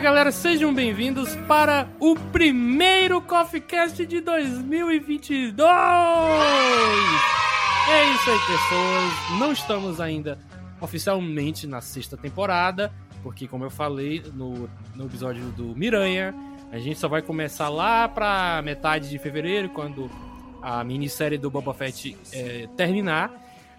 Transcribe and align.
Galera, 0.00 0.32
sejam 0.32 0.72
bem-vindos 0.72 1.36
para 1.46 1.86
o 2.00 2.14
primeiro 2.14 3.20
Coffee 3.20 3.60
Cast 3.60 4.06
de 4.06 4.22
2022! 4.22 5.60
É 7.86 8.14
isso 8.14 8.30
aí, 8.30 8.38
pessoas. 8.38 9.38
Não 9.38 9.52
estamos 9.52 10.00
ainda 10.00 10.38
oficialmente 10.80 11.66
na 11.66 11.82
sexta 11.82 12.16
temporada, 12.16 12.90
porque, 13.22 13.46
como 13.46 13.64
eu 13.64 13.70
falei 13.70 14.22
no, 14.32 14.70
no 14.94 15.04
episódio 15.04 15.44
do 15.50 15.76
Miranha, 15.76 16.34
a 16.72 16.78
gente 16.78 16.98
só 16.98 17.06
vai 17.06 17.20
começar 17.20 17.68
lá 17.68 18.08
pra 18.08 18.62
metade 18.64 19.10
de 19.10 19.18
fevereiro, 19.18 19.68
quando 19.68 20.10
a 20.62 20.82
minissérie 20.82 21.36
do 21.36 21.50
Boba 21.50 21.74
Fett 21.74 22.16
é, 22.32 22.66
terminar. 22.74 23.30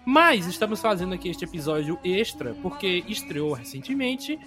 Mas 0.06 0.46
estamos 0.46 0.80
fazendo 0.80 1.14
aqui 1.14 1.28
este 1.28 1.44
episódio 1.44 1.98
extra, 2.04 2.54
porque 2.62 3.02
estreou 3.08 3.52
recentemente 3.52 4.38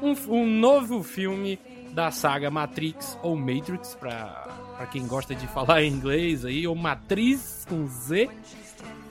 um, 0.00 0.14
um 0.34 0.46
novo 0.46 1.02
filme 1.02 1.58
da 1.92 2.10
saga 2.10 2.50
Matrix, 2.50 3.18
ou 3.22 3.36
Matrix, 3.36 3.94
para 3.94 4.88
quem 4.90 5.06
gosta 5.06 5.34
de 5.34 5.46
falar 5.46 5.82
em 5.82 5.92
inglês 5.92 6.44
aí, 6.44 6.66
ou 6.66 6.74
Matriz 6.74 7.66
com 7.68 7.86
Z. 7.86 8.28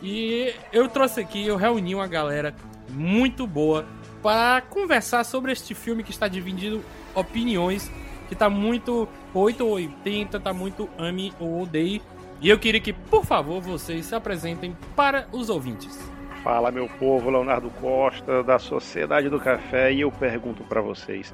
E 0.02 0.54
eu 0.74 0.88
trouxe 0.88 1.22
aqui, 1.22 1.46
eu 1.46 1.56
reuni 1.56 1.94
uma 1.94 2.08
galera 2.08 2.56
muito 2.90 3.46
boa 3.46 3.86
para 4.22 4.62
conversar 4.62 5.24
sobre 5.24 5.52
este 5.52 5.74
filme 5.74 6.04
que 6.04 6.12
está 6.12 6.28
dividindo 6.28 6.84
opiniões, 7.14 7.92
que 8.28 8.36
tá 8.36 8.50
muito 8.50 9.08
8 9.34 9.66
ou 9.66 9.74
80, 9.74 10.40
tá 10.40 10.54
muito 10.54 10.90
ame 10.98 11.34
ou 11.40 11.62
odeie. 11.62 12.02
E 12.40 12.50
eu 12.50 12.58
queria 12.58 12.82
que, 12.82 12.94
por 12.94 13.24
favor, 13.24 13.62
vocês 13.62 14.08
se 14.08 14.16
apresentem 14.16 14.76
para 14.96 15.28
os 15.32 15.50
ouvintes. 15.50 15.98
Fala, 16.44 16.72
meu 16.72 16.90
povo, 16.90 17.30
Leonardo 17.30 17.70
Costa, 17.70 18.44
da 18.44 18.58
Sociedade 18.58 19.30
do 19.30 19.40
Café, 19.40 19.94
e 19.94 20.02
eu 20.02 20.12
pergunto 20.12 20.64
para 20.64 20.82
vocês: 20.82 21.32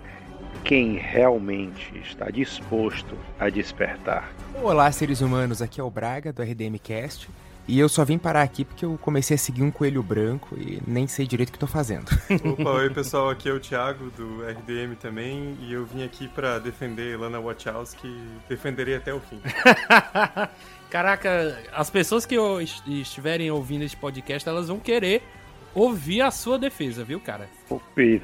quem 0.66 0.97
realmente 0.97 1.97
está 1.99 2.30
disposto 2.30 3.17
a 3.39 3.49
despertar? 3.49 4.30
Olá, 4.61 4.91
seres 4.91 5.22
humanos, 5.22 5.61
aqui 5.61 5.80
é 5.80 5.83
o 5.83 5.89
Braga, 5.89 6.33
do 6.33 6.41
RDM 6.41 6.77
Cast. 6.83 7.30
E 7.69 7.77
eu 7.80 7.89
só 7.89 8.05
vim 8.05 8.17
parar 8.17 8.44
aqui 8.44 8.64
porque 8.64 8.86
eu 8.86 8.97
comecei 9.02 9.36
a 9.36 9.38
seguir 9.38 9.61
um 9.61 9.69
coelho 9.69 10.02
branco 10.02 10.55
e 10.58 10.81
nem 10.88 11.05
sei 11.05 11.27
direito 11.27 11.49
o 11.49 11.52
que 11.52 11.59
tô 11.59 11.67
fazendo. 11.67 12.05
Opa, 12.44 12.69
oi 12.69 12.89
pessoal, 12.95 13.30
aqui 13.30 13.49
é 13.49 13.52
o 13.52 13.59
Thiago 13.59 14.09
do 14.11 14.42
RDM 14.42 14.95
também 14.95 15.58
e 15.61 15.73
eu 15.73 15.86
vim 15.86 16.03
aqui 16.03 16.30
para 16.30 16.59
defender 16.59 17.19
Lana 17.19 17.42
Wachowski, 17.42 18.08
defenderei 18.47 18.95
até 18.95 19.14
o 19.14 19.19
fim. 19.19 19.42
Caraca, 20.89 21.59
as 21.73 21.89
pessoas 21.89 22.25
que 22.25 22.35
estiverem 22.88 23.52
ouvindo 23.52 23.83
este 23.83 23.97
podcast, 23.97 24.47
elas 24.47 24.69
vão 24.69 24.80
querer 24.80 25.21
ouvir 25.75 26.21
a 26.21 26.31
sua 26.31 26.57
defesa, 26.57 27.03
viu, 27.03 27.19
cara? 27.19 27.49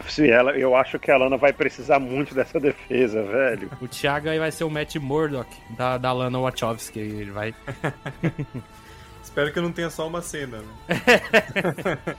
Se 0.10 0.30
ela, 0.30 0.58
eu 0.58 0.76
acho 0.76 0.98
que 0.98 1.12
a 1.12 1.18
Lana 1.18 1.38
vai 1.38 1.52
precisar 1.54 2.00
muito 2.00 2.34
dessa 2.34 2.60
defesa, 2.60 3.22
velho. 3.24 3.70
O 3.82 3.88
Thiago 3.88 4.30
aí 4.30 4.40
vai 4.40 4.52
ser 4.52 4.64
o 4.64 4.70
Matt 4.70 4.96
Murdock 4.96 5.56
da, 5.72 5.98
da 5.98 6.12
Lana 6.12 6.40
Wachowski, 6.40 7.00
ele 7.00 7.32
vai... 7.32 7.54
Espero 9.22 9.52
que 9.52 9.60
eu 9.60 9.64
não 9.64 9.72
tenha 9.72 9.90
só 9.90 10.08
uma 10.08 10.22
cena, 10.22 10.60
né? 10.60 10.66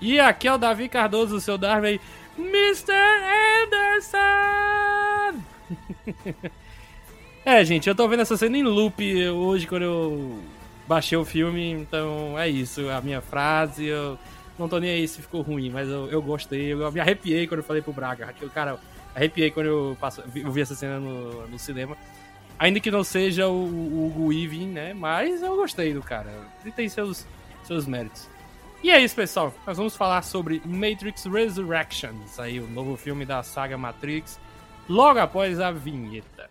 e 0.00 0.20
aqui 0.20 0.46
é 0.48 0.52
o 0.52 0.58
Davi 0.58 0.88
Cardoso, 0.88 1.36
o 1.36 1.40
seu 1.40 1.58
Darwin, 1.58 1.98
Mr. 2.38 2.92
Anderson! 3.64 5.42
é, 7.46 7.64
gente, 7.64 7.88
eu 7.88 7.94
tô 7.94 8.08
vendo 8.08 8.20
essa 8.22 8.36
cena 8.36 8.58
em 8.58 8.64
loop 8.64 9.28
hoje 9.28 9.68
quando 9.68 9.82
eu 9.82 10.42
baixei 10.86 11.16
o 11.16 11.24
filme, 11.24 11.70
então 11.70 12.36
é 12.36 12.48
isso, 12.48 12.88
a 12.90 13.00
minha 13.00 13.20
frase, 13.20 13.86
eu 13.86 14.18
não 14.58 14.68
tô 14.68 14.80
nem 14.80 14.90
aí 14.90 15.06
se 15.06 15.22
ficou 15.22 15.42
ruim, 15.42 15.70
mas 15.70 15.88
eu, 15.88 16.10
eu 16.10 16.20
gostei, 16.20 16.72
eu 16.72 16.90
me 16.90 16.98
arrepiei 16.98 17.46
quando 17.46 17.58
eu 17.58 17.64
falei 17.64 17.80
pro 17.80 17.92
Braga, 17.92 18.34
o 18.42 18.50
cara, 18.50 18.80
arrepiei 19.14 19.52
quando 19.52 19.66
eu, 19.66 19.96
passo, 20.00 20.24
eu 20.34 20.50
vi 20.50 20.60
essa 20.60 20.74
cena 20.74 20.98
no, 20.98 21.46
no 21.46 21.58
cinema. 21.58 21.96
Ainda 22.58 22.80
que 22.80 22.90
não 22.90 23.04
seja 23.04 23.46
o, 23.48 23.64
o 23.64 24.06
Hugo 24.06 24.28
Weaving, 24.28 24.68
né? 24.68 24.94
Mas 24.94 25.42
eu 25.42 25.54
gostei 25.56 25.92
do 25.92 26.02
cara. 26.02 26.32
Ele 26.62 26.72
tem 26.72 26.88
seus, 26.88 27.26
seus 27.62 27.86
méritos. 27.86 28.28
E 28.82 28.90
é 28.90 28.98
isso, 28.98 29.14
pessoal. 29.14 29.52
Nós 29.66 29.76
vamos 29.76 29.94
falar 29.94 30.22
sobre 30.22 30.62
Matrix 30.64 31.26
Resurrections, 31.26 32.40
aí 32.40 32.58
o 32.58 32.66
novo 32.66 32.96
filme 32.96 33.26
da 33.26 33.42
saga 33.42 33.76
Matrix, 33.76 34.40
logo 34.88 35.18
após 35.18 35.60
a 35.60 35.70
vinheta. 35.70 36.48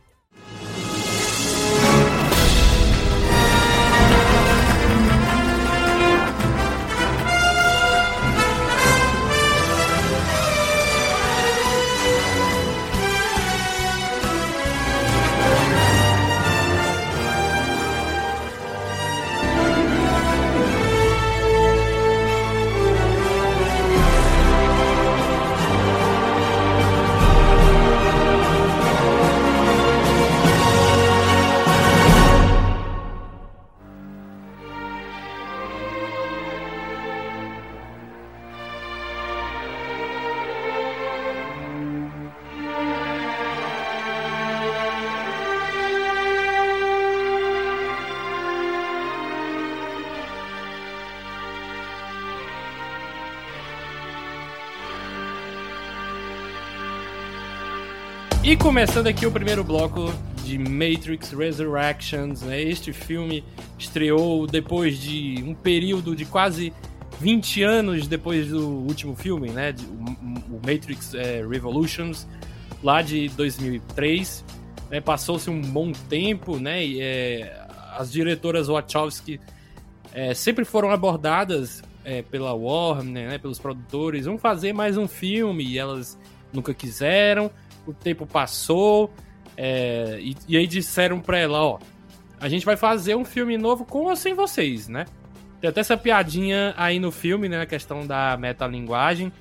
Começando 58.65 59.05
aqui 59.05 59.27
o 59.27 59.31
primeiro 59.31 59.63
bloco 59.63 60.11
de 60.43 60.57
Matrix 60.57 61.31
Resurrections, 61.31 62.41
né? 62.41 62.59
Este 62.59 62.91
filme 62.91 63.43
estreou 63.77 64.47
depois 64.47 64.99
de 64.99 65.35
um 65.45 65.53
período 65.53 66.15
de 66.15 66.25
quase 66.25 66.73
20 67.21 67.61
anos 67.61 68.07
depois 68.07 68.47
do 68.47 68.67
último 68.67 69.15
filme, 69.15 69.51
né? 69.51 69.75
O 70.49 70.55
Matrix 70.55 71.13
é, 71.13 71.45
Revolutions, 71.47 72.27
lá 72.83 73.03
de 73.03 73.29
2003. 73.29 74.43
É, 74.89 74.99
Passou-se 74.99 75.47
um 75.47 75.61
bom 75.61 75.91
tempo, 75.91 76.57
né? 76.57 76.83
E, 76.83 76.99
é, 76.99 77.67
as 77.95 78.11
diretoras 78.11 78.65
Wachowski 78.65 79.39
é, 80.11 80.33
sempre 80.33 80.65
foram 80.65 80.89
abordadas 80.89 81.83
é, 82.03 82.23
pela 82.23 82.51
Warner, 82.55 83.29
né? 83.29 83.37
Pelos 83.37 83.59
produtores, 83.59 84.25
vamos 84.25 84.41
fazer 84.41 84.73
mais 84.73 84.97
um 84.97 85.07
filme 85.07 85.63
e 85.63 85.77
elas 85.77 86.17
nunca 86.51 86.73
quiseram 86.73 87.51
o 87.87 87.93
tempo 87.93 88.25
passou, 88.25 89.13
é, 89.57 90.17
e, 90.19 90.35
e, 90.47 90.57
aí 90.57 90.67
disseram 90.67 91.19
pra 91.19 91.37
ela, 91.37 91.63
ó, 91.63 91.79
a 92.39 92.49
gente 92.49 92.65
vai 92.65 92.75
fazer 92.75 93.15
um 93.15 93.25
filme 93.25 93.57
novo 93.57 93.85
com 93.85 94.05
ou 94.05 94.15
sem 94.15 94.33
vocês, 94.33 94.87
né? 94.87 95.05
Tem 95.61 95.69
até 95.69 95.79
essa 95.79 95.95
piadinha 95.95 96.73
aí 96.77 96.99
no 96.99 97.11
filme, 97.11 97.47
né, 97.47 97.61
a 97.61 97.65
questão 97.65 98.05
da 98.05 98.35
metalinguagem, 98.37 99.31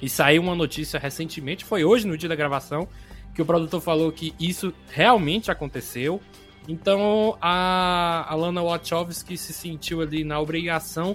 e 0.00 0.08
saiu 0.08 0.42
uma 0.42 0.54
notícia 0.54 0.98
recentemente, 0.98 1.64
foi 1.64 1.84
hoje 1.84 2.06
no 2.06 2.16
dia 2.16 2.28
da 2.28 2.34
gravação, 2.34 2.88
que 3.34 3.42
o 3.42 3.46
produtor 3.46 3.80
falou 3.80 4.10
que 4.10 4.34
isso 4.40 4.72
realmente 4.88 5.50
aconteceu, 5.50 6.20
então 6.66 7.36
a, 7.40 8.26
a 8.28 8.34
Lana 8.34 8.62
Wachowski 8.62 9.36
se 9.36 9.52
sentiu 9.52 10.00
ali 10.00 10.24
na 10.24 10.40
obrigação 10.40 11.14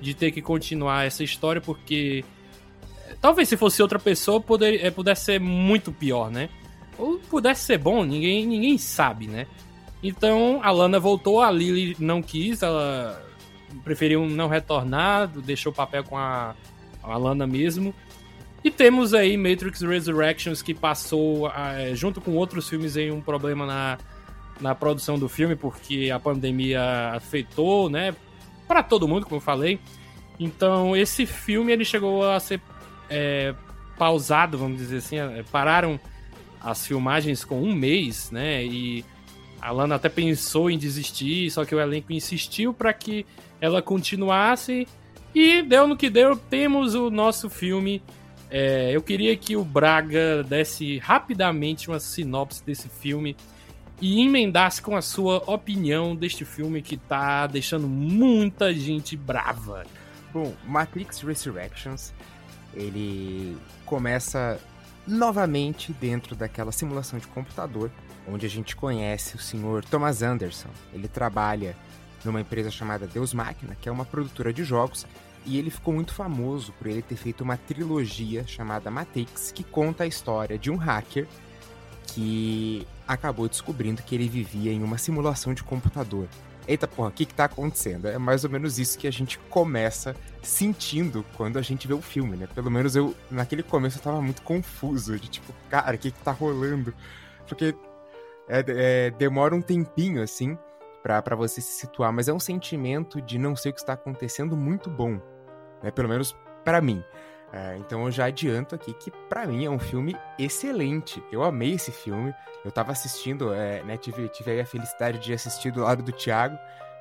de 0.00 0.14
ter 0.14 0.30
que 0.30 0.40
continuar 0.40 1.06
essa 1.06 1.22
história, 1.22 1.60
porque 1.60 2.24
Talvez 3.20 3.48
se 3.48 3.56
fosse 3.56 3.80
outra 3.80 3.98
pessoa 3.98 4.40
poder, 4.40 4.84
é, 4.84 4.90
pudesse 4.90 5.24
ser 5.24 5.40
muito 5.40 5.92
pior, 5.92 6.30
né? 6.30 6.48
Ou 6.98 7.18
pudesse 7.18 7.64
ser 7.64 7.78
bom, 7.78 8.04
ninguém, 8.04 8.46
ninguém 8.46 8.76
sabe, 8.76 9.26
né? 9.26 9.46
Então 10.02 10.60
a 10.62 10.70
Lana 10.70 10.98
voltou, 10.98 11.40
a 11.40 11.50
Lily 11.50 11.96
não 11.98 12.22
quis, 12.22 12.62
ela 12.62 13.22
preferiu 13.84 14.26
não 14.26 14.48
retornar, 14.48 15.28
deixou 15.28 15.72
o 15.72 15.74
papel 15.74 16.04
com 16.04 16.16
a, 16.16 16.54
a 17.02 17.16
Lana 17.16 17.46
mesmo. 17.46 17.94
E 18.62 18.70
temos 18.70 19.14
aí 19.14 19.36
Matrix 19.36 19.80
Resurrections, 19.80 20.60
que 20.60 20.74
passou, 20.74 21.50
é, 21.50 21.94
junto 21.94 22.20
com 22.20 22.32
outros 22.32 22.68
filmes, 22.68 22.96
aí, 22.96 23.10
um 23.10 23.20
problema 23.20 23.64
na, 23.64 23.98
na 24.60 24.74
produção 24.74 25.18
do 25.18 25.28
filme, 25.28 25.56
porque 25.56 26.10
a 26.12 26.20
pandemia 26.20 27.12
afetou, 27.14 27.88
né? 27.88 28.14
Para 28.68 28.82
todo 28.82 29.08
mundo, 29.08 29.24
como 29.24 29.36
eu 29.36 29.40
falei. 29.40 29.80
Então, 30.38 30.94
esse 30.94 31.24
filme 31.24 31.72
ele 31.72 31.84
chegou 31.84 32.28
a 32.28 32.38
ser 32.38 32.60
é, 33.10 33.54
pausado, 33.98 34.56
vamos 34.56 34.78
dizer 34.78 34.98
assim. 34.98 35.18
É, 35.18 35.42
pararam 35.50 36.00
as 36.60 36.86
filmagens 36.86 37.44
com 37.44 37.60
um 37.60 37.74
mês, 37.74 38.30
né? 38.30 38.64
E 38.64 39.04
a 39.60 39.70
Lana 39.70 39.96
até 39.96 40.08
pensou 40.08 40.70
em 40.70 40.78
desistir, 40.78 41.50
só 41.50 41.64
que 41.64 41.74
o 41.74 41.80
elenco 41.80 42.12
insistiu 42.12 42.72
para 42.72 42.92
que 42.92 43.26
ela 43.60 43.82
continuasse. 43.82 44.86
E 45.34 45.62
deu 45.62 45.86
no 45.86 45.96
que 45.96 46.08
deu, 46.08 46.36
temos 46.36 46.94
o 46.94 47.10
nosso 47.10 47.50
filme 47.50 48.02
é, 48.50 48.90
eu 48.90 49.00
queria 49.00 49.36
que 49.36 49.56
o 49.56 49.64
Braga 49.64 50.42
desse 50.42 50.98
rapidamente 50.98 51.88
uma 51.88 52.00
sinopse 52.00 52.64
desse 52.64 52.88
filme 52.88 53.36
e 54.00 54.20
emendasse 54.22 54.82
com 54.82 54.96
a 54.96 55.02
sua 55.02 55.36
opinião 55.46 56.16
deste 56.16 56.44
filme 56.44 56.82
que 56.82 56.96
tá 56.96 57.46
deixando 57.46 57.86
muita 57.86 58.74
gente 58.74 59.16
brava. 59.16 59.84
Bom, 60.32 60.52
Matrix 60.66 61.20
Resurrections, 61.20 62.12
ele 62.74 63.56
começa 63.84 64.60
novamente 65.06 65.92
dentro 65.92 66.36
daquela 66.36 66.72
simulação 66.72 67.18
de 67.18 67.26
computador, 67.26 67.90
onde 68.28 68.46
a 68.46 68.48
gente 68.48 68.76
conhece 68.76 69.36
o 69.36 69.38
senhor 69.38 69.84
Thomas 69.84 70.22
Anderson. 70.22 70.68
Ele 70.92 71.08
trabalha 71.08 71.76
numa 72.24 72.40
empresa 72.40 72.70
chamada 72.70 73.06
Deus 73.06 73.32
Máquina, 73.32 73.76
que 73.80 73.88
é 73.88 73.92
uma 73.92 74.04
produtora 74.04 74.52
de 74.52 74.62
jogos, 74.62 75.06
e 75.46 75.58
ele 75.58 75.70
ficou 75.70 75.94
muito 75.94 76.12
famoso 76.12 76.72
por 76.72 76.86
ele 76.86 77.02
ter 77.02 77.16
feito 77.16 77.42
uma 77.42 77.56
trilogia 77.56 78.46
chamada 78.46 78.90
Matrix, 78.90 79.50
que 79.52 79.64
conta 79.64 80.04
a 80.04 80.06
história 80.06 80.58
de 80.58 80.70
um 80.70 80.76
hacker 80.76 81.26
que 82.08 82.86
acabou 83.06 83.48
descobrindo 83.48 84.02
que 84.02 84.14
ele 84.14 84.28
vivia 84.28 84.72
em 84.72 84.82
uma 84.82 84.98
simulação 84.98 85.54
de 85.54 85.62
computador. 85.62 86.28
Eita 86.70 86.86
porra, 86.86 87.08
o 87.08 87.10
que, 87.10 87.26
que 87.26 87.34
tá 87.34 87.46
acontecendo? 87.46 88.06
É 88.06 88.16
mais 88.16 88.44
ou 88.44 88.50
menos 88.50 88.78
isso 88.78 88.96
que 88.96 89.08
a 89.08 89.10
gente 89.10 89.40
começa 89.50 90.14
sentindo 90.40 91.26
quando 91.36 91.58
a 91.58 91.62
gente 91.62 91.88
vê 91.88 91.94
o 91.94 92.00
filme, 92.00 92.36
né? 92.36 92.46
Pelo 92.54 92.70
menos 92.70 92.94
eu, 92.94 93.12
naquele 93.28 93.64
começo, 93.64 93.98
eu 93.98 94.02
tava 94.02 94.22
muito 94.22 94.40
confuso, 94.42 95.18
de 95.18 95.28
tipo, 95.28 95.52
cara, 95.68 95.96
o 95.96 95.98
que, 95.98 96.12
que 96.12 96.22
tá 96.22 96.30
rolando? 96.30 96.94
Porque 97.48 97.74
é, 98.48 98.64
é, 98.68 99.10
demora 99.10 99.52
um 99.52 99.60
tempinho, 99.60 100.22
assim, 100.22 100.56
para 101.02 101.34
você 101.34 101.60
se 101.60 101.72
situar, 101.72 102.12
mas 102.12 102.28
é 102.28 102.32
um 102.32 102.38
sentimento 102.38 103.20
de 103.20 103.36
não 103.36 103.56
sei 103.56 103.72
o 103.72 103.74
que 103.74 103.80
está 103.80 103.94
acontecendo 103.94 104.56
muito 104.56 104.88
bom, 104.88 105.20
né? 105.82 105.90
Pelo 105.90 106.08
menos 106.08 106.36
para 106.64 106.80
mim. 106.80 107.02
É, 107.52 107.76
então 107.78 108.04
eu 108.04 108.10
já 108.12 108.26
adianto 108.26 108.74
aqui 108.74 108.92
que 108.94 109.10
para 109.28 109.46
mim 109.46 109.64
é 109.64 109.70
um 109.70 109.78
filme 109.78 110.16
excelente. 110.38 111.22
Eu 111.32 111.42
amei 111.42 111.72
esse 111.72 111.90
filme. 111.90 112.32
Eu 112.64 112.70
tava 112.70 112.92
assistindo, 112.92 113.52
é, 113.52 113.82
né? 113.82 113.96
Tive, 113.96 114.28
tive 114.28 114.60
a 114.60 114.66
felicidade 114.66 115.18
de 115.18 115.32
assistir 115.32 115.72
do 115.72 115.82
lado 115.82 116.02
do 116.02 116.12
Thiago. 116.12 116.56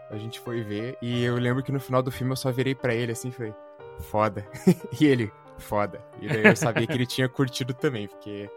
A 0.10 0.18
gente 0.18 0.40
foi 0.40 0.64
ver 0.64 0.98
e 1.02 1.24
eu 1.24 1.36
lembro 1.36 1.62
que 1.62 1.72
no 1.72 1.80
final 1.80 2.02
do 2.02 2.12
filme 2.12 2.32
eu 2.34 2.38
só 2.38 2.52
virei 2.52 2.74
para 2.74 2.96
ele 2.96 3.12
assim, 3.12 3.30
foi 3.30 3.54
foda. 4.00 4.46
e 5.00 5.06
ele, 5.06 5.32
foda. 5.60 6.04
E 6.20 6.28
daí 6.28 6.46
eu 6.46 6.56
sabia 6.56 6.88
que 6.88 6.94
ele 6.94 7.06
tinha 7.06 7.30
curtido 7.30 7.74
também, 7.74 8.08
porque 8.08 8.50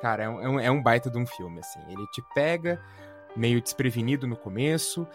cara, 0.00 0.24
é 0.24 0.28
um, 0.28 0.60
é 0.60 0.70
um 0.70 0.82
baita 0.82 1.10
de 1.10 1.18
um 1.18 1.26
filme 1.26 1.58
assim. 1.58 1.80
Ele 1.88 2.06
te 2.12 2.22
pega 2.32 2.80
meio 3.34 3.60
desprevenido 3.60 4.26
no 4.26 4.36
começo 4.36 5.08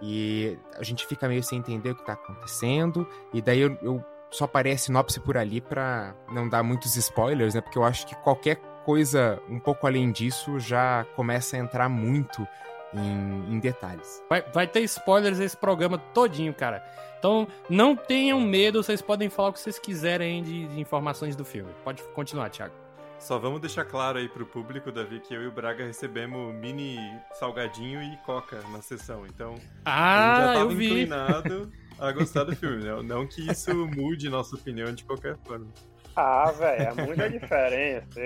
e 0.00 0.58
a 0.76 0.82
gente 0.82 1.06
fica 1.06 1.28
meio 1.28 1.42
sem 1.42 1.58
entender 1.58 1.90
o 1.90 1.94
que 1.94 2.06
tá 2.06 2.14
acontecendo. 2.14 3.06
E 3.34 3.42
daí 3.42 3.60
eu, 3.60 3.76
eu 3.82 4.04
só 4.30 4.46
parei 4.46 4.72
a 4.72 4.78
sinopse 4.78 5.20
por 5.20 5.36
ali 5.36 5.60
para 5.60 6.14
não 6.30 6.48
dar 6.48 6.62
muitos 6.62 6.96
spoilers, 6.96 7.54
né? 7.54 7.60
Porque 7.60 7.78
eu 7.78 7.84
acho 7.84 8.06
que 8.06 8.14
qualquer 8.16 8.56
coisa 8.84 9.40
um 9.48 9.58
pouco 9.58 9.86
além 9.86 10.10
disso 10.10 10.58
já 10.58 11.04
começa 11.14 11.56
a 11.56 11.58
entrar 11.58 11.88
muito 11.88 12.46
em, 12.94 13.54
em 13.54 13.58
detalhes. 13.58 14.22
Vai, 14.28 14.42
vai, 14.52 14.66
ter 14.66 14.80
spoilers 14.80 15.38
esse 15.40 15.56
programa 15.56 15.98
todinho, 15.98 16.54
cara. 16.54 16.82
Então 17.18 17.46
não 17.68 17.96
tenham 17.96 18.40
medo, 18.40 18.82
vocês 18.82 19.02
podem 19.02 19.28
falar 19.28 19.50
o 19.50 19.52
que 19.52 19.60
vocês 19.60 19.78
quiserem 19.78 20.42
de, 20.42 20.68
de 20.68 20.80
informações 20.80 21.36
do 21.36 21.44
filme. 21.44 21.70
Pode 21.84 22.02
continuar, 22.14 22.50
Thiago. 22.50 22.74
Só 23.18 23.36
vamos 23.36 23.60
deixar 23.60 23.84
claro 23.84 24.18
aí 24.18 24.28
pro 24.28 24.46
público, 24.46 24.92
Davi, 24.92 25.18
que 25.18 25.34
eu 25.34 25.42
e 25.42 25.46
o 25.48 25.50
Braga 25.50 25.84
recebemos 25.84 26.54
mini 26.54 26.98
salgadinho 27.34 28.00
e 28.00 28.16
coca 28.24 28.60
na 28.70 28.80
sessão. 28.80 29.26
Então, 29.26 29.56
ah, 29.84 30.14
a 30.14 30.28
gente 30.28 30.46
já 30.46 30.52
tava 30.54 30.72
eu 30.72 30.76
vi. 30.76 30.86
inclinado 30.86 31.72
a 31.98 32.12
gostar 32.12 32.44
do 32.44 32.54
filme, 32.54 32.84
né? 32.84 33.02
Não 33.02 33.26
que 33.26 33.50
isso 33.50 33.74
mude 33.86 34.28
nossa 34.28 34.56
opinião 34.56 34.92
de 34.92 35.04
qualquer 35.04 35.36
forma. 35.38 35.66
Ah, 36.14 36.50
velho, 36.52 36.82
é 36.82 37.06
muita 37.06 37.30
diferença. 37.30 38.20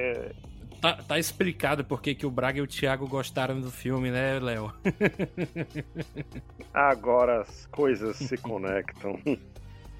Tá, 0.80 0.94
tá, 0.94 1.18
explicado 1.18 1.84
por 1.84 2.02
que 2.02 2.26
o 2.26 2.30
Braga 2.30 2.58
e 2.58 2.62
o 2.62 2.66
Thiago 2.66 3.06
gostaram 3.06 3.60
do 3.60 3.70
filme, 3.70 4.10
né, 4.10 4.40
Léo? 4.40 4.72
Agora 6.74 7.42
as 7.42 7.66
coisas 7.66 8.16
se 8.16 8.36
conectam. 8.36 9.18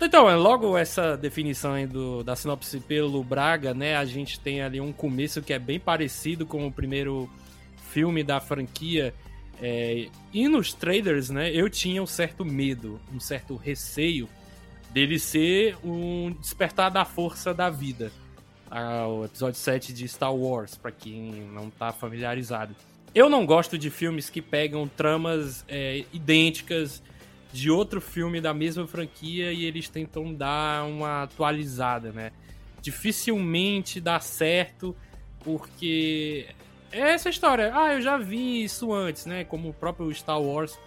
Então, 0.00 0.28
é 0.28 0.34
logo 0.34 0.76
essa 0.76 1.16
definição 1.16 1.74
aí 1.74 1.86
do, 1.86 2.24
da 2.24 2.34
sinopse 2.34 2.80
pelo 2.80 3.22
Braga, 3.22 3.72
né? 3.72 3.94
A 3.96 4.04
gente 4.04 4.40
tem 4.40 4.60
ali 4.60 4.80
um 4.80 4.92
começo 4.92 5.40
que 5.40 5.52
é 5.52 5.58
bem 5.60 5.78
parecido 5.78 6.44
com 6.44 6.66
o 6.66 6.72
primeiro 6.72 7.30
filme 7.90 8.24
da 8.24 8.40
franquia. 8.40 9.14
É, 9.60 10.08
e 10.32 10.48
nos 10.48 10.72
trailers, 10.72 11.30
né? 11.30 11.50
Eu 11.50 11.68
tinha 11.68 12.02
um 12.02 12.06
certo 12.06 12.44
medo, 12.44 13.00
um 13.12 13.20
certo 13.20 13.56
receio 13.56 14.28
dele 14.92 15.18
ser 15.18 15.76
um 15.84 16.32
despertar 16.40 16.90
da 16.90 17.04
força 17.04 17.54
da 17.54 17.70
vida. 17.70 18.12
Ah, 18.70 19.06
o 19.06 19.24
episódio 19.24 19.58
7 19.58 19.92
de 19.92 20.08
Star 20.08 20.34
Wars, 20.34 20.76
para 20.76 20.90
quem 20.90 21.30
não 21.52 21.70
tá 21.70 21.92
familiarizado. 21.92 22.74
Eu 23.14 23.28
não 23.28 23.44
gosto 23.44 23.76
de 23.76 23.90
filmes 23.90 24.30
que 24.30 24.40
pegam 24.40 24.88
tramas 24.88 25.64
é, 25.68 26.04
idênticas 26.12 27.02
de 27.52 27.70
outro 27.70 28.00
filme 28.00 28.40
da 28.40 28.54
mesma 28.54 28.86
franquia 28.86 29.52
e 29.52 29.66
eles 29.66 29.88
tentam 29.88 30.32
dar 30.32 30.86
uma 30.86 31.24
atualizada, 31.24 32.10
né? 32.10 32.32
Dificilmente 32.80 34.00
dá 34.00 34.18
certo 34.18 34.96
porque 35.40 36.46
é 36.92 37.10
essa 37.12 37.28
história. 37.28 37.72
Ah, 37.74 37.94
eu 37.94 38.00
já 38.00 38.16
vi 38.16 38.62
isso 38.64 38.92
antes, 38.92 39.26
né? 39.26 39.44
Como 39.44 39.70
o 39.70 39.74
próprio 39.74 40.12
Star 40.14 40.40
Wars. 40.40 40.78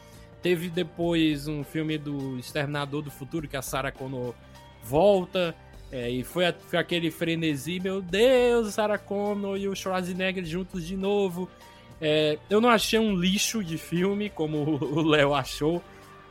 Teve 0.42 0.70
depois 0.70 1.48
um 1.48 1.64
filme 1.64 1.98
do 1.98 2.38
Exterminador 2.38 3.02
do 3.02 3.10
Futuro 3.10 3.48
que 3.48 3.58
a 3.58 3.62
Sarah 3.62 3.92
Connor 3.92 4.34
volta. 4.84 5.56
É, 5.92 6.10
e 6.10 6.24
foi, 6.24 6.46
a, 6.46 6.54
foi 6.54 6.78
aquele 6.78 7.10
frenesi, 7.10 7.80
meu 7.80 8.02
Deus, 8.02 8.74
Sarah 8.74 8.98
Connor 8.98 9.58
e 9.58 9.68
o 9.68 9.76
Schwarzenegger 9.76 10.46
juntos 10.46 10.86
de 10.86 10.96
novo. 10.96 11.50
É, 12.00 12.38
eu 12.50 12.60
não 12.60 12.70
achei 12.70 13.00
um 13.00 13.16
lixo 13.16 13.64
de 13.64 13.78
filme, 13.78 14.30
como 14.30 14.58
o 14.58 15.02
Léo 15.02 15.34
achou. 15.34 15.82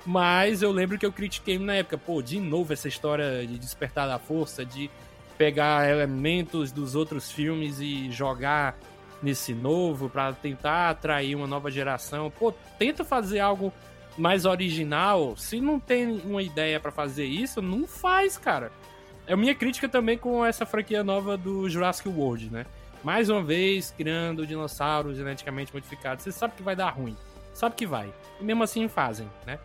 Mas 0.06 0.62
eu 0.62 0.70
lembro 0.70 0.98
que 0.98 1.06
eu 1.06 1.12
critiquei 1.12 1.58
na 1.58 1.74
época, 1.76 1.96
pô, 1.96 2.20
de 2.20 2.38
novo 2.38 2.72
essa 2.72 2.88
história 2.88 3.46
de 3.46 3.58
despertar 3.58 4.06
da 4.06 4.18
força, 4.18 4.64
de 4.64 4.90
pegar 5.38 5.88
elementos 5.88 6.70
dos 6.70 6.94
outros 6.94 7.32
filmes 7.32 7.80
e 7.80 8.10
jogar 8.10 8.78
nesse 9.22 9.54
novo 9.54 10.08
para 10.08 10.32
tentar 10.32 10.90
atrair 10.90 11.34
uma 11.34 11.46
nova 11.46 11.70
geração. 11.70 12.30
Pô, 12.30 12.52
tenta 12.78 13.04
fazer 13.04 13.40
algo 13.40 13.72
mais 14.16 14.44
original. 14.44 15.36
Se 15.36 15.60
não 15.60 15.80
tem 15.80 16.20
uma 16.24 16.42
ideia 16.42 16.78
para 16.78 16.90
fazer 16.90 17.24
isso, 17.24 17.60
não 17.60 17.86
faz, 17.86 18.36
cara. 18.38 18.70
É 19.26 19.34
minha 19.34 19.54
crítica 19.54 19.88
também 19.88 20.18
com 20.18 20.44
essa 20.44 20.66
franquia 20.66 21.02
nova 21.02 21.36
do 21.36 21.68
Jurassic 21.68 22.08
World, 22.08 22.50
né? 22.52 22.66
Mais 23.02 23.28
uma 23.28 23.42
vez, 23.42 23.92
criando 23.96 24.46
dinossauros 24.46 25.16
geneticamente 25.16 25.72
modificados. 25.72 26.24
Você 26.24 26.32
sabe 26.32 26.54
que 26.56 26.62
vai 26.62 26.76
dar 26.76 26.90
ruim. 26.90 27.16
Sabe 27.52 27.74
que 27.74 27.86
vai. 27.86 28.12
E 28.40 28.44
mesmo 28.44 28.62
assim 28.62 28.88
fazem, 28.88 29.30
né? 29.46 29.58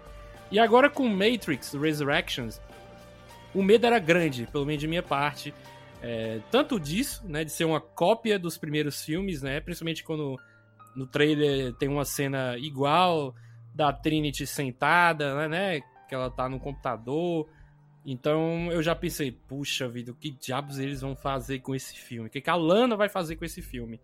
E 0.51 0.59
agora 0.59 0.89
com 0.89 1.07
Matrix 1.07 1.73
Resurrections, 1.73 2.59
o 3.53 3.61
medo 3.61 3.85
era 3.85 3.99
grande, 3.99 4.47
pelo 4.51 4.65
menos 4.65 4.81
de 4.81 4.87
minha 4.87 5.03
parte. 5.03 5.53
É, 6.01 6.39
tanto 6.49 6.79
disso, 6.79 7.27
né, 7.27 7.43
de 7.43 7.51
ser 7.51 7.65
uma 7.65 7.81
cópia 7.81 8.39
dos 8.39 8.57
primeiros 8.57 9.03
filmes, 9.03 9.41
né, 9.41 9.59
principalmente 9.59 10.03
quando 10.03 10.39
no 10.95 11.05
trailer 11.05 11.73
tem 11.73 11.89
uma 11.89 12.05
cena 12.05 12.57
igual 12.57 13.35
da 13.75 13.91
Trinity 13.91 14.47
sentada, 14.47 15.35
né, 15.35 15.47
né 15.47 15.81
que 16.07 16.15
ela 16.15 16.29
tá 16.29 16.49
no 16.49 16.59
computador. 16.59 17.47
Então 18.05 18.71
eu 18.71 18.81
já 18.81 18.95
pensei, 18.95 19.31
puxa 19.31 19.87
vida, 19.87 20.11
o 20.11 20.15
que 20.15 20.31
diabos 20.31 20.79
eles 20.79 21.01
vão 21.01 21.15
fazer 21.15 21.59
com 21.59 21.75
esse 21.75 21.95
filme? 21.95 22.27
O 22.27 22.31
que, 22.31 22.41
que 22.41 22.49
a 22.49 22.55
Lana 22.55 22.95
vai 22.95 23.09
fazer 23.09 23.35
com 23.35 23.45
esse 23.45 23.61
filme? 23.61 24.01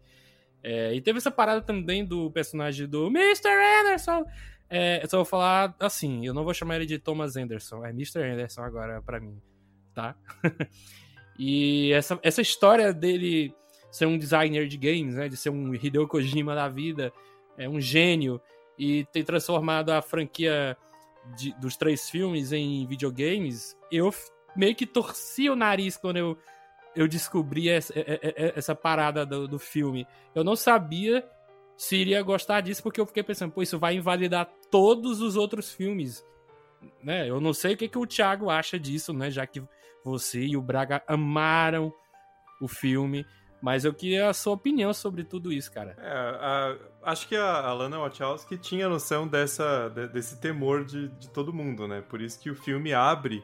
É, 0.61 0.93
e 0.93 1.01
teve 1.01 1.17
essa 1.17 1.31
parada 1.31 1.61
também 1.61 2.03
do 2.03 2.29
personagem 2.31 2.87
do 2.87 3.07
Mr. 3.07 3.49
Anderson, 3.81 4.25
é, 4.69 5.03
eu 5.03 5.07
só 5.07 5.17
vou 5.17 5.25
falar 5.25 5.75
assim, 5.79 6.25
eu 6.25 6.33
não 6.33 6.43
vou 6.43 6.53
chamar 6.53 6.77
ele 6.77 6.85
de 6.85 6.97
Thomas 6.97 7.35
Anderson, 7.35 7.85
é 7.85 7.91
Mr. 7.91 8.23
Anderson 8.23 8.61
agora 8.61 9.01
para 9.01 9.19
mim, 9.19 9.39
tá? 9.93 10.15
e 11.37 11.91
essa, 11.93 12.19
essa 12.23 12.41
história 12.41 12.93
dele 12.93 13.53
ser 13.91 14.05
um 14.05 14.17
designer 14.17 14.67
de 14.67 14.77
games, 14.77 15.15
né, 15.15 15.29
de 15.29 15.37
ser 15.37 15.49
um 15.49 15.73
Hideo 15.73 16.07
Kojima 16.07 16.53
da 16.53 16.67
vida, 16.67 17.11
é 17.57 17.67
um 17.67 17.79
gênio 17.79 18.41
e 18.77 19.05
ter 19.05 19.23
transformado 19.23 19.91
a 19.91 20.01
franquia 20.01 20.77
de, 21.37 21.53
dos 21.59 21.77
três 21.77 22.09
filmes 22.09 22.51
em 22.51 22.85
videogames, 22.85 23.77
eu 23.91 24.13
meio 24.55 24.75
que 24.75 24.85
torci 24.85 25.49
o 25.49 25.55
nariz 25.55 25.97
quando 25.97 26.17
eu 26.17 26.37
eu 26.95 27.09
descobri 27.09 27.67
essa, 27.67 27.93
essa 28.55 28.73
parada 28.73 29.25
do, 29.25 29.47
do 29.47 29.59
filme, 29.59 30.07
eu 30.33 30.45
não 30.45 30.55
sabia 30.55 31.27
se 31.77 31.97
iria 31.97 32.21
gostar 32.23 32.61
disso, 32.61 32.81
porque 32.81 33.01
eu 33.01 33.05
fiquei 33.05 33.21
pensando, 33.21 33.51
pô, 33.51 33.61
isso 33.61 33.77
vai 33.77 33.95
invalidar 33.95 34.49
todos 34.71 35.21
os 35.21 35.35
outros 35.35 35.73
filmes. 35.73 36.23
Né? 37.03 37.29
Eu 37.29 37.41
não 37.41 37.53
sei 37.53 37.73
o 37.73 37.77
que, 37.77 37.89
que 37.89 37.97
o 37.97 38.05
Thiago 38.05 38.49
acha 38.49 38.79
disso, 38.79 39.11
né? 39.11 39.29
Já 39.29 39.45
que 39.45 39.61
você 40.11 40.45
e 40.45 40.55
o 40.55 40.61
Braga 40.61 41.03
amaram 41.07 41.93
o 42.61 42.67
filme. 42.67 43.25
Mas 43.61 43.83
eu 43.83 43.93
queria 43.93 44.29
a 44.29 44.33
sua 44.33 44.53
opinião 44.53 44.93
sobre 44.93 45.23
tudo 45.23 45.51
isso, 45.51 45.71
cara. 45.71 45.95
É, 45.97 46.11
a, 46.11 46.77
acho 47.11 47.27
que 47.27 47.35
a, 47.35 47.73
Lana 47.73 47.97
Wachowski 47.97 48.57
tinha 48.57 48.87
noção 48.87 49.27
dessa, 49.27 49.89
de, 49.89 50.07
desse 50.07 50.39
temor 50.39 50.85
de, 50.85 51.07
de 51.09 51.29
todo 51.29 51.51
mundo, 51.51 51.87
né? 51.87 52.01
Por 52.01 52.21
isso 52.21 52.39
que 52.39 52.49
o 52.51 52.55
filme 52.55 52.93
abre 52.93 53.43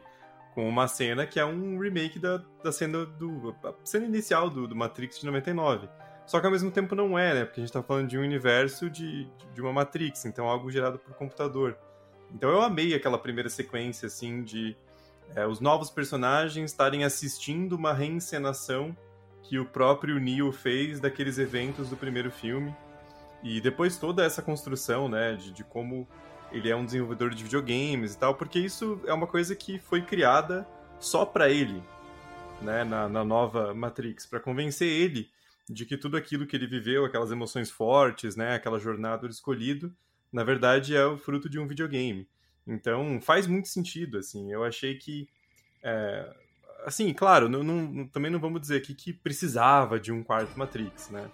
com 0.54 0.68
uma 0.68 0.88
cena 0.88 1.26
que 1.26 1.40
é 1.40 1.46
um 1.46 1.80
remake 1.80 2.20
da, 2.20 2.42
da 2.64 2.72
cena 2.72 3.06
do 3.06 3.56
a 3.64 3.74
cena 3.84 4.06
inicial 4.06 4.50
do, 4.50 4.68
do 4.68 4.76
Matrix 4.76 5.20
de 5.20 5.26
99. 5.26 5.90
Só 6.28 6.40
que 6.40 6.46
ao 6.46 6.52
mesmo 6.52 6.70
tempo 6.70 6.94
não 6.94 7.18
é, 7.18 7.34
né? 7.34 7.46
Porque 7.46 7.60
a 7.60 7.64
gente 7.64 7.74
tá 7.74 7.82
falando 7.82 8.08
de 8.08 8.18
um 8.18 8.22
universo 8.22 8.90
de, 8.90 9.28
de 9.54 9.62
uma 9.62 9.74
Matrix, 9.74 10.26
então 10.26 10.48
algo 10.48 10.70
gerado 10.70 11.00
por 11.00 11.16
computador. 11.16 11.78
Então 12.34 12.50
eu 12.50 12.62
amei 12.62 12.94
aquela 12.94 13.18
primeira 13.18 13.50
sequência, 13.50 14.06
assim, 14.06 14.44
de 14.44 14.78
é, 15.36 15.46
os 15.46 15.60
novos 15.60 15.90
personagens 15.90 16.72
estarem 16.72 17.04
assistindo 17.04 17.74
uma 17.74 17.94
reencenação 17.94 18.96
que 19.44 19.60
o 19.60 19.66
próprio 19.66 20.20
Neo 20.20 20.52
fez 20.52 21.00
daqueles 21.00 21.38
eventos 21.38 21.90
do 21.90 21.98
primeiro 21.98 22.32
filme. 22.32 22.76
E 23.44 23.60
depois 23.60 23.98
toda 23.98 24.24
essa 24.24 24.42
construção, 24.42 25.10
né, 25.10 25.36
de, 25.36 25.52
de 25.52 25.64
como 25.64 26.08
ele 26.52 26.70
é 26.70 26.76
um 26.76 26.86
desenvolvedor 26.86 27.32
de 27.32 27.44
videogames 27.44 28.14
e 28.14 28.18
tal, 28.18 28.36
porque 28.36 28.60
isso 28.60 29.02
é 29.06 29.14
uma 29.14 29.26
coisa 29.26 29.56
que 29.56 29.80
foi 29.80 30.02
criada 30.02 30.68
só 31.00 31.26
para 31.26 31.50
ele, 31.50 31.82
né, 32.62 32.84
na, 32.84 33.10
na 33.10 33.24
nova 33.24 33.74
Matrix, 33.74 34.26
para 34.26 34.40
convencer 34.40 34.88
ele 34.88 35.30
de 35.70 35.86
que 35.86 35.98
tudo 35.98 36.18
aquilo 36.18 36.46
que 36.46 36.56
ele 36.56 36.68
viveu, 36.68 37.06
aquelas 37.06 37.32
emoções 37.32 37.72
fortes, 37.72 38.36
né, 38.36 38.56
aquela 38.56 38.80
jornada 38.80 39.28
do 39.28 39.32
escolhido, 39.32 39.94
na 40.32 40.44
verdade 40.44 40.96
é 40.96 41.06
o 41.06 41.18
fruto 41.18 41.50
de 41.50 41.60
um 41.60 41.68
videogame. 41.68 42.28
Então 42.72 43.20
faz 43.22 43.48
muito 43.48 43.68
sentido, 43.68 44.18
assim. 44.18 44.52
Eu 44.52 44.64
achei 44.64 44.96
que 44.98 45.28
é, 45.84 46.28
assim, 46.86 47.14
claro, 47.14 47.50
não, 47.50 47.64
não, 47.64 48.08
também 48.08 48.32
não 48.32 48.40
vamos 48.40 48.62
dizer 48.62 48.78
aqui 48.78 48.94
que 48.94 49.14
precisava 49.14 50.00
de 50.00 50.12
um 50.12 50.24
quarto 50.24 50.58
Matrix, 50.58 51.10
né? 51.10 51.30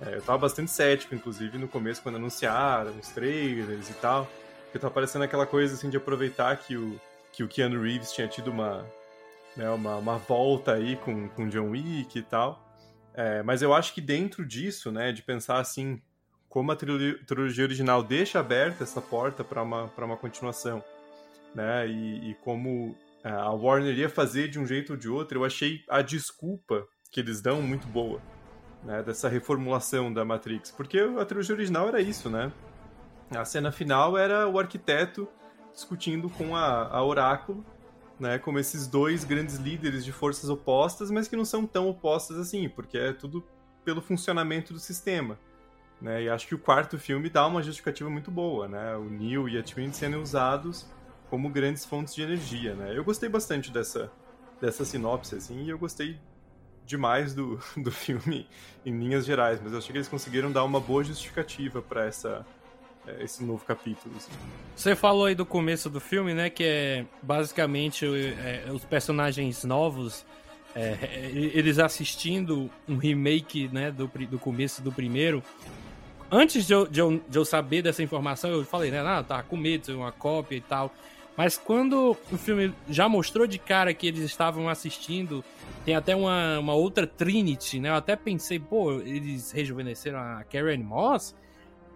É, 0.00 0.16
eu 0.16 0.22
tava 0.22 0.38
bastante 0.38 0.70
cético, 0.70 1.14
inclusive, 1.14 1.58
no 1.58 1.68
começo, 1.68 2.02
quando 2.02 2.16
anunciaram 2.16 2.92
os 2.98 3.08
trailers 3.08 3.88
e 3.88 3.94
tal, 3.94 4.28
porque 4.64 4.78
tava 4.78 4.92
parecendo 4.92 5.24
aquela 5.24 5.46
coisa, 5.46 5.74
assim, 5.74 5.88
de 5.88 5.96
aproveitar 5.96 6.56
que 6.56 6.76
o, 6.76 7.00
que 7.32 7.44
o 7.44 7.48
Keanu 7.48 7.80
Reeves 7.80 8.12
tinha 8.12 8.26
tido 8.26 8.50
uma, 8.50 8.84
né, 9.56 9.70
uma, 9.70 9.96
uma 9.96 10.18
volta 10.18 10.74
aí 10.74 10.96
com, 10.96 11.28
com 11.28 11.48
John 11.48 11.70
Wick 11.70 12.18
e 12.18 12.22
tal. 12.22 12.60
É, 13.14 13.42
mas 13.42 13.62
eu 13.62 13.72
acho 13.74 13.94
que 13.94 14.00
dentro 14.00 14.44
disso, 14.44 14.90
né, 14.90 15.12
de 15.12 15.22
pensar 15.22 15.60
assim, 15.60 16.00
como 16.52 16.70
a 16.70 16.76
trilogia, 16.76 17.64
original 17.64 18.02
deixa 18.02 18.38
aberta 18.38 18.84
essa 18.84 19.00
porta 19.00 19.42
para 19.42 19.62
uma, 19.62 19.90
uma 19.96 20.18
continuação, 20.18 20.84
né, 21.54 21.88
e, 21.88 22.30
e 22.30 22.34
como 22.44 22.94
é, 23.24 23.30
a 23.30 23.48
Warner 23.48 23.96
ia 23.96 24.10
fazer 24.10 24.48
de 24.48 24.58
um 24.58 24.66
jeito 24.66 24.92
ou 24.92 24.98
de 24.98 25.08
outro, 25.08 25.38
eu 25.38 25.46
achei 25.46 25.82
a 25.88 26.02
desculpa 26.02 26.86
que 27.10 27.20
eles 27.20 27.40
dão 27.40 27.62
muito 27.62 27.86
boa, 27.86 28.20
né, 28.84 29.02
dessa 29.02 29.30
reformulação 29.30 30.12
da 30.12 30.26
Matrix, 30.26 30.70
porque 30.70 30.98
a 30.98 31.24
trilogia 31.24 31.54
original 31.54 31.88
era 31.88 32.02
isso, 32.02 32.28
né? 32.28 32.52
A 33.30 33.46
cena 33.46 33.72
final 33.72 34.18
era 34.18 34.46
o 34.46 34.58
arquiteto 34.58 35.26
discutindo 35.72 36.28
com 36.28 36.54
a, 36.54 36.86
a 36.86 37.02
Oráculo, 37.02 37.64
né, 38.20 38.38
como 38.38 38.58
esses 38.58 38.86
dois 38.86 39.24
grandes 39.24 39.56
líderes 39.56 40.04
de 40.04 40.12
forças 40.12 40.50
opostas, 40.50 41.10
mas 41.10 41.26
que 41.28 41.34
não 41.34 41.46
são 41.46 41.66
tão 41.66 41.88
opostas 41.88 42.36
assim, 42.36 42.68
porque 42.68 42.98
é 42.98 43.14
tudo 43.14 43.42
pelo 43.82 44.02
funcionamento 44.02 44.74
do 44.74 44.78
sistema. 44.78 45.38
Né, 46.02 46.24
e 46.24 46.28
acho 46.28 46.48
que 46.48 46.54
o 46.54 46.58
quarto 46.58 46.98
filme 46.98 47.30
dá 47.30 47.46
uma 47.46 47.62
justificativa 47.62 48.10
muito 48.10 48.28
boa, 48.28 48.66
né? 48.66 48.96
O 48.96 49.04
Neo 49.04 49.48
e 49.48 49.56
a 49.56 49.62
Trinity 49.62 49.96
sendo 49.96 50.20
usados 50.20 50.84
como 51.30 51.48
grandes 51.48 51.84
fontes 51.84 52.12
de 52.12 52.22
energia, 52.22 52.74
né? 52.74 52.92
Eu 52.92 53.04
gostei 53.04 53.28
bastante 53.28 53.70
dessa, 53.70 54.10
dessa 54.60 54.84
sinopse, 54.84 55.36
assim, 55.36 55.62
e 55.62 55.70
eu 55.70 55.78
gostei 55.78 56.18
demais 56.84 57.34
do, 57.34 57.60
do 57.78 57.92
filme 57.92 58.48
em 58.84 58.98
linhas 58.98 59.24
gerais, 59.24 59.60
mas 59.62 59.70
eu 59.70 59.78
achei 59.78 59.92
que 59.92 59.98
eles 59.98 60.08
conseguiram 60.08 60.50
dar 60.50 60.64
uma 60.64 60.80
boa 60.80 61.04
justificativa 61.04 61.80
para 61.80 62.04
essa 62.04 62.44
é, 63.06 63.22
esse 63.22 63.44
novo 63.44 63.64
capítulo. 63.64 64.12
Assim. 64.16 64.32
Você 64.74 64.96
falou 64.96 65.26
aí 65.26 65.36
do 65.36 65.46
começo 65.46 65.88
do 65.88 66.00
filme, 66.00 66.34
né? 66.34 66.50
Que 66.50 66.64
é 66.64 67.06
basicamente 67.22 68.06
é, 68.06 68.64
os 68.72 68.84
personagens 68.84 69.62
novos, 69.62 70.26
é, 70.74 71.30
eles 71.32 71.78
assistindo 71.78 72.68
um 72.88 72.96
remake, 72.96 73.68
né? 73.72 73.92
Do, 73.92 74.08
do 74.08 74.38
começo 74.38 74.82
do 74.82 74.90
primeiro. 74.90 75.42
Antes 76.34 76.66
de 76.66 76.72
eu, 76.72 76.86
de, 76.86 76.98
eu, 76.98 77.20
de 77.28 77.38
eu 77.38 77.44
saber 77.44 77.82
dessa 77.82 78.02
informação, 78.02 78.50
eu 78.50 78.64
falei, 78.64 78.90
né? 78.90 79.00
Ah, 79.00 79.22
tá 79.22 79.42
com 79.42 79.54
medo, 79.54 79.92
é 79.92 79.94
uma 79.94 80.10
cópia 80.10 80.56
e 80.56 80.62
tal. 80.62 80.90
Mas 81.36 81.58
quando 81.58 82.16
o 82.32 82.38
filme 82.38 82.74
já 82.88 83.06
mostrou 83.06 83.46
de 83.46 83.58
cara 83.58 83.92
que 83.92 84.06
eles 84.06 84.22
estavam 84.22 84.66
assistindo, 84.66 85.44
tem 85.84 85.94
até 85.94 86.16
uma, 86.16 86.58
uma 86.58 86.72
outra 86.72 87.06
Trinity, 87.06 87.78
né? 87.78 87.90
Eu 87.90 87.96
até 87.96 88.16
pensei, 88.16 88.58
pô, 88.58 88.92
eles 89.00 89.52
rejuvenesceram 89.52 90.18
a 90.18 90.42
Karen 90.44 90.78
Moss. 90.78 91.34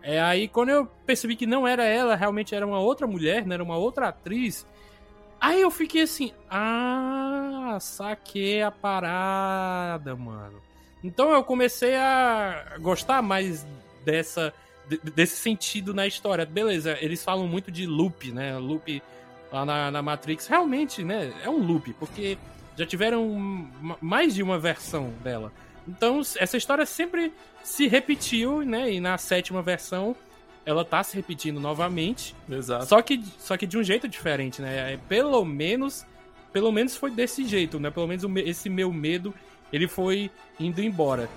É 0.03 0.21
aí 0.21 0.49
quando 0.49 0.69
eu 0.69 0.87
percebi 1.07 1.35
que 1.35 1.47
não 1.47 1.67
era 1.67 1.85
ela, 1.85 2.15
realmente 2.15 2.55
era 2.55 2.67
uma 2.67 2.79
outra 2.79 3.07
mulher, 3.07 3.47
né? 3.47 3.55
Era 3.55 3.65
uma 3.65 3.79
outra 3.79 4.09
atriz. 4.09 4.67
Aí 5.41 5.63
eu 5.63 5.71
fiquei 5.71 6.03
assim, 6.03 6.33
ah, 6.51 7.79
saquei 7.81 8.63
a 8.63 8.71
parada, 8.71 10.15
mano. 10.15 10.61
Então 11.03 11.33
eu 11.33 11.43
comecei 11.43 11.95
a 11.97 12.77
gostar 12.81 13.23
mais 13.23 13.67
dessa 14.07 14.55
desse 15.17 15.37
sentido 15.37 15.93
na 15.93 16.07
história. 16.07 16.47
Beleza, 16.47 16.97
eles 17.01 17.23
falam 17.23 17.49
muito 17.49 17.73
de 17.73 17.87
loop, 17.87 18.31
né? 18.31 18.57
Loop 18.57 19.03
lá 19.53 19.65
na, 19.65 19.91
na 19.91 20.03
Matrix, 20.03 20.47
realmente, 20.47 21.03
né, 21.03 21.33
é 21.43 21.49
um 21.49 21.59
loop, 21.59 21.93
porque 21.95 22.37
já 22.77 22.85
tiveram 22.85 23.69
mais 24.01 24.35
de 24.35 24.43
uma 24.43 24.59
versão 24.59 25.13
dela. 25.23 25.53
Então, 25.89 26.21
essa 26.39 26.57
história 26.57 26.85
sempre 26.85 27.33
se 27.63 27.87
repetiu, 27.87 28.63
né? 28.63 28.93
E 28.93 29.01
na 29.01 29.17
sétima 29.17 29.63
versão 29.63 30.17
ela 30.65 30.85
tá 30.85 31.03
se 31.03 31.15
repetindo 31.15 31.61
novamente. 31.61 32.35
Exato. 32.51 32.87
Só 32.87 33.01
que, 33.01 33.23
só 33.39 33.57
que 33.57 33.67
de 33.67 33.79
um 33.79 33.85
jeito 33.85 34.09
diferente, 34.09 34.61
né? 34.61 34.95
É, 34.95 34.99
pelo 35.09 35.45
menos, 35.45 36.05
pelo 36.53 36.73
menos 36.73 36.97
foi 36.97 37.13
desse 37.13 37.45
jeito, 37.47 37.79
né? 37.79 37.89
Pelo 37.89 38.09
menos 38.09 38.25
esse 38.45 38.69
meu 38.69 38.93
medo, 38.93 39.33
ele 39.73 39.87
foi 39.87 40.29
indo 40.59 40.83
embora. 40.83 41.31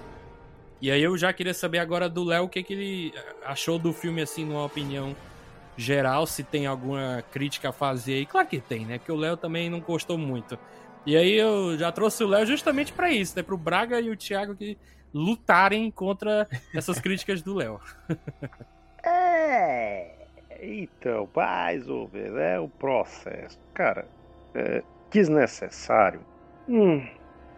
E 0.81 0.89
aí 0.89 1.01
eu 1.03 1.17
já 1.17 1.33
queria 1.33 1.53
saber 1.53 1.79
agora 1.79 2.07
do 2.07 2.23
Léo 2.23 2.45
o 2.45 2.49
que, 2.49 2.63
que 2.63 2.73
ele 2.73 3.13
achou 3.43 3.77
do 3.77 3.91
filme, 3.91 4.21
assim, 4.21 4.45
numa 4.45 4.63
opinião 4.63 5.15
geral, 5.75 6.25
se 6.25 6.43
tem 6.43 6.65
alguma 6.65 7.23
crítica 7.31 7.69
a 7.69 7.73
fazer 7.73 8.13
aí. 8.13 8.25
Claro 8.25 8.47
que 8.47 8.59
tem, 8.59 8.85
né? 8.85 8.97
Porque 8.97 9.11
o 9.11 9.15
Léo 9.15 9.37
também 9.37 9.69
não 9.69 9.79
gostou 9.79 10.17
muito. 10.17 10.57
E 11.05 11.15
aí 11.15 11.33
eu 11.33 11.77
já 11.77 11.91
trouxe 11.91 12.23
o 12.23 12.27
Léo 12.27 12.45
justamente 12.45 12.93
para 12.93 13.09
isso, 13.09 13.35
né? 13.35 13.43
Pro 13.43 13.57
Braga 13.57 13.99
e 13.99 14.09
o 14.09 14.17
Thiago 14.17 14.55
que 14.55 14.77
lutarem 15.13 15.89
contra 15.89 16.47
essas 16.73 16.99
críticas 17.01 17.41
do 17.41 17.55
Léo. 17.55 17.79
é. 19.03 20.15
Então, 20.61 21.29
mais 21.33 21.87
ou 21.87 22.09
menos, 22.11 22.37
é 22.37 22.59
o 22.59 22.67
processo. 22.67 23.57
Cara, 23.73 24.05
é 24.53 24.83
desnecessário. 25.09 26.19
Hum, 26.67 27.07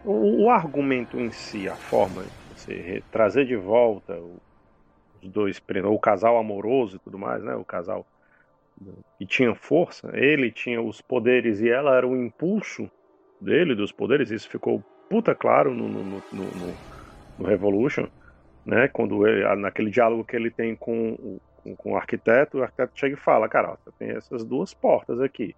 o, 0.05 0.43
o, 0.43 0.49
argumento 0.49 1.19
em 1.19 1.31
si, 1.31 1.67
a 1.67 1.75
forma 1.75 2.23
trazer 3.12 3.46
de 3.46 3.56
volta 3.56 4.20
os 5.22 5.30
dois, 5.30 5.62
o 5.86 6.00
casal 6.00 6.38
amoroso 6.38 6.98
e 6.98 7.00
tudo 7.00 7.18
mais, 7.18 7.44
né? 7.44 7.56
O 7.56 7.63
casal 7.63 8.06
que 9.18 9.25
tinha 9.25 9.53
força, 9.53 10.10
ele 10.13 10.51
tinha 10.51 10.82
os 10.82 11.01
poderes 11.01 11.62
e 11.62 11.70
ela 11.70 11.96
era 11.96 12.08
o 12.08 12.15
impulso 12.15 12.89
dele, 13.39 13.75
dos 13.75 13.91
poderes, 13.91 14.32
isso 14.32 14.50
ficou 14.50 14.84
puta 15.10 15.36
claro 15.36 15.74
no, 15.74 15.88
no, 15.88 16.03
no, 16.03 16.22
no, 16.32 16.74
no 17.39 17.46
Revolution, 17.46 18.08
né? 18.65 18.88
Quando 18.88 19.27
ele, 19.27 19.44
naquele 19.56 19.89
diálogo 19.89 20.24
que 20.24 20.36
ele 20.36 20.50
tem 20.50 20.75
com 20.75 21.12
o, 21.12 21.41
com, 21.63 21.75
com 21.75 21.91
o 21.91 21.98
arquiteto, 21.98 22.60
o 22.60 22.63
arquiteto 22.63 22.94
chega 22.96 23.15
e 23.15 23.20
fala, 23.20 23.48
cara, 23.50 23.75
você 23.75 23.91
tem 24.00 24.10
essas 24.12 24.44
duas 24.44 24.74
portas 24.74 25.20
aqui. 25.20 25.56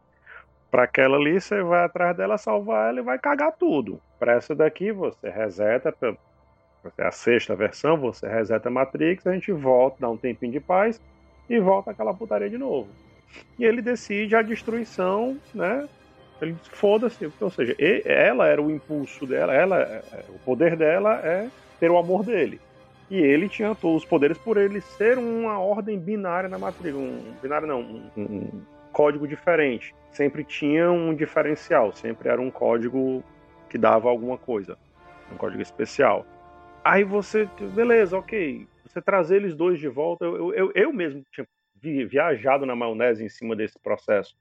Para 0.72 0.84
aquela 0.84 1.18
ali, 1.18 1.40
você 1.40 1.62
vai 1.62 1.86
atrás 1.86 2.18
dela, 2.18 2.38
salvar 2.38 2.90
ela 2.90 3.00
e 3.00 3.04
vai 3.04 3.20
cagar 3.20 3.52
tudo. 3.52 4.02
Para 4.18 4.34
essa 4.34 4.56
daqui, 4.56 4.92
você 4.92 5.30
reseta 5.30 5.92
é 6.98 7.06
a 7.06 7.12
sexta 7.12 7.56
versão, 7.56 7.98
você 7.98 8.28
reseta 8.28 8.70
a 8.70 8.72
Matrix, 8.72 9.25
a 9.25 9.34
gente 9.34 9.52
volta, 9.52 9.98
dá 10.02 10.10
um 10.10 10.18
tempinho 10.18 10.52
de 10.52 10.60
paz 10.60 11.02
e 11.50 11.60
volta 11.60 11.92
aquela 11.92 12.13
putaria 12.13 12.50
de 12.50 12.58
novo. 12.58 12.90
E 13.58 13.66
ele 13.66 13.82
decide 13.82 14.36
a 14.36 14.42
destruição, 14.42 15.38
né? 15.54 15.88
Ele 16.42 16.56
foda-se, 16.72 17.32
ou 17.40 17.50
seja, 17.50 17.75
ela 18.06 18.48
era 18.48 18.62
o 18.62 18.70
impulso 18.70 19.25
dela, 19.25 19.54
ela, 19.54 19.82
é, 19.82 20.25
o 20.30 20.40
poder 20.40 20.75
dela 20.75 21.20
é 21.24 21.48
ter 21.80 21.90
o 21.90 21.98
amor 21.98 22.24
dele. 22.24 22.60
E 23.10 23.18
ele 23.18 23.48
tinha 23.48 23.75
todos 23.75 24.04
os 24.04 24.10
poderes 24.10 24.38
por 24.38 24.58
ele 24.58 24.82
ser 24.82 25.18
uma 25.18 25.60
ordem 25.60 26.00
binária 26.00 26.50
na 26.50 26.58
Matrix, 26.58 26.96
um 26.96 27.34
binário 27.42 27.68
não, 27.68 27.82
um, 27.82 28.10
um 28.18 28.62
código 28.92 29.28
diferente. 29.28 29.96
Sempre 30.12 30.44
tinha 30.44 30.92
um 30.92 31.13
diferencial, 31.13 31.94
sempre 31.94 32.30
era 32.30 32.42
um 32.42 32.52
código 32.52 33.24
que 33.70 33.78
dava 33.78 34.10
alguma 34.10 34.38
coisa. 34.38 34.78
um 35.32 35.38
código 35.38 35.62
especial. 35.62 36.25
Aí 36.84 37.04
você, 37.04 37.48
beleza, 37.74 38.18
ok. 38.18 38.68
Você 38.86 39.02
trazer 39.02 39.38
eles 39.38 39.56
dois 39.56 39.80
de 39.80 39.88
volta, 39.88 40.25
eu, 40.25 40.54
eu, 40.54 40.72
eu 40.75 40.94
mesmo 40.94 41.24
tinha 41.32 41.48
viajado 42.08 42.66
na 42.66 42.75
maionese 42.75 43.24
em 43.24 43.30
cima 43.30 43.56
desse 43.56 43.80
processo. 43.80 44.36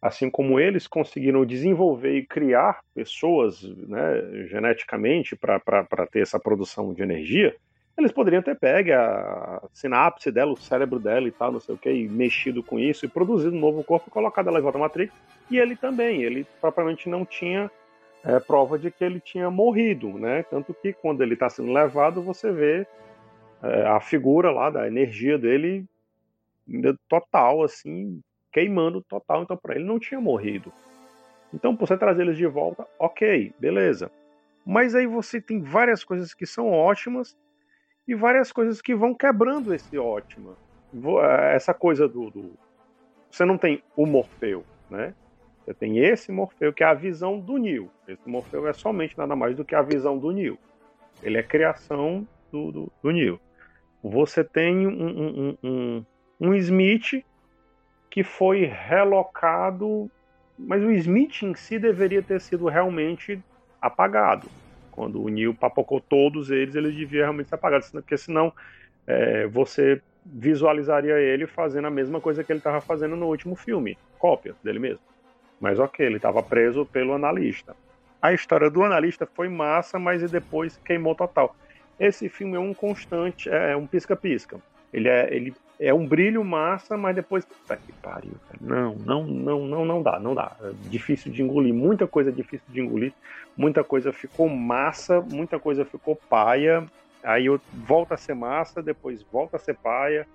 Assim 0.00 0.28
como 0.28 0.58
eles 0.58 0.88
conseguiram 0.88 1.44
desenvolver 1.44 2.16
e 2.16 2.26
criar 2.26 2.80
pessoas 2.94 3.62
né, 3.62 4.46
geneticamente 4.48 5.36
para 5.36 6.06
ter 6.10 6.20
essa 6.20 6.40
produção 6.40 6.92
de 6.92 7.02
energia, 7.02 7.54
eles 7.96 8.10
poderiam 8.10 8.42
ter 8.42 8.58
pego 8.58 8.92
a 8.92 9.68
sinapse 9.72 10.32
dela, 10.32 10.52
o 10.52 10.56
cérebro 10.56 10.98
dela 10.98 11.28
e 11.28 11.30
tal, 11.30 11.52
não 11.52 11.60
sei 11.60 11.74
o 11.74 11.78
que, 11.78 11.92
e 11.92 12.08
mexido 12.08 12.62
com 12.62 12.78
isso 12.78 13.04
e 13.04 13.08
produzido 13.08 13.54
um 13.54 13.60
novo 13.60 13.84
corpo, 13.84 14.10
colocado 14.10 14.48
ela 14.48 14.58
em 14.58 14.62
volta 14.62 14.78
à 14.78 14.80
Matrix. 14.80 15.12
E 15.50 15.58
ele 15.58 15.76
também, 15.76 16.22
ele 16.22 16.46
propriamente 16.60 17.08
não 17.08 17.24
tinha 17.24 17.70
é, 18.24 18.38
prova 18.38 18.78
de 18.78 18.90
que 18.90 19.04
ele 19.04 19.20
tinha 19.20 19.50
morrido, 19.50 20.18
né? 20.18 20.42
Tanto 20.44 20.72
que 20.74 20.92
quando 20.92 21.22
ele 21.22 21.34
está 21.34 21.48
sendo 21.48 21.72
levado, 21.72 22.22
você 22.22 22.52
vê 22.52 22.86
é, 23.62 23.86
a 23.86 24.00
figura 24.00 24.50
lá 24.50 24.70
da 24.70 24.86
energia 24.86 25.38
dele 25.38 25.84
total, 27.08 27.62
assim, 27.62 28.20
queimando 28.52 29.02
total. 29.02 29.42
Então, 29.42 29.56
para 29.56 29.74
ele 29.74 29.84
não 29.84 29.98
tinha 29.98 30.20
morrido. 30.20 30.72
Então, 31.52 31.76
você 31.76 31.96
trazer 31.96 32.22
eles 32.22 32.36
de 32.36 32.46
volta, 32.46 32.86
ok, 32.98 33.52
beleza. 33.58 34.10
Mas 34.64 34.94
aí 34.94 35.06
você 35.06 35.40
tem 35.40 35.60
várias 35.60 36.04
coisas 36.04 36.32
que 36.32 36.46
são 36.46 36.70
ótimas 36.70 37.36
e 38.06 38.14
várias 38.14 38.52
coisas 38.52 38.80
que 38.80 38.94
vão 38.94 39.14
quebrando 39.14 39.74
esse 39.74 39.98
ótimo. 39.98 40.56
É, 41.22 41.56
essa 41.56 41.74
coisa 41.74 42.08
do, 42.08 42.30
do, 42.30 42.52
Você 43.30 43.44
não 43.44 43.58
tem 43.58 43.82
o 43.96 44.06
Morfeu, 44.06 44.64
né? 44.88 45.14
Você 45.64 45.74
tem 45.74 45.98
esse 45.98 46.32
Morfeu, 46.32 46.72
que 46.72 46.82
é 46.82 46.86
a 46.86 46.94
visão 46.94 47.38
do 47.38 47.56
Neo. 47.56 47.88
Esse 48.08 48.28
Morfeu 48.28 48.66
é 48.66 48.72
somente 48.72 49.16
nada 49.16 49.36
mais 49.36 49.56
do 49.56 49.64
que 49.64 49.74
a 49.74 49.82
visão 49.82 50.18
do 50.18 50.30
Neo. 50.32 50.58
Ele 51.22 51.38
é 51.38 51.42
criação 51.42 52.26
do, 52.50 52.72
do, 52.72 52.92
do 53.02 53.10
Neo. 53.10 53.40
Você 54.02 54.42
tem 54.42 54.86
um, 54.86 54.90
um, 54.90 55.58
um, 55.62 56.04
um 56.40 56.54
Smith 56.54 57.24
que 58.10 58.24
foi 58.24 58.64
relocado, 58.64 60.10
mas 60.58 60.82
o 60.82 60.90
Smith 60.90 61.42
em 61.42 61.54
si 61.54 61.78
deveria 61.78 62.22
ter 62.22 62.40
sido 62.40 62.66
realmente 62.66 63.40
apagado. 63.80 64.48
Quando 64.90 65.22
o 65.22 65.28
Neo 65.28 65.54
papocou 65.54 66.00
todos 66.00 66.50
eles, 66.50 66.74
ele 66.74 66.90
devia 66.90 67.22
realmente 67.22 67.48
ser 67.48 67.54
apagado, 67.54 67.86
porque 67.92 68.18
senão 68.18 68.52
é, 69.06 69.46
você 69.46 70.02
visualizaria 70.26 71.18
ele 71.18 71.46
fazendo 71.46 71.86
a 71.86 71.90
mesma 71.90 72.20
coisa 72.20 72.42
que 72.42 72.52
ele 72.52 72.58
estava 72.58 72.80
fazendo 72.80 73.16
no 73.16 73.26
último 73.26 73.54
filme, 73.54 73.96
cópia 74.18 74.54
dele 74.62 74.78
mesmo. 74.80 75.11
Mas 75.62 75.78
ok, 75.78 76.04
ele 76.04 76.16
estava 76.16 76.42
preso 76.42 76.84
pelo 76.84 77.14
analista. 77.14 77.76
A 78.20 78.32
história 78.32 78.68
do 78.68 78.82
analista 78.82 79.28
foi 79.32 79.48
massa, 79.48 79.96
mas 79.96 80.28
depois 80.28 80.76
queimou 80.84 81.14
total. 81.14 81.54
Esse 82.00 82.28
filme 82.28 82.56
é 82.56 82.58
um 82.58 82.74
constante, 82.74 83.48
é 83.48 83.76
um 83.76 83.86
pisca-pisca. 83.86 84.58
Ele 84.92 85.08
é, 85.08 85.32
ele 85.32 85.54
é 85.78 85.94
um 85.94 86.04
brilho 86.04 86.44
massa, 86.44 86.96
mas 86.96 87.14
depois. 87.14 87.44
Puta 87.44 87.76
que 87.76 87.92
pariu, 87.92 88.32
cara. 88.48 88.58
Não, 88.60 88.96
não, 88.96 89.24
não, 89.24 89.66
não, 89.68 89.84
não 89.84 90.02
dá, 90.02 90.18
não 90.18 90.34
dá. 90.34 90.56
É 90.60 90.72
difícil 90.88 91.30
de 91.30 91.42
engolir, 91.42 91.72
muita 91.72 92.08
coisa 92.08 92.32
difícil 92.32 92.66
de 92.68 92.80
engolir, 92.80 93.12
muita 93.56 93.84
coisa 93.84 94.12
ficou 94.12 94.48
massa, 94.48 95.20
muita 95.20 95.60
coisa 95.60 95.84
ficou 95.84 96.16
paia. 96.28 96.84
Aí 97.22 97.46
eu 97.46 97.60
volta 97.72 98.14
a 98.14 98.18
ser 98.18 98.34
massa, 98.34 98.82
depois 98.82 99.22
volta 99.22 99.58
a 99.58 99.60
ser 99.60 99.76
paia. 99.76 100.26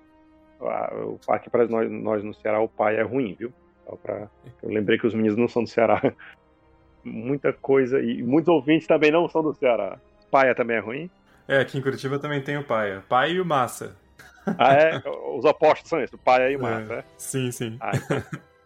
Ah, 0.61 0.89
o 1.03 1.19
parque 1.27 1.49
para 1.49 1.67
nós, 1.67 1.91
nós 1.91 2.23
no 2.23 2.33
Ceará, 2.33 2.61
o 2.61 2.69
pai 2.69 2.95
é 2.95 3.01
ruim, 3.01 3.35
viu? 3.37 3.51
Só 3.87 3.95
pra... 3.95 4.27
Eu 4.61 4.69
lembrei 4.69 4.97
que 4.97 5.07
os 5.07 5.13
meninos 5.13 5.37
não 5.37 5.47
são 5.47 5.63
do 5.63 5.69
Ceará. 5.69 6.01
Muita 7.03 7.53
coisa. 7.53 8.01
E 8.01 8.21
muitos 8.21 8.49
ouvintes 8.49 8.85
também 8.85 9.11
não 9.11 9.29
são 9.29 9.41
do 9.41 9.53
Ceará. 9.53 9.97
Paia 10.29 10.53
também 10.53 10.75
é 10.75 10.79
ruim? 10.79 11.09
É, 11.47 11.59
aqui 11.59 11.77
em 11.77 11.81
Curitiba 11.81 12.19
também 12.19 12.41
tem 12.41 12.57
o 12.57 12.63
Paia. 12.63 13.01
Paia 13.07 13.31
e 13.31 13.39
o 13.39 13.45
Massa. 13.45 13.95
Ah, 14.57 14.73
é? 14.73 15.01
Os 15.33 15.45
opostos 15.45 15.89
são 15.89 16.01
esses, 16.01 16.13
o 16.13 16.17
Paia 16.17 16.51
e 16.51 16.57
o 16.57 16.61
Massa, 16.61 16.93
é, 16.93 16.97
é? 16.97 17.03
Sim, 17.17 17.51
sim. 17.51 17.77
Ah, 17.79 17.91
então, 17.95 18.21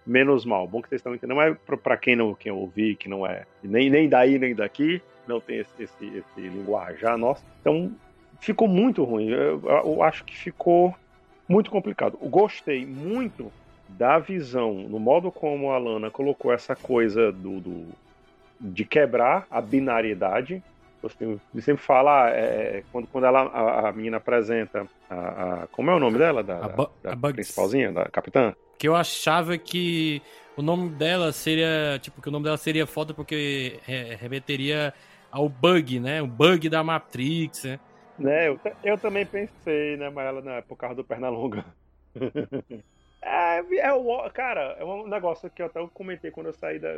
menos 0.06 0.44
mal. 0.44 0.68
Bom 0.68 0.82
que 0.82 0.90
vocês 0.90 1.00
estão 1.00 1.14
entendendo. 1.14 1.38
Mas 1.38 1.56
pra 1.80 1.98
quem 1.98 2.16
não 2.16 2.34
quem 2.34 2.52
ouvir, 2.52 2.96
que 2.96 3.08
não 3.08 3.26
é 3.26 3.46
nem, 3.64 3.90
nem 3.92 4.10
daí 4.10 4.40
nem 4.40 4.56
daqui, 4.56 5.02
não 5.28 5.40
tem 5.40 5.60
esse, 5.60 5.84
esse, 5.84 6.06
esse 6.08 6.42
linguajar 6.42 7.16
nosso. 7.18 7.46
Então, 7.62 7.92
ficou 8.40 8.68
muito 8.68 9.04
ruim. 9.04 9.30
Eu, 9.30 9.62
eu 9.64 10.02
acho 10.02 10.26
que 10.26 10.36
ficou 10.36 10.96
muito 11.48 11.70
complicado. 11.70 12.18
Eu 12.20 12.30
gostei 12.30 12.86
muito 12.86 13.52
da 13.98 14.20
visão, 14.20 14.74
no 14.74 15.00
modo 15.00 15.32
como 15.32 15.72
a 15.72 15.78
Lana 15.78 16.10
colocou 16.10 16.54
essa 16.54 16.76
coisa 16.76 17.32
do, 17.32 17.60
do 17.60 17.88
de 18.60 18.86
quebrar 18.86 19.48
a 19.50 19.60
binariedade. 19.60 20.64
Você 21.02 21.40
sempre 21.62 21.84
fala, 21.84 22.30
é, 22.30 22.84
quando, 22.92 23.08
quando 23.08 23.26
ela, 23.26 23.42
a, 23.42 23.90
a 23.90 23.92
menina 23.92 24.18
apresenta, 24.18 24.86
a, 25.10 25.64
a, 25.64 25.68
como 25.68 25.90
é 25.90 25.96
o 25.96 26.00
nome 26.00 26.20
dela? 26.20 26.44
Da, 26.44 26.60
da, 26.68 27.16
da 27.16 27.34
principalzinha, 27.34 27.92
da 27.92 28.06
capitã? 28.06 28.54
Que 28.78 28.88
eu 28.88 28.96
achava 28.96 29.58
que 29.58 30.22
o 30.56 30.62
nome 30.62 30.90
dela 30.90 31.32
seria, 31.32 31.98
tipo, 32.00 32.22
que 32.22 32.30
o 32.30 32.32
nome 32.32 32.46
dela 32.46 32.58
seria 32.58 32.86
foda 32.86 33.16
porque 33.16 33.80
remeteria 34.20 34.94
ao 35.32 35.50
bug, 35.50 36.00
né? 36.00 36.22
O 36.22 36.28
bug 36.28 36.70
da 36.70 36.84
Matrix, 36.84 37.64
né? 37.64 37.80
né 38.20 38.48
eu, 38.50 38.60
eu 38.84 38.98
também 38.98 39.26
pensei, 39.26 39.98
né? 39.98 40.10
Mas 40.12 40.28
ela, 40.28 40.42
né, 40.42 40.62
por 40.68 40.76
causa 40.76 40.96
do 40.96 41.04
Pernalonga. 41.04 41.66
É, 43.22 43.60
é 43.78 43.94
o, 43.94 44.30
cara, 44.32 44.76
é 44.80 44.84
um 44.84 45.08
negócio 45.08 45.50
que 45.50 45.62
eu 45.62 45.68
até 45.68 45.86
comentei 45.94 46.32
quando 46.32 46.48
eu 46.48 46.54
saí 46.54 46.80
da. 46.80 46.90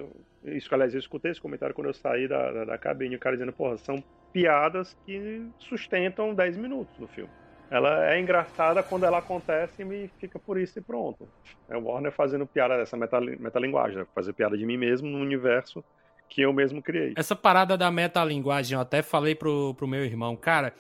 Isso, 0.45 0.73
aliás, 0.73 0.93
eu 0.93 0.99
escutei 0.99 1.31
esse 1.31 1.41
comentário 1.41 1.75
quando 1.75 1.88
eu 1.88 1.93
saí 1.93 2.27
da, 2.27 2.51
da, 2.51 2.65
da 2.65 2.77
cabine, 2.77 3.15
o 3.15 3.19
cara 3.19 3.36
dizendo, 3.36 3.51
porra, 3.51 3.77
são 3.77 4.01
piadas 4.31 4.95
que 5.05 5.45
sustentam 5.59 6.33
10 6.33 6.57
minutos 6.57 6.95
do 6.97 7.07
filme. 7.07 7.29
Ela 7.69 8.13
é 8.13 8.19
engraçada 8.19 8.83
quando 8.83 9.03
ela 9.03 9.17
acontece 9.17 9.81
e 9.81 9.86
me 9.86 10.07
fica 10.19 10.39
por 10.39 10.57
isso 10.59 10.77
e 10.79 10.81
pronto. 10.81 11.27
É 11.67 11.75
o 11.75 11.83
Warner 11.83 12.12
fazendo 12.12 12.45
piada 12.45 12.77
dessa 12.77 12.95
metalinguagem, 12.95 13.97
né? 13.97 14.05
fazer 14.13 14.31
piada 14.33 14.57
de 14.57 14.65
mim 14.65 14.77
mesmo 14.77 15.09
no 15.09 15.19
universo 15.19 15.83
que 16.29 16.41
eu 16.41 16.53
mesmo 16.53 16.81
criei. 16.81 17.13
Essa 17.17 17.36
parada 17.36 17.77
da 17.77 17.91
metalinguagem, 17.91 18.75
eu 18.75 18.81
até 18.81 19.01
falei 19.01 19.36
pro, 19.36 19.73
pro 19.75 19.88
meu 19.88 20.05
irmão, 20.05 20.36
cara, 20.36 20.73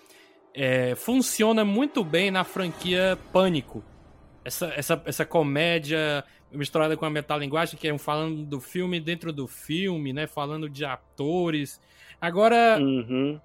é, 0.53 0.93
funciona 0.95 1.65
muito 1.65 2.03
bem 2.03 2.29
na 2.29 2.43
franquia 2.43 3.17
Pânico 3.31 3.83
essa, 4.43 4.67
essa, 4.75 5.01
essa 5.05 5.25
comédia 5.25 6.23
misturada 6.51 6.95
com 6.95 7.05
a 7.05 7.09
metalinguagem, 7.09 7.77
que 7.77 7.87
é 7.87 7.93
um 7.93 7.97
falando 7.97 8.43
do 8.43 8.59
filme 8.59 8.99
dentro 8.99 9.33
do 9.33 9.47
filme, 9.47 10.13
né? 10.13 10.27
Falando 10.27 10.69
de 10.69 10.85
atores. 10.85 11.81
Agora. 12.21 12.77
Uhum. 12.79 13.39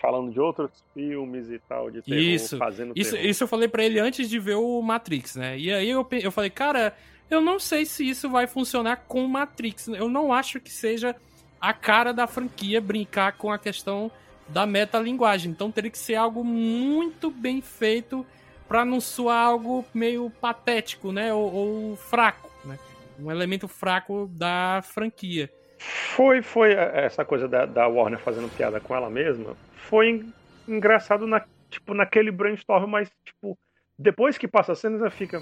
Falando 0.00 0.32
de 0.32 0.40
outros 0.40 0.82
filmes 0.94 1.50
e 1.50 1.58
tal, 1.58 1.90
de 1.90 2.00
terror, 2.00 2.18
isso, 2.18 2.56
fazendo 2.56 2.92
isso, 2.96 3.12
terror. 3.12 3.28
Isso 3.28 3.44
eu 3.44 3.48
falei 3.48 3.68
para 3.68 3.84
ele 3.84 4.00
antes 4.00 4.28
de 4.28 4.38
ver 4.38 4.54
o 4.54 4.80
Matrix, 4.80 5.36
né? 5.36 5.58
E 5.58 5.70
aí 5.70 5.90
eu, 5.90 6.06
eu 6.10 6.32
falei, 6.32 6.48
cara, 6.48 6.96
eu 7.30 7.42
não 7.42 7.58
sei 7.58 7.84
se 7.84 8.08
isso 8.08 8.30
vai 8.30 8.46
funcionar 8.46 9.04
com 9.06 9.22
o 9.22 9.28
Matrix. 9.28 9.88
Eu 9.88 10.08
não 10.08 10.32
acho 10.32 10.60
que 10.60 10.70
seja 10.70 11.14
a 11.60 11.74
cara 11.74 12.12
da 12.12 12.26
franquia 12.26 12.80
brincar 12.80 13.36
com 13.36 13.52
a 13.52 13.58
questão 13.58 14.10
da 14.48 14.66
metalinguagem. 14.66 15.52
Então 15.52 15.70
teria 15.70 15.90
que 15.90 15.98
ser 15.98 16.14
algo 16.14 16.42
muito 16.42 17.30
bem 17.30 17.60
feito 17.60 18.26
para 18.68 18.84
não 18.84 19.00
soar 19.00 19.46
algo 19.46 19.84
meio 19.94 20.30
patético, 20.40 21.12
né? 21.12 21.32
Ou, 21.32 21.52
ou, 21.52 21.96
fraco, 21.96 22.50
né? 22.64 22.78
Um 23.18 23.30
elemento 23.30 23.68
fraco 23.68 24.28
da 24.32 24.80
franquia. 24.82 25.50
Foi, 25.78 26.42
foi 26.42 26.74
é, 26.74 27.06
essa 27.06 27.24
coisa 27.24 27.48
da, 27.48 27.66
da 27.66 27.86
Warner 27.86 28.18
fazendo 28.18 28.48
piada 28.48 28.80
com 28.80 28.94
ela 28.94 29.10
mesma. 29.10 29.56
Foi 29.74 30.24
engraçado 30.66 31.26
na, 31.26 31.44
tipo, 31.68 31.94
naquele 31.94 32.30
brainstorm, 32.30 32.86
mas 32.88 33.10
tipo, 33.24 33.58
depois 33.98 34.38
que 34.38 34.48
passa 34.48 34.72
a 34.72 34.76
cena, 34.76 35.10
fica. 35.10 35.40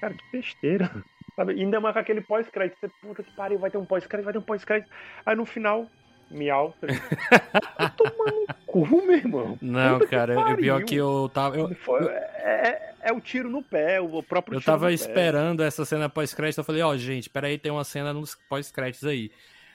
Cara, 0.00 0.14
que 0.14 0.24
besteira. 0.32 0.90
Sabe? 1.36 1.52
Ainda 1.54 1.80
mais 1.80 1.94
com 1.94 2.00
aquele 2.00 2.20
pós-crédito. 2.20 2.78
Você, 2.78 2.88
puta 3.00 3.22
que 3.22 3.34
pariu, 3.34 3.58
vai 3.58 3.70
ter 3.70 3.78
um 3.78 3.86
pós-crédito, 3.86 4.24
vai 4.24 4.32
ter 4.32 4.38
um 4.38 4.42
pós-crédito. 4.42 4.90
Aí 5.24 5.34
no 5.34 5.46
final, 5.46 5.88
miau. 6.32 6.74
Tá 7.76 7.88
tomando 7.88 8.46
cu, 8.66 8.86
meu 8.86 9.16
irmão. 9.16 9.58
Não, 9.60 9.98
Puta 9.98 10.10
cara, 10.10 10.34
eu 10.34 10.56
pior 10.56 10.84
que 10.84 10.94
eu 10.94 11.30
tava. 11.32 11.56
Eu, 11.56 11.70
eu, 11.70 12.08
é, 12.08 12.30
é, 12.42 12.94
é, 13.02 13.12
o 13.12 13.20
tiro 13.20 13.50
no 13.50 13.62
pé, 13.62 14.00
o 14.00 14.22
próprio 14.22 14.56
Eu 14.56 14.62
tava 14.62 14.92
esperando 14.92 15.58
pé. 15.58 15.66
essa 15.66 15.84
cena 15.84 16.08
pós-crédito. 16.08 16.58
Eu 16.58 16.64
falei, 16.64 16.82
ó, 16.82 16.90
oh, 16.90 16.96
gente, 16.96 17.28
peraí, 17.28 17.58
tem 17.58 17.72
uma 17.72 17.84
cena 17.84 18.12
nos 18.12 18.36
pós-créditos 18.48 19.06
aí. 19.08 19.30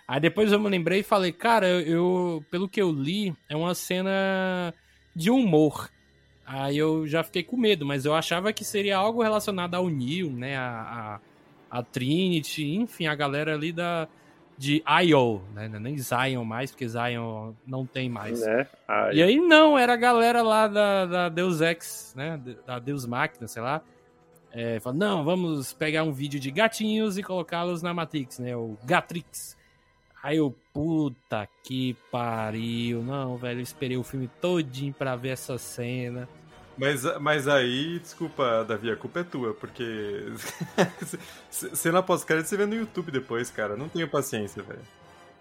Aí 0.07 0.21
depois 0.21 0.51
eu 0.51 0.59
me 0.59 0.69
lembrei 0.69 0.99
e 0.99 1.03
falei, 1.03 1.33
cara, 1.33 1.67
eu, 1.67 1.81
eu, 1.81 2.45
pelo 2.49 2.69
que 2.69 2.81
eu 2.81 2.91
li, 2.91 3.35
é 3.49 3.55
uma 3.55 3.75
cena 3.75 4.73
de 5.13 5.29
humor. 5.29 5.89
Aí 6.45 6.77
eu 6.77 7.05
já 7.05 7.23
fiquei 7.23 7.43
com 7.43 7.57
medo, 7.57 7.85
mas 7.85 8.05
eu 8.05 8.15
achava 8.15 8.53
que 8.53 8.63
seria 8.63 8.95
algo 8.95 9.21
relacionado 9.21 9.75
ao 9.75 9.89
Neil, 9.89 10.31
né? 10.31 10.55
A, 10.55 11.19
a, 11.69 11.79
a 11.79 11.83
Trinity, 11.83 12.75
enfim, 12.75 13.05
a 13.05 13.15
galera 13.15 13.53
ali 13.53 13.73
da, 13.73 14.07
de 14.57 14.83
IO, 15.05 15.41
né? 15.53 15.65
É 15.65 15.79
nem 15.79 15.97
Zion 15.97 16.43
mais, 16.43 16.71
porque 16.71 16.87
Zion 16.87 17.53
não 17.65 17.85
tem 17.85 18.09
mais. 18.09 18.41
Né? 18.41 18.67
E 19.13 19.21
aí 19.21 19.39
não, 19.39 19.77
era 19.77 19.93
a 19.93 19.97
galera 19.97 20.41
lá 20.41 20.67
da, 20.67 21.05
da 21.05 21.29
Deus 21.29 21.61
Ex, 21.61 22.13
né? 22.15 22.41
Da 22.65 22.79
Deus 22.79 23.05
Máquina, 23.05 23.47
sei 23.47 23.61
lá. 23.61 23.81
É, 24.51 24.79
falando, 24.79 24.99
não, 24.99 25.23
vamos 25.23 25.73
pegar 25.73 26.03
um 26.03 26.11
vídeo 26.11 26.39
de 26.39 26.49
gatinhos 26.49 27.17
e 27.17 27.23
colocá-los 27.23 27.83
na 27.83 27.93
Matrix, 27.93 28.39
né? 28.39 28.55
O 28.55 28.75
Gatrix. 28.83 29.55
Aí 30.23 30.37
eu, 30.37 30.55
puta 30.73 31.47
que 31.63 31.95
pariu. 32.11 33.03
Não, 33.03 33.37
velho, 33.37 33.59
eu 33.59 33.63
esperei 33.63 33.97
o 33.97 34.03
filme 34.03 34.27
todinho 34.41 34.93
pra 34.93 35.15
ver 35.15 35.29
essa 35.29 35.57
cena. 35.59 36.27
Mas, 36.77 37.03
mas 37.19 37.47
aí, 37.47 37.97
desculpa, 37.99 38.63
Davi, 38.63 38.91
a 38.91 38.95
culpa 38.95 39.21
é 39.21 39.23
tua, 39.23 39.53
porque. 39.53 40.31
cena 41.49 42.03
pós-crédito 42.03 42.47
você 42.47 42.57
vê 42.57 42.65
no 42.65 42.75
YouTube 42.75 43.11
depois, 43.11 43.49
cara. 43.49 43.75
Não 43.75 43.89
tenho 43.89 44.07
paciência, 44.07 44.61
velho. 44.61 44.81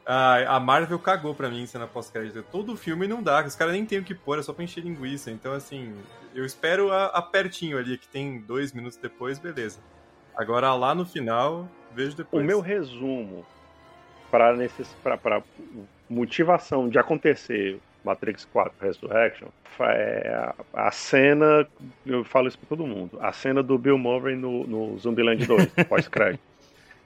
A, 0.07 0.57
a 0.57 0.61
Marvel 0.61 0.99
cagou 0.99 1.35
pra 1.35 1.51
mim 1.51 1.67
cena 1.67 1.87
pós-crédito. 1.87 2.43
Todo 2.51 2.77
filme 2.77 3.07
não 3.07 3.23
dá, 3.23 3.45
os 3.45 3.55
caras 3.55 3.75
nem 3.75 3.85
tem 3.85 3.99
o 3.99 4.05
que 4.05 4.15
pôr, 4.15 4.39
é 4.39 4.43
só 4.43 4.53
pra 4.53 4.65
encher 4.65 4.83
linguiça. 4.83 5.31
Então, 5.31 5.53
assim, 5.53 5.95
eu 6.35 6.45
espero 6.45 6.91
a, 6.91 7.07
a 7.07 7.21
pertinho 7.21 7.77
ali, 7.77 7.99
que 7.99 8.09
tem 8.09 8.41
dois 8.41 8.73
minutos 8.73 8.97
depois, 8.97 9.39
beleza. 9.39 9.79
Agora 10.35 10.73
lá 10.75 10.95
no 10.95 11.05
final, 11.05 11.69
vejo 11.93 12.17
depois. 12.17 12.43
O 12.43 12.47
meu 12.47 12.61
resumo 12.61 13.45
para 14.31 15.17
para 15.17 15.43
motivação 16.09 16.89
de 16.89 16.99
acontecer 16.99 17.81
Matrix 18.07 18.45
4 18.45 18.73
Resurrection 18.81 19.49
é 19.81 20.53
a 20.73 20.91
cena, 20.91 21.67
eu 22.07 22.25
falo 22.25 22.49
isso 22.49 22.59
para 22.59 22.69
todo 22.69 22.87
mundo, 22.87 23.19
a 23.21 23.33
cena 23.33 23.63
do 23.63 23.77
Bill 23.77 23.99
Murray 23.99 24.37
no, 24.37 24.65
no 24.67 24.99
Zumbiland 24.99 25.45
2, 25.45 25.67
pós-crédito. 25.89 26.41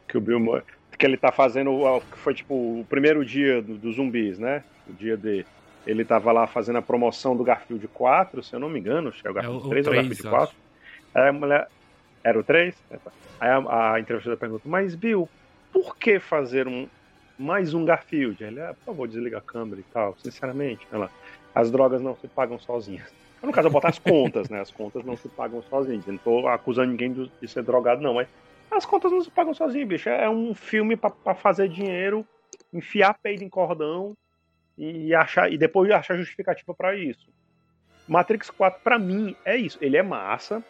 que 0.07 0.17
o 0.17 0.21
Bill 0.21 0.39
Murray, 0.39 0.63
que 0.97 1.07
ele 1.07 1.17
tá 1.17 1.33
fazendo, 1.33 1.81
que 2.13 2.19
foi 2.19 2.35
tipo 2.35 2.55
o 2.55 2.87
primeiro 2.89 3.25
dia 3.25 3.63
dos 3.63 3.79
do 3.79 3.93
zumbis, 3.93 4.39
né? 4.39 4.63
O 4.89 4.93
dia 4.93 5.17
de 5.17 5.45
ele 5.87 6.05
tava 6.05 6.31
lá 6.31 6.47
fazendo 6.47 6.77
a 6.77 6.83
promoção 6.83 7.35
do 7.35 7.43
Garfield 7.43 7.89
4, 7.89 8.43
se 8.43 8.55
eu 8.55 8.61
não 8.61 8.69
me 8.69 8.79
engano, 8.79 9.13
é 9.25 9.31
o 9.31 9.35
Garfield 9.35 9.65
é 9.65 9.67
o, 9.67 9.71
3 9.71 9.87
ou 9.87 9.93
o 9.93 9.97
Garfield 9.97 10.23
4. 10.23 10.57
Aí 11.15 11.29
a 11.29 11.33
mulher, 11.33 11.69
era 12.23 12.39
o 12.39 12.45
3? 12.45 12.77
Aí 13.41 13.49
a, 13.51 13.95
a 13.95 14.01
entrevistadora 14.01 14.39
pergunta, 14.39 14.69
mas 14.69 14.95
Bill, 14.95 15.27
por 15.73 15.97
que 15.97 16.21
fazer 16.21 16.69
um, 16.69 16.87
mais 17.41 17.73
um 17.73 17.85
Garfield? 17.85 18.43
Ele, 18.45 18.61
ah, 18.61 18.75
por 18.75 18.85
favor, 18.85 19.09
desliga 19.09 19.39
a 19.39 19.41
câmera 19.41 19.81
e 19.81 19.85
tal. 19.85 20.15
Sinceramente, 20.19 20.87
ela, 20.93 21.11
as 21.55 21.71
drogas 21.71 22.03
não 22.03 22.15
se 22.15 22.29
pagam 22.29 22.59
sozinhas. 22.59 23.13
No 23.43 23.51
caso, 23.51 23.69
eu 23.69 23.73
botar 23.73 23.89
as 23.89 23.99
contas, 23.99 24.51
né? 24.51 24.61
As 24.61 24.71
contas 24.71 25.03
não 25.05 25.17
se 25.17 25.29
pagam 25.29 25.63
sozinhas. 25.63 26.07
Eu 26.07 26.13
não 26.13 26.19
tô 26.19 26.47
acusando 26.47 26.91
ninguém 26.91 27.13
de, 27.13 27.49
ser 27.49 27.63
drogado, 27.63 28.03
não, 28.03 28.15
mas 28.15 28.29
as 28.71 28.85
contas 28.85 29.11
não 29.11 29.23
se 29.23 29.31
pagam 29.31 29.55
sozinhas, 29.55 29.89
bicho. 29.89 30.09
É 30.11 30.29
um 30.29 30.55
filme 30.55 30.97
para 30.97 31.35
fazer 31.35 31.69
dinheiro, 31.69 32.27
enfiar 32.73 33.15
peido 33.15 33.43
em 33.43 33.49
cordão 33.49 34.15
e 34.77 35.15
achar 35.15 35.51
e 35.51 35.57
depois 35.57 35.91
achar 35.91 36.17
justificativa 36.17 36.75
para 36.75 36.95
isso. 36.95 37.29
Matrix 38.07 38.51
4 38.51 38.81
para 38.83 38.99
mim 38.99 39.35
é 39.45 39.57
isso. 39.57 39.79
Ele 39.81 39.97
é 39.97 40.03
massa, 40.03 40.63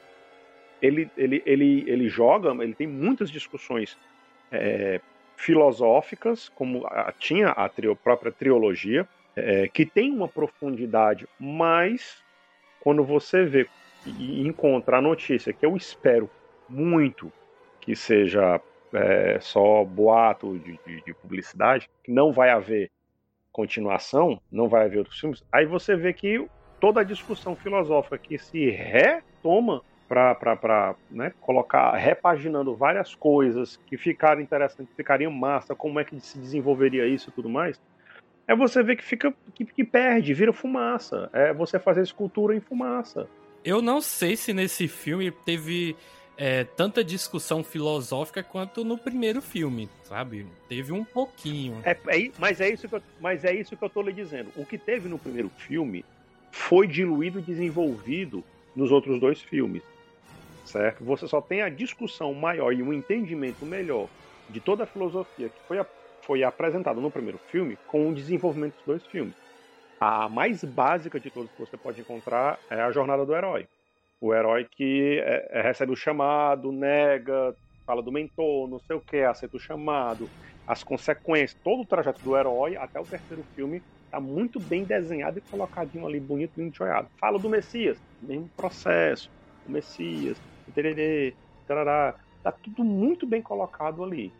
ele, 0.80 1.11
ele, 1.16 1.42
ele, 1.44 1.85
ele 1.88 2.09
joga, 2.09 2.50
ele 2.62 2.74
tem 2.74 2.87
muitas 2.87 3.30
discussões 3.30 3.98
é, 4.52 5.00
filosóficas, 5.40 6.50
como 6.50 6.87
a, 6.87 7.12
tinha 7.18 7.48
a 7.48 7.68
trio, 7.68 7.96
própria 7.96 8.31
trilogia, 8.31 9.09
é, 9.35 9.68
que 9.68 9.87
tem 9.87 10.12
uma 10.12 10.29
profundidade, 10.29 11.26
mas 11.38 12.22
quando 12.81 13.03
você 13.03 13.44
vê 13.44 13.66
e 14.07 14.46
encontra 14.46 14.98
a 14.98 15.03
notícia 15.03 15.53
que 15.53 15.64
eu 15.64 15.76
espero 15.76 16.31
muito 16.68 17.33
que 17.81 17.96
seja 17.96 18.61
é, 18.92 19.38
só 19.40 19.85
boato 19.85 20.59
de, 20.59 20.79
de, 20.87 21.03
de, 21.03 21.14
publicidade, 21.14 21.88
que 22.05 22.12
não 22.12 22.33
vai 22.33 22.50
haver 22.50 22.90
continuação, 23.50 24.40
não 24.53 24.68
vai 24.68 24.85
haver 24.85 24.98
outros 24.98 25.18
filmes, 25.18 25.42
aí 25.50 25.64
você 25.64 25.96
vê 25.96 26.12
que 26.12 26.46
toda 26.79 27.00
a 27.00 27.05
discussão 27.05 27.57
filosófica 27.57 28.18
que 28.18 28.38
se 28.38 28.70
retoma 28.70 29.83
para 30.10 30.96
né, 31.08 31.32
colocar, 31.40 31.94
repaginando 31.94 32.74
várias 32.74 33.14
coisas 33.14 33.78
que 33.86 33.96
ficaram 33.96 34.40
interessantes, 34.40 34.92
ficariam 34.96 35.30
massa, 35.30 35.72
como 35.72 36.00
é 36.00 36.04
que 36.04 36.18
se 36.18 36.36
desenvolveria 36.36 37.06
isso 37.06 37.30
e 37.30 37.32
tudo 37.32 37.48
mais, 37.48 37.80
é 38.48 38.56
você 38.56 38.82
ver 38.82 38.96
que 38.96 39.04
fica 39.04 39.32
que, 39.54 39.64
que 39.64 39.84
perde, 39.84 40.34
vira 40.34 40.52
fumaça. 40.52 41.30
É 41.32 41.52
você 41.52 41.78
fazer 41.78 42.02
escultura 42.02 42.56
em 42.56 42.58
fumaça. 42.58 43.28
Eu 43.64 43.80
não 43.80 44.00
sei 44.00 44.36
se 44.36 44.52
nesse 44.52 44.88
filme 44.88 45.30
teve 45.30 45.94
é, 46.36 46.64
tanta 46.64 47.04
discussão 47.04 47.62
filosófica 47.62 48.42
quanto 48.42 48.84
no 48.84 48.98
primeiro 48.98 49.40
filme, 49.40 49.88
sabe? 50.02 50.44
Teve 50.68 50.90
um 50.90 51.04
pouquinho. 51.04 51.76
É, 51.84 51.92
é, 51.92 52.30
mas, 52.36 52.60
é 52.60 52.68
isso 52.68 52.88
que 52.88 52.96
eu, 52.96 53.02
mas 53.20 53.44
é 53.44 53.54
isso 53.54 53.76
que 53.76 53.84
eu 53.84 53.90
tô 53.90 54.02
lhe 54.02 54.12
dizendo. 54.12 54.50
O 54.56 54.66
que 54.66 54.76
teve 54.76 55.08
no 55.08 55.20
primeiro 55.20 55.50
filme 55.50 56.04
foi 56.50 56.88
diluído 56.88 57.38
e 57.38 57.42
desenvolvido 57.42 58.42
nos 58.74 58.90
outros 58.90 59.20
dois 59.20 59.40
filmes 59.40 59.84
certo? 60.70 61.04
Você 61.04 61.26
só 61.28 61.40
tem 61.40 61.62
a 61.62 61.68
discussão 61.68 62.33
maior 62.35 62.72
e 62.72 62.83
um 62.83 62.92
entendimento 62.92 63.66
melhor 63.66 64.09
de 64.48 64.61
toda 64.61 64.85
a 64.85 64.87
filosofia 64.87 65.48
que 65.50 65.61
foi, 65.66 65.78
a, 65.78 65.87
foi 66.24 66.42
apresentada 66.42 67.00
no 67.00 67.11
primeiro 67.11 67.38
filme 67.38 67.76
com 67.87 68.09
o 68.09 68.14
desenvolvimento 68.14 68.74
dos 68.76 68.85
dois 68.85 69.06
filmes. 69.06 69.37
A 70.00 70.28
mais 70.28 70.64
básica 70.64 71.20
de 71.20 71.30
todas 71.30 71.50
que 71.52 71.59
você 71.59 71.76
pode 71.76 72.00
encontrar 72.00 72.59
é 72.70 72.80
a 72.80 72.90
jornada 72.90 73.26
do 73.26 73.35
herói. 73.35 73.68
O 74.20 74.35
herói 74.35 74.66
que 74.70 75.18
é, 75.24 75.61
é, 75.61 75.62
recebe 75.62 75.92
o 75.92 75.96
chamado, 75.96 76.72
nega, 76.72 77.54
fala 77.87 78.02
do 78.02 78.12
mentor, 78.12 78.68
não 78.68 78.78
sei 78.80 78.96
o 78.96 79.00
que, 79.00 79.18
aceita 79.18 79.56
o 79.56 79.61
chamado, 79.61 80.30
as 80.66 80.85
consequências, 80.85 81.59
todo 81.62 81.83
o 81.83 81.87
trajeto 81.87 82.22
do 82.22 82.37
herói 82.37 82.76
até 82.76 83.00
o 83.00 83.06
terceiro 83.06 83.44
filme 83.54 83.83
está 84.04 84.20
muito 84.20 84.61
bem 84.61 84.85
desenhado 84.85 85.38
e 85.38 85.42
colocadinho 85.42 86.06
ali, 86.06 86.20
bonito 86.20 86.61
e 86.61 86.64
enjoiado. 86.64 87.09
Fala 87.18 87.38
do 87.38 87.48
Messias, 87.48 87.98
mesmo 88.20 88.50
processo, 88.56 89.30
o 89.64 89.70
Messias, 89.70 90.40
tererê, 90.70 91.35
tarará. 91.66 92.14
Tá 92.42 92.52
tudo 92.52 92.85
muito 92.85 93.26
bem 93.26 93.42
colocado 93.42 94.02
ali. 94.02 94.33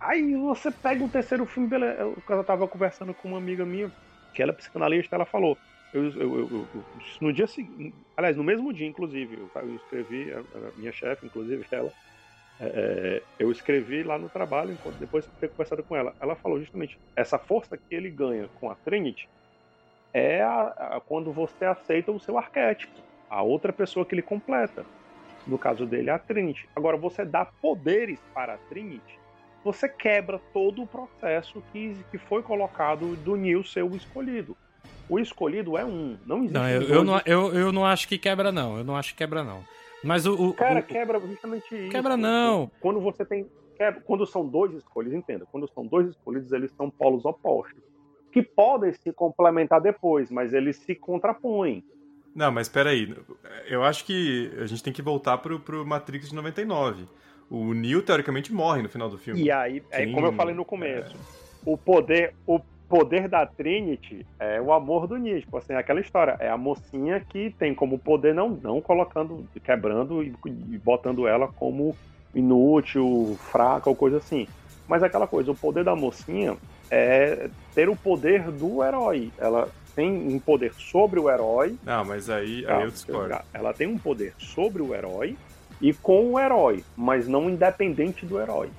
Aí 0.00 0.34
você 0.36 0.70
pega 0.70 1.04
o 1.04 1.08
terceiro 1.08 1.46
filme, 1.46 1.68
beleza. 1.68 2.00
Eu, 2.00 2.44
tava 2.44 2.66
conversando 2.66 3.14
com 3.14 3.28
uma 3.28 3.38
amiga 3.38 3.64
minha, 3.64 3.92
que 4.34 4.42
ela 4.42 4.52
é 4.52 4.54
psicanalista, 4.54 5.14
ela 5.16 5.26
falou. 5.26 5.58
Eu, 5.92 6.04
eu, 6.04 6.70
eu, 6.74 6.86
no 7.20 7.32
dia 7.32 7.46
seguinte, 7.46 7.94
aliás, 8.16 8.36
no 8.36 8.42
mesmo 8.42 8.72
dia, 8.72 8.86
inclusive, 8.86 9.38
eu, 9.54 9.76
escrevi, 9.76 10.32
a, 10.32 10.40
a 10.40 10.72
minha 10.74 10.90
chefe, 10.90 11.26
inclusive, 11.26 11.64
ela, 11.70 11.92
é, 12.58 12.66
é, 12.66 13.22
eu 13.38 13.50
escrevi 13.52 14.02
lá 14.02 14.18
no 14.18 14.30
trabalho, 14.30 14.72
enquanto 14.72 14.98
depois 14.98 15.24
de 15.24 15.30
ter 15.38 15.50
conversado 15.50 15.84
com 15.84 15.94
ela. 15.94 16.14
Ela 16.20 16.34
falou 16.36 16.58
justamente 16.58 16.98
essa 17.16 17.38
força 17.38 17.76
que 17.76 17.94
ele 17.94 18.10
ganha 18.10 18.48
com 18.54 18.70
a 18.70 18.74
Trinity 18.76 19.28
é 20.12 20.42
a, 20.42 20.68
a, 20.96 21.00
quando 21.00 21.32
você 21.32 21.64
aceita 21.64 22.12
o 22.12 22.20
seu 22.20 22.38
arquétipo, 22.38 23.00
a 23.28 23.42
outra 23.42 23.72
pessoa 23.72 24.04
que 24.04 24.14
ele 24.14 24.22
completa 24.22 24.84
no 25.46 25.58
caso 25.58 25.86
dele, 25.86 26.10
a 26.10 26.18
Trinity. 26.18 26.68
Agora, 26.74 26.96
você 26.96 27.24
dá 27.24 27.44
poderes 27.44 28.20
para 28.34 28.54
a 28.54 28.58
Trinity, 28.58 29.18
você 29.64 29.88
quebra 29.88 30.40
todo 30.52 30.82
o 30.82 30.86
processo 30.86 31.62
que, 31.72 31.96
que 32.10 32.18
foi 32.18 32.42
colocado 32.42 33.16
do 33.16 33.36
Neo 33.36 33.64
ser 33.64 33.82
o 33.82 33.94
escolhido. 33.94 34.56
O 35.08 35.18
escolhido 35.18 35.76
é 35.76 35.84
um, 35.84 36.16
não 36.26 36.38
existe. 36.38 36.54
Não, 36.54 36.68
eu, 36.68 36.82
eu, 36.82 37.04
não, 37.04 37.20
eu, 37.26 37.54
eu 37.54 37.72
não 37.72 37.84
acho 37.84 38.08
que 38.08 38.18
quebra, 38.18 38.50
não. 38.50 38.78
Eu 38.78 38.84
não 38.84 38.96
acho 38.96 39.10
que 39.10 39.18
quebra, 39.18 39.44
não. 39.44 39.62
Mas 40.02 40.26
o. 40.26 40.48
o 40.48 40.54
Cara, 40.54 40.80
o, 40.80 40.82
quebra 40.82 41.20
justamente 41.20 41.74
isso. 41.74 41.90
Quebra, 41.90 42.16
não. 42.16 42.70
Quando 42.80 43.00
você 43.00 43.24
tem. 43.24 43.46
Quando 44.04 44.26
são 44.26 44.46
dois 44.46 44.72
escolhidos, 44.74 45.18
entenda, 45.18 45.44
quando 45.50 45.68
são 45.68 45.84
dois 45.84 46.08
escolhidos, 46.08 46.52
eles 46.52 46.70
são 46.72 46.88
polos 46.88 47.24
opostos. 47.24 47.82
Que 48.30 48.40
podem 48.40 48.92
se 48.92 49.12
complementar 49.12 49.80
depois, 49.80 50.30
mas 50.30 50.52
eles 50.52 50.76
se 50.76 50.94
contrapõem. 50.94 51.84
Não, 52.34 52.50
mas 52.50 52.68
peraí. 52.68 53.14
Eu 53.68 53.84
acho 53.84 54.04
que 54.04 54.50
a 54.58 54.66
gente 54.66 54.82
tem 54.82 54.92
que 54.92 55.02
voltar 55.02 55.38
pro, 55.38 55.60
pro 55.60 55.86
Matrix 55.86 56.30
de 56.30 56.34
99. 56.34 57.06
O 57.50 57.74
Neo, 57.74 58.02
teoricamente, 58.02 58.52
morre 58.52 58.82
no 58.82 58.88
final 58.88 59.10
do 59.10 59.18
filme. 59.18 59.42
E 59.42 59.50
aí, 59.50 59.82
é, 59.90 60.06
como 60.06 60.26
eu 60.26 60.32
falei 60.32 60.54
no 60.54 60.64
começo, 60.64 61.14
é... 61.14 61.18
o 61.64 61.76
poder 61.76 62.34
o 62.46 62.60
poder 62.88 63.26
da 63.26 63.46
Trinity 63.46 64.26
é 64.38 64.60
o 64.60 64.72
amor 64.72 65.06
do 65.06 65.16
Neo. 65.16 65.40
Tipo 65.40 65.58
assim, 65.58 65.74
aquela 65.74 66.00
história. 66.00 66.36
É 66.40 66.48
a 66.48 66.56
mocinha 66.56 67.20
que 67.20 67.50
tem 67.58 67.74
como 67.74 67.98
poder, 67.98 68.34
não, 68.34 68.50
não 68.50 68.80
colocando, 68.80 69.46
quebrando 69.64 70.22
e, 70.22 70.34
e 70.46 70.78
botando 70.78 71.26
ela 71.26 71.48
como 71.48 71.96
inútil, 72.34 73.36
fraca 73.50 73.88
ou 73.88 73.96
coisa 73.96 74.16
assim. 74.16 74.46
Mas 74.88 75.02
aquela 75.02 75.26
coisa, 75.26 75.50
o 75.50 75.54
poder 75.54 75.84
da 75.84 75.94
mocinha 75.94 76.56
é 76.90 77.48
ter 77.74 77.88
o 77.88 77.96
poder 77.96 78.50
do 78.50 78.82
herói. 78.84 79.30
Ela 79.38 79.68
tem 79.94 80.10
um 80.10 80.38
poder 80.38 80.72
sobre 80.74 81.20
o 81.20 81.30
herói. 81.30 81.76
Não, 81.84 82.04
mas 82.04 82.28
aí, 82.28 82.64
aí 82.66 82.82
eu 82.82 82.90
discordo. 82.90 83.36
Ela 83.52 83.72
tem 83.72 83.86
um 83.86 83.98
poder 83.98 84.34
sobre 84.38 84.82
o 84.82 84.94
herói 84.94 85.36
e 85.80 85.92
com 85.92 86.32
o 86.32 86.40
herói, 86.40 86.84
mas 86.96 87.26
não 87.26 87.50
independente 87.50 88.24
do 88.24 88.40
herói. 88.40 88.70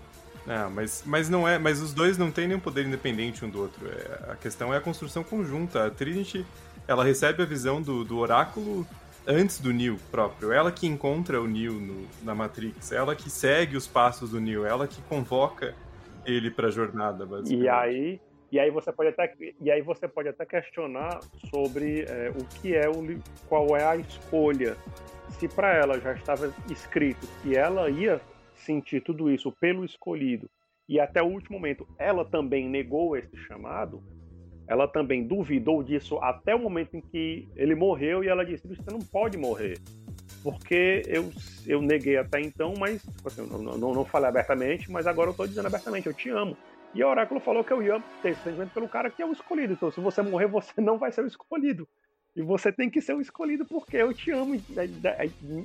Não, 0.45 0.69
mas, 0.69 1.03
mas 1.05 1.29
não 1.29 1.47
é. 1.47 1.57
Mas 1.57 1.81
os 1.81 1.93
dois 1.93 2.17
não 2.17 2.31
têm 2.31 2.47
nenhum 2.47 2.59
poder 2.59 2.85
independente 2.85 3.45
um 3.45 3.49
do 3.49 3.61
outro. 3.61 3.87
É, 3.87 4.31
a 4.31 4.35
questão 4.35 4.73
é 4.73 4.77
a 4.77 4.81
construção 4.81 5.23
conjunta. 5.23 5.85
A 5.85 5.89
Trinity, 5.89 6.45
ela 6.87 7.03
recebe 7.03 7.43
a 7.43 7.45
visão 7.45 7.81
do, 7.81 8.03
do 8.03 8.17
oráculo 8.17 8.85
antes 9.25 9.59
do 9.59 9.71
Neo 9.71 9.97
próprio. 10.11 10.51
Ela 10.51 10.71
que 10.71 10.85
encontra 10.85 11.41
o 11.41 11.47
Neo 11.47 11.73
no, 11.73 12.05
na 12.21 12.35
Matrix. 12.35 12.91
Ela 12.91 13.15
que 13.15 13.29
segue 13.29 13.77
os 13.77 13.87
passos 13.87 14.31
do 14.31 14.41
Neo. 14.41 14.65
Ela 14.65 14.87
que 14.87 15.01
convoca 15.03 15.73
ele 16.25 16.49
para 16.51 16.67
a 16.67 16.71
jornada, 16.71 17.25
basicamente. 17.25 17.63
E 17.63 17.69
aí 17.69 18.21
e 18.53 18.59
aí 18.59 18.69
você 18.69 18.91
pode 18.91 19.09
até, 19.09 19.33
e 19.59 19.71
aí 19.71 19.81
você 19.81 20.07
pode 20.07 20.29
até 20.29 20.45
questionar 20.45 21.21
sobre 21.49 22.01
é, 22.03 22.29
o 22.29 22.45
que 22.61 22.75
é 22.75 22.87
o 22.87 23.19
qual 23.49 23.75
é 23.75 23.83
a 23.83 23.95
escolha. 23.95 24.77
Se 25.31 25.47
para 25.47 25.73
ela 25.73 25.99
já 25.99 26.13
estava 26.13 26.53
escrito 26.69 27.27
que 27.41 27.57
ela 27.57 27.89
ia 27.89 28.21
sentir 28.53 29.01
tudo 29.01 29.31
isso 29.31 29.51
pelo 29.59 29.83
escolhido 29.83 30.47
e 30.87 30.99
até 30.99 31.19
o 31.19 31.25
último 31.25 31.57
momento 31.57 31.87
ela 31.97 32.23
também 32.23 32.69
negou 32.69 33.17
esse 33.17 33.35
chamado, 33.47 34.03
ela 34.67 34.87
também 34.87 35.25
duvidou 35.25 35.81
disso 35.81 36.19
até 36.19 36.53
o 36.53 36.59
momento 36.59 36.95
em 36.95 37.01
que 37.01 37.47
ele 37.55 37.73
morreu 37.73 38.23
e 38.23 38.27
ela 38.27 38.45
disse: 38.45 38.67
Você 38.67 38.91
não 38.91 38.99
pode 38.99 39.35
morrer. 39.35 39.79
Porque 40.43 41.01
eu, 41.07 41.31
eu 41.65 41.81
neguei 41.81 42.17
até 42.17 42.39
então, 42.39 42.75
mas 42.77 43.01
tipo 43.01 43.27
assim, 43.27 43.47
não, 43.47 43.77
não, 43.77 43.93
não 43.95 44.05
falei 44.05 44.29
abertamente, 44.29 44.91
mas 44.91 45.07
agora 45.07 45.29
eu 45.29 45.31
estou 45.31 45.47
dizendo 45.47 45.65
abertamente: 45.65 46.05
Eu 46.05 46.13
te 46.13 46.29
amo. 46.29 46.55
E 46.93 47.01
a 47.01 47.07
Oráculo 47.07 47.39
falou 47.39 47.63
que 47.63 47.73
eu 47.73 47.81
ia 47.81 48.01
ter 48.21 48.29
esse 48.29 48.41
sentimento 48.41 48.73
pelo 48.73 48.87
cara 48.87 49.09
que 49.09 49.21
é 49.21 49.25
o 49.25 49.31
escolhido. 49.31 49.73
Então, 49.73 49.91
se 49.91 49.99
você 49.99 50.21
morrer, 50.21 50.47
você 50.47 50.79
não 50.79 50.97
vai 50.97 51.11
ser 51.11 51.23
o 51.23 51.27
escolhido. 51.27 51.87
E 52.35 52.41
você 52.41 52.71
tem 52.71 52.89
que 52.89 53.01
ser 53.01 53.13
o 53.13 53.21
escolhido 53.21 53.65
porque 53.65 53.97
eu 53.97 54.13
te 54.13 54.31
amo. 54.31 54.55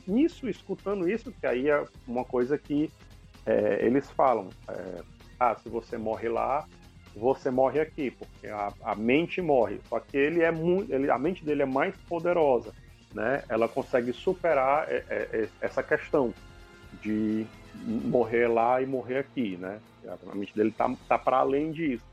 Nisso, 0.06 0.48
escutando 0.48 1.08
isso, 1.08 1.32
que 1.32 1.46
aí 1.46 1.68
é 1.68 1.84
uma 2.06 2.24
coisa 2.24 2.56
que 2.58 2.90
é, 3.46 3.84
eles 3.84 4.10
falam. 4.10 4.48
É, 4.68 5.02
ah, 5.38 5.54
se 5.54 5.68
você 5.68 5.96
morre 5.96 6.28
lá, 6.28 6.66
você 7.14 7.50
morre 7.50 7.80
aqui, 7.80 8.10
porque 8.10 8.46
a, 8.48 8.72
a 8.82 8.94
mente 8.94 9.40
morre. 9.40 9.80
Só 9.88 10.00
que 10.00 10.16
ele 10.16 10.42
é 10.42 10.50
muito, 10.50 10.92
ele, 10.92 11.10
a 11.10 11.18
mente 11.18 11.44
dele 11.44 11.62
é 11.62 11.66
mais 11.66 11.94
poderosa, 12.08 12.72
né? 13.14 13.42
Ela 13.48 13.68
consegue 13.68 14.12
superar 14.12 14.90
é, 14.90 15.04
é, 15.08 15.28
é, 15.32 15.48
essa 15.60 15.82
questão 15.82 16.32
de 17.02 17.46
morrer 17.74 18.48
lá 18.48 18.81
e 18.81 18.87
morrer 18.87 19.18
aqui, 19.18 19.57
né? 19.57 19.81
A 20.31 20.35
mente 20.35 20.54
dele 20.54 20.70
tá, 20.70 20.92
tá 21.09 21.18
para 21.18 21.38
além 21.38 21.72
disso. 21.72 22.04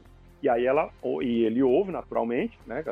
E 0.41 0.50
aí 0.50 0.65
ela 0.65 0.89
e 1.22 1.44
ele 1.44 1.63
ouve 1.63 1.91
naturalmente, 1.91 2.58
né? 2.65 2.84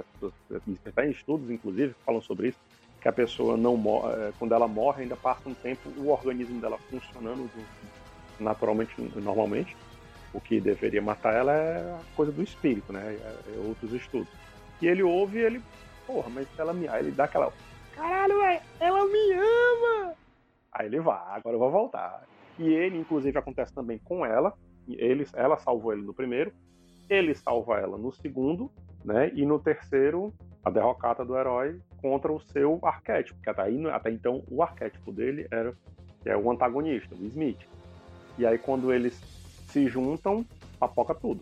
Tem 0.96 1.12
estudos 1.12 1.50
inclusive 1.50 1.94
que 1.94 2.04
falam 2.04 2.22
sobre 2.22 2.50
isso, 2.50 2.58
que 3.02 3.08
a 3.08 3.14
pessoa 3.14 3.58
não 3.58 3.76
morre, 3.76 4.14
é, 4.14 4.32
quando 4.40 4.54
ela 4.54 4.68
morre 4.68 5.04
ainda 5.04 5.16
passa 5.16 5.48
um 5.48 5.54
tempo 5.54 5.90
o 5.98 6.10
organismo 6.10 6.60
dela 6.60 6.78
funcionando 6.90 7.50
naturalmente, 8.40 8.94
normalmente 9.16 9.76
o 10.34 10.42
que 10.42 10.60
deveria 10.60 11.02
matar 11.02 11.34
ela 11.34 11.54
é 11.54 11.78
a 11.78 12.16
coisa 12.16 12.32
do 12.32 12.42
espírito, 12.42 12.92
né? 12.92 13.02
É, 13.22 13.56
é 13.56 13.68
outros 13.68 13.94
estudos. 13.94 14.34
E 14.82 14.88
ele 14.88 15.04
ouve 15.04 15.38
e 15.38 15.42
ele, 15.42 15.62
porra, 16.08 16.30
mas 16.30 16.48
ela 16.58 16.74
me. 16.74 16.88
Aí 16.88 17.04
ele 17.04 17.12
dá 17.12 17.26
aquela. 17.26 17.54
Caralho, 17.94 18.40
véio, 18.40 18.62
ela 18.80 19.06
me 19.06 19.34
ama! 19.34 20.16
Aí 20.72 20.88
ele 20.88 21.00
vai, 21.00 21.22
agora 21.28 21.56
eu 21.56 21.60
vou 21.60 21.70
voltar. 21.70 22.24
E 22.58 22.64
ele, 22.64 22.98
inclusive, 22.98 23.38
acontece 23.38 23.74
também 23.74 23.98
com 23.98 24.26
ela. 24.26 24.54
Ele, 24.88 25.26
ela 25.34 25.58
salvou 25.58 25.94
ele 25.94 26.02
no 26.02 26.14
primeiro, 26.14 26.52
ele 27.10 27.34
salva 27.34 27.80
ela 27.80 27.98
no 27.98 28.12
segundo, 28.12 28.70
né? 29.04 29.32
E 29.34 29.46
no 29.46 29.60
terceiro, 29.60 30.34
a 30.64 30.70
derrocata 30.70 31.24
do 31.24 31.38
herói 31.38 31.80
contra 32.02 32.32
o 32.32 32.40
seu 32.40 32.80
arquétipo, 32.84 33.40
que 33.42 33.50
até, 33.50 33.64
aí, 33.64 33.90
até 33.90 34.12
então 34.12 34.44
o 34.50 34.62
arquétipo 34.62 35.12
dele 35.12 35.48
era 35.52 35.74
é 36.26 36.38
o 36.38 36.50
antagonista, 36.50 37.16
o 37.16 37.26
Smith. 37.26 37.60
E 38.38 38.46
aí 38.46 38.58
quando 38.58 38.94
eles 38.94 39.20
se 39.68 39.88
juntam, 39.88 40.46
papoca 40.80 41.14
tudo. 41.14 41.42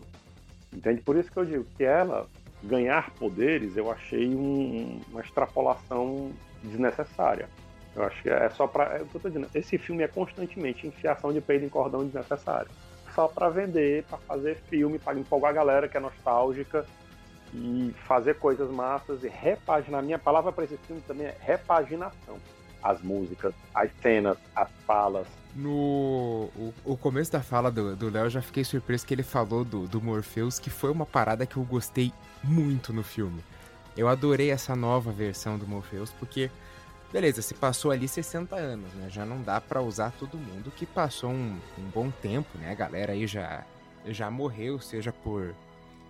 Entende? 0.72 1.00
Por 1.02 1.16
isso 1.16 1.30
que 1.30 1.38
eu 1.38 1.44
digo 1.44 1.64
que 1.76 1.84
ela 1.84 2.26
ganhar 2.62 3.10
poderes, 3.14 3.76
eu 3.76 3.90
achei 3.90 4.34
um, 4.34 5.00
uma 5.10 5.20
extrapolação 5.20 6.32
desnecessária. 6.62 7.48
Eu 7.94 8.04
acho 8.04 8.22
que 8.22 8.30
é 8.30 8.48
só 8.50 8.66
para. 8.66 8.96
É 8.96 9.02
o 9.02 9.06
que 9.06 9.16
eu 9.16 9.20
tô 9.20 9.28
dizendo. 9.28 9.48
Esse 9.54 9.76
filme 9.78 10.02
é 10.02 10.08
constantemente 10.08 10.86
enfiação 10.86 11.32
de 11.32 11.40
peito 11.40 11.64
em 11.64 11.68
cordão 11.68 12.04
desnecessário. 12.04 12.70
Só 13.14 13.28
para 13.28 13.50
vender, 13.50 14.04
para 14.04 14.18
fazer 14.18 14.56
filme, 14.68 14.98
para 14.98 15.18
empolgar 15.18 15.50
a 15.50 15.54
galera 15.54 15.88
que 15.88 15.96
é 15.96 16.00
nostálgica 16.00 16.86
e 17.52 17.94
fazer 18.06 18.38
coisas 18.38 18.70
massas 18.70 19.22
e 19.22 19.28
repaginar. 19.28 20.02
Minha 20.02 20.18
palavra 20.18 20.50
para 20.50 20.64
esse 20.64 20.78
filme 20.78 21.02
também 21.02 21.26
é 21.26 21.36
repaginação. 21.38 22.38
As 22.82 23.00
músicas, 23.02 23.54
as 23.74 23.90
cenas, 24.00 24.36
as 24.56 24.68
falas, 24.86 25.26
no 25.54 26.50
o, 26.56 26.74
o, 26.84 26.96
começo 26.96 27.30
da 27.30 27.42
fala 27.42 27.70
do 27.70 28.10
Léo, 28.10 28.30
já 28.30 28.40
fiquei 28.40 28.64
surpreso 28.64 29.06
que 29.06 29.12
ele 29.12 29.22
falou 29.22 29.64
do, 29.64 29.86
do 29.86 30.00
Morpheus, 30.00 30.58
que 30.58 30.70
foi 30.70 30.90
uma 30.90 31.04
parada 31.04 31.44
que 31.44 31.56
eu 31.56 31.62
gostei 31.62 32.12
muito 32.42 32.92
no 32.92 33.02
filme. 33.02 33.44
Eu 33.96 34.08
adorei 34.08 34.50
essa 34.50 34.74
nova 34.74 35.12
versão 35.12 35.58
do 35.58 35.66
Morpheus, 35.66 36.10
porque, 36.12 36.50
beleza, 37.12 37.42
se 37.42 37.54
passou 37.54 37.90
ali 37.90 38.08
60 38.08 38.56
anos, 38.56 38.92
né? 38.94 39.08
Já 39.10 39.24
não 39.24 39.42
dá 39.42 39.60
para 39.60 39.80
usar 39.82 40.12
todo 40.12 40.38
mundo 40.38 40.72
que 40.74 40.86
passou 40.86 41.30
um, 41.30 41.58
um, 41.78 41.90
bom 41.94 42.10
tempo, 42.10 42.56
né? 42.58 42.70
A 42.70 42.74
galera 42.74 43.12
aí 43.12 43.26
já, 43.26 43.64
já 44.06 44.30
morreu, 44.30 44.80
seja 44.80 45.12
por 45.12 45.54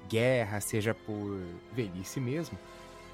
guerra, 0.09 0.61
seja 0.61 0.95
por 0.95 1.41
velhice 1.73 2.21
mesmo. 2.21 2.59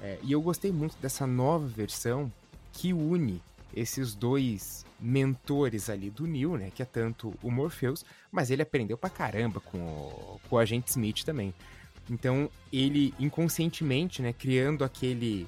É, 0.01 0.17
e 0.21 0.31
eu 0.31 0.41
gostei 0.41 0.71
muito 0.71 0.95
dessa 0.97 1.27
nova 1.27 1.67
versão 1.67 2.31
que 2.71 2.93
une 2.93 3.41
esses 3.75 4.15
dois 4.15 4.85
mentores 4.99 5.89
ali 5.89 6.09
do 6.09 6.25
Neil, 6.25 6.57
né? 6.57 6.71
Que 6.73 6.81
é 6.81 6.85
tanto 6.85 7.33
o 7.41 7.51
Morpheus, 7.51 8.05
mas 8.31 8.49
ele 8.49 8.61
aprendeu 8.61 8.97
pra 8.97 9.09
caramba 9.09 9.59
com 9.59 9.77
o, 9.77 10.41
com 10.49 10.55
o 10.55 10.59
agente 10.59 10.89
Smith 10.89 11.23
também. 11.23 11.53
Então, 12.09 12.49
ele 12.73 13.13
inconscientemente, 13.19 14.21
né, 14.21 14.33
criando 14.33 14.83
aquele. 14.83 15.47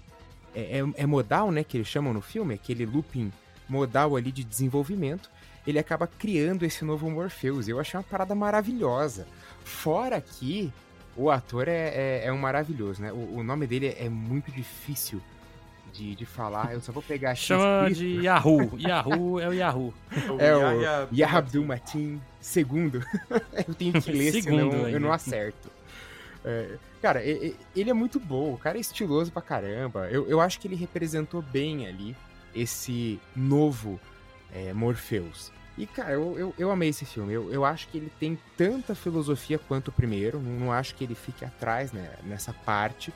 É, 0.54 0.80
é, 0.80 1.04
é, 1.04 1.06
modal, 1.06 1.52
né, 1.52 1.64
que 1.64 1.78
eles 1.78 1.88
chamam 1.88 2.14
no 2.14 2.22
filme, 2.22 2.54
aquele 2.54 2.86
looping 2.86 3.32
modal 3.70 4.16
ali 4.16 4.32
de 4.32 4.44
desenvolvimento. 4.44 5.30
Ele 5.66 5.80
acaba 5.80 6.08
criando 6.08 6.64
esse 6.64 6.84
novo 6.84 7.10
Morpheus. 7.10 7.68
Eu 7.68 7.80
achei 7.80 7.98
uma 7.98 8.04
parada 8.04 8.34
maravilhosa. 8.34 9.28
Fora 9.64 10.20
que 10.20 10.74
o 11.16 11.30
ator 11.30 11.68
é, 11.68 11.90
é, 11.94 12.22
é 12.26 12.34
um 12.34 12.38
maravilhoso, 12.38 13.02
né? 13.02 13.12
O, 13.12 13.38
o 13.38 13.44
nome 13.44 13.68
dele 13.68 13.96
é 13.98 14.10
muito 14.10 14.52
difícil 14.52 15.22
de, 15.94 16.16
de 16.16 16.26
falar, 16.26 16.74
eu 16.74 16.82
só 16.82 16.92
vou 16.92 17.04
pegar 17.04 17.36
Chama 17.36 17.90
de 17.92 18.22
Yahoo. 18.22 18.72
Yahoo 18.80 19.40
é 19.40 19.50
o 19.50 19.54
Yahoo. 19.54 19.94
É 20.40 20.56
o 20.56 20.82
Yahya 21.14 21.38
Abdul 21.38 21.66
Matin 21.66 22.22
segundo. 22.40 23.04
eu 23.68 23.74
tenho 23.76 24.02
que 24.02 24.12
ler, 24.12 24.32
segundo 24.32 24.72
senão 24.72 24.90
eu 24.90 25.00
não 25.00 25.12
acerto. 25.12 25.70
É, 26.44 26.78
cara, 27.02 27.24
ele 27.24 27.90
é 27.90 27.94
muito 27.94 28.20
bom, 28.20 28.54
o 28.54 28.58
cara 28.58 28.78
é 28.78 28.82
estiloso 28.82 29.32
pra 29.32 29.42
caramba. 29.42 30.10
Eu, 30.10 30.28
eu 30.28 30.42
acho 30.42 30.60
que 30.60 30.68
ele 30.68 30.76
representou 30.76 31.42
bem 31.42 31.88
ali 31.88 32.16
esse 32.54 33.20
novo 33.36 34.00
é, 34.54 34.74
Morpheus. 34.74 35.52
E, 35.78 35.86
cara, 35.86 36.12
eu, 36.12 36.38
eu, 36.38 36.56
eu, 36.58 36.72
amei 36.72 36.90
esse 36.90 37.06
filme. 37.06 37.34
Eu, 37.34 37.52
eu 37.52 37.64
acho 37.64 37.88
que 37.88 37.98
ele 37.98 38.12
tem 38.20 38.38
tanta 38.58 38.94
filosofia 38.94 39.58
quanto 39.58 39.88
o 39.88 39.92
primeiro. 39.92 40.40
Não, 40.40 40.72
acho 40.72 40.94
que 40.96 41.04
ele 41.04 41.16
fique 41.16 41.46
atrás 41.46 41.92
né, 41.92 42.14
nessa 42.24 42.54
parte. 42.54 43.14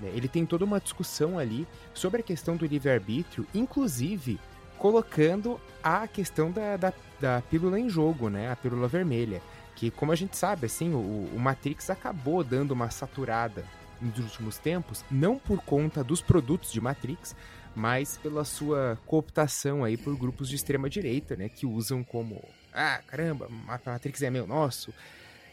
Né? 0.00 0.10
Ele 0.14 0.28
tem 0.28 0.44
toda 0.44 0.64
uma 0.64 0.80
discussão 0.80 1.38
ali 1.38 1.66
sobre 1.94 2.20
a 2.20 2.24
questão 2.24 2.56
do 2.56 2.66
livre-arbítrio, 2.66 3.46
inclusive 3.54 4.38
colocando 4.78 5.60
a 5.82 6.08
questão 6.08 6.50
da, 6.50 6.76
da, 6.76 6.92
da, 7.20 7.42
pílula 7.48 7.78
em 7.78 7.88
jogo, 7.88 8.28
né? 8.28 8.50
A 8.50 8.56
pílula 8.56 8.88
vermelha. 8.88 9.40
Que, 9.82 9.90
como 9.90 10.12
a 10.12 10.14
gente 10.14 10.36
sabe, 10.36 10.66
assim, 10.66 10.94
o, 10.94 11.28
o 11.34 11.40
Matrix 11.40 11.90
acabou 11.90 12.44
dando 12.44 12.70
uma 12.70 12.88
saturada 12.88 13.64
nos 14.00 14.16
últimos 14.20 14.56
tempos, 14.56 15.04
não 15.10 15.36
por 15.36 15.60
conta 15.60 16.04
dos 16.04 16.22
produtos 16.22 16.70
de 16.70 16.80
Matrix, 16.80 17.34
mas 17.74 18.16
pela 18.16 18.44
sua 18.44 18.96
cooptação 19.06 19.82
aí 19.82 19.96
por 19.96 20.16
grupos 20.16 20.48
de 20.48 20.54
extrema 20.54 20.88
direita, 20.88 21.34
né, 21.34 21.48
que 21.48 21.66
usam 21.66 22.04
como, 22.04 22.40
ah, 22.72 23.00
caramba, 23.08 23.48
Matrix 23.84 24.22
é 24.22 24.30
meu 24.30 24.46
nosso. 24.46 24.94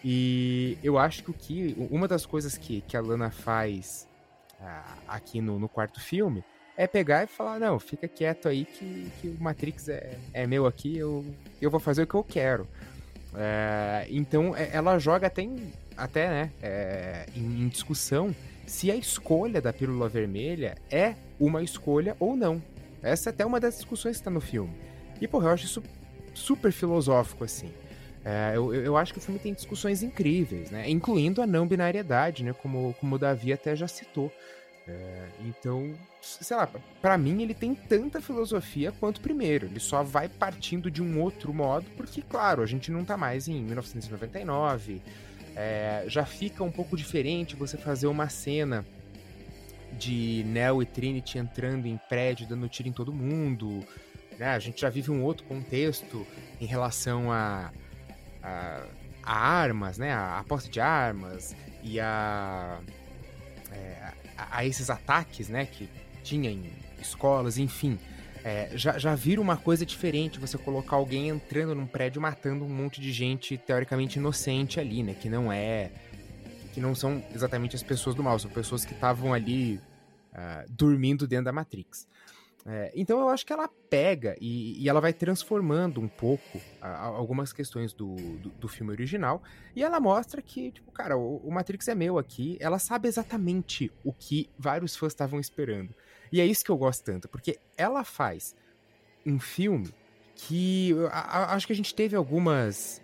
E 0.05 0.77
eu 0.83 0.99
acho 0.99 1.23
que 1.23 1.31
o 1.31 1.33
que 1.33 1.75
uma 1.89 2.07
das 2.07 2.23
coisas 2.23 2.55
que, 2.55 2.81
que 2.81 2.95
a 2.95 3.01
Lana 3.01 3.31
faz 3.31 4.07
aqui 5.07 5.41
no, 5.41 5.57
no, 5.57 5.67
quarto 5.67 5.99
filme, 5.99 6.43
é 6.77 6.85
pegar 6.85 7.23
e 7.23 7.27
falar, 7.27 7.59
não, 7.59 7.79
fica 7.79 8.07
quieto 8.07 8.47
aí 8.47 8.65
que, 8.65 9.11
que 9.19 9.27
o 9.27 9.41
Matrix 9.41 9.89
é, 9.89 10.19
é 10.33 10.45
meu 10.45 10.67
aqui, 10.67 10.95
eu, 10.95 11.25
eu 11.59 11.71
vou 11.71 11.79
fazer 11.79 12.03
o 12.03 12.07
que 12.07 12.13
eu 12.13 12.23
quero. 12.23 12.67
É, 13.35 14.07
então 14.09 14.55
é, 14.55 14.69
ela 14.73 14.97
joga 14.97 15.27
até, 15.27 15.43
em, 15.43 15.71
até 15.95 16.27
né, 16.29 16.51
é, 16.61 17.25
em, 17.35 17.63
em, 17.63 17.67
discussão 17.67 18.35
se 18.65 18.89
a 18.89 18.95
escolha 18.95 19.61
da 19.61 19.71
pílula 19.71 20.09
vermelha 20.09 20.75
é 20.89 21.15
uma 21.39 21.63
escolha 21.63 22.15
ou 22.19 22.35
não. 22.35 22.61
Essa 23.01 23.29
é 23.29 23.31
até 23.31 23.45
uma 23.45 23.59
das 23.59 23.75
discussões 23.75 24.17
que 24.17 24.21
está 24.21 24.31
no 24.31 24.41
filme. 24.41 24.73
E, 25.21 25.27
porra, 25.27 25.47
eu 25.47 25.53
acho 25.53 25.65
isso 25.65 25.83
super 26.33 26.71
filosófico, 26.71 27.43
assim. 27.43 27.71
É, 28.23 28.51
eu, 28.55 28.73
eu 28.73 28.97
acho 28.97 29.13
que 29.13 29.19
o 29.19 29.21
filme 29.21 29.39
tem 29.39 29.53
discussões 29.53 30.03
incríveis, 30.03 30.69
né? 30.69 30.89
Incluindo 30.89 31.41
a 31.41 31.47
não 31.47 31.67
binariedade, 31.67 32.43
né? 32.43 32.53
Como, 32.53 32.93
como 32.99 33.15
o 33.15 33.19
Davi 33.19 33.53
até 33.53 33.75
já 33.75 33.87
citou. 33.87 34.31
É, 34.89 35.27
então, 35.45 35.93
sei 36.21 36.57
lá, 36.57 36.67
para 37.01 37.17
mim 37.17 37.43
ele 37.43 37.53
tem 37.53 37.75
tanta 37.75 38.19
filosofia 38.19 38.91
quanto 38.91 39.17
o 39.17 39.21
primeiro. 39.21 39.67
Ele 39.67 39.79
só 39.79 40.01
vai 40.01 40.27
partindo 40.27 40.89
de 40.89 41.01
um 41.01 41.21
outro 41.21 41.53
modo, 41.53 41.85
porque, 41.95 42.21
claro, 42.21 42.63
a 42.63 42.65
gente 42.65 42.91
não 42.91 43.05
tá 43.05 43.15
mais 43.15 43.47
em 43.47 43.61
1999. 43.61 45.01
É, 45.55 46.05
já 46.07 46.25
fica 46.25 46.63
um 46.63 46.71
pouco 46.71 46.97
diferente 46.97 47.55
você 47.55 47.77
fazer 47.77 48.07
uma 48.07 48.29
cena 48.29 48.85
de 49.93 50.43
Neo 50.47 50.81
e 50.81 50.85
Trinity 50.85 51.37
entrando 51.37 51.85
em 51.85 51.97
prédio, 52.09 52.47
dando 52.47 52.67
tiro 52.67 52.89
em 52.89 52.93
todo 52.93 53.13
mundo. 53.13 53.85
Né? 54.37 54.47
A 54.47 54.59
gente 54.59 54.81
já 54.81 54.89
vive 54.89 55.11
um 55.11 55.23
outro 55.23 55.45
contexto 55.45 56.25
em 56.59 56.65
relação 56.65 57.31
a, 57.31 57.71
a, 58.41 58.85
a 59.21 59.37
armas, 59.37 59.97
né? 59.97 60.13
A, 60.13 60.39
a 60.39 60.43
posse 60.43 60.69
de 60.69 60.79
armas 60.79 61.55
e 61.83 61.99
a, 61.99 62.79
é, 63.71 64.08
a, 64.51 64.65
esses 64.65 64.89
ataques, 64.89 65.49
né? 65.49 65.65
Que 65.65 65.89
tinha 66.23 66.49
em 66.49 66.71
escolas, 66.99 67.57
enfim. 67.57 67.97
é, 68.43 68.69
já, 68.75 68.97
já 68.97 69.15
vira 69.15 69.41
uma 69.41 69.57
coisa 69.57 69.85
diferente 69.85 70.39
você 70.39 70.57
colocar 70.57 70.95
alguém 70.95 71.29
entrando 71.29 71.75
num 71.75 71.85
prédio 71.85 72.21
matando 72.21 72.63
um 72.63 72.69
monte 72.69 73.01
de 73.01 73.11
gente 73.11 73.57
teoricamente 73.57 74.17
inocente 74.17 74.79
ali, 74.79 75.03
né? 75.03 75.13
Que 75.13 75.29
não 75.29 75.51
é. 75.51 75.91
Que 76.73 76.79
não 76.79 76.95
são 76.95 77.23
exatamente 77.33 77.75
as 77.75 77.83
pessoas 77.83 78.15
do 78.15 78.23
mal, 78.23 78.37
são 78.39 78.49
pessoas 78.49 78.85
que 78.85 78.93
estavam 78.93 79.33
ali 79.33 79.81
uh, 80.33 80.69
dormindo 80.69 81.27
dentro 81.27 81.45
da 81.45 81.51
Matrix. 81.51 82.07
É, 82.65 82.91
então 82.93 83.19
eu 83.19 83.29
acho 83.29 83.45
que 83.45 83.53
ela 83.53 83.69
pega 83.89 84.35
e, 84.39 84.83
e 84.83 84.89
ela 84.89 84.99
vai 84.99 85.13
transformando 85.13 86.01
um 86.01 86.09
pouco 86.09 86.59
a, 86.81 86.87
a, 86.87 87.05
algumas 87.05 87.53
questões 87.53 87.93
do, 87.93 88.15
do, 88.15 88.49
do, 88.49 88.67
filme 88.67 88.91
original 88.91 89.41
e 89.73 89.81
ela 89.81 89.97
mostra 89.99 90.41
que, 90.41 90.71
tipo, 90.71 90.91
cara, 90.91 91.17
o, 91.17 91.37
o, 91.37 91.51
Matrix 91.51 91.87
é 91.87 91.95
meu 91.95 92.17
aqui, 92.17 92.57
ela 92.59 92.77
sabe 92.77 93.07
exatamente 93.07 93.89
o 94.03 94.11
que 94.11 94.49
vários 94.57 94.95
fãs 94.95 95.13
estavam 95.13 95.39
esperando. 95.39 95.95
E 96.31 96.41
é 96.41 96.45
isso 96.45 96.63
que 96.63 96.69
eu 96.69 96.77
gosto 96.77 97.03
tanto, 97.03 97.29
porque 97.29 97.57
ela 97.77 98.03
faz 98.03 98.53
um 99.25 99.39
filme 99.39 99.93
que 100.35 100.93
a, 101.11 101.55
acho 101.55 101.65
que 101.65 101.73
a 101.73 101.75
gente 101.75 101.95
teve 101.95 102.15
algumas 102.15 103.01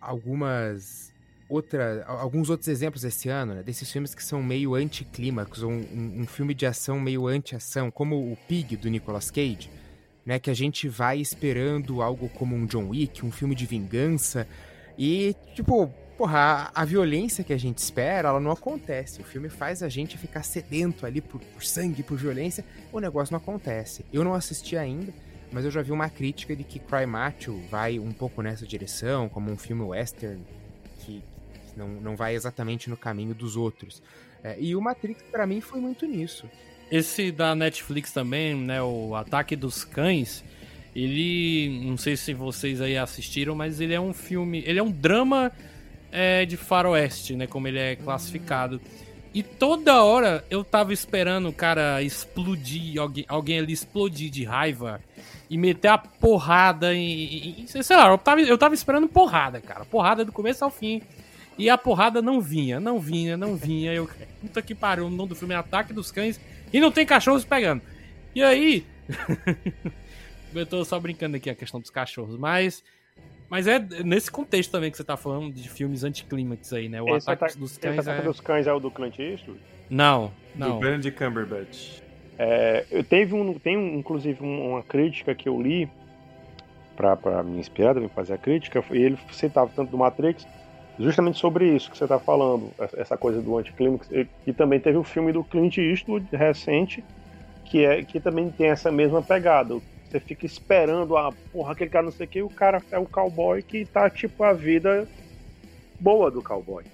algumas 0.00 1.09
outra, 1.50 2.04
alguns 2.06 2.48
outros 2.48 2.68
exemplos 2.68 3.04
esse 3.04 3.28
ano, 3.28 3.54
né, 3.54 3.62
desses 3.62 3.90
filmes 3.90 4.14
que 4.14 4.24
são 4.24 4.42
meio 4.42 4.74
anticlímax, 4.74 5.62
ou 5.62 5.70
um, 5.70 6.20
um, 6.20 6.26
filme 6.26 6.54
de 6.54 6.64
ação 6.64 7.00
meio 7.00 7.26
anti-ação, 7.26 7.90
como 7.90 8.16
o 8.16 8.36
Pig, 8.48 8.76
do 8.76 8.88
Nicolas 8.88 9.30
Cage, 9.30 9.68
né, 10.24 10.38
que 10.38 10.48
a 10.48 10.54
gente 10.54 10.88
vai 10.88 11.18
esperando 11.18 12.00
algo 12.00 12.28
como 12.28 12.54
um 12.54 12.64
John 12.64 12.88
Wick, 12.88 13.26
um 13.26 13.32
filme 13.32 13.54
de 13.54 13.66
vingança, 13.66 14.46
e, 14.96 15.34
tipo, 15.54 15.92
porra, 16.16 16.70
a, 16.74 16.82
a 16.82 16.84
violência 16.84 17.42
que 17.42 17.52
a 17.52 17.58
gente 17.58 17.78
espera, 17.78 18.28
ela 18.28 18.40
não 18.40 18.50
acontece. 18.50 19.20
O 19.20 19.24
filme 19.24 19.48
faz 19.48 19.82
a 19.82 19.88
gente 19.88 20.18
ficar 20.18 20.42
sedento 20.42 21.06
ali 21.06 21.20
por, 21.20 21.40
por 21.40 21.64
sangue, 21.64 22.02
por 22.02 22.18
violência, 22.18 22.64
o 22.92 23.00
negócio 23.00 23.32
não 23.32 23.38
acontece. 23.38 24.04
Eu 24.12 24.22
não 24.22 24.34
assisti 24.34 24.76
ainda, 24.76 25.12
mas 25.50 25.64
eu 25.64 25.70
já 25.70 25.82
vi 25.82 25.90
uma 25.90 26.08
crítica 26.08 26.54
de 26.54 26.62
que 26.62 26.78
Cry 26.78 27.06
Macho 27.06 27.58
vai 27.70 27.98
um 27.98 28.12
pouco 28.12 28.42
nessa 28.42 28.66
direção, 28.66 29.28
como 29.28 29.50
um 29.50 29.56
filme 29.56 29.82
western 29.82 30.44
que, 31.00 31.22
não, 31.76 31.88
não 31.88 32.16
vai 32.16 32.34
exatamente 32.34 32.88
no 32.88 32.96
caminho 32.96 33.34
dos 33.34 33.56
outros. 33.56 34.02
É, 34.42 34.56
e 34.58 34.74
o 34.74 34.80
Matrix, 34.80 35.22
para 35.30 35.46
mim, 35.46 35.60
foi 35.60 35.80
muito 35.80 36.06
nisso. 36.06 36.48
Esse 36.90 37.30
da 37.30 37.54
Netflix 37.54 38.12
também, 38.12 38.54
né, 38.54 38.82
o 38.82 39.14
Ataque 39.14 39.54
dos 39.54 39.84
Cães, 39.84 40.42
ele, 40.94 41.82
não 41.84 41.96
sei 41.96 42.16
se 42.16 42.34
vocês 42.34 42.80
aí 42.80 42.96
assistiram, 42.98 43.54
mas 43.54 43.80
ele 43.80 43.94
é 43.94 44.00
um 44.00 44.12
filme, 44.12 44.62
ele 44.66 44.78
é 44.78 44.82
um 44.82 44.90
drama 44.90 45.52
é, 46.10 46.44
de 46.44 46.56
faroeste, 46.56 47.36
né, 47.36 47.46
como 47.46 47.68
ele 47.68 47.78
é 47.78 47.96
classificado. 47.96 48.80
E 49.32 49.42
toda 49.42 50.02
hora 50.02 50.44
eu 50.50 50.64
tava 50.64 50.92
esperando 50.92 51.48
o 51.48 51.52
cara 51.52 52.02
explodir, 52.02 53.00
alguém, 53.00 53.24
alguém 53.28 53.60
ali 53.60 53.72
explodir 53.72 54.28
de 54.28 54.42
raiva 54.44 55.00
e 55.48 55.56
meter 55.56 55.88
a 55.88 55.98
porrada 55.98 56.92
em, 56.92 57.60
em, 57.60 57.66
Sei 57.66 57.96
lá, 57.96 58.08
eu 58.08 58.18
tava, 58.18 58.40
eu 58.40 58.58
tava 58.58 58.74
esperando 58.74 59.08
porrada, 59.08 59.60
cara. 59.60 59.84
Porrada 59.84 60.24
do 60.24 60.32
começo 60.32 60.64
ao 60.64 60.70
fim. 60.70 61.00
E 61.60 61.68
a 61.68 61.76
porrada 61.76 62.22
não 62.22 62.40
vinha, 62.40 62.80
não 62.80 62.98
vinha, 62.98 63.36
não 63.36 63.54
vinha. 63.54 63.92
Eu, 63.92 64.08
puta 64.40 64.62
que 64.62 64.74
pariu, 64.74 65.06
o 65.06 65.10
nome 65.10 65.28
do 65.28 65.36
filme 65.36 65.52
é 65.52 65.58
Ataque 65.58 65.92
dos 65.92 66.10
Cães 66.10 66.40
e 66.72 66.80
não 66.80 66.90
tem 66.90 67.04
cachorros 67.04 67.44
pegando. 67.44 67.82
E 68.34 68.42
aí. 68.42 68.86
eu 70.54 70.64
tô 70.64 70.82
só 70.86 70.98
brincando 70.98 71.36
aqui 71.36 71.50
a 71.50 71.54
questão 71.54 71.78
dos 71.78 71.90
cachorros, 71.90 72.38
mas. 72.38 72.82
Mas 73.50 73.66
é 73.66 73.78
nesse 74.04 74.30
contexto 74.30 74.70
também 74.70 74.90
que 74.90 74.96
você 74.96 75.04
tá 75.04 75.16
falando 75.16 75.52
de 75.52 75.68
filmes 75.68 76.02
anticlímax 76.02 76.72
aí, 76.72 76.88
né? 76.88 77.02
O 77.02 77.16
esse 77.16 77.28
Ataque, 77.28 77.58
dos 77.58 77.76
Cães. 77.76 77.98
Esse 77.98 78.08
Ataque 78.08 78.24
é... 78.24 78.30
dos 78.30 78.40
Cães 78.40 78.66
é 78.66 78.72
o 78.72 78.80
do 78.80 78.90
Clint 78.90 79.18
Eastwood? 79.18 79.60
Não, 79.90 80.32
não. 80.54 80.76
Do 80.76 80.78
Benedict 80.78 81.18
Cumberbatch. 81.18 82.00
É, 82.38 82.86
eu 82.90 83.04
teve 83.04 83.34
um, 83.34 83.52
tem 83.58 83.98
inclusive 83.98 84.42
uma 84.42 84.82
crítica 84.82 85.34
que 85.34 85.46
eu 85.46 85.60
li 85.60 85.90
para 86.96 87.42
me 87.42 87.58
inspirar, 87.58 87.94
para 87.94 88.08
fazer 88.08 88.34
a 88.34 88.38
crítica, 88.38 88.82
e 88.92 88.98
ele 88.98 89.18
citava 89.32 89.70
tanto 89.74 89.90
do 89.90 89.98
Matrix 89.98 90.46
justamente 91.00 91.38
sobre 91.38 91.74
isso 91.74 91.90
que 91.90 91.96
você 91.96 92.04
está 92.04 92.18
falando, 92.18 92.70
essa 92.96 93.16
coisa 93.16 93.40
do 93.40 93.56
anticlímax. 93.56 94.08
E 94.46 94.52
também 94.52 94.78
teve 94.78 94.98
o 94.98 95.04
filme 95.04 95.32
do 95.32 95.42
Clint 95.42 95.78
Eastwood 95.78 96.26
recente, 96.32 97.02
que 97.64 97.84
é 97.84 98.02
que 98.02 98.20
também 98.20 98.50
tem 98.50 98.68
essa 98.68 98.92
mesma 98.92 99.22
pegada. 99.22 99.76
Você 100.10 100.20
fica 100.20 100.44
esperando 100.44 101.16
a 101.16 101.32
porra, 101.52 101.72
aquele 101.72 101.90
cara 101.90 102.04
não 102.04 102.12
sei 102.12 102.26
o 102.26 102.28
que, 102.28 102.42
o 102.42 102.50
cara 102.50 102.82
é 102.90 102.98
o 102.98 103.06
cowboy 103.06 103.62
que 103.62 103.84
tá 103.84 104.10
tipo 104.10 104.42
a 104.42 104.52
vida 104.52 105.06
boa 105.98 106.30
do 106.30 106.42
cowboy. 106.42 106.84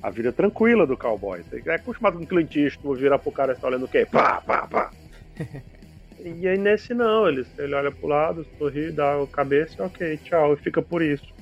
A 0.00 0.10
vida 0.10 0.32
tranquila 0.32 0.86
do 0.86 0.96
cowboy. 0.96 1.42
Você 1.42 1.62
é 1.68 1.74
acostumado 1.74 2.18
com 2.18 2.26
Clint 2.26 2.54
Eastwood 2.56 3.00
virar 3.00 3.18
pro 3.18 3.32
cara 3.32 3.52
e 3.52 3.54
está 3.54 3.68
olhando 3.68 3.84
o 3.84 3.88
quê? 3.88 4.06
Pá, 4.10 4.40
pá, 4.40 4.66
pá. 4.66 4.90
e 6.18 6.46
aí 6.46 6.56
nesse 6.56 6.94
não, 6.94 7.28
ele, 7.28 7.46
ele 7.58 7.74
olha 7.74 7.90
pro 7.90 8.08
lado, 8.08 8.46
sorri, 8.58 8.92
dá 8.92 9.20
a 9.20 9.26
cabeça, 9.26 9.84
ok, 9.84 10.18
tchau, 10.18 10.54
e 10.54 10.56
fica 10.56 10.80
por 10.80 11.02
isso. 11.02 11.41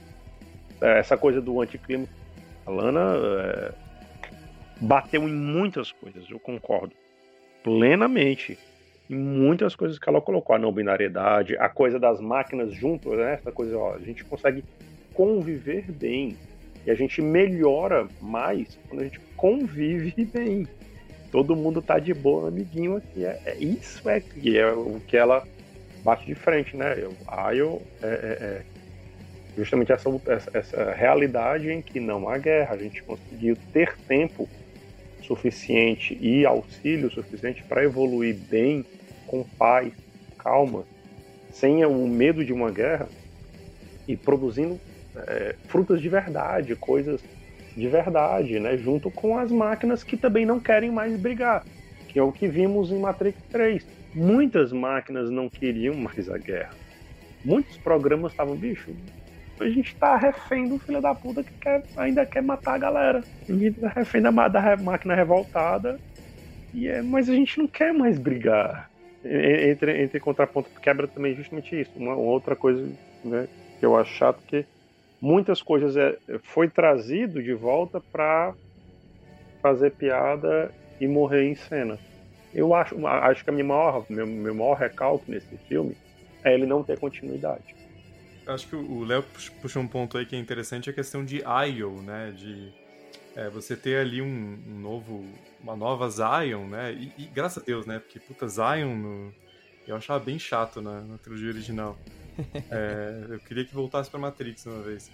É, 0.80 0.98
essa 0.98 1.16
coisa 1.16 1.40
do 1.40 1.60
anticlima. 1.60 2.06
A 2.66 2.70
Lana 2.70 3.14
é, 3.16 3.72
bateu 4.80 5.28
em 5.28 5.32
muitas 5.32 5.92
coisas, 5.92 6.28
eu 6.30 6.38
concordo 6.38 6.94
plenamente 7.62 8.58
em 9.08 9.16
muitas 9.16 9.74
coisas 9.74 9.98
que 9.98 10.08
ela 10.08 10.20
colocou. 10.20 10.54
A 10.54 10.58
não 10.58 10.72
binariedade, 10.72 11.56
a 11.58 11.68
coisa 11.68 11.98
das 11.98 12.20
máquinas 12.20 12.72
junto, 12.72 13.14
né? 13.14 13.34
essa 13.34 13.50
coisa, 13.50 13.76
ó, 13.76 13.94
a 13.94 13.98
gente 13.98 14.24
consegue 14.24 14.64
conviver 15.12 15.90
bem. 15.90 16.36
E 16.86 16.90
a 16.90 16.94
gente 16.94 17.20
melhora 17.20 18.08
mais 18.22 18.78
quando 18.88 19.00
a 19.00 19.04
gente 19.04 19.20
convive 19.36 20.24
bem. 20.24 20.66
Todo 21.30 21.54
mundo 21.54 21.82
tá 21.82 21.98
de 21.98 22.14
boa, 22.14 22.48
amiguinho 22.48 22.96
aqui. 22.96 23.24
É, 23.24 23.40
é 23.44 23.56
isso 23.58 24.08
é 24.08 24.18
é 24.18 24.72
o 24.72 25.00
que 25.06 25.16
ela 25.16 25.46
bate 26.02 26.24
de 26.26 26.34
frente, 26.34 26.76
né? 26.76 26.94
A 27.26 27.48
Ayo 27.48 27.82
é, 28.02 28.06
é, 28.06 28.08
é 28.08 28.62
justamente 29.56 29.92
essa, 29.92 30.08
essa, 30.26 30.50
essa 30.54 30.92
realidade 30.92 31.70
em 31.70 31.82
que 31.82 32.00
não 32.00 32.28
há 32.28 32.38
guerra, 32.38 32.74
a 32.74 32.78
gente 32.78 33.02
conseguiu 33.02 33.56
ter 33.72 33.96
tempo 34.06 34.48
suficiente 35.22 36.18
e 36.20 36.44
auxílio 36.44 37.10
suficiente 37.10 37.62
para 37.64 37.84
evoluir 37.84 38.34
bem, 38.34 38.84
com 39.26 39.44
paz, 39.44 39.92
calma, 40.38 40.84
sem 41.52 41.84
o 41.84 42.06
medo 42.06 42.44
de 42.44 42.52
uma 42.52 42.70
guerra 42.70 43.08
e 44.08 44.16
produzindo 44.16 44.80
é, 45.16 45.54
frutas 45.68 46.00
de 46.00 46.08
verdade, 46.08 46.74
coisas 46.74 47.22
de 47.76 47.88
verdade, 47.88 48.58
né? 48.58 48.76
junto 48.76 49.10
com 49.10 49.38
as 49.38 49.50
máquinas 49.50 50.02
que 50.02 50.16
também 50.16 50.44
não 50.44 50.58
querem 50.58 50.90
mais 50.90 51.16
brigar, 51.16 51.64
que 52.08 52.18
é 52.18 52.22
o 52.22 52.32
que 52.32 52.48
vimos 52.48 52.90
em 52.90 52.98
Matrix 52.98 53.38
3. 53.50 53.86
Muitas 54.12 54.72
máquinas 54.72 55.30
não 55.30 55.48
queriam 55.48 55.94
mais 55.94 56.28
a 56.28 56.36
guerra. 56.36 56.74
Muitos 57.44 57.76
programas 57.78 58.32
estavam, 58.32 58.56
bicho, 58.56 58.90
a 59.60 59.68
gente 59.68 59.94
tá 59.96 60.16
refém 60.16 60.68
do 60.68 60.78
filho 60.78 61.00
da 61.00 61.14
puta 61.14 61.42
que 61.42 61.52
quer, 61.60 61.82
ainda 61.96 62.24
quer 62.24 62.42
matar 62.42 62.74
a 62.74 62.78
galera. 62.78 63.24
A 63.48 63.52
gente 63.52 63.80
tá 63.80 63.88
refém 63.88 64.22
da, 64.22 64.30
da 64.48 64.76
máquina 64.78 65.14
revoltada. 65.14 65.98
E 66.72 66.88
é, 66.88 67.02
mas 67.02 67.28
a 67.28 67.34
gente 67.34 67.58
não 67.58 67.66
quer 67.66 67.92
mais 67.92 68.18
brigar. 68.18 68.90
Entre, 69.22 70.02
entre 70.02 70.18
contraponto 70.18 70.70
quebra 70.80 71.06
também 71.06 71.34
justamente 71.34 71.78
isso. 71.78 71.90
Uma, 71.96 72.14
uma 72.14 72.30
outra 72.30 72.56
coisa 72.56 72.88
né, 73.24 73.48
que 73.78 73.84
eu 73.84 73.96
acho 73.96 74.14
chato 74.14 74.42
que 74.46 74.64
muitas 75.20 75.60
coisas 75.60 75.96
é, 75.96 76.16
foi 76.42 76.68
trazido 76.68 77.42
de 77.42 77.52
volta 77.52 78.00
para 78.00 78.54
fazer 79.60 79.90
piada 79.90 80.72
e 80.98 81.06
morrer 81.06 81.44
em 81.44 81.54
cena. 81.54 81.98
Eu 82.54 82.74
acho, 82.74 83.06
acho 83.06 83.44
que 83.44 83.50
a 83.50 83.52
minha 83.52 83.64
maior, 83.64 84.04
meu, 84.08 84.26
meu 84.26 84.54
maior 84.54 84.74
recalque 84.74 85.30
nesse 85.30 85.56
filme 85.68 85.94
é 86.42 86.54
ele 86.54 86.66
não 86.66 86.82
ter 86.82 86.98
continuidade 86.98 87.79
acho 88.54 88.66
que 88.66 88.76
o 88.76 89.04
Léo 89.04 89.24
puxou 89.60 89.82
um 89.82 89.88
ponto 89.88 90.18
aí 90.18 90.26
que 90.26 90.36
é 90.36 90.38
interessante, 90.38 90.90
a 90.90 90.92
questão 90.92 91.24
de 91.24 91.38
IO, 91.38 92.02
né? 92.02 92.32
De 92.36 92.72
é, 93.36 93.48
você 93.48 93.76
ter 93.76 93.98
ali 93.98 94.20
um, 94.20 94.58
um, 94.68 94.78
novo, 94.80 95.24
uma 95.62 95.76
nova 95.76 96.08
Zion, 96.10 96.66
né? 96.66 96.92
E, 96.92 97.12
e, 97.18 97.24
graças 97.26 97.62
a 97.62 97.66
Deus, 97.66 97.86
né? 97.86 97.98
Porque 97.98 98.18
puta 98.18 98.48
Zion 98.48 98.94
no, 98.96 99.34
eu 99.86 99.96
achava 99.96 100.22
bem 100.22 100.38
chato 100.38 100.80
na, 100.80 101.00
na 101.00 101.18
trilogia 101.18 101.48
original. 101.48 101.98
É, 102.70 103.26
eu 103.28 103.40
queria 103.40 103.66
que 103.66 103.74
voltasse 103.74 104.08
para 104.08 104.18
Matrix 104.18 104.64
uma 104.64 104.80
vez. 104.80 105.10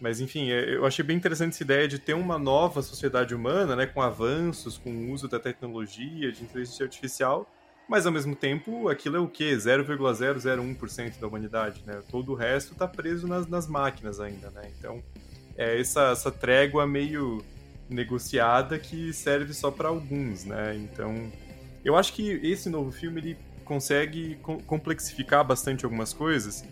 Mas 0.00 0.20
enfim, 0.20 0.50
é, 0.50 0.76
eu 0.76 0.86
achei 0.86 1.04
bem 1.04 1.16
interessante 1.16 1.54
essa 1.54 1.62
ideia 1.64 1.88
de 1.88 1.98
ter 1.98 2.14
uma 2.14 2.38
nova 2.38 2.82
sociedade 2.82 3.34
humana, 3.34 3.74
né, 3.74 3.84
com 3.84 4.00
avanços, 4.00 4.78
com 4.78 4.90
o 4.90 5.10
uso 5.10 5.26
da 5.26 5.40
tecnologia, 5.40 6.30
de 6.30 6.44
inteligência 6.44 6.84
artificial, 6.84 7.50
mas 7.88 8.06
ao 8.06 8.12
mesmo 8.12 8.36
tempo, 8.36 8.88
aquilo 8.88 9.16
é 9.16 9.20
o 9.20 9.26
quê? 9.26 9.56
0,001% 9.56 11.18
da 11.18 11.26
humanidade, 11.26 11.82
né? 11.86 12.00
Todo 12.10 12.32
o 12.32 12.34
resto 12.34 12.72
está 12.72 12.86
preso 12.86 13.26
nas, 13.26 13.46
nas, 13.46 13.66
máquinas 13.66 14.20
ainda, 14.20 14.50
né? 14.50 14.70
Então, 14.78 15.02
é 15.56 15.80
essa, 15.80 16.10
essa 16.10 16.30
trégua 16.30 16.86
meio 16.86 17.42
negociada 17.88 18.78
que 18.78 19.12
serve 19.12 19.54
só 19.54 19.70
para 19.70 19.88
alguns, 19.88 20.44
né? 20.44 20.76
Então, 20.76 21.32
eu 21.84 21.96
acho 21.96 22.12
que 22.12 22.30
esse 22.42 22.68
novo 22.68 22.92
filme 22.92 23.20
ele 23.20 23.38
consegue 23.64 24.36
complexificar 24.66 25.44
bastante 25.44 25.84
algumas 25.84 26.12
coisas, 26.12 26.64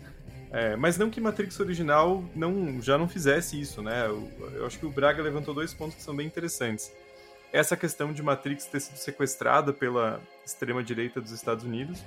é, 0.51 0.75
mas 0.75 0.97
não 0.97 1.09
que 1.09 1.19
Matrix 1.19 1.59
original 1.59 2.23
não, 2.35 2.81
já 2.81 2.97
não 2.97 3.07
fizesse 3.07 3.59
isso, 3.59 3.81
né? 3.81 4.05
Eu, 4.05 4.31
eu 4.53 4.65
acho 4.65 4.77
que 4.77 4.85
o 4.85 4.91
Braga 4.91 5.21
levantou 5.21 5.53
dois 5.53 5.73
pontos 5.73 5.95
que 5.95 6.03
são 6.03 6.15
bem 6.15 6.27
interessantes 6.27 6.91
essa 7.51 7.77
questão 7.77 8.13
de 8.13 8.21
Matrix 8.21 8.65
ter 8.65 8.79
sido 8.79 8.97
sequestrada 8.97 9.73
pela 9.73 10.21
extrema-direita 10.47 11.21
dos 11.21 11.31
Estados 11.31 11.63
Unidos. 11.63 12.03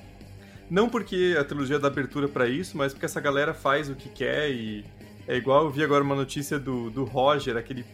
Não 0.71 0.89
porque 0.89 1.37
a 1.39 1.45
trilogia 1.45 1.79
dá 1.79 1.89
abertura 1.89 2.29
para 2.29 2.49
isso, 2.49 2.77
mas 2.77 2.93
porque 2.93 3.07
essa 3.07 3.21
galera 3.21 3.53
faz 3.53 3.89
o 3.89 3.95
que 3.95 4.09
quer 4.09 4.51
e 4.51 4.85
é 5.27 5.37
igual 5.37 5.65
eu 5.65 5.71
vi 5.71 5.85
agora 5.85 6.03
uma 6.03 6.15
notícia 6.15 6.59
do, 6.59 6.91
do 6.91 7.05
Roger, 7.05 7.57
aquele 7.57 7.85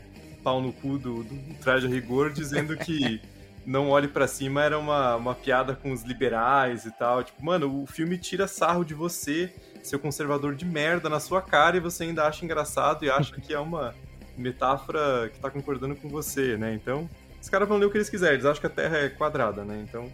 pau 0.43 0.61
no 0.61 0.73
cu 0.73 0.99
do, 0.99 1.25
do 1.25 1.55
Traje 1.55 1.87
a 1.87 1.91
Rigor, 1.91 2.31
dizendo 2.31 2.77
que 2.77 3.21
não 3.67 3.91
olhe 3.91 4.07
para 4.07 4.29
cima 4.29 4.63
era 4.63 4.79
uma, 4.79 5.17
uma 5.17 5.35
piada 5.35 5.75
com 5.75 5.91
os 5.91 6.03
liberais 6.03 6.85
e 6.85 6.91
tal. 6.93 7.25
Tipo, 7.25 7.45
mano, 7.45 7.83
o 7.83 7.87
filme 7.87 8.17
tira 8.17 8.47
sarro 8.47 8.85
de 8.85 8.95
você, 8.95 9.53
seu 9.83 9.99
conservador 9.99 10.55
de 10.55 10.65
merda, 10.65 11.09
na 11.09 11.19
sua 11.19 11.43
cara 11.43 11.77
e 11.77 11.81
você 11.81 12.05
ainda 12.05 12.27
acha 12.27 12.45
engraçado 12.45 13.05
e 13.05 13.11
acha 13.11 13.41
que 13.41 13.53
é 13.53 13.59
uma 13.59 13.95
metáfora 14.37 15.31
que 15.33 15.41
tá 15.41 15.51
concordando 15.51 15.97
com 15.97 16.09
você, 16.09 16.57
né? 16.57 16.75
Então, 16.75 17.09
os 17.41 17.49
caras 17.49 17.69
vão 17.69 17.79
ler 17.79 17.87
o 17.87 17.91
que 17.91 17.97
eles 17.97 18.11
quiserem, 18.11 18.35
eles 18.35 18.45
acham 18.45 18.61
que 18.61 18.67
a 18.67 18.71
Terra 18.71 18.99
é 18.99 19.09
quadrada, 19.09 19.65
né? 19.65 19.83
Então, 19.89 20.13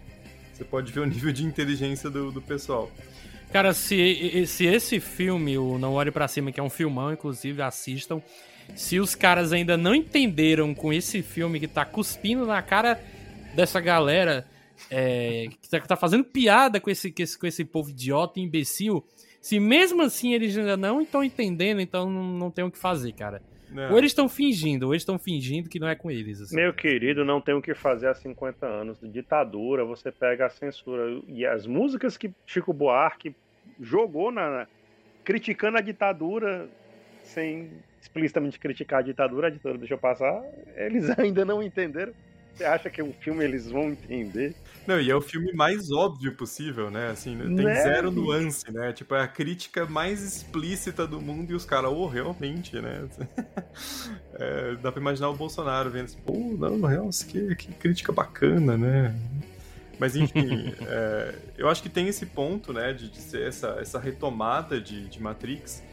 você 0.53 0.63
pode 0.63 0.91
ver 0.91 0.99
o 0.99 1.05
nível 1.05 1.31
de 1.31 1.43
inteligência 1.43 2.09
do, 2.09 2.31
do 2.31 2.41
pessoal. 2.41 2.91
Cara, 3.51 3.73
se, 3.73 4.45
se 4.47 4.65
esse 4.65 4.99
filme, 4.99 5.57
o 5.57 5.77
Não 5.77 5.93
Olhe 5.93 6.11
para 6.11 6.27
Cima, 6.27 6.51
que 6.51 6.59
é 6.59 6.63
um 6.63 6.69
filmão, 6.69 7.13
inclusive, 7.13 7.61
assistam. 7.61 8.21
Se 8.75 8.99
os 8.99 9.13
caras 9.13 9.51
ainda 9.51 9.77
não 9.77 9.93
entenderam 9.93 10.73
com 10.73 10.91
esse 10.91 11.21
filme 11.21 11.59
que 11.59 11.67
tá 11.67 11.85
cuspindo 11.85 12.45
na 12.45 12.61
cara 12.61 12.99
dessa 13.53 13.79
galera, 13.79 14.47
é, 14.89 15.47
que, 15.61 15.69
tá, 15.69 15.79
tá 15.81 15.95
fazendo 15.95 16.23
piada 16.23 16.79
com 16.79 16.89
esse, 16.89 17.11
com 17.11 17.21
esse, 17.21 17.37
com 17.37 17.45
esse 17.45 17.65
povo 17.65 17.89
idiota 17.89 18.39
e 18.39 18.43
imbecil, 18.43 19.05
se 19.41 19.59
mesmo 19.59 20.01
assim 20.01 20.33
eles 20.33 20.57
ainda 20.57 20.77
não 20.77 21.01
estão 21.01 21.23
entendendo, 21.23 21.81
então 21.81 22.09
não, 22.09 22.23
não 22.23 22.51
tem 22.51 22.63
o 22.63 22.71
que 22.71 22.77
fazer, 22.77 23.11
cara. 23.13 23.41
Não. 23.73 23.91
Ou 23.91 23.97
eles 23.97 24.11
estão 24.11 24.29
fingindo, 24.29 24.85
ou 24.85 24.93
eles 24.93 25.01
estão 25.01 25.17
fingindo 25.17 25.69
que 25.69 25.79
não 25.79 25.87
é 25.87 25.95
com 25.95 26.11
eles. 26.11 26.41
Assim. 26.41 26.55
Meu 26.55 26.73
querido, 26.73 27.25
não 27.25 27.41
tem 27.41 27.55
o 27.55 27.61
que 27.61 27.73
fazer 27.73 28.07
há 28.07 28.13
50 28.13 28.65
anos. 28.65 28.99
De 28.99 29.07
ditadura, 29.07 29.83
você 29.83 30.11
pega 30.11 30.45
a 30.45 30.49
censura. 30.49 31.19
E 31.27 31.45
as 31.45 31.65
músicas 31.65 32.15
que 32.17 32.31
Chico 32.45 32.71
Buarque 32.71 33.35
jogou 33.79 34.31
na. 34.31 34.67
criticando 35.23 35.77
a 35.77 35.81
ditadura, 35.81 36.69
sem 37.23 37.71
explicitamente 38.01 38.59
criticar 38.59 38.99
a 38.99 39.03
ditadura, 39.03 39.47
a 39.47 39.49
ditadura 39.49 39.79
deixou 39.79 39.97
passar, 39.97 40.43
eles 40.75 41.09
ainda 41.17 41.45
não 41.45 41.63
entenderam. 41.63 42.13
Você 42.53 42.65
acha 42.65 42.89
que 42.89 43.01
o 43.01 43.07
um 43.07 43.13
filme 43.13 43.43
eles 43.43 43.71
vão 43.71 43.89
entender? 43.89 44.53
Não, 44.85 44.99
e 44.99 45.09
é 45.09 45.15
o 45.15 45.21
filme 45.21 45.53
mais 45.53 45.91
óbvio 45.91 46.35
possível, 46.35 46.91
né? 46.91 47.09
Assim, 47.09 47.37
tem 47.37 47.65
né? 47.65 47.83
zero 47.83 48.11
nuance, 48.11 48.69
né? 48.71 48.91
Tipo, 48.91 49.15
é 49.15 49.21
a 49.21 49.27
crítica 49.27 49.85
mais 49.85 50.21
explícita 50.21 51.07
do 51.07 51.21
mundo 51.21 51.51
e 51.51 51.55
os 51.55 51.65
caras, 51.65 51.91
oh, 51.91 52.07
realmente, 52.07 52.79
né? 52.79 53.07
É, 54.35 54.75
dá 54.81 54.91
pra 54.91 54.99
imaginar 54.99 55.29
o 55.29 55.35
Bolsonaro 55.35 55.91
vendo 55.91 56.05
assim, 56.05 56.17
pô, 56.25 56.33
não, 56.57 56.81
realmente, 56.81 57.25
que, 57.25 57.55
que 57.55 57.71
crítica 57.73 58.11
bacana, 58.11 58.75
né? 58.75 59.15
Mas 59.99 60.15
enfim, 60.15 60.73
é, 60.81 61.35
eu 61.55 61.69
acho 61.69 61.83
que 61.83 61.89
tem 61.89 62.07
esse 62.07 62.25
ponto, 62.25 62.73
né, 62.73 62.93
de, 62.93 63.09
de 63.09 63.19
ser 63.19 63.47
essa, 63.47 63.77
essa 63.79 63.99
retomada 63.99 64.81
de, 64.81 65.07
de 65.07 65.21
Matrix. 65.21 65.83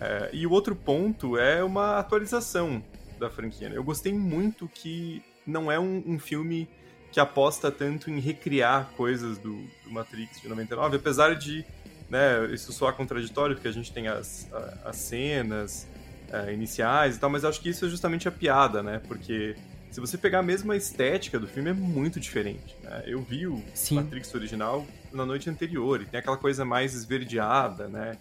É, 0.00 0.30
e 0.32 0.46
o 0.46 0.50
outro 0.50 0.74
ponto 0.74 1.36
é 1.36 1.62
uma 1.62 1.98
atualização 1.98 2.82
da 3.18 3.28
franquia. 3.28 3.68
Né? 3.68 3.76
Eu 3.76 3.84
gostei 3.84 4.12
muito 4.12 4.68
que 4.68 5.22
não 5.46 5.70
é 5.70 5.78
um, 5.78 6.02
um, 6.06 6.18
filme 6.18 6.68
que 7.12 7.18
aposta 7.18 7.70
tanto 7.70 8.10
em 8.10 8.20
recriar 8.20 8.90
coisas 8.96 9.38
do, 9.38 9.64
do, 9.84 9.90
Matrix 9.90 10.40
de 10.40 10.48
99, 10.48 10.96
apesar 10.96 11.34
de 11.34 11.64
né, 12.08 12.46
isso 12.52 12.72
soar 12.72 12.94
contraditório, 12.94 13.54
porque 13.54 13.68
a 13.68 13.72
gente 13.72 13.92
tem 13.92 14.08
as, 14.08 14.48
as 14.84 14.96
cenas 14.96 15.86
é, 16.32 16.52
iniciais 16.52 17.16
e 17.16 17.18
tal, 17.18 17.30
mas 17.30 17.44
acho 17.44 17.60
que 17.60 17.68
isso 17.68 17.84
é 17.84 17.88
justamente 17.88 18.28
a 18.28 18.32
piada, 18.32 18.82
né? 18.82 19.00
Porque 19.06 19.56
se 19.90 20.00
você 20.00 20.16
pegar 20.16 20.38
a 20.38 20.42
mesma 20.42 20.76
estética 20.76 21.38
do 21.38 21.48
filme, 21.48 21.70
é 21.70 21.72
muito 21.72 22.20
diferente. 22.20 22.76
Né? 22.82 23.02
Eu 23.06 23.20
vi 23.22 23.46
o 23.46 23.62
Sim. 23.74 23.96
Matrix 23.96 24.32
original 24.34 24.86
na 25.12 25.26
noite 25.26 25.50
anterior, 25.50 26.00
e 26.00 26.04
tem 26.04 26.20
aquela 26.20 26.36
coisa 26.36 26.64
mais 26.64 26.94
esverdeada, 26.94 27.88
né? 27.88 28.16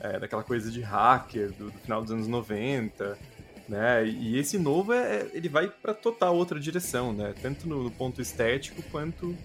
É, 0.00 0.18
daquela 0.18 0.42
coisa 0.42 0.68
de 0.68 0.80
hacker 0.80 1.52
do, 1.52 1.70
do 1.70 1.78
final 1.78 2.02
dos 2.02 2.10
anos 2.10 2.26
90 2.26 3.16
né? 3.68 4.06
E 4.06 4.38
esse 4.38 4.58
novo 4.58 4.92
é, 4.92 5.26
ele 5.32 5.48
vai 5.48 5.68
para 5.68 5.94
total 5.94 6.36
outra 6.36 6.58
direção, 6.58 7.12
né? 7.12 7.34
Tanto 7.40 7.68
no, 7.68 7.84
no 7.84 7.90
ponto 7.90 8.20
estético 8.20 8.82
quanto 8.90 9.36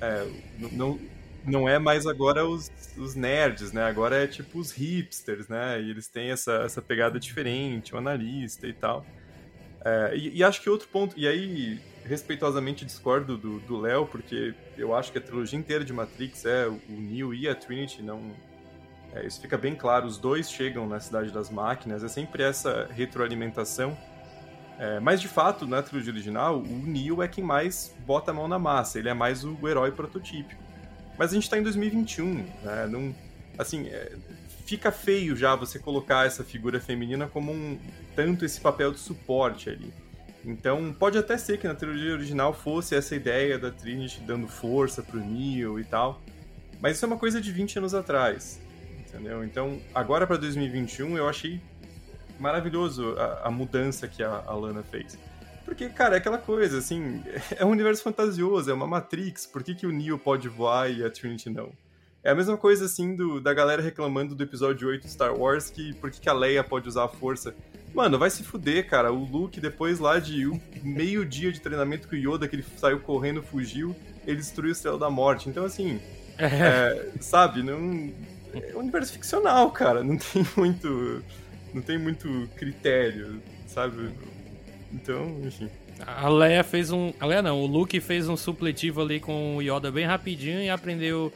é, 0.00 0.26
não 0.72 0.98
não 1.46 1.68
é 1.68 1.78
mais 1.78 2.06
agora 2.06 2.46
os, 2.46 2.70
os 2.96 3.14
nerds, 3.14 3.72
né? 3.72 3.82
Agora 3.84 4.24
é 4.24 4.26
tipo 4.26 4.58
os 4.58 4.72
hipsters, 4.72 5.48
né? 5.48 5.80
E 5.80 5.90
eles 5.90 6.08
têm 6.08 6.30
essa, 6.30 6.62
essa 6.64 6.80
pegada 6.80 7.20
diferente, 7.20 7.94
o 7.94 7.98
analista 7.98 8.66
e 8.66 8.72
tal. 8.72 9.04
É, 9.84 10.16
e, 10.16 10.38
e, 10.38 10.42
acho 10.42 10.62
que 10.62 10.70
outro 10.70 10.88
ponto, 10.88 11.18
e 11.18 11.28
aí 11.28 11.78
respeitosamente 12.04 12.84
discordo 12.84 13.36
do 13.36 13.80
Léo, 13.80 14.06
porque 14.06 14.54
eu 14.78 14.94
acho 14.94 15.12
que 15.12 15.18
a 15.18 15.20
trilogia 15.20 15.58
inteira 15.58 15.84
de 15.84 15.92
Matrix 15.92 16.44
é 16.44 16.66
o 16.66 16.80
Neo 16.88 17.34
e 17.34 17.48
a 17.48 17.54
Trinity, 17.54 18.02
não, 18.02 18.32
é, 19.14 19.24
isso 19.24 19.40
fica 19.40 19.56
bem 19.56 19.76
claro, 19.76 20.06
os 20.06 20.18
dois 20.18 20.50
chegam 20.50 20.88
na 20.88 20.98
Cidade 20.98 21.30
das 21.30 21.48
Máquinas, 21.48 22.02
é 22.02 22.08
sempre 22.08 22.42
essa 22.42 22.88
retroalimentação. 22.90 23.96
É, 24.76 24.98
mas 24.98 25.20
de 25.20 25.28
fato, 25.28 25.66
na 25.66 25.80
trilogia 25.80 26.12
original, 26.12 26.58
o 26.58 26.82
Neo 26.84 27.22
é 27.22 27.28
quem 27.28 27.44
mais 27.44 27.94
bota 28.04 28.32
a 28.32 28.34
mão 28.34 28.48
na 28.48 28.58
massa, 28.58 28.98
ele 28.98 29.08
é 29.08 29.14
mais 29.14 29.44
o, 29.44 29.56
herói 29.68 29.92
prototípico. 29.92 30.60
Mas 31.16 31.30
a 31.30 31.34
gente 31.34 31.44
está 31.44 31.56
em 31.56 31.62
2021, 31.62 32.34
né? 32.64 32.88
Não, 32.90 33.14
assim, 33.56 33.86
é, 33.86 34.16
fica 34.66 34.90
feio 34.90 35.36
já 35.36 35.54
você 35.54 35.78
colocar 35.78 36.26
essa 36.26 36.42
figura 36.42 36.80
feminina 36.80 37.28
como 37.28 37.52
um 37.52 37.78
tanto 38.16 38.44
esse 38.44 38.60
papel 38.60 38.90
de 38.90 38.98
suporte 38.98 39.70
ali. 39.70 39.94
Então, 40.44 40.92
pode 40.92 41.16
até 41.16 41.38
ser 41.38 41.58
que 41.58 41.68
na 41.68 41.74
trilogia 41.74 42.12
original 42.12 42.52
fosse 42.52 42.96
essa 42.96 43.14
ideia 43.14 43.60
da 43.60 43.70
Trinity 43.70 44.20
dando 44.22 44.48
força 44.48 45.04
pro 45.04 45.20
Neo 45.20 45.78
e 45.78 45.84
tal. 45.84 46.20
Mas 46.80 46.96
isso 46.96 47.04
é 47.04 47.08
uma 47.08 47.16
coisa 47.16 47.40
de 47.40 47.52
20 47.52 47.78
anos 47.78 47.94
atrás 47.94 48.63
entendeu? 49.14 49.44
Então, 49.44 49.80
agora 49.94 50.26
para 50.26 50.36
2021, 50.36 51.16
eu 51.16 51.28
achei 51.28 51.60
maravilhoso 52.38 53.14
a, 53.16 53.48
a 53.48 53.50
mudança 53.50 54.08
que 54.08 54.22
a, 54.22 54.42
a, 54.46 54.54
Lana 54.54 54.82
fez. 54.82 55.16
Porque, 55.64 55.88
cara, 55.88 56.16
é 56.16 56.18
aquela 56.18 56.38
coisa, 56.38 56.78
assim, 56.78 57.22
é 57.56 57.64
um 57.64 57.70
universo 57.70 58.02
fantasioso, 58.02 58.70
é 58.70 58.74
uma 58.74 58.86
Matrix, 58.86 59.46
por 59.46 59.62
que, 59.62 59.74
que 59.74 59.86
o 59.86 59.92
Neo 59.92 60.18
pode 60.18 60.48
voar 60.48 60.90
e 60.90 61.04
a 61.04 61.10
Trinity 61.10 61.48
não? 61.48 61.70
É 62.22 62.30
a 62.30 62.34
mesma 62.34 62.56
coisa, 62.56 62.86
assim, 62.86 63.14
do, 63.14 63.40
da 63.40 63.52
galera 63.52 63.82
reclamando 63.82 64.34
do 64.34 64.42
episódio 64.42 64.88
8 64.88 65.02
de 65.02 65.10
Star 65.10 65.38
Wars, 65.38 65.70
que 65.70 65.92
por 65.94 66.10
que, 66.10 66.20
que 66.20 66.28
a 66.28 66.32
Leia 66.32 66.64
pode 66.64 66.88
usar 66.88 67.04
a 67.04 67.08
força. 67.08 67.54
Mano, 67.94 68.18
vai 68.18 68.30
se 68.30 68.42
fuder, 68.42 68.88
cara. 68.88 69.12
O 69.12 69.24
Luke, 69.24 69.60
depois 69.60 70.00
lá 70.00 70.18
de 70.18 70.48
um 70.48 70.58
meio 70.82 71.24
dia 71.24 71.52
de 71.52 71.60
treinamento 71.60 72.08
com 72.08 72.16
o 72.16 72.18
Yoda, 72.18 72.48
que 72.48 72.56
ele 72.56 72.64
saiu 72.78 72.98
correndo, 72.98 73.42
fugiu, 73.42 73.94
ele 74.26 74.38
destruiu 74.38 74.72
o 74.72 74.74
Céu 74.74 74.98
da 74.98 75.10
Morte. 75.10 75.50
Então, 75.50 75.66
assim, 75.66 76.00
é. 76.38 76.46
É, 76.46 77.12
sabe, 77.20 77.62
não 77.62 78.10
é 78.54 78.76
um 78.76 78.80
universo 78.80 79.12
ficcional, 79.12 79.70
cara. 79.70 80.02
Não 80.02 80.16
tem 80.16 80.46
muito. 80.56 81.22
Não 81.72 81.82
tem 81.82 81.98
muito 81.98 82.48
critério, 82.56 83.42
sabe? 83.66 84.10
Então, 84.92 85.40
enfim. 85.44 85.68
A 86.06 86.28
Leia 86.28 86.62
fez 86.62 86.90
um. 86.90 87.12
A 87.18 87.26
Leia 87.26 87.42
não, 87.42 87.60
o 87.60 87.66
Luke 87.66 87.98
fez 88.00 88.28
um 88.28 88.36
supletivo 88.36 89.02
ali 89.02 89.20
com 89.20 89.56
o 89.56 89.62
Yoda 89.62 89.90
bem 89.90 90.04
rapidinho 90.04 90.60
e 90.60 90.70
aprendeu. 90.70 91.32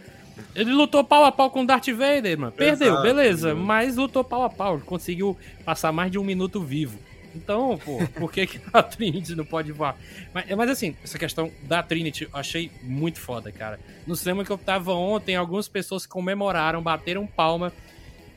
Ele 0.54 0.72
lutou 0.72 1.02
pau 1.02 1.24
a 1.24 1.32
pau 1.32 1.50
com 1.50 1.62
o 1.62 1.66
Darth 1.66 1.88
Vader, 1.88 2.38
mano. 2.38 2.52
Perdeu, 2.52 2.88
Exato, 2.88 3.02
beleza. 3.02 3.54
Mas 3.54 3.96
lutou 3.96 4.22
pau 4.22 4.44
a 4.44 4.50
pau. 4.50 4.78
Conseguiu 4.80 5.36
passar 5.64 5.90
mais 5.90 6.12
de 6.12 6.18
um 6.18 6.24
minuto 6.24 6.62
vivo. 6.62 6.98
Então, 7.34 7.78
pô, 7.84 7.98
por 8.18 8.32
que, 8.32 8.46
que 8.46 8.60
a 8.72 8.82
Trinity 8.82 9.34
não 9.34 9.44
pode 9.44 9.72
voar? 9.72 9.96
Mas, 10.32 10.48
mas, 10.50 10.70
assim, 10.70 10.96
essa 11.02 11.18
questão 11.18 11.50
da 11.62 11.82
Trinity 11.82 12.24
eu 12.24 12.30
achei 12.32 12.70
muito 12.82 13.20
foda, 13.20 13.52
cara. 13.52 13.78
No 14.06 14.16
cinema 14.16 14.44
que 14.44 14.50
eu 14.50 14.58
tava 14.58 14.92
ontem, 14.92 15.36
algumas 15.36 15.68
pessoas 15.68 16.06
comemoraram, 16.06 16.82
bateram 16.82 17.26
palma 17.26 17.72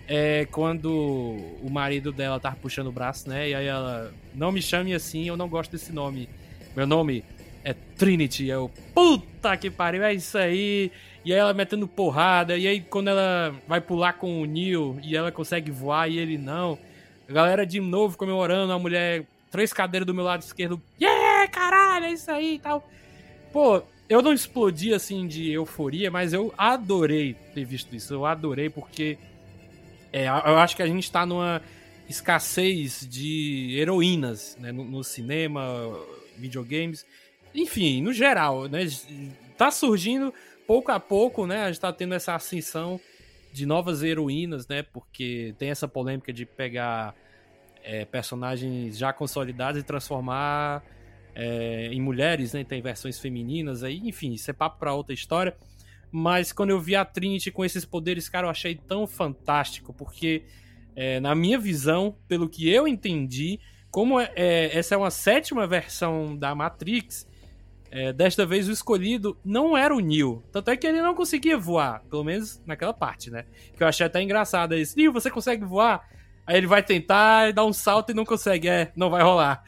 é, 0.07 0.45
quando 0.51 0.91
o 0.91 1.69
marido 1.69 2.11
dela 2.11 2.39
tava 2.39 2.57
puxando 2.57 2.87
o 2.87 2.91
braço, 2.91 3.29
né? 3.29 3.49
E 3.49 3.55
aí 3.55 3.65
ela, 3.65 4.13
não 4.35 4.51
me 4.51 4.61
chame 4.61 4.93
assim, 4.93 5.27
eu 5.27 5.37
não 5.37 5.47
gosto 5.47 5.71
desse 5.71 5.93
nome. 5.93 6.27
Meu 6.75 6.85
nome 6.85 7.23
é 7.63 7.73
Trinity. 7.73 8.47
Eu, 8.47 8.69
puta 8.93 9.55
que 9.55 9.69
pariu, 9.69 10.03
é 10.03 10.13
isso 10.13 10.37
aí. 10.37 10.91
E 11.23 11.31
aí 11.31 11.39
ela 11.39 11.53
metendo 11.53 11.87
porrada. 11.87 12.57
E 12.57 12.67
aí 12.67 12.81
quando 12.81 13.07
ela 13.07 13.55
vai 13.67 13.79
pular 13.79 14.13
com 14.13 14.41
o 14.41 14.45
Neil 14.45 14.99
e 15.03 15.15
ela 15.15 15.31
consegue 15.31 15.71
voar 15.71 16.09
e 16.09 16.17
ele 16.17 16.37
não. 16.37 16.77
A 17.31 17.33
galera 17.33 17.65
de 17.65 17.79
novo 17.79 18.17
comemorando, 18.17 18.73
a 18.73 18.77
mulher, 18.77 19.25
três 19.49 19.71
cadeiras 19.71 20.05
do 20.05 20.13
meu 20.13 20.25
lado 20.25 20.41
esquerdo. 20.41 20.81
Yeah, 21.01 21.47
caralho, 21.47 22.05
é 22.05 22.11
isso 22.11 22.29
aí 22.29 22.55
e 22.55 22.59
tal. 22.59 22.85
Pô, 23.53 23.81
eu 24.09 24.21
não 24.21 24.33
explodi 24.33 24.93
assim 24.93 25.25
de 25.25 25.49
euforia, 25.49 26.11
mas 26.11 26.33
eu 26.33 26.53
adorei 26.57 27.37
ter 27.53 27.63
visto 27.63 27.95
isso. 27.95 28.13
Eu 28.13 28.25
adorei 28.25 28.69
porque 28.69 29.17
é, 30.11 30.27
eu 30.27 30.57
acho 30.57 30.75
que 30.75 30.83
a 30.83 30.87
gente 30.87 31.09
tá 31.09 31.25
numa 31.25 31.61
escassez 32.09 33.07
de 33.09 33.77
heroínas 33.79 34.57
né, 34.59 34.73
no, 34.73 34.83
no, 34.83 35.01
cinema, 35.01 35.63
videogames, 36.37 37.05
enfim, 37.55 38.01
no 38.01 38.11
geral, 38.11 38.67
né? 38.67 38.85
Tá 39.57 39.71
surgindo 39.71 40.33
pouco 40.67 40.91
a 40.91 40.99
pouco, 40.99 41.47
né? 41.47 41.63
A 41.63 41.67
gente 41.71 41.79
tá 41.79 41.93
tendo 41.93 42.13
essa 42.13 42.35
ascensão 42.35 42.99
de 43.53 43.65
novas 43.65 44.03
heroínas, 44.03 44.67
né? 44.67 44.83
Porque 44.83 45.55
tem 45.57 45.69
essa 45.69 45.87
polêmica 45.87 46.33
de 46.33 46.45
pegar 46.45 47.15
é, 47.83 48.05
personagens 48.05 48.97
já 48.97 49.11
consolidados 49.13 49.81
e 49.81 49.83
transformar 49.83 50.83
é, 51.35 51.89
em 51.91 52.01
mulheres, 52.01 52.53
né? 52.53 52.63
Tem 52.63 52.81
versões 52.81 53.19
femininas 53.19 53.83
aí, 53.83 54.01
enfim, 54.03 54.33
isso 54.33 54.49
é 54.49 54.53
papo 54.53 54.79
para 54.79 54.93
outra 54.93 55.13
história. 55.13 55.55
mas 56.11 56.51
quando 56.51 56.71
eu 56.71 56.79
vi 56.79 56.95
a 56.95 57.05
Trinity 57.05 57.51
com 57.51 57.63
esses 57.63 57.85
poderes, 57.85 58.27
cara, 58.27 58.47
eu 58.47 58.51
achei 58.51 58.75
tão 58.75 59.07
fantástico, 59.07 59.93
porque 59.93 60.43
é, 60.95 61.19
na 61.19 61.33
minha 61.33 61.57
visão, 61.57 62.15
pelo 62.27 62.49
que 62.49 62.69
eu 62.69 62.87
entendi, 62.87 63.59
como 63.89 64.19
é, 64.19 64.31
é, 64.35 64.77
essa 64.77 64.95
é 64.95 64.97
uma 64.97 65.11
sétima 65.11 65.65
versão 65.67 66.35
da 66.35 66.53
Matrix, 66.53 67.27
é, 67.91 68.13
desta 68.13 68.45
vez 68.45 68.69
o 68.69 68.71
escolhido 68.71 69.37
não 69.43 69.77
era 69.77 69.93
o 69.93 69.99
Neo. 69.99 70.41
Tanto 70.51 70.71
é 70.71 70.77
que 70.77 70.87
ele 70.87 71.01
não 71.01 71.13
conseguia 71.13 71.57
voar, 71.57 72.01
pelo 72.09 72.23
menos 72.23 72.61
naquela 72.65 72.93
parte, 72.93 73.29
né? 73.29 73.45
Que 73.75 73.83
eu 73.83 73.87
achei 73.87 74.05
até 74.05 74.21
engraçado 74.21 74.75
isso. 74.75 74.97
Neo, 74.97 75.11
você 75.11 75.29
consegue 75.29 75.65
voar? 75.65 76.09
Aí 76.51 76.57
ele 76.57 76.67
vai 76.67 76.83
tentar, 76.83 77.53
dar 77.53 77.63
um 77.63 77.71
salto 77.71 78.11
e 78.11 78.13
não 78.13 78.25
consegue. 78.25 78.67
É, 78.67 78.91
não 78.93 79.09
vai 79.09 79.23
rolar. 79.23 79.63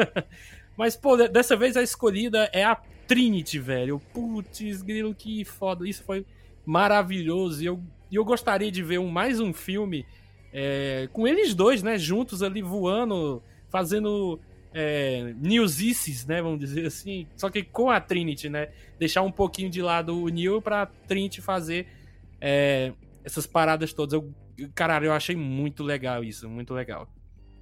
Mas, 0.74 0.96
pô, 0.96 1.14
dessa 1.14 1.54
vez 1.54 1.76
a 1.76 1.82
escolhida 1.82 2.48
é 2.54 2.64
a 2.64 2.74
Trinity, 3.06 3.58
velho. 3.58 4.00
Putz, 4.14 4.80
grilo, 4.80 5.14
que 5.14 5.44
foda. 5.44 5.86
Isso 5.86 6.02
foi 6.04 6.24
maravilhoso. 6.64 7.62
E 7.62 7.66
eu, 7.66 7.82
eu 8.10 8.24
gostaria 8.24 8.72
de 8.72 8.82
ver 8.82 8.98
um, 8.98 9.10
mais 9.10 9.40
um 9.40 9.52
filme 9.52 10.06
é, 10.54 11.06
com 11.12 11.28
eles 11.28 11.52
dois, 11.52 11.82
né? 11.82 11.98
Juntos 11.98 12.42
ali 12.42 12.62
voando, 12.62 13.42
fazendo 13.68 14.40
é, 14.72 15.34
newsices, 15.38 16.24
né? 16.24 16.40
Vamos 16.40 16.60
dizer 16.60 16.86
assim. 16.86 17.26
Só 17.36 17.50
que 17.50 17.62
com 17.62 17.90
a 17.90 18.00
Trinity, 18.00 18.48
né? 18.48 18.70
Deixar 18.98 19.20
um 19.20 19.30
pouquinho 19.30 19.68
de 19.68 19.82
lado 19.82 20.18
o 20.18 20.30
Neo 20.30 20.62
pra 20.62 20.86
Trinity 20.86 21.42
fazer 21.42 21.86
é, 22.40 22.94
essas 23.22 23.46
paradas 23.46 23.92
todas. 23.92 24.14
Eu, 24.14 24.32
caralho, 24.74 25.06
eu 25.06 25.12
achei 25.12 25.36
muito 25.36 25.82
legal 25.82 26.24
isso, 26.24 26.48
muito 26.48 26.74
legal 26.74 27.08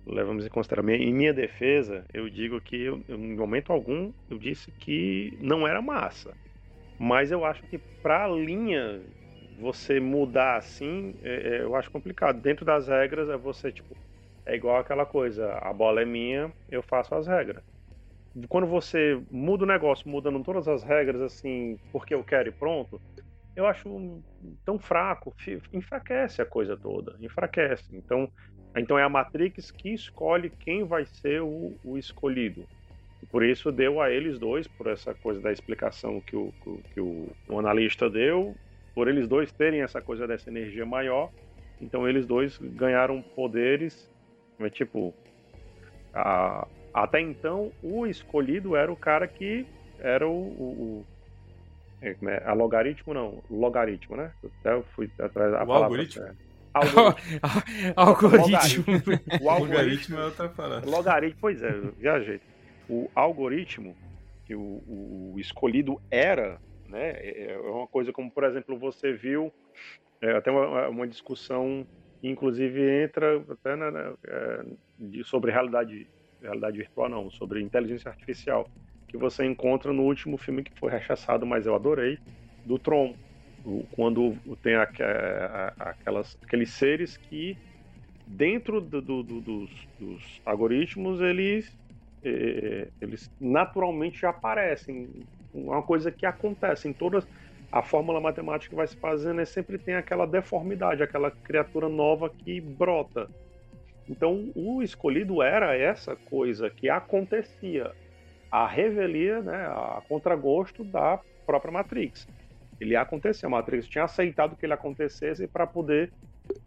levamos 0.06 0.44
em 0.44 0.48
consideração. 0.48 0.90
Em 0.90 1.12
minha 1.12 1.32
defesa, 1.32 2.04
eu 2.12 2.28
digo 2.28 2.60
que 2.60 2.76
eu, 2.76 3.02
em 3.08 3.36
momento 3.36 3.72
algum 3.72 4.12
eu 4.30 4.38
disse 4.38 4.70
que 4.72 5.36
não 5.40 5.66
era 5.66 5.80
massa. 5.80 6.34
Mas 6.98 7.30
eu 7.30 7.44
acho 7.44 7.62
que 7.64 7.78
para 7.78 8.24
a 8.24 8.28
linha 8.28 9.00
você 9.58 10.00
mudar 10.00 10.56
assim, 10.56 11.14
é, 11.22 11.56
é, 11.56 11.62
eu 11.62 11.74
acho 11.74 11.90
complicado. 11.90 12.40
Dentro 12.40 12.64
das 12.64 12.88
regras 12.88 13.28
é 13.28 13.36
você 13.36 13.72
tipo 13.72 13.96
é 14.46 14.54
igual 14.54 14.76
aquela 14.76 15.06
coisa, 15.06 15.54
a 15.54 15.72
bola 15.72 16.02
é 16.02 16.04
minha, 16.04 16.52
eu 16.70 16.82
faço 16.82 17.14
as 17.14 17.26
regras. 17.26 17.62
Quando 18.48 18.66
você 18.66 19.18
muda 19.30 19.64
o 19.64 19.66
negócio, 19.66 20.06
mudando 20.08 20.42
todas 20.44 20.68
as 20.68 20.82
regras 20.82 21.22
assim, 21.22 21.78
porque 21.90 22.12
eu 22.12 22.22
quero 22.22 22.48
e 22.50 22.52
pronto, 22.52 23.00
eu 23.56 23.66
acho 23.66 24.22
tão 24.64 24.78
fraco, 24.78 25.34
enfraquece 25.72 26.42
a 26.42 26.46
coisa 26.46 26.76
toda, 26.76 27.16
enfraquece. 27.20 27.84
Então, 27.92 28.28
então 28.76 28.98
é 28.98 29.02
a 29.02 29.08
Matrix 29.08 29.70
que 29.70 29.94
escolhe 29.94 30.50
quem 30.50 30.84
vai 30.84 31.06
ser 31.06 31.40
o, 31.40 31.74
o 31.84 31.96
escolhido. 31.96 32.64
Por 33.30 33.44
isso 33.44 33.72
deu 33.72 34.00
a 34.00 34.10
eles 34.10 34.38
dois, 34.38 34.66
por 34.66 34.86
essa 34.86 35.14
coisa 35.14 35.40
da 35.40 35.52
explicação 35.52 36.20
que 36.20 36.36
o, 36.36 36.52
que 36.92 37.00
o, 37.00 37.28
o 37.48 37.58
analista 37.58 38.10
deu, 38.10 38.54
por 38.94 39.08
eles 39.08 39.26
dois 39.28 39.50
terem 39.52 39.82
essa 39.82 40.00
coisa 40.00 40.26
dessa 40.26 40.50
energia 40.50 40.84
maior, 40.84 41.30
então 41.80 42.08
eles 42.08 42.26
dois 42.26 42.58
ganharam 42.58 43.22
poderes, 43.22 44.10
é 44.58 44.68
tipo, 44.68 45.14
a, 46.12 46.66
até 46.92 47.20
então 47.20 47.72
o 47.82 48.06
escolhido 48.06 48.76
era 48.76 48.92
o 48.92 48.96
cara 48.96 49.26
que 49.26 49.66
era 49.98 50.28
o, 50.28 50.32
o 50.32 51.06
é, 52.04 52.16
é, 52.22 52.42
a 52.44 52.52
logaritmo 52.52 53.14
não, 53.14 53.42
logaritmo, 53.50 54.16
né? 54.16 54.32
Até 54.60 54.74
eu 54.74 54.82
fui 54.94 55.10
atrás 55.18 55.52
da 55.52 55.62
o 55.62 55.66
palavra 55.66 55.84
algoritmo. 55.86 56.22
Certa. 56.22 56.54
algoritmo. 57.96 58.84
O 59.40 59.50
algoritmo 59.50 60.18
é 60.18 60.24
outra 60.24 60.48
parada. 60.48 60.88
Logaritmo, 60.88 61.38
pois 61.40 61.62
é, 61.62 61.70
viajei. 61.96 62.40
O 62.88 63.10
algoritmo 63.14 63.96
que 64.44 64.54
o, 64.54 64.60
o, 64.60 65.34
escolhido 65.38 66.00
era, 66.10 66.60
né? 66.88 67.10
É, 67.12 67.52
é 67.52 67.58
uma 67.58 67.86
coisa 67.86 68.12
como, 68.12 68.30
por 68.30 68.44
exemplo, 68.44 68.78
você 68.78 69.12
viu 69.12 69.52
é, 70.20 70.32
até 70.32 70.50
uma, 70.50 70.88
uma 70.88 71.06
discussão, 71.06 71.86
inclusive 72.22 73.02
entra 73.02 73.42
até 73.50 73.76
na, 73.76 73.90
na, 73.90 74.14
é, 74.26 74.64
sobre 75.24 75.50
realidade, 75.50 76.06
realidade 76.42 76.78
virtual, 76.78 77.08
não, 77.08 77.30
sobre 77.30 77.62
inteligência 77.62 78.10
artificial, 78.10 78.68
que 79.14 79.18
você 79.18 79.46
encontra 79.46 79.92
no 79.92 80.02
último 80.02 80.36
filme 80.36 80.64
que 80.64 80.72
foi 80.76 80.90
rechaçado, 80.90 81.46
mas 81.46 81.66
eu 81.66 81.74
adorei, 81.76 82.18
do 82.64 82.80
Tron 82.80 83.14
quando 83.92 84.36
tem 84.60 84.74
aquelas, 84.74 86.36
aqueles 86.42 86.70
seres 86.70 87.16
que 87.16 87.56
dentro 88.26 88.80
do, 88.80 89.00
do, 89.00 89.22
dos, 89.22 89.70
dos, 90.00 90.42
algoritmos 90.44 91.20
eles, 91.20 91.72
é, 92.24 92.88
eles 93.00 93.30
naturalmente 93.40 94.20
já 94.20 94.30
aparecem. 94.30 95.08
Uma 95.54 95.80
coisa 95.80 96.10
que 96.10 96.26
acontece 96.26 96.88
em 96.88 96.92
todas 96.92 97.24
a 97.70 97.82
fórmula 97.82 98.20
matemática 98.20 98.70
que 98.70 98.76
vai 98.76 98.88
se 98.88 98.96
fazendo 98.96 99.40
é 99.40 99.44
sempre 99.44 99.78
tem 99.78 99.94
aquela 99.94 100.26
deformidade, 100.26 101.04
aquela 101.04 101.30
criatura 101.30 101.88
nova 101.88 102.28
que 102.28 102.60
brota. 102.60 103.30
Então 104.08 104.50
o 104.56 104.82
escolhido 104.82 105.40
era 105.40 105.76
essa 105.76 106.16
coisa 106.16 106.68
que 106.68 106.90
acontecia, 106.90 107.92
a 108.54 108.68
revelia, 108.68 109.42
né, 109.42 109.66
a 109.66 110.00
contragosto 110.08 110.84
da 110.84 111.18
própria 111.44 111.72
Matrix. 111.72 112.24
Ele 112.80 112.92
ia 112.92 113.00
acontecer, 113.00 113.46
a 113.46 113.48
Matrix 113.48 113.88
tinha 113.88 114.04
aceitado 114.04 114.54
que 114.54 114.64
ele 114.64 114.72
acontecesse 114.72 115.48
para 115.48 115.66
poder 115.66 116.12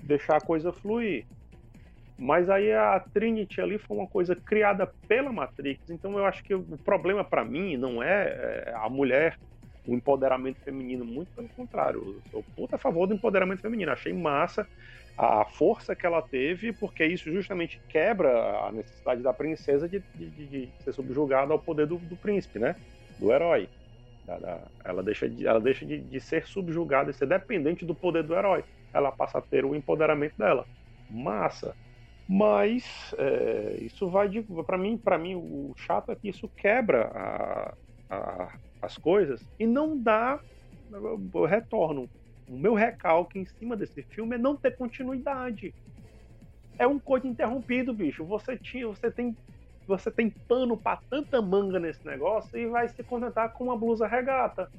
deixar 0.04 0.36
a 0.36 0.42
coisa 0.42 0.74
fluir. 0.74 1.26
Mas 2.20 2.50
aí 2.50 2.74
a 2.74 3.00
Trinity 3.00 3.62
ali 3.62 3.78
foi 3.78 3.96
uma 3.96 4.08
coisa 4.08 4.36
criada 4.36 4.92
pela 5.08 5.32
Matrix, 5.32 5.90
então 5.90 6.18
eu 6.18 6.26
acho 6.26 6.44
que 6.44 6.54
o 6.54 6.62
problema 6.84 7.24
para 7.24 7.46
mim 7.46 7.78
não 7.78 8.04
é, 8.04 8.66
é 8.68 8.74
a 8.76 8.90
mulher, 8.90 9.40
o 9.88 9.94
empoderamento 9.94 10.60
feminino, 10.60 11.06
muito 11.06 11.30
pelo 11.34 11.48
contrário. 11.48 12.02
Eu 12.06 12.22
sou 12.30 12.44
puta 12.54 12.76
a 12.76 12.80
favor 12.80 13.08
do 13.08 13.14
empoderamento 13.14 13.62
feminino, 13.62 13.94
achei 13.94 14.12
massa 14.12 14.68
a 15.18 15.46
força 15.46 15.96
que 15.96 16.06
ela 16.06 16.22
teve, 16.22 16.72
porque 16.72 17.04
isso 17.04 17.32
justamente 17.32 17.82
quebra 17.90 18.30
a 18.68 18.72
necessidade 18.72 19.22
da 19.22 19.34
princesa 19.34 19.90
de, 19.90 20.04
de, 20.14 20.30
de 20.30 20.70
ser 20.84 20.94
subjugada 20.94 21.52
ao 21.52 21.60
poder 21.60 21.88
do, 21.88 21.98
do 21.98 22.16
príncipe, 22.16 22.60
né? 22.60 22.76
Do 23.18 23.32
herói. 23.32 23.68
Ela 24.84 25.02
deixa, 25.02 25.28
de, 25.28 25.48
ela 25.48 25.60
deixa 25.60 25.86
de, 25.86 26.00
de 26.00 26.20
ser 26.20 26.46
subjugada 26.46 27.10
e 27.10 27.14
ser 27.14 27.26
dependente 27.26 27.86
do 27.86 27.96
poder 27.96 28.24
do 28.24 28.36
herói. 28.36 28.64
Ela 28.94 29.12
passa 29.12 29.40
a 29.40 29.42
ter 29.42 29.66
o 29.66 29.76
empoderamento 29.76 30.38
dela. 30.38 30.66
Massa. 31.10 31.76
Mas 32.28 33.16
é, 33.18 33.78
isso 33.82 34.08
vai 34.10 34.28
de. 34.28 34.42
para 34.42 34.78
mim, 34.78 34.98
para 34.98 35.18
mim, 35.18 35.36
o 35.36 35.74
chato 35.78 36.12
é 36.12 36.16
que 36.16 36.28
isso 36.28 36.50
quebra 36.50 37.10
a, 37.14 37.74
a, 38.10 38.54
as 38.82 38.98
coisas 38.98 39.42
e 39.58 39.66
não 39.66 39.98
dá 39.98 40.40
retorno. 41.48 42.10
O 42.48 42.58
meu 42.58 42.74
recalque 42.74 43.40
em 43.40 43.46
cima 43.46 43.76
desse 43.76 44.02
filme 44.04 44.36
é 44.36 44.38
não 44.38 44.56
ter 44.56 44.76
continuidade. 44.76 45.74
É 46.80 46.88
um 46.88 47.00
coito 47.00 47.28
interrompido, 47.28 47.94
bicho. 47.94 48.24
Você 48.26 48.58
tinha, 48.58 48.88
você 48.88 49.12
tem 49.12 49.36
você 49.88 50.12
tem 50.12 50.30
pano 50.30 50.76
para 50.76 51.00
tanta 51.10 51.42
manga 51.42 51.80
nesse 51.80 52.06
negócio 52.06 52.60
e 52.60 52.68
vai 52.68 52.90
se 52.90 53.02
contentar 53.04 53.54
com 53.54 53.64
uma 53.64 53.78
blusa 53.78 54.06
regata. 54.06 54.70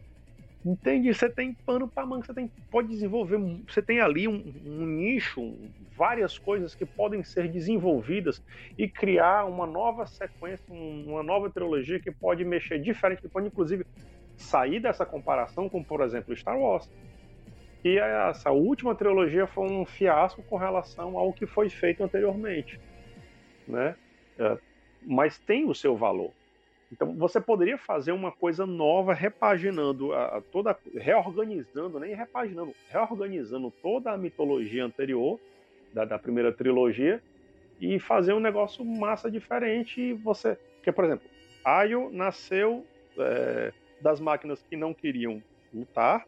Entende? 0.64 1.14
Você 1.14 1.30
tem 1.30 1.54
pano 1.54 1.88
para 1.88 2.04
manga, 2.04 2.26
você 2.26 2.34
tem, 2.34 2.50
pode 2.70 2.88
desenvolver, 2.88 3.38
você 3.66 3.80
tem 3.80 4.00
ali 4.00 4.28
um, 4.28 4.52
um 4.66 4.84
nicho, 4.84 5.56
várias 5.96 6.36
coisas 6.36 6.74
que 6.74 6.84
podem 6.84 7.22
ser 7.24 7.48
desenvolvidas 7.48 8.42
e 8.76 8.86
criar 8.86 9.46
uma 9.46 9.66
nova 9.66 10.06
sequência, 10.06 10.64
uma 10.68 11.22
nova 11.22 11.48
trilogia 11.48 11.98
que 11.98 12.10
pode 12.10 12.44
mexer 12.44 12.78
diferente, 12.78 13.22
que 13.22 13.28
pode 13.28 13.46
inclusive 13.46 13.86
sair 14.36 14.78
dessa 14.78 15.06
comparação 15.06 15.68
com, 15.68 15.82
por 15.82 16.02
exemplo, 16.02 16.36
Star 16.36 16.58
Wars. 16.58 16.90
E 17.88 17.98
essa 17.98 18.50
última 18.50 18.94
trilogia 18.94 19.46
foi 19.46 19.66
um 19.66 19.86
fiasco 19.86 20.42
com 20.42 20.58
relação 20.58 21.16
ao 21.16 21.32
que 21.32 21.46
foi 21.46 21.70
feito 21.70 22.04
anteriormente, 22.04 22.78
né? 23.66 23.96
É, 24.38 24.58
mas 25.00 25.38
tem 25.38 25.64
o 25.64 25.74
seu 25.74 25.96
valor. 25.96 26.30
Então 26.92 27.14
você 27.14 27.40
poderia 27.40 27.78
fazer 27.78 28.12
uma 28.12 28.30
coisa 28.30 28.66
nova, 28.66 29.14
repaginando 29.14 30.12
a 30.12 30.42
toda, 30.52 30.76
reorganizando, 30.96 31.98
nem 31.98 32.14
repaginando, 32.14 32.74
reorganizando 32.90 33.70
toda 33.82 34.12
a 34.12 34.18
mitologia 34.18 34.84
anterior 34.84 35.40
da, 35.90 36.04
da 36.04 36.18
primeira 36.18 36.52
trilogia 36.52 37.22
e 37.80 37.98
fazer 37.98 38.34
um 38.34 38.40
negócio 38.40 38.84
massa 38.84 39.30
diferente. 39.30 39.98
E 39.98 40.12
você, 40.12 40.58
que 40.82 40.92
por 40.92 41.06
exemplo, 41.06 41.26
Ayo 41.64 42.10
nasceu 42.12 42.84
é, 43.18 43.72
das 43.98 44.20
máquinas 44.20 44.62
que 44.68 44.76
não 44.76 44.92
queriam 44.92 45.42
lutar, 45.72 46.26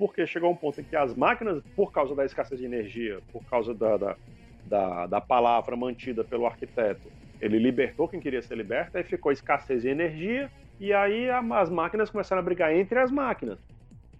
porque 0.00 0.26
chegou 0.26 0.50
um 0.50 0.56
ponto 0.56 0.80
em 0.80 0.84
que 0.84 0.96
as 0.96 1.14
máquinas, 1.14 1.62
por 1.76 1.92
causa 1.92 2.14
da 2.14 2.24
escassez 2.24 2.58
de 2.58 2.64
energia, 2.64 3.20
por 3.30 3.44
causa 3.44 3.74
da, 3.74 3.98
da, 3.98 4.16
da, 4.64 5.06
da 5.06 5.20
palavra 5.20 5.76
mantida 5.76 6.24
pelo 6.24 6.46
arquiteto, 6.46 7.06
ele 7.38 7.58
libertou 7.58 8.08
quem 8.08 8.18
queria 8.18 8.40
ser 8.40 8.56
liberto, 8.56 8.96
aí 8.96 9.04
ficou 9.04 9.30
escassez 9.30 9.82
de 9.82 9.88
energia, 9.88 10.50
e 10.80 10.90
aí 10.94 11.28
as 11.28 11.68
máquinas 11.68 12.08
começaram 12.08 12.40
a 12.40 12.42
brigar 12.42 12.74
entre 12.74 12.98
as 12.98 13.10
máquinas. 13.10 13.58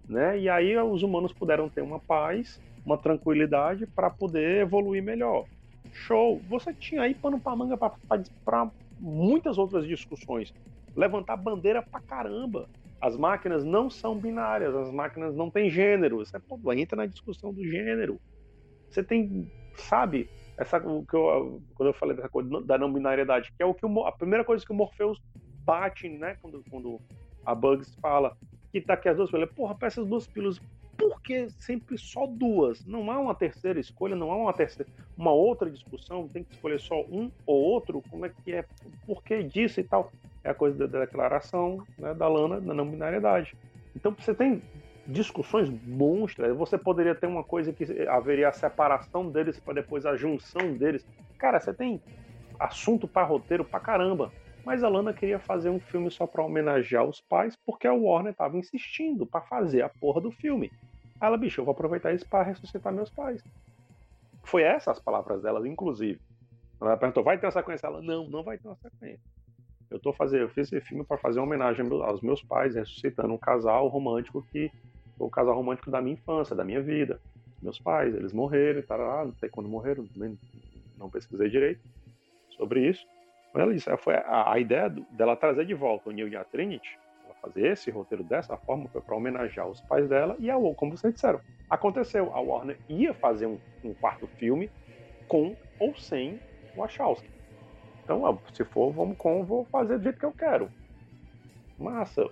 Né? 0.06 0.40
E 0.40 0.50
aí 0.50 0.76
os 0.76 1.02
humanos 1.02 1.32
puderam 1.32 1.66
ter 1.70 1.80
uma 1.80 1.98
paz, 1.98 2.60
uma 2.84 2.98
tranquilidade 2.98 3.86
para 3.86 4.10
poder 4.10 4.60
evoluir 4.60 5.02
melhor. 5.02 5.46
Show! 5.94 6.42
Você 6.50 6.74
tinha 6.74 7.02
aí 7.02 7.14
pano 7.14 7.40
para 7.40 7.56
manga 7.56 7.78
para 8.44 8.70
muitas 8.98 9.56
outras 9.56 9.86
discussões. 9.86 10.52
Levantar 10.94 11.36
bandeira 11.36 11.80
pra 11.80 12.00
caramba. 12.00 12.68
As 13.00 13.16
máquinas 13.16 13.64
não 13.64 13.88
são 13.88 14.16
binárias, 14.16 14.74
as 14.74 14.90
máquinas 14.90 15.34
não 15.34 15.50
têm 15.50 15.70
gênero. 15.70 16.18
Você 16.18 16.38
pô, 16.38 16.58
entra 16.72 16.96
na 16.96 17.06
discussão 17.06 17.52
do 17.52 17.64
gênero. 17.64 18.20
Você 18.90 19.02
tem, 19.02 19.50
sabe, 19.74 20.28
essa 20.58 20.78
que 20.78 20.86
eu, 20.86 21.62
quando 21.74 21.88
eu 21.88 21.94
falei 21.94 22.14
dessa 22.14 22.28
coisa 22.28 22.60
da 22.62 22.76
não 22.76 22.92
binariedade, 22.92 23.52
que 23.56 23.62
é 23.62 23.66
o 23.66 23.72
que 23.72 23.86
o, 23.86 24.06
a 24.06 24.12
primeira 24.12 24.44
coisa 24.44 24.64
que 24.64 24.72
o 24.72 24.74
Morpheus 24.74 25.18
bate, 25.64 26.08
né, 26.08 26.36
quando, 26.42 26.62
quando 26.70 27.00
a 27.46 27.54
Bugs 27.54 27.94
fala 28.02 28.36
que 28.70 28.80
tá 28.80 28.94
aqui 28.94 29.08
as 29.08 29.16
duas 29.16 29.30
pílulas. 29.30 29.54
Porra, 29.54 29.74
para 29.74 29.88
essas 29.88 30.06
duas 30.06 30.26
pílulas, 30.26 30.60
por 30.98 31.22
que 31.22 31.48
sempre 31.48 31.96
só 31.96 32.26
duas? 32.26 32.84
Não 32.84 33.10
há 33.10 33.18
uma 33.18 33.34
terceira 33.34 33.80
escolha, 33.80 34.14
não 34.14 34.30
há 34.30 34.36
uma 34.36 34.52
terceira, 34.52 34.90
uma 35.16 35.32
outra 35.32 35.70
discussão, 35.70 36.28
tem 36.28 36.44
que 36.44 36.52
escolher 36.52 36.78
só 36.78 37.00
um 37.02 37.30
ou 37.46 37.56
outro? 37.56 38.02
Como 38.10 38.26
é 38.26 38.28
que 38.28 38.52
é? 38.52 38.64
Por 39.06 39.22
que 39.22 39.42
disso 39.42 39.80
e 39.80 39.84
tal? 39.84 40.12
É 40.42 40.50
a 40.50 40.54
coisa 40.54 40.86
da 40.86 41.00
declaração 41.00 41.84
né, 41.98 42.14
da 42.14 42.26
Lana 42.28 42.60
da 42.60 42.72
não 42.72 42.88
binariedade. 42.88 43.54
Então 43.94 44.14
você 44.18 44.34
tem 44.34 44.62
discussões 45.06 45.68
monstras. 45.86 46.56
Você 46.56 46.78
poderia 46.78 47.14
ter 47.14 47.26
uma 47.26 47.44
coisa 47.44 47.72
que 47.72 47.84
haveria 48.08 48.48
a 48.48 48.52
separação 48.52 49.30
deles 49.30 49.58
para 49.58 49.74
depois 49.74 50.06
a 50.06 50.16
junção 50.16 50.76
deles. 50.76 51.06
Cara, 51.38 51.60
você 51.60 51.74
tem 51.74 52.00
assunto 52.58 53.08
para 53.08 53.26
roteiro 53.26 53.64
pra 53.64 53.80
caramba. 53.80 54.32
Mas 54.64 54.84
a 54.84 54.88
Lana 54.88 55.12
queria 55.12 55.38
fazer 55.38 55.70
um 55.70 55.80
filme 55.80 56.10
só 56.10 56.26
para 56.26 56.44
homenagear 56.44 57.04
os 57.04 57.20
pais, 57.20 57.56
porque 57.64 57.86
a 57.86 57.94
Warner 57.94 58.34
tava 58.34 58.58
insistindo 58.58 59.26
para 59.26 59.40
fazer 59.40 59.82
a 59.82 59.88
porra 59.88 60.20
do 60.20 60.30
filme. 60.30 60.70
Ela, 61.20 61.36
bicho, 61.36 61.60
eu 61.60 61.64
vou 61.64 61.72
aproveitar 61.72 62.12
isso 62.12 62.28
para 62.28 62.44
ressuscitar 62.44 62.92
meus 62.92 63.10
pais. 63.10 63.42
Foi 64.44 64.62
essas 64.62 64.98
as 64.98 65.02
palavras 65.02 65.42
dela, 65.42 65.66
inclusive. 65.66 66.20
Ela 66.80 66.96
perguntou, 66.96 67.22
vai 67.22 67.38
ter 67.38 67.46
uma 67.46 67.52
sequência? 67.52 67.86
Ela, 67.86 68.02
não, 68.02 68.28
não 68.28 68.42
vai 68.42 68.58
ter 68.58 68.68
uma 68.68 68.76
sequência. 68.76 69.20
Eu 69.90 69.98
tô 69.98 70.12
fazendo, 70.12 70.42
eu 70.42 70.48
fiz 70.48 70.72
esse 70.72 70.80
filme 70.86 71.04
para 71.04 71.18
fazer 71.18 71.40
uma 71.40 71.46
homenagem 71.46 71.84
aos 72.02 72.20
meus 72.20 72.42
pais, 72.42 72.76
ressuscitando 72.76 73.34
um 73.34 73.38
casal 73.38 73.88
romântico 73.88 74.46
que 74.52 74.70
o 75.18 75.28
casal 75.28 75.54
romântico 75.54 75.90
da 75.90 76.00
minha 76.00 76.14
infância, 76.14 76.54
da 76.54 76.64
minha 76.64 76.80
vida. 76.80 77.20
Meus 77.60 77.78
pais, 77.78 78.14
eles 78.14 78.32
morreram, 78.32 78.80
tarará, 78.82 79.24
não 79.24 79.34
sei 79.34 79.48
quando 79.48 79.68
morreram, 79.68 80.06
não 80.96 81.10
pesquisei 81.10 81.50
direito 81.50 81.80
sobre 82.56 82.88
isso. 82.88 83.04
Mas 83.52 83.62
ela 83.62 83.74
disse, 83.74 83.96
foi 83.98 84.14
a, 84.14 84.52
a 84.52 84.58
ideia 84.58 84.88
dela 85.10 85.36
trazer 85.36 85.66
de 85.66 85.74
volta 85.74 86.08
o 86.08 86.12
Neil 86.12 86.28
e 86.28 86.36
a 86.36 86.44
Trinity, 86.44 86.98
ela 87.24 87.34
fazer 87.42 87.66
esse 87.66 87.90
roteiro 87.90 88.22
dessa 88.22 88.56
forma, 88.56 88.88
foi 88.88 89.00
para 89.00 89.16
homenagear 89.16 89.68
os 89.68 89.80
pais 89.82 90.08
dela 90.08 90.36
e 90.38 90.50
a 90.50 90.54
como 90.74 90.96
vocês 90.96 91.12
disseram, 91.12 91.40
aconteceu. 91.68 92.32
A 92.32 92.40
Warner 92.40 92.78
ia 92.88 93.12
fazer 93.14 93.46
um, 93.46 93.58
um 93.84 93.92
quarto 93.94 94.26
filme 94.38 94.70
com 95.26 95.56
ou 95.78 95.94
sem 95.96 96.38
o 96.74 96.80
Wachowski. 96.80 97.39
Então, 98.10 98.40
se 98.52 98.64
for, 98.64 98.90
vamos 98.90 99.16
com, 99.16 99.44
vou 99.44 99.64
fazer 99.66 99.96
do 99.98 100.02
jeito 100.02 100.18
que 100.18 100.26
eu 100.26 100.32
quero. 100.32 100.68
Massa. 101.78 102.26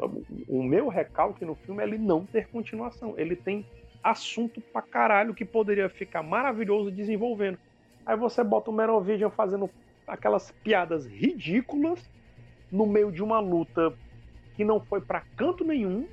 O 0.49 0.61
meu 0.61 0.89
recalque 0.89 1.45
no 1.45 1.55
filme 1.55 1.81
é 1.81 1.87
ele 1.87 1.99
não 1.99 2.27
ter 2.27 2.49
continuação. 2.49 3.15
Ele 3.17 3.37
tem 3.37 3.65
assunto 4.03 4.61
pra 4.61 4.83
caralho 4.83 5.33
que 5.33 5.45
poderia 5.45 5.89
ficar 5.89 6.21
maravilhoso 6.21 6.91
desenvolvendo. 6.91 7.59
Aí 8.05 8.17
você 8.17 8.43
bota 8.43 8.71
o 8.71 8.75
Merovingian 8.75 9.31
fazendo 9.31 9.71
aquelas 10.05 10.51
piadas 10.65 11.07
ridículas 11.07 12.11
no 12.73 12.85
meio 12.85 13.13
de 13.13 13.23
uma 13.23 13.39
luta 13.39 13.95
que 14.57 14.65
não 14.65 14.81
foi 14.81 15.01
para 15.01 15.23
canto 15.37 15.65
nenhum. 15.65 16.09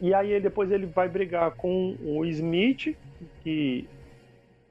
E 0.00 0.14
aí 0.14 0.38
depois 0.40 0.70
ele 0.70 0.86
vai 0.86 1.08
brigar 1.08 1.50
com 1.56 1.96
o 2.00 2.24
Smith, 2.26 2.96
que 3.42 3.88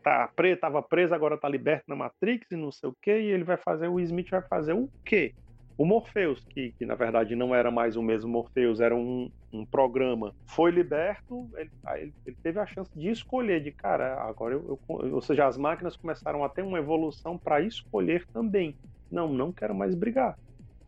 tá 0.08 0.30
pre, 0.34 0.56
tava 0.56 0.82
preso, 0.82 1.14
agora 1.14 1.38
tá 1.38 1.50
liberto 1.50 1.84
na 1.88 1.96
Matrix 1.96 2.50
e 2.52 2.56
não 2.56 2.72
sei 2.72 2.90
o 2.90 2.96
que, 3.02 3.12
e 3.12 3.32
ele 3.32 3.44
vai 3.44 3.58
fazer, 3.58 3.90
o 3.90 4.00
Smith 4.00 4.30
vai 4.30 4.42
fazer 4.42 4.74
o 4.74 4.90
quê? 5.04 5.34
O 5.78 5.86
Morpheus, 5.86 6.44
que, 6.46 6.72
que 6.72 6.86
na 6.86 6.96
verdade 6.96 7.36
não 7.36 7.54
era 7.54 7.70
mais 7.70 7.96
o 7.96 8.02
mesmo 8.02 8.32
Morpheus, 8.32 8.80
era 8.80 8.96
um, 8.96 9.30
um 9.52 9.66
programa, 9.66 10.34
foi 10.46 10.72
liberto, 10.72 11.50
ele, 11.56 11.70
ele, 11.96 12.14
ele, 12.26 12.38
teve 12.42 12.60
a 12.60 12.66
chance 12.66 12.90
de 12.98 13.10
escolher, 13.10 13.62
de 13.62 13.72
cara, 13.72 14.22
agora 14.22 14.56
eu, 14.56 14.80
eu 14.90 15.14
ou 15.14 15.22
seja, 15.22 15.46
as 15.46 15.58
máquinas 15.58 15.98
começaram 15.98 16.44
a 16.44 16.50
ter 16.50 16.64
uma 16.64 16.80
evolução 16.80 17.38
para 17.38 17.62
escolher 17.62 18.26
também. 18.34 18.76
Não, 19.12 19.32
não 19.32 19.52
quero 19.52 19.76
mais 19.76 19.94
brigar. 19.94 20.38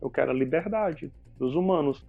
Eu 0.00 0.10
quero 0.10 0.30
a 0.30 0.34
liberdade 0.34 1.12
dos 1.38 1.54
humanos. 1.54 2.04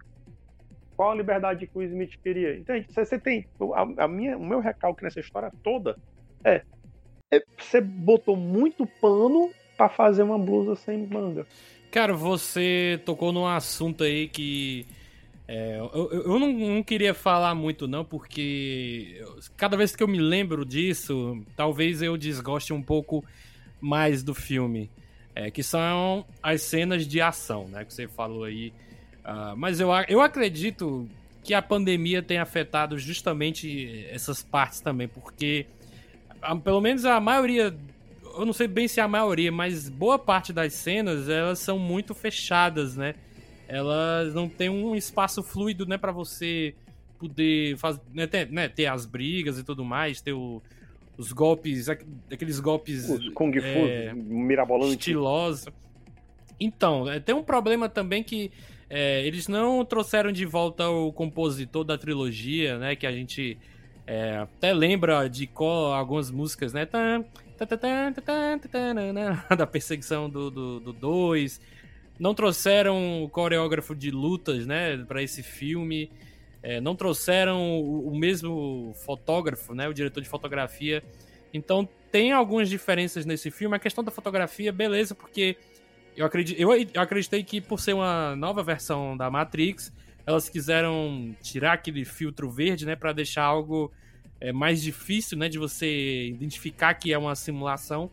Qual 0.96 1.10
a 1.10 1.14
liberdade 1.14 1.66
que 1.66 1.78
o 1.78 1.82
Smith 1.82 2.18
queria? 2.22 2.56
Entende? 2.58 2.86
Você, 2.90 3.04
você 3.04 3.18
tem. 3.18 3.46
A, 3.74 4.04
a, 4.04 4.08
minha, 4.08 4.36
o 4.36 4.44
meu 4.44 4.60
recalque 4.60 5.04
nessa 5.04 5.20
história 5.20 5.52
toda 5.62 5.96
é 6.44 6.62
você 7.58 7.80
botou 7.80 8.36
muito 8.36 8.86
pano 9.00 9.50
para 9.76 9.88
fazer 9.88 10.22
uma 10.22 10.38
blusa 10.38 10.76
sem 10.76 11.06
manga. 11.06 11.46
Cara, 11.90 12.14
você 12.14 13.00
tocou 13.04 13.32
num 13.32 13.46
assunto 13.46 14.04
aí 14.04 14.28
que. 14.28 14.86
É, 15.46 15.78
eu, 15.78 16.10
eu 16.10 16.38
não, 16.38 16.52
não, 16.52 16.82
queria 16.82 17.12
falar 17.12 17.54
muito, 17.54 17.86
não, 17.86 18.04
porque 18.04 19.22
cada 19.56 19.76
vez 19.76 19.94
que 19.94 20.02
eu 20.02 20.08
me 20.08 20.18
lembro 20.18 20.64
disso, 20.64 21.44
talvez 21.56 22.00
eu 22.00 22.16
desgoste 22.16 22.72
um 22.72 22.82
pouco 22.82 23.24
mais 23.80 24.22
do 24.22 24.34
filme. 24.34 24.90
É, 25.34 25.50
que 25.50 25.62
são 25.62 26.26
as 26.42 26.60
cenas 26.62 27.06
de 27.06 27.20
ação, 27.20 27.66
né? 27.68 27.84
Que 27.84 27.92
você 27.92 28.06
falou 28.06 28.44
aí. 28.44 28.72
Uh, 29.24 29.56
mas 29.56 29.80
eu, 29.80 29.88
eu 30.08 30.20
acredito 30.20 31.08
que 31.42 31.54
a 31.54 31.62
pandemia 31.62 32.22
tem 32.22 32.38
afetado 32.38 32.98
justamente 32.98 34.06
essas 34.10 34.42
partes 34.42 34.80
também, 34.80 35.08
porque 35.08 35.66
pelo 36.64 36.80
menos 36.80 37.04
a 37.04 37.20
maioria 37.20 37.74
eu 38.34 38.46
não 38.46 38.52
sei 38.52 38.66
bem 38.66 38.88
se 38.88 39.00
é 39.00 39.02
a 39.02 39.08
maioria, 39.08 39.52
mas 39.52 39.88
boa 39.88 40.18
parte 40.18 40.52
das 40.52 40.72
cenas, 40.72 41.28
elas 41.28 41.58
são 41.58 41.78
muito 41.78 42.14
fechadas, 42.14 42.96
né? 42.96 43.14
Elas 43.68 44.34
não 44.34 44.48
tem 44.48 44.68
um 44.68 44.94
espaço 44.94 45.42
fluido, 45.42 45.86
né, 45.86 45.96
para 45.96 46.12
você 46.12 46.74
poder 47.18 47.76
fazer, 47.78 48.00
né, 48.12 48.26
ter, 48.26 48.50
né, 48.50 48.68
ter, 48.68 48.86
as 48.86 49.06
brigas 49.06 49.58
e 49.58 49.64
tudo 49.64 49.84
mais, 49.84 50.20
ter 50.20 50.32
o, 50.32 50.60
os 51.16 51.32
golpes, 51.32 51.88
aqueles 51.88 52.58
golpes 52.60 53.08
os 53.08 53.28
kung 53.30 53.52
fu 53.52 53.66
é, 53.66 54.12
mirabolantes, 54.14 54.94
estilosos. 54.94 55.68
Então, 56.58 57.10
é, 57.10 57.18
tem 57.20 57.34
um 57.34 57.42
problema 57.42 57.88
também 57.88 58.22
que 58.22 58.50
é, 58.90 59.24
eles 59.26 59.48
não 59.48 59.84
trouxeram 59.84 60.32
de 60.32 60.44
volta 60.44 60.88
o 60.88 61.12
compositor 61.12 61.84
da 61.84 61.96
trilogia, 61.96 62.78
né, 62.78 62.96
que 62.96 63.06
a 63.06 63.12
gente 63.12 63.56
é, 64.12 64.36
até 64.36 64.74
lembra 64.74 65.26
de 65.26 65.46
qual 65.46 65.94
algumas 65.94 66.30
músicas, 66.30 66.74
né? 66.74 66.84
da 69.56 69.66
perseguição 69.66 70.28
do 70.28 70.50
2. 70.50 70.52
Do, 70.52 70.92
do 70.92 71.62
não 72.20 72.34
trouxeram 72.34 73.24
o 73.24 73.28
coreógrafo 73.30 73.94
de 73.96 74.10
lutas, 74.10 74.66
né, 74.66 74.98
para 74.98 75.22
esse 75.22 75.42
filme. 75.42 76.10
É, 76.62 76.78
não 76.78 76.94
trouxeram 76.94 77.80
o, 77.80 78.08
o, 78.08 78.14
mesmo 78.14 78.92
fotógrafo, 79.02 79.74
né, 79.74 79.88
o 79.88 79.94
diretor 79.94 80.20
de 80.20 80.28
fotografia. 80.28 81.02
Então 81.54 81.88
tem 82.10 82.32
algumas 82.32 82.68
diferenças 82.68 83.24
nesse 83.24 83.50
filme. 83.50 83.74
A 83.74 83.78
questão 83.78 84.04
da 84.04 84.10
fotografia, 84.10 84.70
beleza, 84.70 85.14
porque 85.14 85.56
eu, 86.14 86.26
acredito, 86.26 86.60
eu, 86.60 86.70
eu 86.74 87.00
acreditei 87.00 87.42
que 87.42 87.62
por 87.62 87.80
ser 87.80 87.94
uma 87.94 88.36
nova 88.36 88.62
versão 88.62 89.16
da 89.16 89.30
Matrix, 89.30 89.90
elas 90.26 90.50
quiseram 90.50 91.34
tirar 91.40 91.72
aquele 91.72 92.04
filtro 92.04 92.50
verde, 92.50 92.84
né, 92.84 92.94
para 92.94 93.14
deixar 93.14 93.44
algo 93.44 93.90
é 94.42 94.52
mais 94.52 94.82
difícil, 94.82 95.38
né, 95.38 95.48
de 95.48 95.56
você 95.56 96.26
identificar 96.26 96.94
que 96.94 97.12
é 97.12 97.16
uma 97.16 97.36
simulação. 97.36 98.10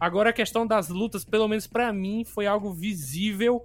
Agora 0.00 0.30
a 0.30 0.32
questão 0.32 0.66
das 0.66 0.88
lutas, 0.88 1.22
pelo 1.22 1.46
menos 1.46 1.66
para 1.66 1.92
mim, 1.92 2.24
foi 2.24 2.46
algo 2.46 2.72
visível. 2.72 3.62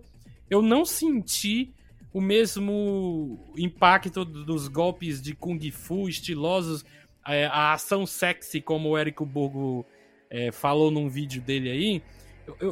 Eu 0.49 0.61
não 0.61 0.83
senti 0.83 1.73
o 2.13 2.19
mesmo 2.19 3.39
impacto 3.57 4.25
dos 4.25 4.67
golpes 4.67 5.21
de 5.21 5.33
kung 5.33 5.57
fu 5.71 6.09
estilosos, 6.09 6.83
é, 7.25 7.45
a 7.45 7.71
ação 7.71 8.05
sexy, 8.05 8.59
como 8.59 8.89
o 8.89 8.97
Érico 8.97 9.25
Borgo 9.25 9.85
é, 10.29 10.51
falou 10.51 10.91
num 10.91 11.07
vídeo 11.07 11.41
dele 11.41 11.69
aí. 11.69 12.03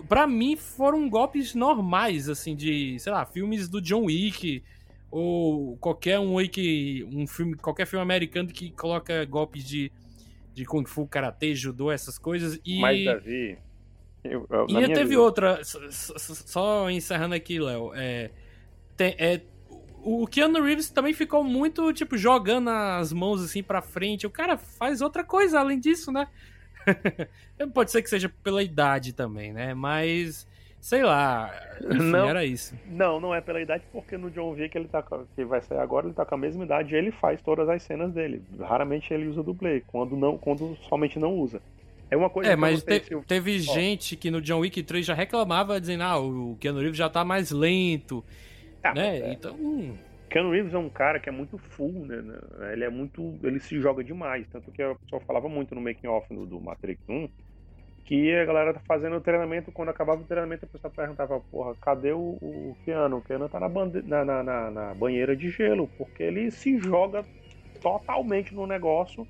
para 0.10 0.28
mim 0.28 0.58
foram 0.58 1.10
golpes 1.10 1.56
normais, 1.56 2.28
assim, 2.28 2.58
de, 2.58 3.00
sei 3.00 3.14
lá, 3.14 3.26
filmes 3.26 3.70
do 3.70 3.82
John 3.82 4.06
Wick, 4.06 4.62
ou 5.12 5.78
qualquer 5.78 6.20
um 6.20 6.38
aí 6.38 6.48
que 6.48 7.08
um 7.12 7.26
filme, 7.26 7.56
qualquer 7.56 7.86
filme 7.86 8.04
americano 8.04 8.50
que 8.50 8.72
coloca 8.72 9.26
golpes 9.26 9.64
de 9.64 9.92
de 10.54 10.66
kung 10.66 10.84
fu, 10.86 11.08
karatê, 11.08 11.56
judô, 11.56 11.92
essas 11.92 12.18
coisas 12.18 12.60
e 12.66 12.82
Mas 12.82 13.06
Davi, 13.06 13.58
eu, 14.24 14.46
eu, 14.50 14.66
e 14.68 14.88
teve 14.88 15.10
vida... 15.10 15.22
outra, 15.22 15.64
só, 15.64 16.18
só, 16.18 16.90
encerrando 16.90 17.34
aqui, 17.34 17.60
Léo, 17.60 17.94
é, 17.96 18.30
tem, 18.98 19.16
é 19.18 19.42
o 20.04 20.26
Keanu 20.28 20.62
Reeves 20.62 20.90
também 20.90 21.14
ficou 21.14 21.44
muito, 21.44 21.92
tipo, 21.94 22.18
jogando 22.18 22.70
as 22.70 23.12
mãos 23.12 23.44
assim 23.44 23.62
pra 23.62 23.82
frente. 23.82 24.26
O 24.26 24.30
cara 24.30 24.58
faz 24.58 25.02
outra 25.02 25.24
coisa 25.24 25.60
além 25.60 25.80
disso, 25.80 26.12
né? 26.12 26.28
Pode 27.74 27.92
ser 27.92 28.02
que 28.02 28.10
seja 28.10 28.30
pela 28.42 28.64
idade 28.64 29.14
também, 29.14 29.52
né? 29.52 29.74
Mas 29.74 30.48
Sei 30.82 31.04
lá. 31.04 31.52
Enfim, 31.82 32.04
não, 32.04 32.30
era 32.30 32.46
isso. 32.46 32.74
Não, 32.88 33.20
não 33.20 33.36
é 33.36 33.42
pela 33.42 33.62
idade, 33.62 33.84
porque 33.92 34.18
no 34.18 34.30
John 34.32 34.52
Wick 34.52 34.78
ele 34.78 34.88
tá, 34.88 35.04
que 35.36 35.44
vai 35.44 35.62
sair 35.62 35.80
agora, 35.80 36.08
ele 36.08 36.14
tá 36.14 36.26
com 36.26 36.36
a 36.36 36.38
mesma 36.38 36.64
idade 36.64 36.94
e 36.94 36.98
ele 36.98 37.12
faz 37.12 37.42
todas 37.42 37.68
as 37.68 37.84
cenas 37.84 38.14
dele. 38.14 38.42
Raramente 38.60 39.14
ele 39.14 39.28
usa 39.28 39.44
dublê, 39.44 39.82
quando 39.88 40.16
não, 40.16 40.38
quando 40.38 40.78
somente 40.88 41.20
não 41.20 41.36
usa. 41.36 41.62
É 42.12 42.18
uma 42.18 42.30
coisa 42.30 42.52
É, 42.52 42.56
mas 42.56 42.82
te, 42.82 43.02
teve 43.28 43.56
oh. 43.56 43.60
gente 43.60 44.16
que 44.16 44.32
no 44.32 44.42
John 44.42 44.60
Wick 44.60 44.82
3 44.82 45.06
já 45.06 45.14
reclamava 45.14 45.80
dizendo: 45.80 46.04
"Ah, 46.04 46.20
o 46.20 46.58
Keanu 46.60 46.80
Reeves 46.80 46.98
já 46.98 47.10
tá 47.10 47.24
mais 47.24 47.52
lento". 47.52 48.26
Ah, 48.84 48.94
né? 48.94 49.20
É. 49.20 49.34
Então, 49.34 49.54
hum, 49.56 49.96
Keanu 50.30 50.52
Reeves 50.52 50.74
é 50.74 50.78
um 50.78 50.90
cara 50.90 51.20
que 51.20 51.30
é 51.30 51.32
muito 51.32 51.58
full, 51.58 52.06
né? 52.06 52.22
né? 52.22 52.74
Ele 52.74 52.84
é 52.84 52.90
muito. 52.90 53.38
Ele 53.44 53.60
se 53.60 53.80
joga 53.80 54.04
demais. 54.04 54.48
Tanto 54.52 54.72
que 54.72 54.82
a 54.82 54.96
pessoa 54.96 55.22
falava 55.22 55.48
muito 55.48 55.76
no 55.76 55.82
making 55.82 56.08
off 56.08 56.34
do, 56.34 56.46
do 56.46 56.60
Matrix 56.60 57.02
1 57.08 57.30
que 58.06 58.36
a 58.36 58.46
galera 58.46 58.74
tá 58.74 58.82
fazendo 58.88 59.16
o 59.16 59.22
treinamento, 59.22 59.72
quando 59.72 59.90
acabava 59.90 60.22
o 60.22 60.26
treinamento, 60.26 60.66
a 60.66 60.68
pessoa 60.68 60.92
perguntava, 60.92 61.40
porra, 61.40 61.76
cadê 61.82 62.12
o, 62.12 62.38
o 62.42 62.78
Keanu? 62.84 63.18
O 63.18 63.22
Keanu 63.22 63.50
tá 63.50 63.60
na, 63.60 63.70
bande... 63.70 64.02
na, 64.02 64.26
na, 64.26 64.44
na, 64.44 64.72
na 64.72 64.94
banheira 64.94 65.36
de 65.36 65.50
gelo, 65.50 65.90
porque 65.98 66.24
ele 66.24 66.52
se 66.52 66.78
joga 66.80 67.24
totalmente 67.82 68.54
no 68.54 68.68
negócio 68.68 69.28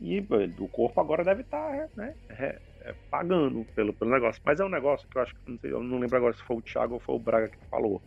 e 0.00 0.24
o 0.58 0.68
corpo 0.68 1.00
agora 1.00 1.22
deve 1.22 1.42
estar 1.42 1.70
tá, 1.70 1.88
né, 1.94 2.14
é, 2.30 2.58
é, 2.82 2.94
pagando 3.10 3.64
pelo, 3.74 3.92
pelo 3.92 4.10
negócio. 4.10 4.40
Mas 4.44 4.58
é 4.60 4.64
um 4.64 4.68
negócio 4.68 5.06
que 5.08 5.16
eu 5.16 5.22
acho 5.22 5.34
que, 5.34 5.50
não 5.50 5.58
sei, 5.58 5.72
eu 5.72 5.82
não 5.82 5.98
lembro 5.98 6.16
agora 6.16 6.32
se 6.32 6.42
foi 6.42 6.56
o 6.56 6.62
Thiago 6.62 6.94
ou 6.94 7.00
foi 7.00 7.14
o 7.14 7.18
Braga 7.18 7.48
que 7.48 7.58
falou, 7.68 8.00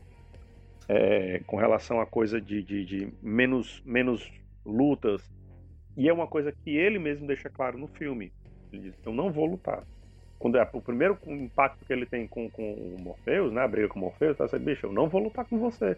é, 0.88 1.42
com 1.46 1.56
relação 1.56 2.02
à 2.02 2.06
coisa 2.06 2.42
de, 2.42 2.64
de, 2.64 2.86
de 2.86 3.14
menos, 3.22 3.82
menos 3.86 4.30
lutas, 4.66 5.22
e 5.96 6.10
é 6.10 6.14
uma 6.14 6.28
coisa 6.28 6.52
que 6.52 6.76
ele 6.76 6.98
mesmo 6.98 7.28
deixa 7.28 7.50
claro 7.50 7.78
no 7.78 7.88
filme. 7.88 8.34
Ele 8.74 8.82
diz, 8.82 8.96
eu 9.06 9.14
não 9.14 9.32
vou 9.32 9.46
lutar 9.46 9.84
quando 10.44 10.58
é 10.58 10.70
o 10.74 10.82
primeiro 10.82 11.18
impacto 11.26 11.86
que 11.86 11.94
ele 11.94 12.06
tem 12.06 12.28
com, 12.28 12.50
com 12.50 12.74
o 12.74 12.98
Morpheus, 13.00 13.54
né, 13.54 13.62
a 13.62 13.68
briga 13.68 13.88
com 13.88 13.98
o 13.98 14.02
Morpheus, 14.02 14.36
tá 14.36 14.44
assim, 14.44 14.60
bicho, 14.60 14.88
eu 14.88 14.92
não 14.92 15.08
vou 15.08 15.24
lutar 15.24 15.46
com 15.46 15.58
você. 15.58 15.96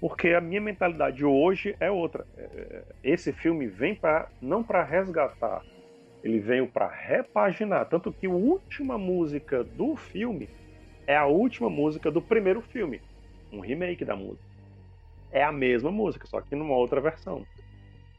Porque 0.00 0.28
a 0.28 0.40
minha 0.40 0.60
mentalidade 0.60 1.24
hoje 1.24 1.74
é 1.80 1.90
outra. 1.90 2.24
É, 2.36 2.42
é, 2.42 2.82
esse 3.02 3.32
filme 3.32 3.66
vem 3.66 3.92
para 3.92 4.28
não 4.40 4.62
para 4.62 4.84
resgatar, 4.84 5.64
ele 6.22 6.38
veio 6.38 6.68
para 6.68 6.86
repaginar, 6.86 7.88
tanto 7.88 8.12
que 8.12 8.28
a 8.28 8.30
última 8.30 8.96
música 8.96 9.64
do 9.64 9.96
filme 9.96 10.48
é 11.04 11.16
a 11.16 11.26
última 11.26 11.68
música 11.68 12.08
do 12.08 12.22
primeiro 12.22 12.60
filme, 12.60 13.00
um 13.52 13.58
remake 13.58 14.04
da 14.04 14.14
música. 14.14 14.46
É 15.32 15.42
a 15.42 15.50
mesma 15.50 15.90
música, 15.90 16.24
só 16.28 16.40
que 16.40 16.54
numa 16.54 16.76
outra 16.76 17.00
versão 17.00 17.44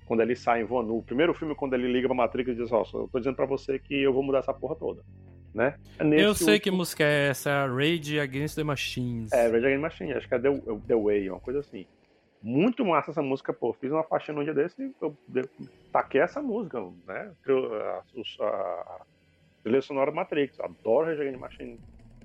quando 0.08 0.22
ele 0.22 0.36
sai 0.36 0.64
voando. 0.64 0.94
No 0.94 1.04
primeiro 1.04 1.34
filme, 1.34 1.54
quando 1.54 1.74
ele 1.74 1.92
liga 1.92 2.08
pra 2.08 2.16
Matrix 2.16 2.50
e 2.50 2.56
diz, 2.56 2.72
ó, 2.72 2.82
oh, 2.82 2.98
eu 2.98 3.10
tô 3.12 3.20
dizendo 3.20 3.36
pra 3.36 3.46
você 3.46 3.78
que 3.78 4.02
eu 4.02 4.14
vou 4.14 4.24
mudar 4.24 4.40
essa 4.40 4.54
porra 4.54 4.76
toda 4.76 5.04
né? 5.58 5.76
Nesse 6.00 6.24
eu 6.24 6.36
sei 6.36 6.54
último... 6.54 6.60
que 6.62 6.72
música 6.72 7.04
é 7.04 7.30
essa, 7.30 7.66
Rage 7.66 8.20
Against 8.20 8.56
the 8.56 8.64
Machines. 8.64 9.32
É, 9.32 9.48
Rage 9.48 9.66
Against 9.66 9.74
the 9.74 9.78
Machines, 9.78 10.18
acho 10.18 10.28
que 10.28 10.36
é 10.36 10.40
The, 10.40 10.50
the 10.88 10.96
Way, 10.96 11.30
uma 11.32 11.40
coisa 11.40 11.60
assim. 11.60 11.86
Muito 12.42 12.86
massa 12.86 13.10
essa 13.10 13.22
música, 13.22 13.52
pô. 13.52 13.74
Fiz 13.74 13.92
uma 13.92 14.04
faixinha 14.04 14.36
no 14.38 14.44
dia 14.44 14.54
desse 14.54 14.80
e 14.80 14.94
eu, 15.02 15.18
eu 15.34 15.50
taquei 15.92 16.22
essa 16.22 16.42
música, 16.42 16.80
né? 17.08 17.32
A, 17.48 18.44
a, 18.44 18.46
a 18.46 19.02
trilha 19.64 19.82
sonora 19.82 20.12
Matrix. 20.12 20.60
Adoro 20.60 21.08
Rage 21.08 21.22
Against 21.22 21.36
the 21.36 21.42
Machines. 21.42 21.80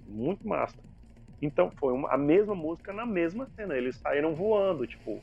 Muito 0.07 0.47
massa. 0.47 0.77
Então 1.41 1.73
foi 1.81 1.95
uma, 1.95 2.13
a 2.13 2.19
mesma 2.19 2.55
música 2.55 2.93
na 2.93 3.07
mesma 3.07 3.47
cena. 3.57 3.75
Eles 3.75 3.97
saíram 3.97 4.35
voando, 4.35 4.87
tipo, 4.87 5.19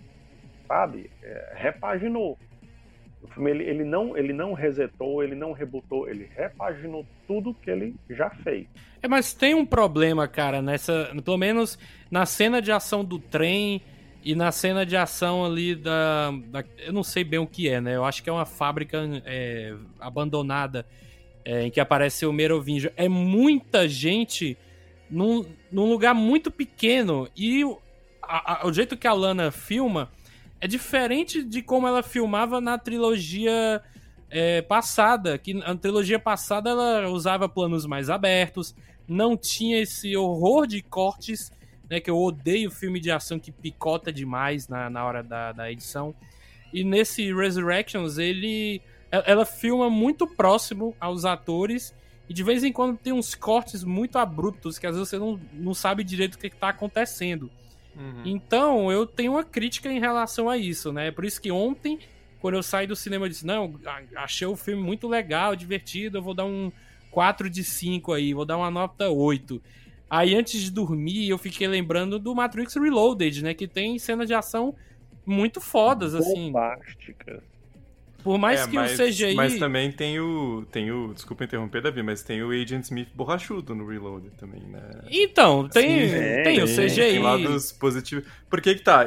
sabe? 0.68 1.12
É, 1.22 1.53
repaginou. 1.55 2.38
O 3.22 3.28
filme 3.28 3.51
ele, 3.51 3.63
ele, 3.65 3.84
não, 3.84 4.17
ele 4.17 4.32
não 4.32 4.53
resetou, 4.53 5.24
ele 5.24 5.36
não 5.36 5.51
rebutou, 5.51 6.07
ele 6.07 6.30
repaginou 6.36 7.05
tudo 7.28 7.53
que 7.53 7.70
ele 7.70 7.95
já 8.09 8.30
fez. 8.30 8.67
É, 9.01 9.07
mas 9.07 9.34
tem 9.34 9.53
um 9.53 9.65
problema, 9.65 10.28
cara, 10.28 10.61
nessa. 10.61 11.11
Pelo 11.24 11.38
menos 11.38 11.78
na 12.09 12.26
cena 12.26 12.61
de 12.61 12.72
ação 12.72 13.03
do 13.03 13.20
trem 13.20 13.82
e 14.24 14.36
na 14.36 14.51
cena 14.51 14.86
de 14.86 14.95
ação 14.95 15.45
ali 15.45 15.76
da. 15.76 16.32
da 16.47 16.63
eu 16.78 16.93
não 16.93 17.03
sei 17.03 17.24
bem 17.24 17.39
o 17.39 17.47
que 17.47 17.70
é, 17.70 17.82
né? 17.82 17.95
Eu 17.95 18.05
acho 18.05 18.24
que 18.24 18.30
é 18.30 18.34
uma 18.34 18.45
fábrica 18.45 18.99
é, 19.26 19.76
abandonada 19.99 20.86
é, 21.43 21.63
em 21.63 21.72
que 21.72 21.80
aparece 21.80 22.26
o 22.26 22.32
Merovingio. 22.32 22.91
É 22.95 23.09
muita 23.09 23.88
gente 23.88 24.57
num, 25.09 25.45
num 25.72 25.89
lugar 25.89 26.13
muito 26.13 26.51
pequeno 26.51 27.28
e 27.36 27.63
a, 28.22 28.61
a, 28.61 28.67
o 28.67 28.72
jeito 28.74 28.95
que 28.95 29.07
a 29.07 29.13
Lana 29.13 29.51
filma 29.51 30.11
é 30.62 30.68
diferente 30.68 31.43
de 31.43 31.62
como 31.62 31.88
ela 31.88 32.03
filmava 32.03 32.60
na 32.60 32.78
trilogia 32.78 33.82
é, 34.30 34.62
passada, 34.62 35.38
que 35.38 35.53
na 35.53 35.76
trilogia 35.76 36.20
passada 36.20 36.70
ela 36.70 37.10
usava 37.10 37.47
planos 37.47 37.86
mais 37.86 38.10
abertos, 38.10 38.76
não 39.07 39.36
tinha 39.36 39.82
esse 39.82 40.16
horror 40.16 40.68
de 40.68 40.82
cortes, 40.82 41.51
né, 41.89 41.99
que 41.99 42.10
eu 42.10 42.18
odeio 42.18 42.70
filme 42.70 42.99
de 42.99 43.10
ação 43.10 43.39
que 43.39 43.51
picota 43.51 44.12
demais 44.12 44.68
na, 44.68 44.89
na 44.89 45.03
hora 45.05 45.24
da, 45.24 45.51
da 45.51 45.72
edição. 45.72 46.14
E 46.72 46.84
nesse 46.84 47.34
Resurrections, 47.34 48.18
ele 48.18 48.82
ela 49.12 49.43
filma 49.43 49.89
muito 49.89 50.28
próximo 50.28 50.95
aos 50.99 51.26
atores 51.26 51.95
e 52.30 52.34
de 52.34 52.43
vez 52.43 52.64
em 52.64 52.72
quando 52.72 52.95
tem 52.95 53.12
uns 53.12 53.34
cortes 53.34 53.84
muito 53.84 54.20
abruptos 54.20 54.78
que 54.78 54.86
às 54.86 54.93
vezes 54.93 55.10
você 55.10 55.18
não, 55.18 55.39
não 55.51 55.74
sabe 55.74 56.03
direito 56.03 56.36
o 56.36 56.38
que 56.38 56.45
está 56.45 56.70
acontecendo. 56.70 57.49
Uhum. 58.00 58.22
Então, 58.24 58.91
eu 58.91 59.06
tenho 59.06 59.34
uma 59.34 59.43
crítica 59.43 59.91
em 59.91 60.00
relação 60.00 60.50
a 60.50 60.58
isso, 60.58 60.93
né? 60.93 61.12
Por 61.12 61.26
isso 61.26 61.41
que 61.41 61.52
ontem, 61.52 62.00
quando 62.39 62.56
eu 62.56 62.64
saí 62.64 62.88
do 62.88 62.95
cinema, 62.95 63.26
eu 63.26 63.30
disse: 63.30 63.45
Não, 63.45 63.78
achei 64.16 64.47
o 64.47 64.56
filme 64.56 64.82
muito 64.82 65.06
legal, 65.08 65.54
divertido, 65.56 66.18
eu 66.18 66.22
vou 66.22 66.34
dar 66.34 66.45
um 66.45 66.72
4 67.12 67.50
de 67.50 67.64
5 67.64 68.14
aí, 68.14 68.34
vou 68.34 68.45
dar 68.45 68.58
uma 68.58 68.72
nota 68.72 69.10
8. 69.10 69.62
Aí, 70.10 70.34
antes 70.34 70.62
de 70.62 70.72
dormir, 70.72 71.30
eu 71.30 71.38
fiquei 71.38 71.68
lembrando 71.68 72.18
do 72.18 72.34
Matrix 72.34 72.76
Reloaded, 72.76 73.43
né? 73.43 73.54
Que 73.54 73.68
tem 73.68 74.00
cenas 74.00 74.28
de 74.28 74.34
ação 74.34 74.74
muito 75.26 75.60
fodas, 75.60 76.16
assim. 76.16 76.52
Bombásticas. 76.52 77.43
Por 78.24 78.38
mais 78.38 78.61
é, 78.61 78.67
que 78.67 78.76
mas, 78.76 78.99
o 78.99 79.03
CGI. 79.03 79.36
Mas 79.36 79.57
também 79.57 79.91
tem 79.91 80.20
o. 80.20 80.65
Tem 80.72 80.91
o. 80.91 81.13
Desculpa 81.13 81.45
interromper, 81.45 81.82
Davi, 81.82 82.03
mas 82.03 82.22
tem 82.22 82.43
o 82.43 82.51
Agent 82.51 82.84
Smith 82.84 83.09
borrachudo 83.13 83.74
no 83.74 83.88
Reload 83.88 84.30
também, 84.32 84.61
né? 84.61 84.82
Então, 85.09 85.67
tem, 85.70 86.09
Sim, 86.09 86.15
é, 86.15 86.43
tem, 86.43 86.55
tem, 86.55 86.63
o 86.63 86.67
CGI. 86.67 86.95
Tem 86.95 87.20
lados 87.20 87.72
positivos. 87.72 88.26
Por 88.49 88.61
que 88.61 88.76
que 88.76 88.82
tá? 88.82 89.05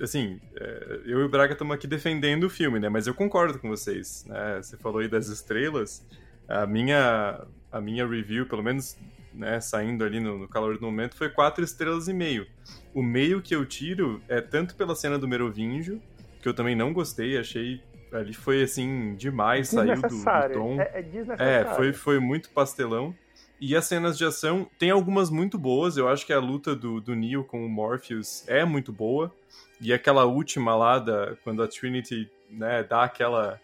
Assim, 0.00 0.38
é, 0.56 1.00
eu 1.06 1.20
e 1.20 1.24
o 1.24 1.28
Braga 1.28 1.54
estamos 1.54 1.74
aqui 1.74 1.86
defendendo 1.86 2.44
o 2.44 2.50
filme, 2.50 2.78
né? 2.78 2.88
Mas 2.88 3.06
eu 3.06 3.14
concordo 3.14 3.58
com 3.58 3.68
vocês. 3.68 4.24
Né? 4.28 4.60
Você 4.62 4.76
falou 4.76 5.00
aí 5.00 5.08
das 5.08 5.28
estrelas. 5.28 6.06
A 6.46 6.66
minha, 6.66 7.44
a 7.70 7.80
minha 7.80 8.06
review, 8.06 8.44
pelo 8.44 8.62
menos 8.62 8.98
né, 9.32 9.60
saindo 9.60 10.04
ali 10.04 10.20
no, 10.20 10.38
no 10.38 10.48
calor 10.48 10.76
do 10.76 10.84
momento, 10.84 11.16
foi 11.16 11.28
quatro 11.28 11.64
estrelas 11.64 12.08
e 12.08 12.12
meio. 12.12 12.46
O 12.92 13.02
meio 13.02 13.40
que 13.40 13.54
eu 13.54 13.64
tiro 13.64 14.20
é 14.28 14.40
tanto 14.40 14.74
pela 14.74 14.94
cena 14.94 15.18
do 15.18 15.28
Merovingio, 15.28 16.02
que 16.42 16.48
eu 16.48 16.54
também 16.54 16.74
não 16.74 16.92
gostei, 16.92 17.38
achei 17.38 17.80
ali 18.12 18.32
foi 18.34 18.62
assim 18.62 19.14
demais, 19.16 19.68
saiu 19.68 20.00
do, 20.00 20.08
do 20.08 20.24
tom. 20.52 20.80
É, 20.80 21.04
é, 21.38 21.60
é, 21.60 21.64
foi, 21.74 21.92
foi 21.92 22.18
muito 22.18 22.50
pastelão. 22.50 23.14
E 23.60 23.76
as 23.76 23.84
cenas 23.84 24.16
de 24.16 24.24
ação, 24.24 24.66
tem 24.78 24.90
algumas 24.90 25.28
muito 25.28 25.58
boas. 25.58 25.98
Eu 25.98 26.08
acho 26.08 26.24
que 26.24 26.32
a 26.32 26.40
luta 26.40 26.74
do, 26.74 26.98
do 27.00 27.14
Neo 27.14 27.44
com 27.44 27.64
o 27.64 27.68
Morpheus 27.68 28.42
é 28.48 28.64
muito 28.64 28.90
boa. 28.90 29.34
E 29.80 29.92
aquela 29.92 30.24
última 30.24 30.74
lá, 30.74 30.98
da, 30.98 31.36
quando 31.44 31.62
a 31.62 31.68
Trinity 31.68 32.30
né, 32.48 32.82
dá 32.82 33.04
aquela 33.04 33.60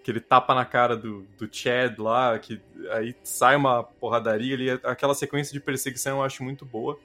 aquele 0.00 0.18
tapa 0.18 0.52
na 0.52 0.64
cara 0.64 0.96
do, 0.96 1.22
do 1.38 1.48
Chad 1.50 1.96
lá, 1.98 2.36
que 2.36 2.60
aí 2.90 3.14
sai 3.22 3.54
uma 3.56 3.84
porradaria 3.84 4.54
ali. 4.54 4.70
Aquela 4.84 5.14
sequência 5.14 5.52
de 5.52 5.60
perseguição 5.60 6.18
eu 6.18 6.24
acho 6.24 6.42
muito 6.42 6.64
boa. 6.64 6.98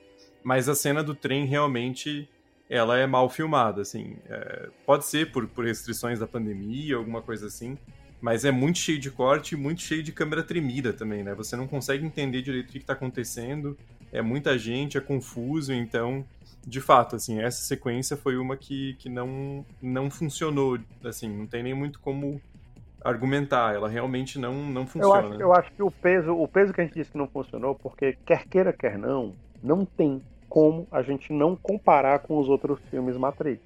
Mas 0.44 0.68
a 0.70 0.76
cena 0.76 1.04
do 1.04 1.14
trem 1.14 1.46
realmente 1.46 2.30
ela 2.70 2.98
é 2.98 3.08
mal 3.08 3.30
filmada, 3.30 3.82
assim. 3.82 4.18
É, 4.30 4.70
pode 4.86 5.06
ser 5.06 5.32
por, 5.32 5.48
por 5.48 5.66
restrições 5.66 6.20
da 6.20 6.28
pandemia, 6.28 6.96
alguma 6.96 7.22
coisa 7.22 7.48
assim, 7.48 7.78
mas 8.20 8.46
é 8.46 8.52
muito 8.52 8.80
cheio 8.80 9.00
de 9.00 9.12
corte 9.12 9.56
e 9.56 9.58
muito 9.58 9.82
cheio 9.82 10.04
de 10.04 10.12
câmera 10.12 10.44
tremida 10.44 10.92
também, 10.92 11.24
né? 11.24 11.34
Você 11.36 11.56
não 11.56 11.68
consegue 11.68 12.06
entender 12.06 12.42
direito 12.42 12.70
o 12.70 12.72
que 12.72 12.80
está 12.80 12.94
acontecendo, 12.94 13.78
é 14.12 14.22
muita 14.22 14.58
gente, 14.58 14.98
é 14.98 15.02
confuso, 15.02 15.72
então, 15.72 16.26
de 16.66 16.82
fato, 16.82 17.16
assim, 17.16 17.40
essa 17.40 17.62
sequência 17.62 18.18
foi 18.18 18.38
uma 18.38 18.58
que, 18.58 18.96
que 18.96 19.10
não, 19.10 19.66
não 19.82 20.10
funcionou, 20.10 20.80
assim, 21.04 21.30
não 21.30 21.46
tem 21.46 21.64
nem 21.64 21.74
muito 21.74 22.00
como 22.00 22.42
argumentar, 23.04 23.76
ela 23.76 23.88
realmente 23.88 24.40
não, 24.40 24.54
não 24.66 24.86
funciona. 24.86 25.28
Eu 25.28 25.32
acho, 25.32 25.42
eu 25.42 25.54
acho 25.54 25.72
que 25.72 25.84
o 25.84 25.92
peso, 25.92 26.34
o 26.34 26.48
peso 26.48 26.74
que 26.74 26.82
a 26.82 26.84
gente 26.84 26.96
disse 26.96 27.12
que 27.12 27.18
não 27.18 27.28
funcionou, 27.28 27.76
porque 27.76 28.18
quer 28.26 28.46
queira, 28.48 28.74
quer 28.74 28.98
não, 28.98 29.36
não 29.64 29.86
tem 29.86 30.22
como 30.50 30.88
a 30.92 31.02
gente 31.02 31.32
não 31.34 31.56
comparar 31.56 32.20
com 32.20 32.38
os 32.38 32.48
outros 32.50 32.80
filmes 32.90 33.18
Matrix. 33.18 33.62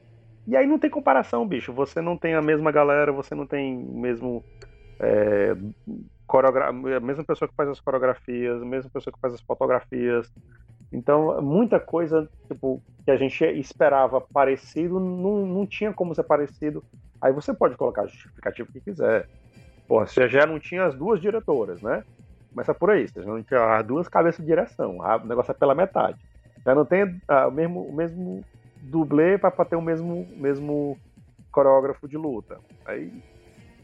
E 0.47 0.55
aí 0.55 0.65
não 0.65 0.79
tem 0.79 0.89
comparação, 0.89 1.47
bicho. 1.47 1.71
Você 1.73 2.01
não 2.01 2.17
tem 2.17 2.33
a 2.33 2.41
mesma 2.41 2.71
galera, 2.71 3.11
você 3.11 3.35
não 3.35 3.45
tem 3.45 3.77
o 3.77 3.99
mesmo. 3.99 4.43
É, 4.99 5.55
coreogra... 6.25 6.69
A 6.69 6.99
mesma 6.99 7.23
pessoa 7.23 7.47
que 7.47 7.55
faz 7.55 7.69
as 7.69 7.79
coreografias, 7.79 8.61
a 8.61 8.65
mesma 8.65 8.89
pessoa 8.89 9.13
que 9.13 9.19
faz 9.19 9.33
as 9.33 9.41
fotografias. 9.41 10.31
Então, 10.91 11.41
muita 11.41 11.79
coisa 11.79 12.29
tipo, 12.47 12.81
que 13.05 13.11
a 13.11 13.15
gente 13.15 13.43
esperava 13.45 14.19
parecido 14.19 14.99
não, 14.99 15.45
não 15.45 15.65
tinha 15.65 15.93
como 15.93 16.13
ser 16.13 16.23
parecido. 16.23 16.83
Aí 17.21 17.31
você 17.31 17.53
pode 17.53 17.77
colocar 17.77 18.07
justificativo 18.07 18.71
que 18.71 18.81
quiser. 18.81 19.29
Pô, 19.87 20.05
você 20.05 20.27
já 20.27 20.45
não 20.45 20.59
tinha 20.59 20.85
as 20.85 20.95
duas 20.95 21.21
diretoras, 21.21 21.81
né? 21.81 22.03
Começa 22.49 22.73
por 22.73 22.89
aí, 22.89 23.07
você 23.07 23.21
já 23.21 23.29
não 23.29 23.43
tinha 23.43 23.77
as 23.77 23.85
duas 23.85 24.09
cabeças 24.09 24.41
de 24.41 24.45
direção. 24.45 24.97
O 24.97 25.27
negócio 25.27 25.51
é 25.51 25.53
pela 25.53 25.75
metade. 25.75 26.19
Já 26.65 26.75
não 26.75 26.85
tem 26.85 27.19
ah, 27.27 27.47
o, 27.47 27.51
mesmo, 27.51 27.81
o 27.81 27.93
mesmo 27.93 28.43
dublê 28.81 29.37
para 29.37 29.51
ter 29.65 29.75
o 29.75 29.81
mesmo, 29.81 30.27
mesmo 30.35 30.97
coreógrafo 31.51 32.07
de 32.07 32.17
luta. 32.17 32.59
Aí 32.85 33.11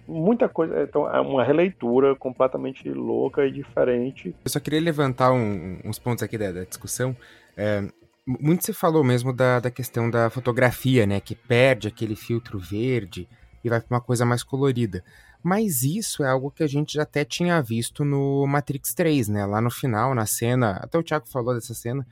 muita 0.08 0.48
coisa, 0.48 0.84
então 0.84 1.14
é 1.14 1.20
uma 1.20 1.44
releitura 1.44 2.16
completamente 2.16 2.90
louca 2.90 3.46
e 3.46 3.52
diferente. 3.52 4.34
Eu 4.44 4.50
só 4.50 4.60
queria 4.60 4.80
levantar 4.80 5.32
um, 5.32 5.80
uns 5.84 6.00
pontos 6.00 6.24
aqui 6.24 6.38
da, 6.38 6.52
da 6.52 6.64
discussão. 6.64 7.16
É, 7.56 7.84
muito 8.26 8.66
se 8.66 8.74
falou 8.74 9.04
mesmo 9.04 9.34
da, 9.34 9.60
da 9.60 9.70
questão 9.70 10.10
da 10.10 10.30
fotografia, 10.30 11.06
né? 11.06 11.20
Que 11.20 11.36
perde 11.36 11.88
aquele 11.88 12.16
filtro 12.16 12.58
verde 12.58 13.28
e 13.64 13.70
vai 13.70 13.82
para 13.82 13.96
uma 13.96 14.02
coisa 14.02 14.26
mais 14.26 14.44
colorida. 14.44 15.04
Mas 15.44 15.84
isso 15.84 16.24
é 16.24 16.30
algo 16.30 16.52
que 16.52 16.64
a 16.64 16.68
gente 16.68 16.96
já 16.96 17.04
até 17.04 17.24
tinha 17.24 17.62
visto 17.62 18.04
no 18.04 18.46
Matrix 18.48 18.94
3, 18.94 19.28
né? 19.30 19.46
Lá 19.46 19.62
no 19.62 19.70
final, 19.70 20.16
na 20.16 20.26
cena, 20.26 20.72
até 20.82 20.98
o 20.98 21.04
Thiago 21.04 21.28
falou 21.28 21.54
dessa 21.54 21.74
cena, 21.74 22.06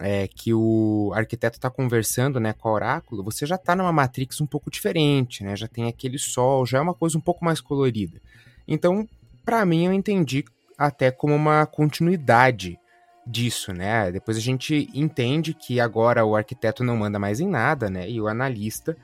é, 0.00 0.28
que 0.28 0.52
o 0.52 1.12
arquiteto 1.14 1.56
está 1.56 1.70
conversando 1.70 2.38
né, 2.38 2.52
com 2.52 2.68
o 2.68 2.72
oráculo, 2.72 3.24
você 3.24 3.46
já 3.46 3.56
está 3.56 3.74
numa 3.74 3.92
Matrix 3.92 4.40
um 4.40 4.46
pouco 4.46 4.70
diferente, 4.70 5.42
né? 5.42 5.56
Já 5.56 5.66
tem 5.66 5.88
aquele 5.88 6.18
sol, 6.18 6.66
já 6.66 6.78
é 6.78 6.80
uma 6.80 6.94
coisa 6.94 7.16
um 7.16 7.20
pouco 7.20 7.44
mais 7.44 7.60
colorida. 7.60 8.20
Então, 8.68 9.08
para 9.44 9.64
mim, 9.64 9.86
eu 9.86 9.92
entendi 9.92 10.44
até 10.76 11.10
como 11.10 11.34
uma 11.34 11.64
continuidade 11.64 12.78
disso, 13.26 13.72
né? 13.72 14.12
Depois 14.12 14.36
a 14.36 14.40
gente 14.40 14.88
entende 14.94 15.54
que 15.54 15.80
agora 15.80 16.24
o 16.24 16.36
arquiteto 16.36 16.84
não 16.84 16.96
manda 16.96 17.18
mais 17.18 17.40
em 17.40 17.48
nada, 17.48 17.88
né? 17.88 18.08
E 18.08 18.20
o 18.20 18.28
analista 18.28 18.96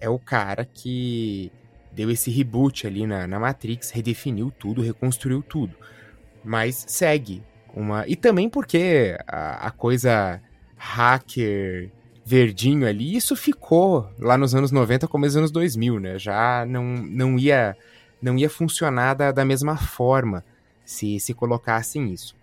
é 0.00 0.08
o 0.08 0.18
cara 0.18 0.64
que 0.64 1.50
deu 1.90 2.10
esse 2.10 2.30
reboot 2.30 2.86
ali 2.86 3.06
na, 3.06 3.26
na 3.26 3.40
Matrix, 3.40 3.90
redefiniu 3.90 4.50
tudo, 4.50 4.82
reconstruiu 4.82 5.42
tudo. 5.42 5.74
Mas 6.44 6.84
segue 6.86 7.42
uma. 7.74 8.06
E 8.06 8.16
também 8.16 8.48
porque 8.48 9.16
a, 9.26 9.66
a 9.66 9.70
coisa 9.70 10.40
hacker 10.76 11.90
verdinho 12.24 12.86
ali, 12.86 13.14
isso 13.14 13.36
ficou 13.36 14.08
lá 14.18 14.38
nos 14.38 14.54
anos 14.54 14.70
90, 14.72 15.06
como 15.06 15.26
nos 15.26 15.36
anos 15.36 15.50
2000, 15.50 16.00
né? 16.00 16.18
Já 16.18 16.64
não, 16.66 16.84
não 16.84 17.38
ia 17.38 17.76
não 18.22 18.38
ia 18.38 18.48
funcionar 18.48 19.14
da, 19.14 19.30
da 19.30 19.44
mesma 19.44 19.76
forma 19.76 20.42
se 20.84 21.20
se 21.20 21.34
colocassem 21.34 22.12
isso. 22.12 22.34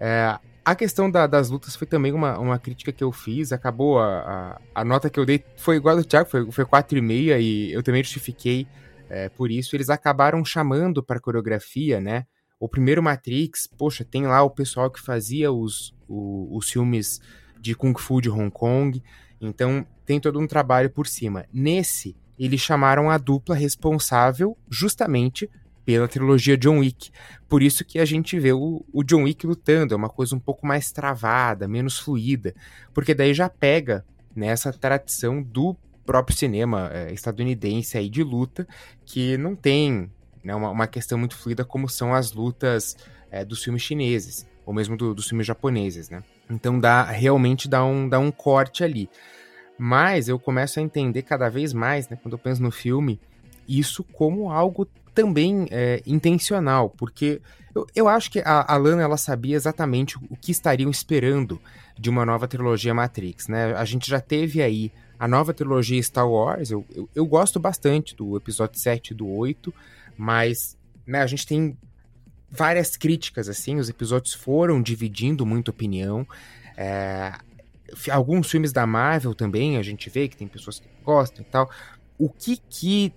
É, 0.00 0.36
a 0.64 0.74
questão 0.74 1.10
da, 1.10 1.26
das 1.26 1.50
lutas 1.50 1.76
foi 1.76 1.86
também 1.86 2.12
uma, 2.12 2.38
uma 2.38 2.58
crítica 2.58 2.90
que 2.90 3.04
eu 3.04 3.12
fiz. 3.12 3.52
Acabou 3.52 3.98
a, 3.98 4.58
a, 4.74 4.80
a 4.80 4.84
nota 4.84 5.10
que 5.10 5.20
eu 5.20 5.26
dei 5.26 5.44
foi 5.56 5.76
igual 5.76 5.96
a 5.96 6.00
do 6.00 6.04
Thiago, 6.06 6.28
foi, 6.28 6.50
foi 6.50 6.64
4,5 6.64 7.40
e 7.40 7.72
eu 7.72 7.82
também 7.82 8.02
justifiquei 8.02 8.66
é, 9.10 9.28
por 9.28 9.50
isso. 9.50 9.76
Eles 9.76 9.90
acabaram 9.90 10.44
chamando 10.44 11.02
para 11.02 11.20
coreografia, 11.20 12.00
né? 12.00 12.26
O 12.64 12.68
primeiro 12.68 13.02
Matrix, 13.02 13.66
poxa, 13.66 14.06
tem 14.06 14.26
lá 14.26 14.42
o 14.42 14.48
pessoal 14.48 14.90
que 14.90 14.98
fazia 14.98 15.52
os, 15.52 15.94
o, 16.08 16.48
os 16.56 16.70
filmes 16.70 17.20
de 17.60 17.74
Kung 17.74 17.92
Fu 17.94 18.22
de 18.22 18.30
Hong 18.30 18.50
Kong. 18.50 19.02
Então 19.38 19.86
tem 20.06 20.18
todo 20.18 20.40
um 20.40 20.46
trabalho 20.46 20.88
por 20.88 21.06
cima. 21.06 21.44
Nesse, 21.52 22.16
eles 22.38 22.62
chamaram 22.62 23.10
a 23.10 23.18
dupla 23.18 23.54
responsável 23.54 24.56
justamente 24.70 25.50
pela 25.84 26.08
trilogia 26.08 26.56
John 26.56 26.78
Wick. 26.78 27.10
Por 27.50 27.62
isso 27.62 27.84
que 27.84 27.98
a 27.98 28.04
gente 28.06 28.40
vê 28.40 28.54
o, 28.54 28.82
o, 28.90 29.04
John 29.04 29.24
Wick 29.24 29.46
lutando, 29.46 29.92
é 29.92 29.96
uma 29.98 30.08
coisa 30.08 30.34
um 30.34 30.40
pouco 30.40 30.66
mais 30.66 30.90
travada, 30.90 31.68
menos 31.68 31.98
fluida, 31.98 32.54
porque 32.94 33.12
daí 33.12 33.34
já 33.34 33.50
pega 33.50 34.06
nessa 34.34 34.72
tradição 34.72 35.42
do 35.42 35.76
próprio 36.06 36.34
cinema 36.34 36.88
é, 36.94 37.12
estadunidense 37.12 37.98
aí 37.98 38.08
de 38.08 38.22
luta, 38.22 38.66
que 39.04 39.36
não 39.36 39.54
tem 39.54 40.10
né, 40.44 40.54
uma, 40.54 40.70
uma, 40.70 40.86
questão 40.86 41.18
muito 41.18 41.36
fluida 41.36 41.64
como 41.64 41.88
são 41.88 42.14
as 42.14 42.32
lutas 42.32 42.96
é, 43.30 43.44
dos 43.44 43.64
filmes 43.64 43.82
chineses, 43.82 44.46
ou 44.66 44.74
mesmo 44.74 44.96
do, 44.96 45.14
dos 45.14 45.28
filmes 45.28 45.46
japoneses, 45.46 46.08
né? 46.10 46.22
Então 46.48 46.78
dá 46.78 47.04
realmente 47.04 47.68
dá 47.68 47.84
um, 47.84 48.08
dá 48.08 48.18
um 48.18 48.30
corte 48.30 48.84
ali. 48.84 49.08
Mas 49.78 50.28
eu 50.28 50.38
começo 50.38 50.78
a 50.78 50.82
entender 50.82 51.22
cada 51.22 51.48
vez 51.48 51.72
mais, 51.72 52.08
né, 52.08 52.16
quando 52.20 52.34
eu 52.34 52.38
penso 52.38 52.62
no 52.62 52.70
filme, 52.70 53.20
isso 53.66 54.04
como 54.04 54.50
algo 54.50 54.86
também 55.14 55.66
é, 55.70 56.02
intencional, 56.06 56.90
porque 56.90 57.40
eu, 57.74 57.86
eu 57.94 58.08
acho 58.08 58.30
que 58.30 58.40
a, 58.40 58.72
a 58.72 58.76
Lana 58.76 59.02
ela 59.02 59.16
sabia 59.16 59.56
exatamente 59.56 60.16
o 60.30 60.36
que 60.36 60.52
estariam 60.52 60.90
esperando 60.90 61.60
de 61.98 62.10
uma 62.10 62.24
nova 62.24 62.46
trilogia 62.46 62.94
Matrix, 62.94 63.48
né? 63.48 63.74
A 63.74 63.84
gente 63.84 64.08
já 64.08 64.20
teve 64.20 64.62
aí 64.62 64.92
a 65.18 65.28
nova 65.28 65.54
trilogia 65.54 66.02
Star 66.02 66.28
Wars, 66.28 66.70
eu, 66.70 66.84
eu, 66.94 67.08
eu 67.14 67.26
gosto 67.26 67.58
bastante 67.58 68.14
do 68.14 68.36
episódio 68.36 68.78
7 68.78 69.10
e 69.10 69.14
do 69.14 69.28
8, 69.28 69.72
mas 70.16 70.76
né, 71.06 71.20
a 71.20 71.26
gente 71.26 71.46
tem 71.46 71.76
várias 72.50 72.96
críticas, 72.96 73.48
assim, 73.48 73.76
os 73.76 73.88
episódios 73.88 74.34
foram 74.34 74.80
dividindo 74.80 75.44
muita 75.44 75.70
opinião. 75.70 76.26
É, 76.76 77.32
alguns 78.10 78.50
filmes 78.50 78.72
da 78.72 78.86
Marvel 78.86 79.34
também, 79.34 79.76
a 79.76 79.82
gente 79.82 80.08
vê 80.08 80.28
que 80.28 80.36
tem 80.36 80.46
pessoas 80.46 80.78
que 80.78 80.88
gostam 81.02 81.42
e 81.42 81.48
tal. 81.50 81.70
O 82.18 82.28
que 82.28 82.56
que 82.56 83.12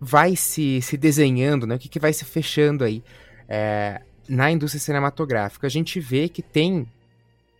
vai 0.00 0.34
se, 0.34 0.80
se 0.82 0.96
desenhando, 0.96 1.66
né? 1.66 1.76
O 1.76 1.78
que, 1.78 1.88
que 1.88 2.00
vai 2.00 2.12
se 2.12 2.24
fechando 2.24 2.82
aí 2.84 3.04
é, 3.48 4.00
na 4.28 4.50
indústria 4.50 4.80
cinematográfica. 4.80 5.66
A 5.66 5.70
gente 5.70 6.00
vê 6.00 6.28
que 6.28 6.42
tem 6.42 6.86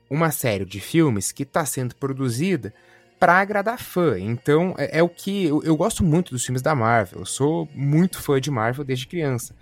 uma 0.09 0.31
série 0.31 0.65
de 0.65 0.81
filmes 0.81 1.33
que 1.33 1.43
está 1.43 1.65
sendo 1.65 1.95
produzida 1.95 2.73
para 3.21 3.39
agradar 3.39 3.79
fã. 3.79 4.19
Então, 4.19 4.75
é, 4.79 4.99
é 4.99 5.03
o 5.03 5.09
que. 5.09 5.45
Eu, 5.45 5.63
eu, 5.63 5.77
gosto 5.77 6.03
muito 6.03 6.33
dos 6.33 6.45
filmes 6.45 6.63
da 6.63 6.75
Marvel. 6.75 7.21
Eu 7.21 7.27
sou 7.27 7.69
muito 7.75 8.21
fã 8.21 8.41
de 8.41 8.51
Marvel 8.51 8.83
desde 8.83 9.07
criança. 9.07 9.55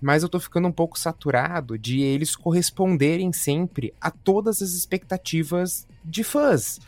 Mas 0.00 0.22
eu 0.22 0.28
tô 0.28 0.38
ficando 0.38 0.68
um 0.68 0.72
pouco 0.72 0.98
saturado 0.98 1.76
de 1.76 2.00
eles 2.00 2.34
corresponderem 2.34 3.32
sempre 3.32 3.92
a 4.00 4.10
todas 4.10 4.62
as 4.62 4.70
expectativas 4.70 5.86
de 6.02 6.24
fãs. 6.24 6.78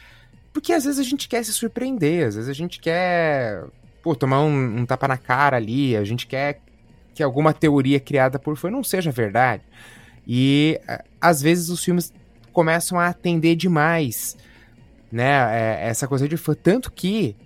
Porque 0.52 0.72
às 0.72 0.84
vezes 0.84 1.00
a 1.00 1.02
gente 1.02 1.28
quer 1.28 1.44
se 1.44 1.52
surpreender, 1.52 2.28
às 2.28 2.36
vezes 2.36 2.48
a 2.48 2.54
gente 2.54 2.78
quer 2.78 3.64
pô, 4.02 4.14
tomar 4.14 4.42
um, 4.42 4.78
um, 4.78 4.86
tapa 4.86 5.08
na 5.08 5.18
cara 5.18 5.56
ali, 5.56 5.94
a 5.96 6.04
gente 6.04 6.26
quer 6.26 6.60
que 7.14 7.22
alguma 7.22 7.52
teoria 7.52 8.00
criada 8.00 8.38
por 8.38 8.56
fã 8.56 8.70
não 8.70 8.84
seja 8.84 9.10
verdade. 9.10 9.62
E 10.26 10.80
às 11.20 11.42
vezes 11.42 11.68
os 11.68 11.84
filmes 11.84 12.14
começam 12.52 12.98
a 12.98 13.08
atender 13.08 13.56
demais, 13.56 14.36
né, 15.12 15.24
é, 15.24 15.88
essa 15.88 16.08
coisa 16.08 16.26
de 16.26 16.36
fã, 16.36 16.54
tanto 16.54 16.90
que 16.90 17.36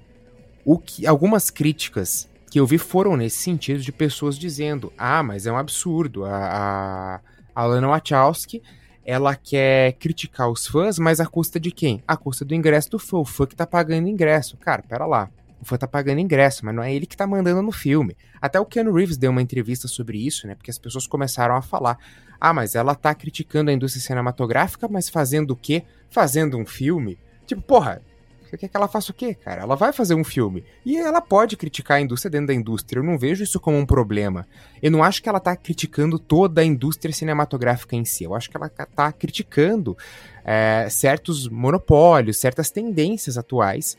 o 0.64 0.78
que 0.78 1.06
algumas 1.06 1.50
críticas 1.50 2.28
que 2.50 2.60
eu 2.60 2.66
vi 2.66 2.78
foram 2.78 3.16
nesse 3.16 3.38
sentido 3.38 3.80
de 3.80 3.92
pessoas 3.92 4.38
dizendo: 4.38 4.92
"Ah, 4.96 5.22
mas 5.22 5.46
é 5.46 5.52
um 5.52 5.58
absurdo, 5.58 6.24
a, 6.24 6.30
a, 6.36 7.20
a 7.54 7.64
Lana 7.66 7.88
Wachowski 7.88 8.62
ela 9.04 9.36
quer 9.36 9.92
criticar 9.92 10.50
os 10.50 10.66
fãs, 10.66 10.98
mas 10.98 11.20
a 11.20 11.26
custa 11.26 11.60
de 11.60 11.70
quem? 11.70 12.02
A 12.08 12.16
custa 12.16 12.44
do 12.44 12.54
ingresso 12.54 12.90
do 12.90 12.98
fã, 12.98 13.18
o 13.18 13.24
fã 13.24 13.46
que 13.46 13.54
tá 13.54 13.64
pagando 13.64 14.08
ingresso. 14.08 14.56
Cara, 14.56 14.82
pera 14.82 15.06
lá 15.06 15.30
o 15.60 15.64
fã 15.64 15.76
tá 15.76 15.86
pagando 15.86 16.20
ingresso, 16.20 16.64
mas 16.64 16.74
não 16.74 16.82
é 16.82 16.94
ele 16.94 17.06
que 17.06 17.16
tá 17.16 17.26
mandando 17.26 17.62
no 17.62 17.72
filme. 17.72 18.16
Até 18.40 18.60
o 18.60 18.66
Keanu 18.66 18.92
Reeves 18.92 19.16
deu 19.16 19.30
uma 19.30 19.42
entrevista 19.42 19.88
sobre 19.88 20.18
isso, 20.18 20.46
né? 20.46 20.54
Porque 20.54 20.70
as 20.70 20.78
pessoas 20.78 21.06
começaram 21.06 21.56
a 21.56 21.62
falar: 21.62 21.98
ah, 22.40 22.52
mas 22.52 22.74
ela 22.74 22.94
tá 22.94 23.14
criticando 23.14 23.70
a 23.70 23.72
indústria 23.72 24.02
cinematográfica, 24.02 24.88
mas 24.88 25.08
fazendo 25.08 25.52
o 25.52 25.56
quê? 25.56 25.82
Fazendo 26.10 26.56
um 26.56 26.66
filme? 26.66 27.18
Tipo, 27.46 27.62
porra, 27.62 28.02
você 28.48 28.56
quer 28.56 28.68
que 28.68 28.76
ela 28.76 28.86
faça 28.86 29.10
o 29.10 29.14
quê, 29.14 29.34
cara? 29.34 29.62
Ela 29.62 29.74
vai 29.74 29.92
fazer 29.92 30.14
um 30.14 30.22
filme. 30.22 30.64
E 30.84 30.96
ela 30.96 31.20
pode 31.20 31.56
criticar 31.56 31.96
a 31.96 32.00
indústria 32.00 32.30
dentro 32.30 32.48
da 32.48 32.54
indústria. 32.54 33.00
Eu 33.00 33.04
não 33.04 33.18
vejo 33.18 33.42
isso 33.42 33.58
como 33.58 33.76
um 33.76 33.84
problema. 33.84 34.46
Eu 34.80 34.90
não 34.90 35.02
acho 35.02 35.22
que 35.22 35.28
ela 35.28 35.40
tá 35.40 35.56
criticando 35.56 36.18
toda 36.18 36.60
a 36.60 36.64
indústria 36.64 37.12
cinematográfica 37.12 37.96
em 37.96 38.04
si. 38.04 38.24
Eu 38.24 38.34
acho 38.34 38.48
que 38.48 38.56
ela 38.56 38.68
tá 38.68 39.10
criticando 39.12 39.96
é, 40.44 40.86
certos 40.88 41.48
monopólios, 41.48 42.38
certas 42.38 42.70
tendências 42.70 43.36
atuais 43.36 43.96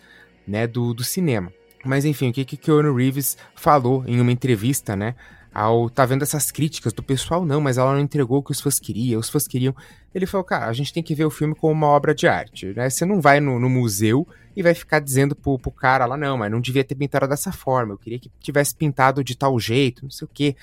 né, 0.47 0.65
do, 0.65 0.93
do 0.93 1.03
cinema. 1.03 1.51
Mas 1.83 2.05
enfim, 2.05 2.29
o 2.29 2.33
que 2.33 2.45
que 2.45 2.57
Keanu 2.57 2.95
Reeves 2.95 3.37
falou 3.55 4.03
em 4.07 4.19
uma 4.19 4.31
entrevista, 4.31 4.95
né? 4.95 5.15
Ao 5.59 5.89
tá 5.89 6.05
vendo 6.05 6.21
essas 6.21 6.51
críticas 6.51 6.93
do 6.93 7.01
pessoal, 7.01 7.43
não, 7.43 7.59
mas 7.59 7.79
ela 7.79 7.91
não 7.91 7.99
entregou 7.99 8.37
o 8.37 8.43
que 8.43 8.51
os 8.51 8.61
fãs 8.61 8.77
queriam, 8.77 9.19
os 9.19 9.27
fãs 9.27 9.47
queriam. 9.47 9.75
Ele 10.13 10.27
falou, 10.27 10.43
cara, 10.43 10.67
a 10.67 10.73
gente 10.73 10.93
tem 10.93 11.01
que 11.01 11.15
ver 11.15 11.25
o 11.25 11.31
filme 11.31 11.55
como 11.55 11.73
uma 11.73 11.87
obra 11.87 12.13
de 12.13 12.27
arte, 12.27 12.67
né? 12.75 12.87
Você 12.87 13.05
não 13.05 13.19
vai 13.19 13.39
no, 13.39 13.59
no 13.59 13.67
museu 13.67 14.27
e 14.55 14.61
vai 14.61 14.75
ficar 14.75 14.99
dizendo 14.99 15.35
pro, 15.35 15.57
pro 15.57 15.71
cara 15.71 16.05
lá, 16.05 16.15
não, 16.15 16.37
mas 16.37 16.51
não 16.51 16.61
devia 16.61 16.83
ter 16.83 16.93
pintado 16.93 17.27
dessa 17.27 17.51
forma, 17.51 17.93
eu 17.93 17.97
queria 17.97 18.19
que 18.19 18.29
tivesse 18.39 18.75
pintado 18.75 19.23
de 19.23 19.35
tal 19.35 19.59
jeito, 19.59 20.03
não 20.03 20.11
sei 20.11 20.25
o 20.25 20.29
quê. 20.31 20.55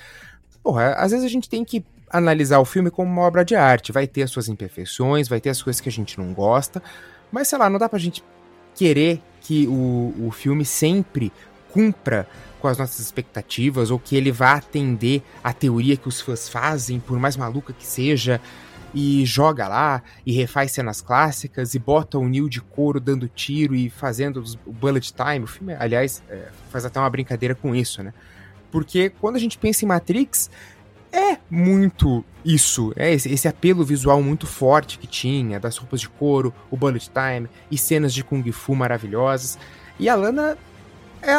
Porra, 0.63 0.91
às 0.93 1.11
vezes 1.11 1.27
a 1.27 1.29
gente 1.29 1.49
tem 1.49 1.65
que 1.65 1.85
analisar 2.09 2.61
o 2.61 2.65
filme 2.65 2.89
como 2.89 3.11
uma 3.11 3.23
obra 3.23 3.45
de 3.45 3.57
arte. 3.57 3.91
Vai 3.91 4.07
ter 4.07 4.23
as 4.23 4.31
suas 4.31 4.49
imperfeições, 4.49 5.27
vai 5.27 5.41
ter 5.41 5.51
as 5.51 5.61
coisas 5.61 5.81
que 5.81 5.89
a 5.89 5.93
gente 5.93 6.19
não 6.19 6.33
gosta, 6.33 6.81
mas 7.33 7.49
sei 7.49 7.59
lá, 7.59 7.69
não 7.69 7.81
dá 7.81 7.89
pra 7.89 7.99
gente 7.99 8.23
querer 8.77 9.21
que 9.41 9.67
o, 9.67 10.15
o 10.29 10.31
filme 10.31 10.65
sempre 10.65 11.33
cumpra 11.75 12.29
com 12.61 12.69
as 12.69 12.79
nossas 12.79 13.01
expectativas 13.01 13.91
ou 13.91 13.99
que 13.99 14.15
ele 14.15 14.31
vá 14.31 14.53
atender 14.53 15.23
a 15.43 15.53
teoria 15.53 15.97
que 15.97 16.07
os 16.07 16.21
fãs 16.21 16.49
fazem, 16.49 17.01
por 17.01 17.19
mais 17.19 17.37
maluca 17.37 17.73
que 17.73 17.85
seja, 17.85 18.41
e 18.95 19.27
joga 19.27 19.67
lá 19.67 20.01
e 20.25 20.33
refaz 20.33 20.71
cenas 20.71 21.01
clássicas 21.01 21.75
e 21.75 21.81
bota 21.81 22.17
o 22.17 22.29
Neil 22.29 22.49
de 22.49 22.61
couro 22.61 23.01
dando 23.01 23.27
tiro 23.27 23.75
e 23.75 23.91
fazendo 23.91 24.45
o 24.65 24.73
bullet 24.73 25.13
time. 25.13 25.45
O 25.45 25.49
filme, 25.49 25.75
aliás, 25.75 26.23
é, 26.31 26.49
faz 26.71 26.85
até 26.85 27.01
uma 27.01 27.11
brincadeira 27.11 27.57
com 27.57 27.75
isso, 27.75 28.05
né? 28.05 28.15
Porque 28.71 29.11
quando 29.21 29.35
a 29.35 29.41
gente 29.41 29.59
pensa 29.59 29.85
em 29.85 29.89
Matrix, 29.89 30.49
é 31.13 31.39
muito 31.51 32.25
isso, 32.45 32.93
é 32.97 33.13
esse, 33.13 33.33
esse, 33.33 33.49
apelo 33.49 33.85
visual 33.85 34.23
muito 34.23 34.47
forte 34.47 34.99
que 34.99 35.07
tinha, 35.07 35.59
das 35.59 35.77
roupas 35.77 36.01
de 36.01 36.09
couro, 36.09 36.55
o 36.71 36.77
bullet 36.77 37.11
time 37.11 37.49
e 37.71 37.77
cenas 37.77 38.15
de 38.15 38.23
kung 38.23 38.45
fu 38.53 38.75
maravilhosas. 38.75 39.59
E 39.99 40.09
a 40.09 40.15
Lana, 40.15 40.57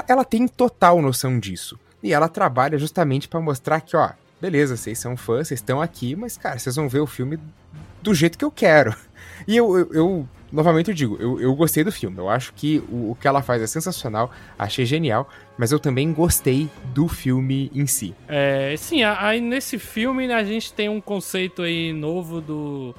ela 0.07 0.25
tem 0.25 0.47
total 0.47 1.01
noção 1.01 1.39
disso. 1.39 1.79
E 2.01 2.13
ela 2.13 2.29
trabalha 2.29 2.77
justamente 2.77 3.27
para 3.27 3.39
mostrar 3.39 3.81
que, 3.81 3.95
ó, 3.95 4.11
beleza, 4.39 4.77
vocês 4.77 4.99
são 4.99 5.17
fãs, 5.17 5.47
vocês 5.47 5.59
estão 5.59 5.81
aqui, 5.81 6.15
mas, 6.15 6.37
cara, 6.37 6.59
vocês 6.59 6.75
vão 6.75 6.87
ver 6.87 6.99
o 6.99 7.07
filme 7.07 7.39
do 8.01 8.13
jeito 8.13 8.37
que 8.37 8.45
eu 8.45 8.51
quero. 8.51 8.95
E 9.47 9.57
eu, 9.57 9.77
eu, 9.77 9.93
eu 9.93 10.29
novamente 10.51 10.89
eu 10.89 10.95
digo, 10.95 11.17
eu, 11.19 11.39
eu 11.39 11.53
gostei 11.55 11.83
do 11.83 11.91
filme. 11.91 12.17
Eu 12.17 12.29
acho 12.29 12.53
que 12.53 12.81
o, 12.89 13.11
o 13.11 13.17
que 13.19 13.27
ela 13.27 13.41
faz 13.41 13.61
é 13.61 13.67
sensacional, 13.67 14.31
achei 14.57 14.85
genial, 14.85 15.29
mas 15.57 15.71
eu 15.71 15.79
também 15.79 16.11
gostei 16.13 16.69
do 16.93 17.07
filme 17.07 17.69
em 17.73 17.85
si. 17.85 18.15
É, 18.27 18.73
sim, 18.77 19.03
aí 19.03 19.41
nesse 19.41 19.77
filme 19.77 20.31
a 20.31 20.43
gente 20.43 20.71
tem 20.73 20.87
um 20.87 21.01
conceito 21.01 21.61
aí 21.61 21.91
novo 21.91 22.39
do, 22.39 22.95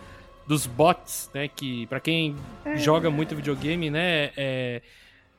dos 0.47 0.67
bots, 0.67 1.31
né? 1.33 1.49
Que 1.49 1.87
para 1.87 2.01
quem 2.01 2.37
é. 2.65 2.77
joga 2.77 3.11
muito 3.11 3.35
videogame, 3.35 3.91
né? 3.91 4.31
É, 4.37 4.83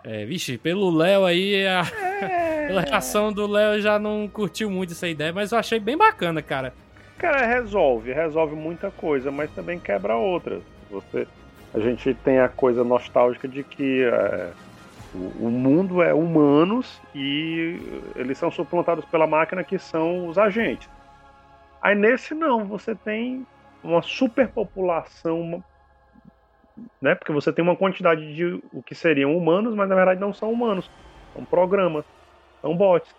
é, 0.07 0.23
vixe, 0.23 0.57
pelo 0.57 0.89
Léo 0.89 1.25
aí, 1.25 1.67
a, 1.67 1.81
é. 2.21 2.67
pela 2.67 2.79
reação 2.81 3.33
do 3.33 3.45
Léo 3.45 3.81
já 3.81 3.99
não 3.99 4.25
curtiu 4.25 4.71
muito 4.71 4.93
essa 4.93 5.05
ideia, 5.05 5.33
mas 5.33 5.51
eu 5.51 5.57
achei 5.57 5.81
bem 5.81 5.97
bacana, 5.97 6.41
cara. 6.41 6.73
Cara, 7.17 7.45
resolve, 7.45 8.13
resolve 8.13 8.55
muita 8.55 8.89
coisa, 8.89 9.29
mas 9.29 9.51
também 9.51 9.77
quebra 9.77 10.15
outras. 10.15 10.63
Você, 10.89 11.27
a 11.73 11.79
gente 11.79 12.13
tem 12.13 12.39
a 12.39 12.47
coisa 12.47 12.85
nostálgica 12.85 13.49
de 13.49 13.65
que 13.65 14.03
é, 14.03 14.51
o, 15.13 15.47
o, 15.47 15.51
mundo 15.51 16.01
é 16.01 16.13
humanos 16.13 17.01
e 17.13 17.77
eles 18.15 18.37
são 18.37 18.49
suplantados 18.49 19.03
pela 19.05 19.27
máquina 19.27 19.61
que 19.61 19.77
são 19.77 20.27
os 20.27 20.37
agentes. 20.37 20.89
Aí 21.81 21.95
nesse 21.95 22.33
não, 22.33 22.63
você 22.63 22.95
tem 22.95 23.45
uma 23.83 24.01
superpopulação, 24.01 25.61
né? 27.01 27.15
Porque 27.15 27.31
você 27.31 27.51
tem 27.51 27.63
uma 27.63 27.75
quantidade 27.75 28.35
de 28.35 28.61
o 28.73 28.81
que 28.81 28.95
seriam 28.95 29.35
humanos, 29.35 29.75
mas 29.75 29.89
na 29.89 29.95
verdade 29.95 30.19
não 30.19 30.33
são 30.33 30.51
humanos, 30.51 30.89
são 31.33 31.43
programas, 31.45 32.05
são 32.61 32.75
bots. 32.75 33.13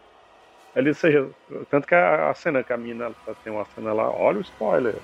Ele 0.76 0.94
seja, 0.94 1.28
tanto 1.70 1.86
que 1.86 1.94
a, 1.94 2.32
cena 2.34 2.62
que 2.62 2.72
a 2.72 2.76
mina 2.76 3.10
tem 3.42 3.52
uma 3.52 3.64
cena 3.74 3.92
lá, 3.92 4.10
olha 4.10 4.38
o 4.38 4.42
spoiler. 4.42 4.94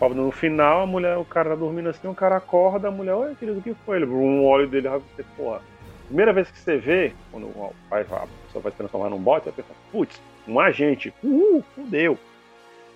No 0.00 0.30
final, 0.30 0.82
a 0.82 0.86
mulher, 0.86 1.16
o 1.18 1.24
cara 1.24 1.50
tá 1.50 1.56
dormindo 1.56 1.88
assim, 1.88 2.06
o 2.08 2.14
cara 2.14 2.36
acorda, 2.36 2.88
a 2.88 2.90
mulher, 2.90 3.14
oi 3.14 3.34
querido, 3.34 3.58
o 3.58 3.62
que 3.62 3.74
foi? 3.84 3.96
Ele, 3.96 4.06
um 4.06 4.44
olho 4.44 4.68
dele, 4.68 4.88
você, 4.88 5.24
porra. 5.36 5.60
Primeira 6.06 6.32
vez 6.32 6.50
que 6.50 6.58
você 6.58 6.78
vê, 6.78 7.12
quando 7.30 7.48
a 7.90 7.96
pessoa 7.96 8.62
vai 8.62 8.72
se 8.72 8.78
transformar 8.78 9.10
num 9.10 9.18
bot, 9.18 9.44
você 9.44 9.52
pensa, 9.52 9.68
putz, 9.92 10.22
um 10.46 10.58
agente, 10.58 11.12
uh, 11.22 11.62
fudeu. 11.74 12.18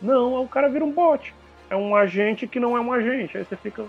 Não, 0.00 0.42
o 0.42 0.48
cara 0.48 0.68
vira 0.68 0.84
um 0.84 0.90
bot. 0.90 1.34
É 1.68 1.76
um 1.76 1.94
agente 1.94 2.46
que 2.46 2.58
não 2.58 2.76
é 2.76 2.80
um 2.80 2.92
agente. 2.92 3.36
Aí 3.36 3.44
você 3.44 3.56
fica, 3.56 3.84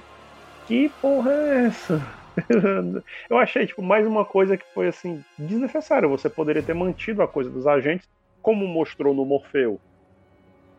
que 0.66 0.90
porra 1.02 1.32
é 1.32 1.66
essa? 1.66 2.02
eu 3.30 3.38
achei, 3.38 3.66
tipo, 3.66 3.82
mais 3.82 4.06
uma 4.08 4.26
coisa 4.26 4.58
que 4.58 4.66
foi, 4.74 4.88
assim, 4.88 5.24
desnecessária. 5.38 6.08
Você 6.08 6.30
poderia 6.30 6.64
ter 6.64 6.74
mantido 6.74 7.22
a 7.22 7.28
coisa 7.28 7.50
dos 7.50 7.68
agentes, 7.68 8.08
como 8.42 8.68
mostrou 8.68 9.14
no 9.14 9.26
Morfeu, 9.26 9.80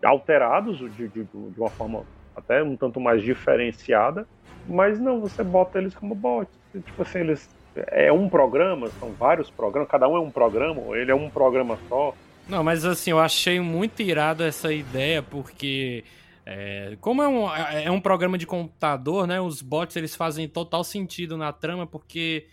alterados 0.04 0.78
de, 0.78 1.08
de, 1.08 1.24
de 1.24 1.60
uma 1.60 1.70
forma 1.70 2.04
até 2.36 2.62
um 2.62 2.76
tanto 2.76 3.00
mais 3.00 3.22
diferenciada, 3.22 4.26
mas 4.66 4.98
não, 4.98 5.20
você 5.20 5.42
bota 5.42 5.78
eles 5.78 5.94
como 5.94 6.14
bots. 6.14 6.54
Tipo 6.72 7.02
assim, 7.02 7.20
eles. 7.20 7.48
É 7.76 8.12
um 8.12 8.28
programa, 8.28 8.88
são 9.00 9.10
vários 9.12 9.50
programas, 9.50 9.88
cada 9.88 10.06
um 10.06 10.16
é 10.16 10.20
um 10.20 10.30
programa, 10.30 10.80
ou 10.80 10.96
ele 10.96 11.10
é 11.10 11.14
um 11.14 11.28
programa 11.28 11.76
só. 11.88 12.14
Não, 12.48 12.62
mas 12.62 12.84
assim, 12.84 13.10
eu 13.10 13.18
achei 13.18 13.58
muito 13.58 14.00
irado 14.00 14.44
essa 14.44 14.72
ideia, 14.72 15.22
porque 15.22 16.04
é, 16.46 16.96
como 17.00 17.22
é 17.22 17.28
um, 17.28 17.54
é, 17.54 17.84
é 17.84 17.90
um 17.90 18.00
programa 18.00 18.36
de 18.36 18.46
computador, 18.46 19.26
né? 19.26 19.40
Os 19.40 19.62
bots 19.62 19.96
eles 19.96 20.14
fazem 20.14 20.46
total 20.46 20.84
sentido 20.84 21.36
na 21.36 21.52
trama, 21.52 21.86
porque 21.86 22.46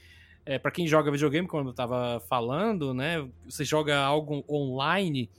é, 0.46 0.58
para 0.58 0.72
quem 0.72 0.88
joga 0.88 1.12
videogame, 1.12 1.48
como 1.48 1.70
eu 1.70 1.74
tava 1.74 2.22
falando, 2.22 2.94
né? 2.94 3.28
Você 3.46 3.66
joga 3.66 3.98
algo 3.98 4.46
online. 4.50 5.30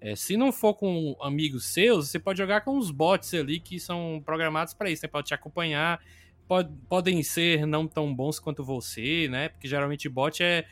É, 0.00 0.16
se 0.16 0.36
não 0.36 0.50
for 0.50 0.74
com 0.74 1.14
amigos 1.20 1.66
seus, 1.66 2.08
você 2.08 2.18
pode 2.18 2.38
jogar 2.38 2.62
com 2.62 2.78
os 2.78 2.90
bots 2.90 3.34
ali 3.34 3.60
que 3.60 3.78
são 3.78 4.22
programados 4.24 4.72
para 4.72 4.90
isso, 4.90 5.04
né? 5.04 5.08
Pode 5.08 5.26
te 5.26 5.34
acompanhar, 5.34 6.00
pode, 6.48 6.72
podem 6.88 7.22
ser 7.22 7.66
não 7.66 7.86
tão 7.86 8.14
bons 8.14 8.40
quanto 8.40 8.64
você, 8.64 9.28
né? 9.28 9.50
Porque 9.50 9.68
geralmente 9.68 10.08
bot 10.08 10.42
é, 10.42 10.64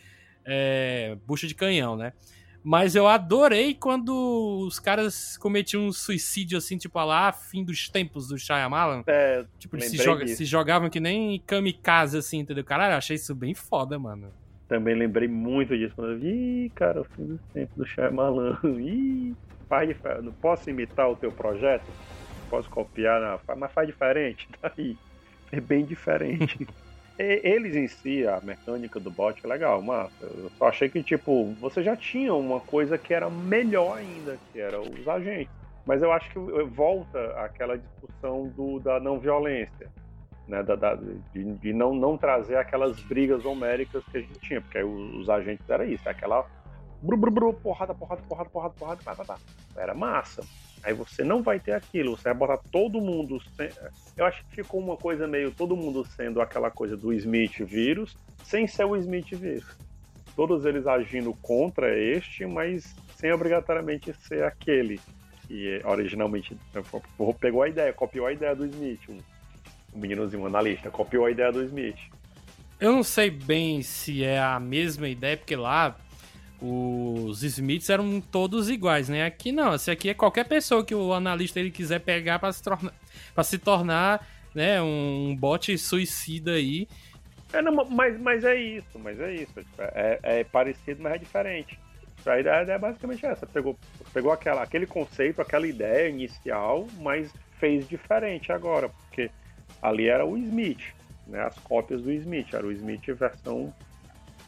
é 0.46 1.14
bucha 1.26 1.46
de 1.46 1.54
canhão, 1.54 1.94
né? 1.94 2.14
Mas 2.62 2.94
eu 2.94 3.06
adorei 3.06 3.74
quando 3.74 4.64
os 4.66 4.78
caras 4.78 5.36
cometiam 5.38 5.86
um 5.86 5.92
suicídio, 5.92 6.58
assim, 6.58 6.76
tipo, 6.76 7.02
lá, 7.02 7.32
fim 7.32 7.64
dos 7.64 7.88
tempos 7.88 8.28
do 8.28 8.38
Shyamalan. 8.38 9.02
É, 9.06 9.44
tipo, 9.58 9.80
se, 9.80 9.96
joga, 9.96 10.26
se, 10.26 10.44
jogavam 10.44 10.90
que 10.90 11.00
nem 11.00 11.40
kamikaze, 11.46 12.18
assim, 12.18 12.40
entendeu? 12.40 12.64
Caralho, 12.64 12.92
eu 12.92 12.98
achei 12.98 13.16
isso 13.16 13.34
bem 13.34 13.54
foda, 13.54 13.98
mano. 13.98 14.32
Também 14.68 14.94
lembrei 14.94 15.28
muito 15.28 15.76
disso 15.76 15.94
quando 15.94 16.12
eu 16.12 16.18
vi, 16.18 16.64
Ih, 16.66 16.72
cara, 16.74 17.00
o 17.00 17.04
fim 17.04 17.24
dos 17.24 17.40
tempos 17.54 17.76
do 17.76 17.86
Shyamalan. 17.86 18.58
Ih, 18.78 19.34
faz 19.68 19.88
diferente. 19.88 20.24
Não 20.24 20.32
posso 20.32 20.68
imitar 20.68 21.08
o 21.08 21.16
teu 21.16 21.32
projeto? 21.32 21.86
Posso 22.50 22.68
copiar, 22.68 23.20
não. 23.20 23.56
mas 23.56 23.72
faz 23.72 23.86
diferente. 23.86 24.48
Daí. 24.60 24.96
É 25.50 25.60
bem 25.60 25.84
diferente. 25.84 26.66
eles 27.18 27.74
em 27.74 27.88
si, 27.88 28.26
a 28.26 28.40
mecânica 28.40 29.00
do 29.00 29.10
bot 29.10 29.40
é 29.44 29.48
legal, 29.48 29.82
massa. 29.82 30.24
Eu 30.24 30.50
só 30.56 30.68
achei 30.68 30.88
que, 30.88 31.02
tipo, 31.02 31.52
você 31.60 31.82
já 31.82 31.96
tinha 31.96 32.32
uma 32.32 32.60
coisa 32.60 32.96
que 32.96 33.12
era 33.12 33.28
melhor 33.28 33.98
ainda, 33.98 34.38
que 34.52 34.58
era 34.60 34.80
os 34.80 35.08
agentes. 35.08 35.52
Mas 35.84 36.02
eu 36.02 36.12
acho 36.12 36.30
que 36.30 36.38
volta 36.64 37.18
àquela 37.42 37.76
discussão 37.76 38.48
do, 38.48 38.78
da 38.78 39.00
não 39.00 39.18
violência, 39.18 39.90
né? 40.46 40.62
Da, 40.62 40.76
da 40.76 40.94
de, 40.94 41.44
de, 41.54 41.72
não, 41.72 41.94
não 41.94 42.16
trazer 42.16 42.56
aquelas 42.56 43.00
brigas 43.00 43.44
homéricas 43.44 44.04
que 44.12 44.18
a 44.18 44.20
gente 44.20 44.38
tinha, 44.40 44.60
porque 44.60 44.82
os, 44.82 45.28
agentes 45.30 45.68
era 45.68 45.86
isso, 45.86 46.06
aquela 46.08 46.46
bru, 47.02 47.16
bru, 47.16 47.30
bru, 47.30 47.54
porrada, 47.54 47.94
porrada, 47.94 48.22
porrada, 48.28 48.50
porrada, 48.50 48.74
porrada, 48.78 49.02
porrada, 49.02 49.24
porrada. 49.24 49.42
Era 49.76 49.94
massa. 49.94 50.42
Aí 50.82 50.92
você 50.94 51.24
não 51.24 51.42
vai 51.42 51.58
ter 51.58 51.72
aquilo, 51.72 52.16
você 52.16 52.24
vai 52.24 52.34
botar 52.34 52.58
todo 52.70 53.00
mundo. 53.00 53.40
Sem... 53.56 53.68
Eu 54.16 54.24
acho 54.24 54.44
que 54.46 54.56
ficou 54.56 54.80
uma 54.80 54.96
coisa 54.96 55.26
meio 55.26 55.50
todo 55.50 55.76
mundo 55.76 56.04
sendo 56.16 56.40
aquela 56.40 56.70
coisa 56.70 56.96
do 56.96 57.12
Smith 57.12 57.58
vírus, 57.60 58.16
sem 58.44 58.66
ser 58.66 58.84
o 58.84 58.96
Smith 58.96 59.30
vírus. 59.32 59.76
Todos 60.36 60.64
eles 60.64 60.86
agindo 60.86 61.34
contra 61.42 61.98
este, 61.98 62.46
mas 62.46 62.94
sem 63.16 63.32
obrigatoriamente 63.32 64.14
ser 64.26 64.44
aquele 64.44 65.00
que 65.46 65.80
originalmente 65.84 66.56
pegou 67.40 67.62
a 67.62 67.68
ideia, 67.68 67.92
copiou 67.92 68.26
a 68.26 68.32
ideia 68.32 68.54
do 68.54 68.66
Smith, 68.66 69.08
um 69.08 69.18
meninozinho 69.98 70.46
analista, 70.46 70.90
copiou 70.90 71.24
a 71.24 71.30
ideia 71.30 71.50
do 71.50 71.64
Smith. 71.64 71.98
Eu 72.78 72.92
não 72.92 73.02
sei 73.02 73.30
bem 73.30 73.82
se 73.82 74.22
é 74.22 74.38
a 74.38 74.60
mesma 74.60 75.08
ideia, 75.08 75.36
porque 75.36 75.56
lá 75.56 75.96
os 76.60 77.42
Smiths 77.42 77.88
eram 77.88 78.20
todos 78.20 78.68
iguais, 78.68 79.08
né? 79.08 79.24
Aqui 79.24 79.52
não, 79.52 79.74
esse 79.74 79.90
aqui 79.90 80.10
é 80.10 80.14
qualquer 80.14 80.44
pessoa 80.44 80.84
que 80.84 80.94
o 80.94 81.12
analista 81.12 81.60
ele 81.60 81.70
quiser 81.70 82.00
pegar 82.00 82.38
para 82.38 82.52
se 82.52 82.62
tornar, 82.62 82.92
para 83.34 83.44
se 83.44 83.58
tornar, 83.58 84.26
né, 84.54 84.82
um 84.82 85.36
bot 85.38 85.76
suicida 85.78 86.52
aí. 86.52 86.88
É, 87.52 87.62
não, 87.62 87.72
mas, 87.72 88.18
mas 88.20 88.44
é 88.44 88.56
isso, 88.56 88.98
mas 88.98 89.20
é 89.20 89.34
isso. 89.34 89.52
É, 89.78 90.18
é 90.22 90.44
parecido, 90.44 91.02
mas 91.02 91.14
é 91.14 91.18
diferente. 91.18 91.78
A 92.26 92.38
ideia 92.38 92.72
é 92.72 92.78
basicamente 92.78 93.24
essa. 93.24 93.46
Pegou, 93.46 93.78
pegou 94.12 94.32
aquela, 94.32 94.62
aquele 94.62 94.86
conceito, 94.86 95.40
aquela 95.40 95.66
ideia 95.66 96.08
inicial, 96.08 96.86
mas 96.98 97.32
fez 97.58 97.88
diferente 97.88 98.52
agora, 98.52 98.88
porque 98.88 99.30
ali 99.80 100.08
era 100.08 100.26
o 100.26 100.36
Smith, 100.36 100.92
né? 101.26 101.42
As 101.42 101.56
cópias 101.60 102.02
do 102.02 102.10
Smith, 102.12 102.52
era 102.52 102.66
o 102.66 102.72
Smith 102.72 103.06
versão 103.14 103.72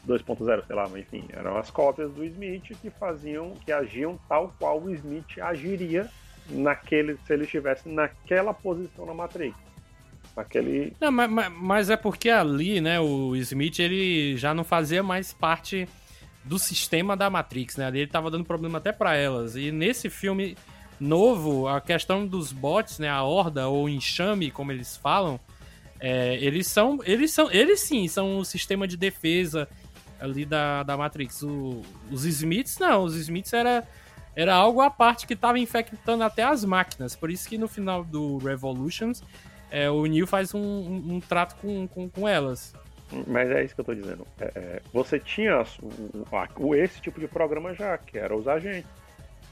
2.0, 0.07 0.65
sei 0.65 0.75
lá, 0.75 0.87
mas 0.89 1.01
enfim, 1.01 1.25
eram 1.31 1.57
as 1.57 1.69
cópias 1.69 2.11
do 2.11 2.23
Smith 2.25 2.75
que 2.81 2.89
faziam, 2.89 3.53
que 3.65 3.71
agiam 3.71 4.19
tal 4.27 4.53
qual 4.59 4.81
o 4.81 4.89
Smith 4.93 5.39
agiria 5.39 6.09
naquele, 6.49 7.17
se 7.25 7.33
ele 7.33 7.43
estivesse 7.43 7.87
naquela 7.87 8.53
posição 8.53 9.05
na 9.05 9.13
Matrix. 9.13 9.55
Naquele... 10.35 10.93
Não, 10.99 11.11
mas, 11.11 11.51
mas 11.51 11.89
é 11.89 11.97
porque 11.97 12.29
ali, 12.29 12.81
né, 12.81 12.99
o 12.99 13.35
Smith 13.35 13.79
ele 13.79 14.37
já 14.37 14.53
não 14.53 14.63
fazia 14.63 15.03
mais 15.03 15.33
parte 15.33 15.87
do 16.43 16.57
sistema 16.57 17.15
da 17.15 17.29
Matrix, 17.29 17.77
né? 17.77 17.85
Ali 17.85 17.99
ele 17.99 18.09
tava 18.09 18.31
dando 18.31 18.45
problema 18.45 18.79
até 18.79 18.91
para 18.91 19.15
elas. 19.15 19.55
E 19.55 19.71
nesse 19.71 20.09
filme 20.09 20.57
novo, 20.99 21.67
a 21.67 21.79
questão 21.79 22.25
dos 22.25 22.51
bots, 22.51 22.97
né, 22.97 23.09
a 23.09 23.23
horda 23.23 23.67
ou 23.67 23.87
enxame, 23.87 24.49
como 24.49 24.71
eles 24.71 24.97
falam, 24.97 25.39
é, 25.99 26.35
eles 26.41 26.65
são, 26.65 26.99
eles 27.05 27.31
são, 27.31 27.51
eles 27.51 27.79
sim 27.81 28.07
são 28.07 28.37
o 28.37 28.45
sistema 28.45 28.87
de 28.87 28.97
defesa 28.97 29.67
ali 30.21 30.45
da, 30.45 30.83
da 30.83 30.95
Matrix. 30.95 31.41
O, 31.41 31.81
os 32.09 32.23
Smiths, 32.25 32.77
não, 32.77 33.03
os 33.03 33.15
Smiths 33.15 33.51
era, 33.53 33.83
era 34.35 34.53
algo 34.53 34.81
à 34.81 34.89
parte 34.89 35.27
que 35.27 35.33
estava 35.33 35.59
infectando 35.59 36.23
até 36.23 36.43
as 36.43 36.63
máquinas. 36.63 37.15
Por 37.15 37.29
isso 37.29 37.49
que 37.49 37.57
no 37.57 37.67
final 37.67 38.03
do 38.03 38.37
Revolutions, 38.37 39.23
é, 39.71 39.89
o 39.89 40.05
Neo 40.05 40.27
faz 40.27 40.53
um, 40.53 40.59
um, 40.59 41.15
um 41.15 41.19
trato 41.19 41.55
com, 41.55 41.87
com, 41.87 42.09
com, 42.09 42.27
elas. 42.27 42.73
Mas 43.27 43.49
é 43.49 43.63
isso 43.63 43.75
que 43.75 43.81
eu 43.81 43.85
tô 43.85 43.95
dizendo. 43.95 44.25
É, 44.39 44.51
é 44.55 44.81
você 44.93 45.19
tinha 45.19 45.61
esse 46.75 47.01
tipo 47.01 47.19
de 47.19 47.27
programa 47.27 47.73
já, 47.73 47.97
que 47.97 48.17
era 48.17 48.35
os 48.35 48.47
agentes. 48.47 48.89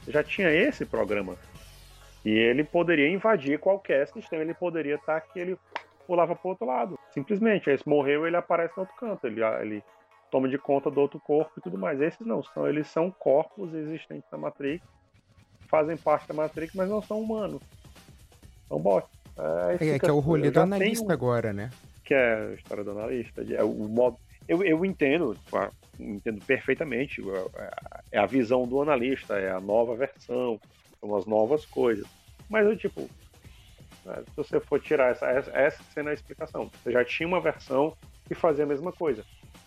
Já 0.07 0.23
tinha 0.23 0.49
esse 0.49 0.85
programa. 0.85 1.35
E 2.23 2.31
ele 2.31 2.63
poderia 2.63 3.09
invadir 3.09 3.59
qualquer 3.59 4.07
sistema, 4.07 4.43
ele 4.43 4.53
poderia 4.53 4.95
estar 4.95 5.19
que 5.21 5.39
ele 5.39 5.57
pulava 6.05 6.35
pro 6.35 6.49
outro 6.49 6.65
lado. 6.65 6.99
Simplesmente. 7.11 7.69
Aí 7.69 7.77
se 7.77 7.87
morreu, 7.87 8.25
ele 8.25 8.35
aparece 8.35 8.73
no 8.75 8.81
outro 8.81 8.95
canto. 8.97 9.25
Ele, 9.25 9.41
ele 9.61 9.83
toma 10.29 10.47
de 10.47 10.57
conta 10.57 10.89
do 10.89 10.99
outro 10.99 11.19
corpo 11.19 11.51
e 11.57 11.61
tudo 11.61 11.77
mais. 11.77 11.99
Esses 12.01 12.25
não, 12.25 12.43
são, 12.43 12.67
eles 12.67 12.87
são 12.87 13.11
corpos 13.11 13.73
existentes 13.73 14.29
na 14.31 14.37
Matrix, 14.37 14.85
fazem 15.67 15.97
parte 15.97 16.27
da 16.27 16.33
Matrix, 16.33 16.73
mas 16.73 16.89
não 16.89 17.01
são 17.01 17.21
humanos. 17.21 17.61
São 18.67 18.79
bots. 18.79 19.09
É, 19.79 19.95
é 19.95 19.99
que 19.99 20.05
é 20.05 20.11
o 20.11 20.19
rolê 20.19 20.51
do 20.51 20.59
analista 20.59 21.05
um, 21.05 21.11
agora, 21.11 21.53
né? 21.53 21.69
que 22.09 22.15
é 22.15 22.33
a 22.33 22.53
história 22.55 22.83
do 22.83 22.89
analista? 22.89 23.45
É 23.53 23.63
o 23.63 23.87
modo. 23.87 24.17
Eu, 24.47 24.63
eu 24.63 24.83
entendo, 24.83 25.37
entendo 25.99 26.43
perfeitamente. 26.43 27.21
É 28.11 28.17
a 28.17 28.25
visão 28.25 28.67
do 28.67 28.81
analista, 28.81 29.37
é 29.37 29.51
a 29.51 29.59
nova 29.59 29.95
versão, 29.95 30.59
são 30.99 31.15
as 31.15 31.27
novas 31.27 31.67
coisas. 31.67 32.07
Mas 32.49 32.65
eu, 32.65 32.75
tipo, 32.75 33.01
se 33.01 34.35
você 34.35 34.59
for 34.59 34.81
tirar 34.81 35.11
essa, 35.11 35.27
essa 35.27 35.83
sendo 35.93 36.09
a 36.09 36.13
explicação, 36.13 36.71
você 36.81 36.91
já 36.91 37.05
tinha 37.05 37.27
uma 37.27 37.39
versão 37.39 37.95
que 38.27 38.33
fazia 38.33 38.63
a 38.63 38.67
mesma 38.67 38.91
coisa, 38.91 39.23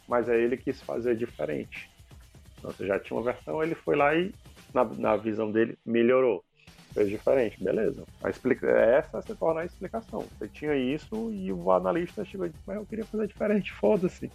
mas 0.08 0.28
aí 0.28 0.40
ele 0.42 0.56
quis 0.56 0.80
fazer 0.82 1.16
diferente. 1.16 1.90
Então, 2.58 2.70
você 2.70 2.86
já 2.86 2.98
tinha 2.98 3.16
uma 3.16 3.24
versão, 3.24 3.62
ele 3.62 3.74
foi 3.74 3.96
lá 3.96 4.14
e, 4.14 4.32
na, 4.72 4.84
na 4.84 5.16
visão 5.16 5.50
dele, 5.50 5.78
melhorou 5.84 6.44
fez 6.92 7.08
diferente, 7.08 7.62
beleza. 7.62 8.04
A 8.22 8.30
explica... 8.30 8.66
Essa 8.68 9.20
se 9.22 9.34
torna 9.34 9.62
a 9.62 9.64
explicação. 9.64 10.24
Você 10.38 10.48
tinha 10.48 10.74
isso 10.74 11.30
e 11.32 11.52
o 11.52 11.70
analista 11.72 12.24
chegou 12.24 12.46
e 12.46 12.50
disse, 12.50 12.62
mas 12.66 12.76
eu 12.76 12.86
queria 12.86 13.04
fazer 13.04 13.26
diferente, 13.26 13.72
foda-se. 13.80 14.30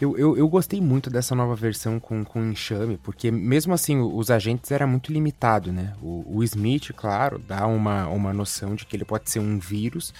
Eu, 0.00 0.18
eu, 0.18 0.36
eu, 0.36 0.48
gostei 0.48 0.80
muito 0.80 1.08
dessa 1.08 1.32
nova 1.32 1.54
versão 1.54 2.00
com, 2.00 2.24
com 2.24 2.42
enxame, 2.42 2.98
porque 2.98 3.30
mesmo 3.30 3.72
assim 3.72 4.00
os 4.00 4.32
agentes 4.32 4.72
era 4.72 4.84
muito 4.84 5.12
limitado, 5.12 5.72
né? 5.72 5.94
O, 6.02 6.38
o 6.38 6.42
Smith, 6.42 6.92
claro, 6.96 7.38
dá 7.38 7.68
uma, 7.68 8.08
uma 8.08 8.32
noção 8.32 8.74
de 8.74 8.84
que 8.84 8.96
ele 8.96 9.04
pode 9.04 9.30
ser 9.30 9.38
um 9.38 9.60
vírus, 9.60 10.12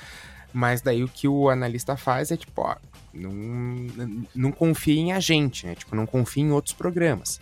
mas 0.52 0.80
daí 0.80 1.02
o 1.02 1.08
que 1.08 1.26
o 1.26 1.48
analista 1.48 1.96
faz 1.96 2.30
é 2.30 2.36
tipo, 2.36 2.62
ó, 2.62 2.76
não, 3.14 4.22
não 4.34 4.52
confia 4.52 5.00
em 5.00 5.12
agente, 5.12 5.66
né? 5.66 5.74
Tipo, 5.74 5.94
não 5.94 6.06
confia 6.06 6.42
em 6.42 6.50
outros 6.50 6.74
programas. 6.74 7.40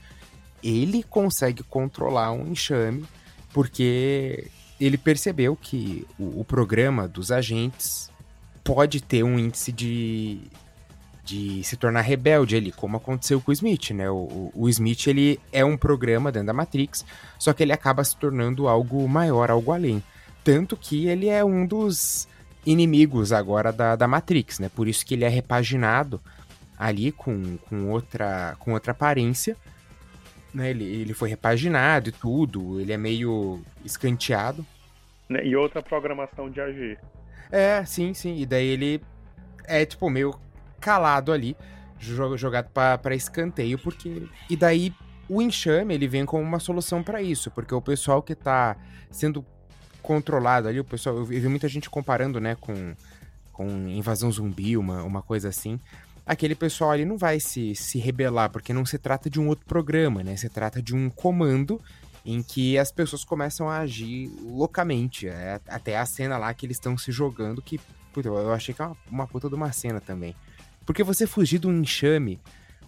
Ele 0.62 1.02
consegue 1.02 1.62
controlar 1.62 2.32
um 2.32 2.46
enxame 2.48 3.04
porque 3.52 4.48
ele 4.80 4.96
percebeu 4.96 5.56
que 5.56 6.06
o, 6.18 6.40
o 6.40 6.44
programa 6.44 7.06
dos 7.06 7.30
agentes 7.30 8.11
pode 8.64 9.02
ter 9.02 9.22
um 9.22 9.38
índice 9.38 9.72
de, 9.72 10.40
de 11.24 11.62
se 11.64 11.76
tornar 11.76 12.02
rebelde 12.02 12.56
ali, 12.56 12.72
como 12.72 12.96
aconteceu 12.96 13.40
com 13.40 13.50
o 13.50 13.52
Smith, 13.52 13.90
né? 13.90 14.11
O, 14.11 14.50
o, 14.54 14.68
Smith, 14.68 15.06
ele 15.06 15.40
é 15.52 15.64
um 15.64 15.76
programa 15.76 16.30
dentro 16.30 16.48
da 16.48 16.52
Matrix, 16.52 17.04
só 17.38 17.52
que 17.52 17.62
ele 17.62 17.72
acaba 17.72 18.04
se 18.04 18.16
tornando 18.16 18.68
algo 18.68 19.08
maior, 19.08 19.50
algo 19.50 19.72
além. 19.72 20.02
Tanto 20.42 20.76
que 20.76 21.06
ele 21.06 21.28
é 21.28 21.44
um 21.44 21.66
dos 21.66 22.26
inimigos 22.64 23.32
agora 23.32 23.72
da, 23.72 23.96
da 23.96 24.06
Matrix, 24.06 24.58
né? 24.58 24.68
Por 24.68 24.88
isso 24.88 25.04
que 25.04 25.14
ele 25.14 25.24
é 25.24 25.28
repaginado 25.28 26.20
ali 26.78 27.12
com, 27.12 27.56
com, 27.68 27.90
outra, 27.90 28.56
com 28.58 28.72
outra 28.72 28.92
aparência, 28.92 29.56
né? 30.52 30.70
Ele, 30.70 30.84
ele 30.84 31.14
foi 31.14 31.28
repaginado 31.28 32.08
e 32.08 32.12
tudo, 32.12 32.80
ele 32.80 32.92
é 32.92 32.96
meio 32.96 33.61
escanteado. 33.84 34.64
Né, 35.28 35.44
e 35.46 35.54
outra 35.54 35.82
programação 35.82 36.50
de 36.50 36.61
agir. 36.61 36.98
É, 37.52 37.84
sim, 37.84 38.12
sim. 38.14 38.36
E 38.36 38.46
daí 38.46 38.66
ele 38.66 39.00
é, 39.64 39.84
tipo, 39.84 40.11
meio 40.11 40.34
calado 40.80 41.32
ali, 41.32 41.56
jogado 41.98 42.68
para 42.70 43.14
escanteio, 43.14 43.78
porque. 43.78 44.26
E 44.48 44.56
daí 44.56 44.92
o 45.28 45.40
enxame 45.40 45.94
ele 45.94 46.08
vem 46.08 46.26
como 46.26 46.42
uma 46.42 46.58
solução 46.58 47.02
para 47.02 47.22
isso, 47.22 47.50
porque 47.50 47.74
o 47.74 47.80
pessoal 47.80 48.22
que 48.22 48.34
tá 48.34 48.76
sendo 49.11 49.44
controlado 50.01 50.68
ali, 50.68 50.80
o 50.80 50.84
pessoal. 50.84 51.16
Eu 51.16 51.24
vi 51.24 51.48
muita 51.48 51.68
gente 51.68 51.88
comparando, 51.88 52.40
né, 52.40 52.57
com, 52.61 52.94
com 53.53 53.68
invasão 53.88 54.30
zumbi, 54.30 54.76
uma, 54.76 55.03
uma 55.03 55.22
coisa 55.22 55.48
assim 55.48 55.78
aquele 56.30 56.55
pessoal 56.55 56.92
ali 56.92 57.05
não 57.05 57.18
vai 57.18 57.40
se, 57.40 57.74
se 57.74 57.98
rebelar, 57.98 58.51
porque 58.51 58.72
não 58.72 58.86
se 58.86 58.96
trata 58.98 59.28
de 59.28 59.40
um 59.40 59.48
outro 59.48 59.66
programa, 59.66 60.22
né? 60.22 60.36
Se 60.36 60.48
trata 60.48 60.80
de 60.80 60.94
um 60.94 61.11
comando 61.11 61.80
em 62.24 62.40
que 62.40 62.78
as 62.78 62.92
pessoas 62.92 63.24
começam 63.24 63.68
a 63.68 63.78
agir 63.78 64.30
loucamente. 64.42 65.26
É, 65.26 65.61
até 65.66 65.98
a 65.98 66.07
cena 66.07 66.38
lá 66.38 66.55
que 66.55 66.66
eles 66.66 66.76
estão 66.76 66.96
se 66.96 67.11
jogando, 67.11 67.61
que 67.61 67.80
puta, 68.12 68.28
eu 68.28 68.53
achei 68.53 68.72
que 68.72 68.80
é 68.80 68.86
uma, 68.86 68.96
uma 69.11 69.26
puta 69.26 69.48
de 69.48 69.57
uma 69.57 69.72
cena 69.72 70.01
também. 70.01 70.34
Porque 70.86 71.03
você 71.03 71.26
fugir 71.26 71.59
de 71.59 71.66
um 71.66 71.80
enxame 71.80 72.40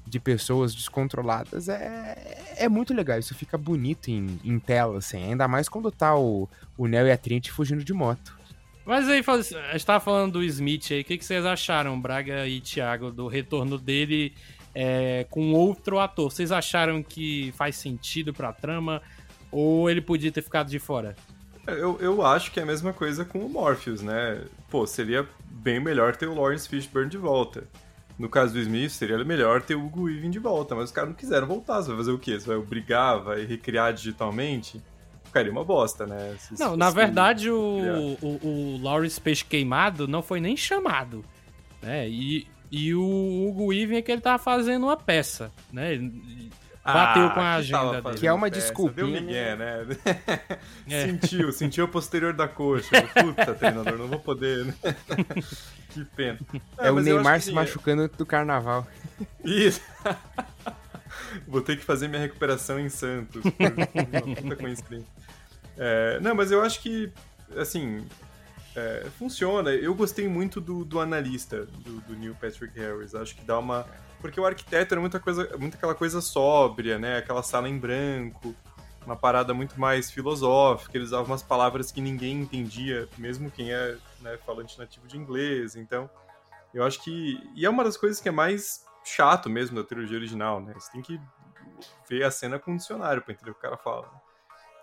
de 0.06 0.18
pessoas 0.20 0.74
descontroladas 0.74 1.68
é, 1.68 2.54
é 2.56 2.68
muito 2.68 2.92
legal. 2.92 3.18
Isso 3.18 3.34
fica 3.34 3.56
bonito 3.56 4.08
em, 4.08 4.38
em 4.44 4.58
tela, 4.58 4.98
assim. 4.98 5.22
Ainda 5.22 5.46
mais 5.48 5.68
quando 5.68 5.90
tá 5.90 6.16
o, 6.16 6.48
o 6.76 6.86
Neo 6.86 7.06
e 7.06 7.12
a 7.12 7.16
Trinity 7.16 7.50
fugindo 7.50 7.84
de 7.84 7.92
moto. 7.92 8.36
Mas 8.84 9.08
aí, 9.08 9.22
a 9.26 9.72
gente 9.72 9.86
tava 9.86 10.00
falando 10.00 10.32
do 10.32 10.42
Smith 10.42 10.90
aí, 10.90 11.02
o 11.02 11.04
que, 11.04 11.16
que 11.16 11.24
vocês 11.24 11.46
acharam, 11.46 12.00
Braga 12.00 12.46
e 12.48 12.60
Thiago, 12.60 13.12
do 13.12 13.28
retorno 13.28 13.78
dele 13.78 14.34
é, 14.74 15.24
com 15.30 15.52
outro 15.52 16.00
ator? 16.00 16.32
Vocês 16.32 16.50
acharam 16.50 17.02
que 17.02 17.52
faz 17.56 17.76
sentido 17.76 18.34
pra 18.34 18.52
trama 18.52 19.00
ou 19.52 19.88
ele 19.88 20.00
podia 20.00 20.32
ter 20.32 20.42
ficado 20.42 20.68
de 20.68 20.80
fora? 20.80 21.14
Eu, 21.66 21.96
eu 22.00 22.26
acho 22.26 22.50
que 22.50 22.58
é 22.58 22.64
a 22.64 22.66
mesma 22.66 22.92
coisa 22.92 23.24
com 23.24 23.38
o 23.38 23.48
Morpheus, 23.48 24.02
né? 24.02 24.44
Pô, 24.68 24.84
seria 24.84 25.28
bem 25.48 25.78
melhor 25.78 26.16
ter 26.16 26.26
o 26.26 26.34
Lawrence 26.34 26.68
Fishburne 26.68 27.08
de 27.08 27.18
volta. 27.18 27.68
No 28.18 28.28
caso 28.28 28.52
do 28.52 28.60
Smith, 28.60 28.90
seria 28.90 29.22
melhor 29.24 29.62
ter 29.62 29.74
o 29.74 29.84
Hugo 29.84 30.04
Weaving 30.04 30.30
de 30.30 30.38
volta, 30.38 30.74
mas 30.74 30.84
os 30.84 30.92
caras 30.92 31.10
não 31.10 31.16
quiseram 31.16 31.46
voltar. 31.46 31.82
Você 31.82 31.88
vai 31.88 31.96
fazer 31.96 32.12
o 32.12 32.18
quê? 32.18 32.38
Você 32.38 32.46
vai 32.46 32.56
obrigar, 32.56 33.18
vai 33.20 33.44
recriar 33.44 33.92
digitalmente? 33.92 34.80
ficaria 35.32 35.50
uma 35.50 35.64
bosta, 35.64 36.06
né? 36.06 36.36
Se, 36.38 36.60
não, 36.60 36.72
se 36.72 36.76
na 36.76 36.90
verdade 36.90 37.50
o, 37.50 38.18
o, 38.20 38.46
o 38.46 38.78
Lawrence 38.82 39.18
Peixe 39.18 39.42
Queimado 39.42 40.06
não 40.06 40.22
foi 40.22 40.40
nem 40.40 40.54
chamado, 40.54 41.24
né? 41.80 42.06
E, 42.06 42.46
e 42.70 42.94
o 42.94 43.48
Hugo 43.48 43.68
Weaving 43.68 43.96
é 43.96 44.02
que 44.02 44.12
ele 44.12 44.20
tava 44.20 44.38
fazendo 44.38 44.84
uma 44.84 44.96
peça, 44.96 45.50
né? 45.72 45.98
Bateu 46.84 47.26
ah, 47.26 47.30
com 47.30 47.40
a 47.40 47.54
agenda 47.54 48.02
dele. 48.02 48.18
Que 48.18 48.26
é 48.26 48.32
uma 48.32 48.50
desculpa. 48.50 48.94
Deu 48.94 49.08
migué, 49.08 49.56
né? 49.56 49.86
É. 50.88 51.06
Sentiu, 51.06 51.52
sentiu 51.52 51.84
o 51.84 51.88
posterior 51.88 52.32
da 52.32 52.48
coxa. 52.48 53.02
Puta, 53.02 53.54
treinador, 53.54 53.98
não 53.98 54.08
vou 54.08 54.18
poder, 54.18 54.64
né? 54.64 54.74
que 55.90 56.04
pena. 56.04 56.38
É, 56.78 56.88
é 56.88 56.90
o 56.90 57.00
Neymar 57.00 57.40
se 57.40 57.52
machucando 57.52 58.08
do 58.08 58.26
carnaval. 58.26 58.86
Isso. 59.44 59.80
Vou 61.46 61.60
ter 61.60 61.76
que 61.76 61.84
fazer 61.84 62.08
minha 62.08 62.20
recuperação 62.20 62.78
em 62.78 62.88
Santos. 62.88 63.42
Uma 63.44 64.34
puta 64.34 64.56
coincidência. 64.56 65.08
É, 65.76 66.18
não, 66.20 66.34
mas 66.34 66.50
eu 66.50 66.62
acho 66.62 66.80
que, 66.80 67.10
assim, 67.56 68.04
é, 68.74 69.06
funciona. 69.18 69.70
Eu 69.70 69.94
gostei 69.94 70.28
muito 70.28 70.60
do, 70.60 70.84
do 70.84 71.00
analista, 71.00 71.66
do, 71.66 72.00
do, 72.00 72.16
Neil 72.16 72.34
Patrick 72.34 72.78
Harris. 72.78 73.14
Acho 73.14 73.34
que 73.34 73.44
dá 73.44 73.58
uma. 73.58 73.86
Porque 74.22 74.40
o 74.40 74.46
arquiteto 74.46 74.94
era 74.94 75.00
muita 75.00 75.18
coisa, 75.18 75.54
muito 75.58 75.76
aquela 75.76 75.94
coisa 75.94 76.20
sóbria, 76.20 76.98
né? 76.98 77.18
Aquela 77.18 77.42
sala 77.42 77.68
em 77.68 77.76
branco, 77.76 78.54
uma 79.04 79.16
parada 79.16 79.52
muito 79.52 79.78
mais 79.78 80.10
filosófica. 80.10 80.96
Ele 80.96 81.04
usava 81.04 81.24
umas 81.24 81.42
palavras 81.42 81.90
que 81.90 82.00
ninguém 82.00 82.40
entendia, 82.40 83.08
mesmo 83.18 83.50
quem 83.50 83.72
é 83.72 83.98
né, 84.20 84.38
falante 84.46 84.78
nativo 84.78 85.08
de 85.08 85.18
inglês. 85.18 85.74
Então, 85.74 86.08
eu 86.72 86.84
acho 86.84 87.02
que. 87.02 87.36
E 87.54 87.66
é 87.66 87.68
uma 87.68 87.82
das 87.82 87.96
coisas 87.96 88.20
que 88.20 88.28
é 88.28 88.32
mais 88.32 88.84
chato 89.04 89.50
mesmo 89.50 89.76
da 89.76 89.86
trilogia 89.86 90.16
original, 90.16 90.60
né? 90.60 90.72
Você 90.74 90.92
tem 90.92 91.02
que 91.02 91.20
ver 92.08 92.22
a 92.22 92.30
cena 92.30 92.60
com 92.60 92.74
o 92.74 92.76
dicionário 92.76 93.22
pra 93.22 93.34
entender 93.34 93.50
o 93.50 93.54
que 93.54 93.58
o 93.58 93.62
cara 93.62 93.76
fala. 93.76 94.08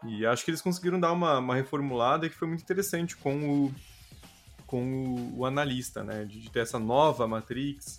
E 0.06 0.26
acho 0.26 0.44
que 0.44 0.52
eles 0.52 0.62
conseguiram 0.62 1.00
dar 1.00 1.12
uma, 1.12 1.40
uma 1.40 1.56
reformulada 1.56 2.30
que 2.30 2.36
foi 2.36 2.48
muito 2.48 2.62
interessante 2.62 3.16
com 3.18 3.50
o, 3.50 3.76
com 4.66 4.84
o, 4.84 5.40
o 5.40 5.46
analista, 5.46 6.04
né? 6.04 6.26
De, 6.26 6.42
de, 6.42 6.52
ter 6.52 6.60
essa 6.60 6.78
nova 6.78 7.28
Matrix, 7.28 7.98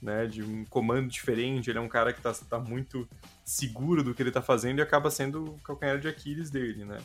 né? 0.00 0.26
De 0.26 0.42
um 0.42 0.64
comando 0.64 1.08
diferente. 1.08 1.70
Ele 1.70 1.78
é 1.78 1.82
um 1.82 1.88
cara 1.88 2.12
que 2.12 2.20
tá, 2.20 2.32
tá 2.32 2.58
muito 2.58 3.08
seguro 3.44 4.02
do 4.02 4.14
que 4.14 4.22
ele 4.22 4.30
tá 4.30 4.42
fazendo 4.42 4.78
e 4.78 4.82
acaba 4.82 5.10
sendo 5.10 5.44
o 5.44 5.58
calcanhar 5.60 5.98
de 5.98 6.08
Aquiles 6.08 6.50
dele, 6.50 6.84
né? 6.84 6.98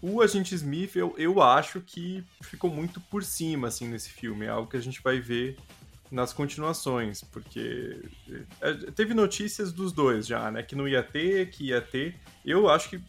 O 0.00 0.20
Agente 0.20 0.54
Smith, 0.54 0.96
eu, 0.96 1.14
eu 1.16 1.40
acho 1.40 1.80
que 1.80 2.24
ficou 2.42 2.68
muito 2.68 3.00
por 3.00 3.22
cima, 3.22 3.68
assim, 3.68 3.86
nesse 3.86 4.10
filme. 4.10 4.46
É 4.46 4.48
algo 4.48 4.68
que 4.68 4.76
a 4.76 4.82
gente 4.82 5.00
vai 5.00 5.20
ver 5.20 5.56
nas 6.10 6.32
continuações, 6.32 7.22
porque 7.22 8.02
é, 8.60 8.74
teve 8.90 9.14
notícias 9.14 9.72
dos 9.72 9.92
dois 9.92 10.26
já, 10.26 10.50
né? 10.50 10.62
Que 10.62 10.74
não 10.74 10.88
ia 10.88 11.02
ter, 11.02 11.48
que 11.50 11.68
ia 11.68 11.80
ter. 11.80 12.16
Eu 12.44 12.68
acho 12.68 12.90
que 12.90 13.00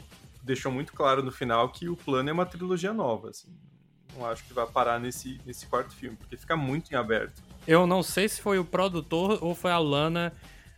deixou 0.44 0.72
muito 0.72 0.94
claro 0.94 1.24
no 1.24 1.32
final 1.32 1.70
que 1.70 1.90
o 1.90 1.98
plano 1.98 2.30
é 2.30 2.34
uma 2.34 2.46
trilogia 2.46 2.94
nova, 2.94 3.30
assim. 3.30 3.50
Não 4.18 4.26
acho 4.26 4.44
que 4.44 4.54
vai 4.54 4.66
parar 4.68 5.00
nesse, 5.00 5.40
nesse 5.46 5.66
quarto 5.66 5.94
filme, 5.94 6.16
porque 6.16 6.38
fica 6.38 6.56
muito 6.56 6.92
em 6.92 6.96
aberto. 6.96 7.42
Eu 7.68 7.88
não 7.88 8.04
sei 8.04 8.28
se 8.28 8.42
foi 8.42 8.60
o 8.60 8.66
produtor 8.66 9.40
ou 9.42 9.56
foi 9.56 9.72
a 9.72 9.80
Lana, 9.80 10.34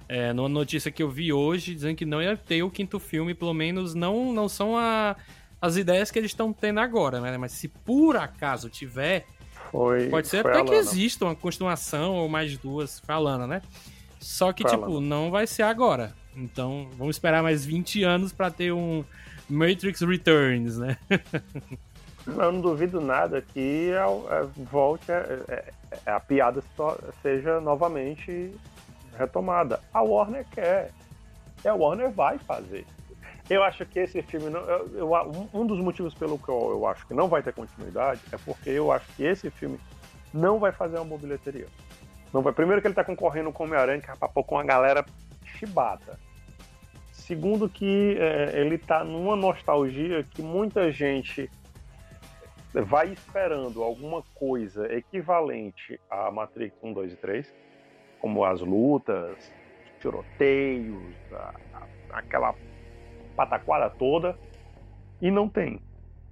é, 0.07 0.31
numa 0.31 0.49
notícia 0.49 0.91
que 0.91 1.01
eu 1.01 1.09
vi 1.09 1.33
hoje, 1.33 1.73
dizendo 1.73 1.95
que 1.95 2.05
não 2.05 2.21
ia 2.21 2.37
ter 2.37 2.63
o 2.63 2.69
quinto 2.69 2.99
filme, 2.99 3.33
pelo 3.33 3.53
menos 3.53 3.93
não, 3.93 4.31
não 4.31 4.47
são 4.47 4.77
a, 4.77 5.15
as 5.61 5.77
ideias 5.77 6.11
que 6.11 6.19
eles 6.19 6.31
estão 6.31 6.53
tendo 6.53 6.79
agora, 6.79 7.19
né? 7.19 7.37
Mas 7.37 7.53
se 7.53 7.67
por 7.67 8.15
acaso 8.15 8.69
tiver, 8.69 9.25
foi, 9.71 10.07
Pode 10.07 10.27
ser 10.27 10.41
foi 10.41 10.51
até 10.51 10.63
que 10.63 10.73
exista 10.73 11.25
uma 11.25 11.35
continuação 11.35 12.13
ou 12.13 12.29
mais 12.29 12.57
duas 12.57 12.99
falando, 12.99 13.45
né? 13.45 13.61
Só 14.19 14.53
que, 14.53 14.63
foi 14.63 14.71
tipo, 14.71 14.99
não 15.01 15.29
vai 15.29 15.45
ser 15.45 15.63
agora. 15.63 16.15
Então, 16.35 16.89
vamos 16.97 17.15
esperar 17.15 17.43
mais 17.43 17.65
20 17.65 18.03
anos 18.03 18.31
para 18.31 18.49
ter 18.49 18.71
um 18.71 19.03
Matrix 19.49 20.01
Returns, 20.01 20.77
né? 20.77 20.97
Eu 22.27 22.51
não 22.51 22.61
duvido 22.61 22.99
nada 22.99 23.41
que 23.41 23.91
a, 23.93 24.05
a 24.05 24.47
volte 24.71 25.11
a, 25.11 25.25
a, 26.07 26.15
a 26.15 26.19
piada 26.19 26.63
seja 27.21 27.59
novamente 27.59 28.53
retomada. 29.17 29.79
A 29.93 30.01
Warner 30.01 30.45
quer. 30.51 30.91
E 31.63 31.67
a 31.67 31.75
Warner 31.75 32.09
vai 32.09 32.37
fazer. 32.39 32.85
Eu 33.49 33.63
acho 33.63 33.85
que 33.85 33.99
esse 33.99 34.21
filme. 34.23 34.49
Não, 34.49 34.61
eu, 34.61 34.89
eu, 34.95 35.49
um 35.53 35.65
dos 35.65 35.79
motivos 35.79 36.13
pelo 36.15 36.37
qual 36.39 36.71
eu 36.71 36.87
acho 36.87 37.05
que 37.07 37.13
não 37.13 37.27
vai 37.27 37.43
ter 37.43 37.53
continuidade 37.53 38.21
é 38.31 38.37
porque 38.37 38.71
eu 38.71 38.91
acho 38.91 39.05
que 39.15 39.23
esse 39.23 39.49
filme 39.51 39.79
não 40.33 40.57
vai 40.57 40.71
fazer 40.71 40.97
uma 40.97 41.05
boa 41.05 41.21
bilheteria. 41.21 41.67
Não 42.33 42.41
vai. 42.41 42.53
Primeiro 42.53 42.81
que 42.81 42.87
ele 42.87 42.95
tá 42.95 43.03
concorrendo 43.03 43.51
com 43.51 43.63
o 43.63 43.65
Homem-Aranha, 43.67 44.01
que 44.01 44.07
rapapou 44.07 44.43
com 44.43 44.57
a 44.57 44.63
galera 44.63 45.05
chibata. 45.43 46.19
Segundo 47.11 47.69
que 47.69 48.17
é, 48.19 48.59
ele 48.59 48.77
tá 48.77 49.03
numa 49.03 49.35
nostalgia 49.35 50.23
que 50.23 50.41
muita 50.41 50.91
gente 50.91 51.49
vai 52.81 53.11
esperando 53.11 53.81
alguma 53.81 54.21
coisa 54.33 54.93
equivalente 54.93 55.99
a 56.09 56.29
Matrix 56.31 56.75
1, 56.83 56.93
2 56.93 57.13
e 57.13 57.15
3, 57.15 57.55
como 58.19 58.43
as 58.43 58.61
lutas, 58.61 59.53
tiroteios, 59.99 61.15
a, 61.31 61.53
a, 61.73 62.19
aquela 62.19 62.55
pataquada 63.35 63.89
toda, 63.89 64.37
e 65.21 65.31
não 65.31 65.47
tem. 65.47 65.79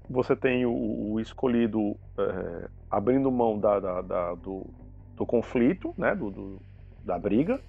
Você 0.10 0.36
tem 0.36 0.66
o, 0.66 1.14
o 1.14 1.20
escolhido 1.20 1.96
é, 2.18 2.68
abrindo 2.92 3.32
mão 3.32 3.58
da, 3.58 3.80
da, 3.80 4.02
da, 4.02 4.34
do, 4.36 4.66
do 5.16 5.26
conflito, 5.26 5.94
né, 5.98 6.14
do, 6.14 6.30
do, 6.30 6.62
da 7.04 7.18
briga. 7.18 7.60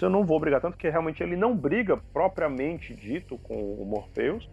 Eu 0.00 0.10
não 0.10 0.24
vou 0.24 0.38
brigar 0.38 0.60
tanto, 0.60 0.74
porque 0.74 0.88
realmente 0.88 1.22
ele 1.22 1.36
não 1.36 1.56
briga 1.56 1.96
propriamente 2.12 2.94
dito 2.94 3.38
com 3.38 3.74
o 3.74 3.84
Morpheus. 3.84 4.48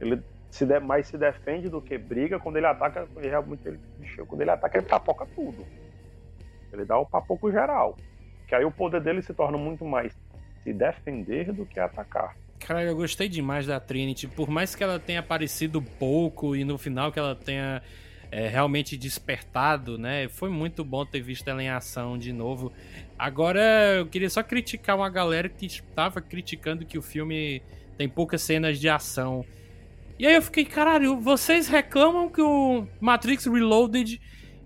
Ele 0.00 0.22
se 0.50 0.64
de, 0.64 0.80
mais 0.80 1.08
se 1.08 1.18
defende 1.18 1.68
do 1.68 1.80
que 1.80 1.98
briga. 1.98 2.38
Quando 2.38 2.56
ele 2.56 2.66
ataca, 2.66 3.08
ele 3.16 3.28
realmente 3.28 3.66
ele, 3.66 3.80
quando 4.26 4.40
ele 4.40 4.50
ataca, 4.50 4.78
ele 4.78 4.86
papoca 4.86 5.26
tudo. 5.34 5.66
Ele 6.72 6.84
dá 6.84 6.98
o 6.98 7.06
papoco 7.06 7.50
geral. 7.50 7.96
Que 8.46 8.54
aí 8.54 8.64
o 8.64 8.70
poder 8.70 9.00
dele 9.00 9.22
se 9.22 9.34
torna 9.34 9.58
muito 9.58 9.84
mais 9.84 10.12
se 10.62 10.72
defender 10.72 11.52
do 11.52 11.66
que 11.66 11.80
atacar. 11.80 12.36
Cara, 12.58 12.82
eu 12.82 12.96
gostei 12.96 13.28
demais 13.28 13.66
da 13.66 13.78
Trinity. 13.78 14.26
Por 14.26 14.48
mais 14.48 14.74
que 14.74 14.82
ela 14.82 14.98
tenha 14.98 15.20
aparecido 15.20 15.82
pouco 15.82 16.56
e 16.56 16.64
no 16.64 16.78
final 16.78 17.12
que 17.12 17.18
ela 17.18 17.34
tenha 17.34 17.82
é, 18.30 18.48
realmente 18.48 18.96
despertado, 18.96 19.98
né? 19.98 20.28
Foi 20.28 20.48
muito 20.48 20.84
bom 20.84 21.04
ter 21.04 21.20
visto 21.20 21.48
ela 21.48 21.62
em 21.62 21.68
ação 21.68 22.18
de 22.18 22.32
novo. 22.32 22.72
Agora, 23.18 23.60
eu 23.96 24.06
queria 24.06 24.30
só 24.30 24.42
criticar 24.42 24.96
uma 24.96 25.08
galera 25.08 25.48
que 25.48 25.66
estava 25.66 26.20
criticando 26.20 26.84
que 26.84 26.98
o 26.98 27.02
filme 27.02 27.62
tem 27.96 28.08
poucas 28.08 28.42
cenas 28.42 28.78
de 28.78 28.88
ação. 28.88 29.44
E 30.18 30.26
aí 30.26 30.34
eu 30.34 30.42
fiquei, 30.42 30.64
caralho, 30.64 31.20
vocês 31.20 31.68
reclamam 31.68 32.28
que 32.28 32.40
o 32.40 32.86
Matrix 33.00 33.44
Reloaded 33.46 34.20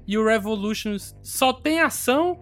e 0.06 0.16
o 0.16 0.24
Revolutions 0.24 1.16
só 1.22 1.52
tem 1.52 1.80
ação? 1.80 2.40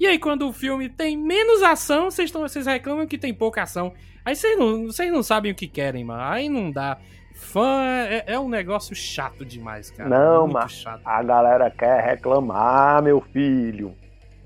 E 0.00 0.06
aí 0.06 0.18
quando 0.18 0.48
o 0.48 0.52
filme 0.52 0.88
tem 0.88 1.16
menos 1.16 1.62
ação, 1.62 2.10
vocês, 2.10 2.30
tão, 2.30 2.42
vocês 2.42 2.66
reclamam 2.66 3.06
que 3.06 3.18
tem 3.18 3.32
pouca 3.32 3.62
ação. 3.62 3.92
Aí 4.24 4.34
vocês 4.34 4.58
não, 4.58 4.86
vocês 4.86 5.12
não 5.12 5.22
sabem 5.22 5.52
o 5.52 5.54
que 5.54 5.66
querem, 5.66 6.04
mano. 6.04 6.22
Aí 6.22 6.48
não 6.48 6.70
dá. 6.70 6.98
Fã 7.34 7.80
é, 8.08 8.24
é 8.26 8.38
um 8.38 8.48
negócio 8.48 8.94
chato 8.94 9.44
demais, 9.44 9.90
cara. 9.90 10.10
Não, 10.10 10.48
mas 10.48 10.84
a 11.04 11.22
galera 11.22 11.70
quer 11.70 12.04
reclamar, 12.04 13.02
meu 13.02 13.20
filho. 13.20 13.94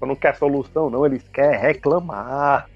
Não 0.01 0.14
quer 0.14 0.36
solução, 0.36 0.90
não. 0.90 1.06
Eles 1.06 1.26
querem 1.28 1.59
reclamar. 1.59 2.68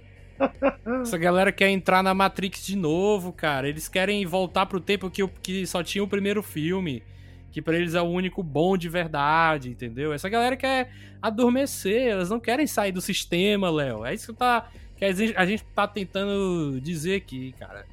Essa 1.03 1.19
galera 1.19 1.51
quer 1.53 1.69
entrar 1.69 2.03
na 2.03 2.15
Matrix 2.15 2.65
de 2.65 2.77
novo, 2.77 3.33
cara. 3.33 3.69
Eles 3.69 3.89
querem 3.89 4.25
voltar 4.27 4.67
pro 4.67 4.81
tempo 4.81 5.11
que, 5.11 5.27
que 5.43 5.67
só 5.67 5.83
tinha 5.83 6.03
o 6.03 6.09
primeiro 6.09 6.43
filme. 6.43 7.03
Que 7.51 7.63
pra 7.63 7.77
eles 7.77 7.95
é 7.95 8.03
o 8.03 8.05
único 8.05 8.43
bom 8.43 8.77
de 8.77 8.89
verdade, 8.89 9.71
entendeu? 9.71 10.13
Essa 10.13 10.29
galera 10.29 10.57
quer 10.57 10.91
adormecer, 11.23 12.09
elas 12.09 12.29
não 12.29 12.39
querem 12.39 12.67
sair 12.67 12.93
do 12.93 13.01
sistema, 13.01 13.71
Léo. 13.71 14.05
É 14.05 14.13
isso 14.13 14.33
que, 14.33 14.39
tá, 14.39 14.69
que 14.97 15.05
a, 15.05 15.13
gente, 15.13 15.37
a 15.37 15.47
gente 15.47 15.65
tá 15.75 15.89
tentando 15.89 16.79
dizer 16.81 17.17
aqui, 17.17 17.55
cara. 17.59 17.87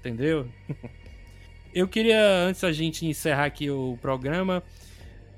Entendeu? 0.00 0.48
Eu 1.74 1.88
queria, 1.88 2.22
antes 2.46 2.60
da 2.60 2.70
gente 2.70 3.06
encerrar 3.06 3.46
aqui 3.46 3.70
o 3.70 3.98
programa, 4.02 4.62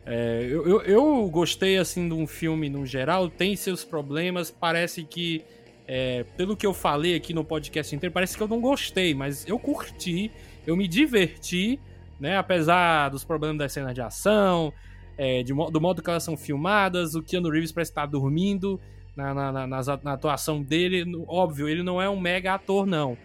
é, 0.06 0.46
eu, 0.50 0.66
eu, 0.66 0.82
eu, 0.82 1.28
gostei 1.30 1.78
assim 1.78 2.08
de 2.08 2.14
um 2.14 2.26
filme 2.26 2.68
no 2.68 2.84
geral, 2.84 3.28
tem 3.30 3.56
seus 3.56 3.84
problemas, 3.84 4.50
parece 4.50 5.04
que, 5.04 5.42
é, 5.86 6.24
pelo 6.36 6.56
que 6.56 6.66
eu 6.66 6.72
falei 6.72 7.14
aqui 7.14 7.34
no 7.34 7.44
podcast 7.44 7.94
inteiro, 7.94 8.12
parece 8.12 8.36
que 8.36 8.42
eu 8.42 8.48
não 8.48 8.60
gostei, 8.60 9.14
mas 9.14 9.46
eu 9.46 9.58
curti, 9.58 10.30
eu 10.66 10.76
me 10.76 10.88
diverti, 10.88 11.78
né? 12.18 12.36
Apesar 12.36 13.10
dos 13.10 13.24
problemas 13.24 13.58
das 13.58 13.72
cenas 13.72 13.94
de 13.94 14.00
ação, 14.00 14.72
é, 15.16 15.42
de, 15.42 15.52
do 15.52 15.80
modo 15.80 16.02
que 16.02 16.10
elas 16.10 16.22
são 16.22 16.36
filmadas, 16.36 17.14
o 17.14 17.22
Keanu 17.22 17.50
Reeves 17.50 17.72
parece 17.72 17.90
estar 17.90 18.06
dormindo 18.06 18.80
na, 19.14 19.34
na, 19.34 19.66
na, 19.66 19.80
na 20.02 20.12
atuação 20.12 20.62
dele. 20.62 21.04
Óbvio, 21.26 21.68
ele 21.68 21.82
não 21.82 22.00
é 22.00 22.08
um 22.08 22.18
mega 22.18 22.54
ator, 22.54 22.86
não. 22.86 23.16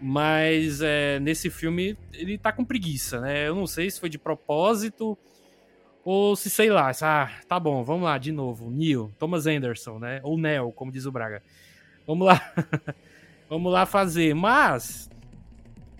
Mas 0.00 0.80
é, 0.80 1.20
nesse 1.20 1.50
filme 1.50 1.96
ele 2.14 2.38
tá 2.38 2.50
com 2.52 2.64
preguiça, 2.64 3.20
né? 3.20 3.46
Eu 3.46 3.54
não 3.54 3.66
sei 3.66 3.90
se 3.90 4.00
foi 4.00 4.08
de 4.08 4.18
propósito 4.18 5.16
ou 6.02 6.34
se 6.34 6.48
sei 6.48 6.70
lá. 6.70 6.90
Ah, 7.02 7.30
tá 7.46 7.60
bom, 7.60 7.84
vamos 7.84 8.04
lá 8.04 8.16
de 8.16 8.32
novo. 8.32 8.70
Neil, 8.70 9.12
Thomas 9.18 9.46
Anderson, 9.46 9.98
né? 9.98 10.20
Ou 10.22 10.38
Neo, 10.38 10.72
como 10.72 10.90
diz 10.90 11.04
o 11.04 11.12
Braga. 11.12 11.42
Vamos 12.10 12.26
lá. 12.26 12.52
vamos 13.48 13.72
lá 13.72 13.86
fazer. 13.86 14.34
Mas 14.34 15.08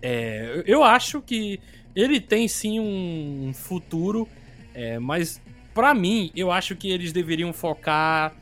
é, 0.02 0.64
eu 0.66 0.82
acho 0.82 1.22
que 1.22 1.60
ele 1.94 2.20
tem 2.20 2.48
sim 2.48 2.80
um 2.80 3.52
futuro, 3.54 4.26
é, 4.74 4.98
mas 4.98 5.40
para 5.72 5.94
mim 5.94 6.32
eu 6.34 6.50
acho 6.50 6.74
que 6.74 6.90
eles 6.90 7.12
deveriam 7.12 7.52
focar 7.52 8.34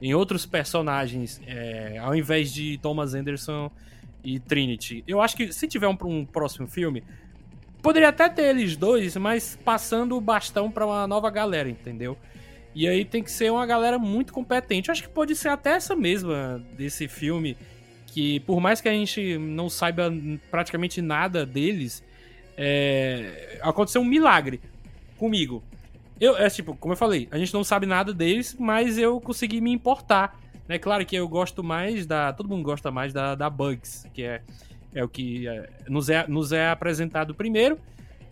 em 0.00 0.12
outros 0.14 0.44
personagens 0.44 1.40
é, 1.46 1.96
ao 1.98 2.12
invés 2.12 2.52
de 2.52 2.76
Thomas 2.78 3.14
Anderson 3.14 3.70
e 4.24 4.40
Trinity. 4.40 5.04
Eu 5.06 5.20
acho 5.20 5.36
que 5.36 5.52
se 5.52 5.68
tiver 5.68 5.86
um, 5.86 5.96
um 6.02 6.26
próximo 6.26 6.66
filme, 6.66 7.04
poderia 7.80 8.08
até 8.08 8.28
ter 8.28 8.46
eles 8.46 8.76
dois, 8.76 9.16
mas 9.16 9.56
passando 9.64 10.16
o 10.16 10.20
bastão 10.20 10.72
para 10.72 10.84
uma 10.84 11.06
nova 11.06 11.30
galera, 11.30 11.68
entendeu? 11.68 12.18
E 12.74 12.88
aí 12.88 13.04
tem 13.04 13.22
que 13.22 13.30
ser 13.30 13.50
uma 13.50 13.66
galera 13.66 13.98
muito 13.98 14.32
competente. 14.32 14.88
Eu 14.88 14.92
acho 14.92 15.02
que 15.02 15.08
pode 15.08 15.34
ser 15.36 15.48
até 15.48 15.72
essa 15.72 15.94
mesma 15.94 16.64
desse 16.76 17.06
filme, 17.06 17.56
que 18.06 18.40
por 18.40 18.60
mais 18.60 18.80
que 18.80 18.88
a 18.88 18.92
gente 18.92 19.38
não 19.38 19.68
saiba 19.68 20.12
praticamente 20.50 21.02
nada 21.02 21.44
deles, 21.44 22.02
é... 22.56 23.58
aconteceu 23.62 24.00
um 24.00 24.06
milagre 24.06 24.60
comigo. 25.18 25.62
Eu, 26.20 26.36
é 26.36 26.48
tipo, 26.48 26.74
como 26.76 26.92
eu 26.92 26.96
falei, 26.96 27.28
a 27.30 27.38
gente 27.38 27.52
não 27.52 27.64
sabe 27.64 27.84
nada 27.84 28.14
deles, 28.14 28.56
mas 28.58 28.96
eu 28.96 29.20
consegui 29.20 29.60
me 29.60 29.72
importar 29.72 30.38
é 30.68 30.78
claro 30.78 31.04
que 31.04 31.16
eu 31.16 31.28
gosto 31.28 31.62
mais 31.62 32.06
da. 32.06 32.32
Todo 32.32 32.48
mundo 32.48 32.62
gosta 32.62 32.90
mais 32.90 33.12
da, 33.12 33.34
da 33.34 33.50
Bugs, 33.50 34.06
que 34.14 34.22
é, 34.22 34.40
é 34.94 35.04
o 35.04 35.08
que 35.08 35.46
é, 35.48 35.68
nos, 35.88 36.08
é, 36.08 36.26
nos 36.26 36.52
é 36.52 36.70
apresentado 36.70 37.34
primeiro 37.34 37.78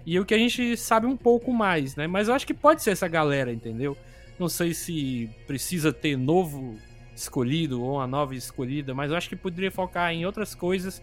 e 0.07 0.19
o 0.19 0.25
que 0.25 0.33
a 0.33 0.39
gente 0.39 0.77
sabe 0.77 1.07
um 1.07 1.17
pouco 1.17 1.53
mais, 1.53 1.97
né? 1.97 2.07
Mas 2.07 2.29
eu 2.29 2.35
acho 2.35 2.47
que 2.47 2.55
pode 2.55 2.83
ser 2.83 2.93
essa 2.93 3.09
galera, 3.09 3.53
entendeu? 3.53 3.97
Não 4.41 4.49
sei 4.49 4.73
se 4.73 5.29
precisa 5.47 5.93
ter 5.93 6.17
novo 6.17 6.79
escolhido 7.15 7.83
ou 7.83 7.97
uma 7.97 8.07
nova 8.07 8.35
escolhida, 8.35 8.95
mas 8.95 9.11
eu 9.11 9.17
acho 9.19 9.29
que 9.29 9.37
poderia 9.37 9.71
focar 9.71 10.11
em 10.15 10.25
outras 10.25 10.55
coisas 10.55 11.03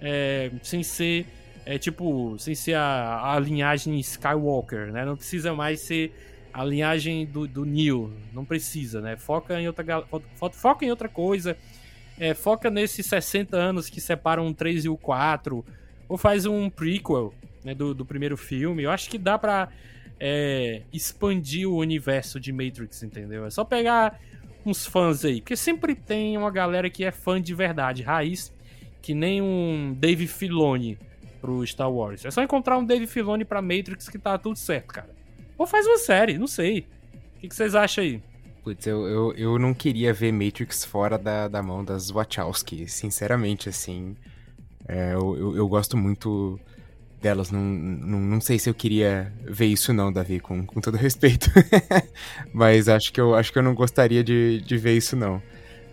é, 0.00 0.50
sem 0.64 0.82
ser. 0.82 1.24
É, 1.64 1.78
tipo, 1.78 2.36
sem 2.40 2.56
ser 2.56 2.74
a, 2.74 3.34
a 3.34 3.38
linhagem 3.38 3.96
Skywalker, 4.00 4.92
né? 4.92 5.04
Não 5.04 5.16
precisa 5.16 5.54
mais 5.54 5.78
ser 5.78 6.12
a 6.52 6.64
linhagem 6.64 7.24
do, 7.24 7.46
do 7.46 7.64
Neo. 7.64 8.12
Não 8.32 8.44
precisa, 8.44 9.00
né? 9.00 9.16
Foca 9.16 9.60
em 9.60 9.68
outra, 9.68 10.04
foca 10.52 10.84
em 10.84 10.90
outra 10.90 11.08
coisa. 11.08 11.56
É, 12.18 12.34
foca 12.34 12.68
nesses 12.68 13.06
60 13.06 13.56
anos 13.56 13.88
que 13.88 14.00
separam 14.00 14.48
o 14.48 14.52
3 14.52 14.86
e 14.86 14.88
o 14.88 14.96
4. 14.96 15.64
Ou 16.08 16.18
faz 16.18 16.46
um 16.46 16.68
prequel 16.68 17.32
né, 17.64 17.76
do, 17.76 17.94
do 17.94 18.04
primeiro 18.04 18.36
filme. 18.36 18.82
Eu 18.82 18.90
acho 18.90 19.08
que 19.08 19.18
dá 19.18 19.38
pra 19.38 19.68
é, 20.18 20.82
expandir 20.92 21.68
o 21.68 21.76
universo 21.76 22.38
de 22.38 22.52
Matrix, 22.52 23.02
entendeu? 23.02 23.46
É 23.46 23.50
só 23.50 23.64
pegar 23.64 24.20
uns 24.64 24.86
fãs 24.86 25.24
aí. 25.24 25.40
Porque 25.40 25.56
sempre 25.56 25.94
tem 25.94 26.36
uma 26.36 26.50
galera 26.50 26.88
que 26.88 27.04
é 27.04 27.10
fã 27.10 27.40
de 27.40 27.54
verdade, 27.54 28.02
raiz, 28.02 28.52
que 29.00 29.14
nem 29.14 29.42
um 29.42 29.94
Dave 29.98 30.26
Filoni 30.26 30.98
pro 31.40 31.66
Star 31.66 31.90
Wars. 31.90 32.24
É 32.24 32.30
só 32.30 32.42
encontrar 32.42 32.78
um 32.78 32.84
Dave 32.84 33.06
Filoni 33.06 33.44
pra 33.44 33.60
Matrix 33.60 34.08
que 34.08 34.18
tá 34.18 34.38
tudo 34.38 34.56
certo, 34.56 34.94
cara. 34.94 35.10
Ou 35.58 35.66
faz 35.66 35.86
uma 35.86 35.98
série, 35.98 36.38
não 36.38 36.46
sei. 36.46 36.86
O 37.36 37.40
que, 37.40 37.54
vocês 37.54 37.74
acham 37.74 38.04
aí? 38.04 38.22
Putz, 38.62 38.86
eu, 38.86 39.06
eu, 39.08 39.32
eu 39.32 39.58
não 39.58 39.74
queria 39.74 40.12
ver 40.12 40.32
Matrix 40.32 40.84
fora 40.84 41.18
da, 41.18 41.48
da 41.48 41.60
mão 41.60 41.84
das 41.84 42.10
Wachowski, 42.10 42.88
sinceramente, 42.88 43.68
assim. 43.68 44.16
É, 44.86 45.14
eu, 45.14 45.36
eu, 45.36 45.56
eu, 45.56 45.68
gosto 45.68 45.96
muito 45.96 46.58
delas, 47.22 47.50
não, 47.50 47.60
não, 47.60 48.18
não 48.18 48.40
sei 48.40 48.58
se 48.58 48.68
eu 48.68 48.74
queria 48.74 49.32
ver 49.44 49.66
isso 49.66 49.92
não, 49.92 50.12
Davi, 50.12 50.40
com, 50.40 50.66
com 50.66 50.80
todo 50.80 50.96
respeito. 50.96 51.50
Mas 52.52 52.88
acho 52.88 53.12
que, 53.12 53.20
eu, 53.20 53.34
acho 53.34 53.52
que 53.52 53.58
eu 53.58 53.62
não 53.62 53.74
gostaria 53.74 54.22
de, 54.22 54.60
de 54.60 54.76
ver 54.76 54.96
isso 54.96 55.16
não. 55.16 55.40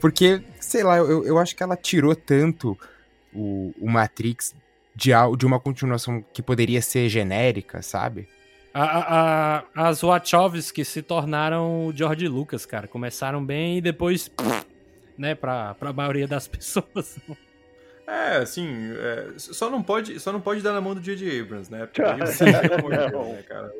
Porque, 0.01 0.41
sei 0.59 0.83
lá, 0.83 0.97
eu, 0.97 1.23
eu 1.23 1.37
acho 1.37 1.55
que 1.55 1.61
ela 1.61 1.77
tirou 1.77 2.15
tanto 2.15 2.77
o, 3.33 3.71
o 3.79 3.89
Matrix 3.89 4.55
de, 4.95 5.11
de 5.37 5.45
uma 5.45 5.59
continuação 5.59 6.23
que 6.33 6.41
poderia 6.41 6.81
ser 6.81 7.07
genérica, 7.07 7.81
sabe? 7.81 8.27
A, 8.73 9.63
a, 9.75 9.89
as 9.89 10.01
Wachowski 10.01 10.83
se 10.83 11.01
tornaram 11.01 11.87
o 11.87 11.93
George 11.95 12.27
Lucas, 12.27 12.65
cara. 12.65 12.87
Começaram 12.87 13.43
bem 13.43 13.77
e 13.77 13.81
depois, 13.81 14.31
né, 15.17 15.35
pra, 15.35 15.75
pra 15.75 15.93
maioria 15.93 16.27
das 16.27 16.47
pessoas. 16.49 17.19
É, 18.09 18.37
assim, 18.37 18.91
é, 18.97 19.33
só, 19.37 19.69
não 19.69 19.83
pode, 19.83 20.19
só 20.19 20.31
não 20.31 20.41
pode 20.41 20.61
dar 20.61 20.73
na 20.73 20.81
mão 20.81 20.95
do 20.95 20.99
J.J. 20.99 21.41
Abrams, 21.41 21.71
né? 21.71 21.85
Porque 21.85 22.01
ele, 22.01 22.17
né, 22.89 23.43
cara? 23.47 23.71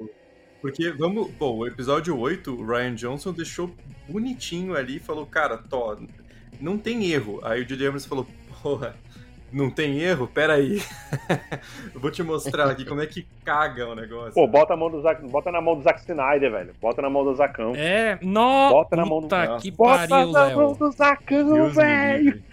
Porque, 0.62 0.92
vamos. 0.92 1.32
Bom, 1.32 1.58
o 1.58 1.68
episódio 1.68 2.16
8, 2.16 2.54
o 2.54 2.64
Ryan 2.64 2.94
Johnson 2.94 3.34
deixou 3.34 3.74
bonitinho 4.08 4.76
ali 4.76 4.98
e 4.98 5.00
falou: 5.00 5.26
Cara, 5.26 5.58
Tó, 5.58 5.98
não 6.62 6.78
tem 6.78 7.12
erro. 7.12 7.40
Aí 7.44 7.62
o 7.62 7.66
J.J. 7.66 7.88
Abrams 7.88 8.08
falou: 8.08 8.28
Porra, 8.62 8.96
não 9.52 9.70
tem 9.72 10.00
erro? 10.00 10.28
Pera 10.28 10.54
aí. 10.54 10.80
Eu 11.94 12.00
vou 12.00 12.12
te 12.12 12.22
mostrar 12.22 12.70
aqui 12.70 12.86
como 12.86 13.02
é 13.02 13.08
que 13.08 13.26
caga 13.44 13.88
o 13.88 13.96
negócio. 13.96 14.34
Pô, 14.34 14.46
bota, 14.46 14.76
a 14.76 14.78
mão 14.78 14.92
do 14.92 15.02
Zack, 15.02 15.26
bota 15.28 15.52
na 15.52 15.60
mão 15.60 15.76
do 15.76 15.82
Zack 15.82 16.02
Snyder, 16.02 16.52
velho. 16.52 16.74
Bota 16.80 17.02
na 17.02 17.10
mão 17.10 17.24
do 17.24 17.34
Zacão. 17.34 17.74
É, 17.76 18.20
no... 18.22 18.70
Bota 18.70 18.96
na 18.96 19.06
mão 19.06 19.22
do 19.22 19.24
Puta 19.24 19.46
Nossa. 19.46 19.62
que 19.64 19.72
Bota 19.72 20.08
pariu, 20.08 20.32
na 20.32 20.56
mão 20.56 20.74
do 20.74 20.92
Zacão, 20.92 21.70
velho. 21.72 22.44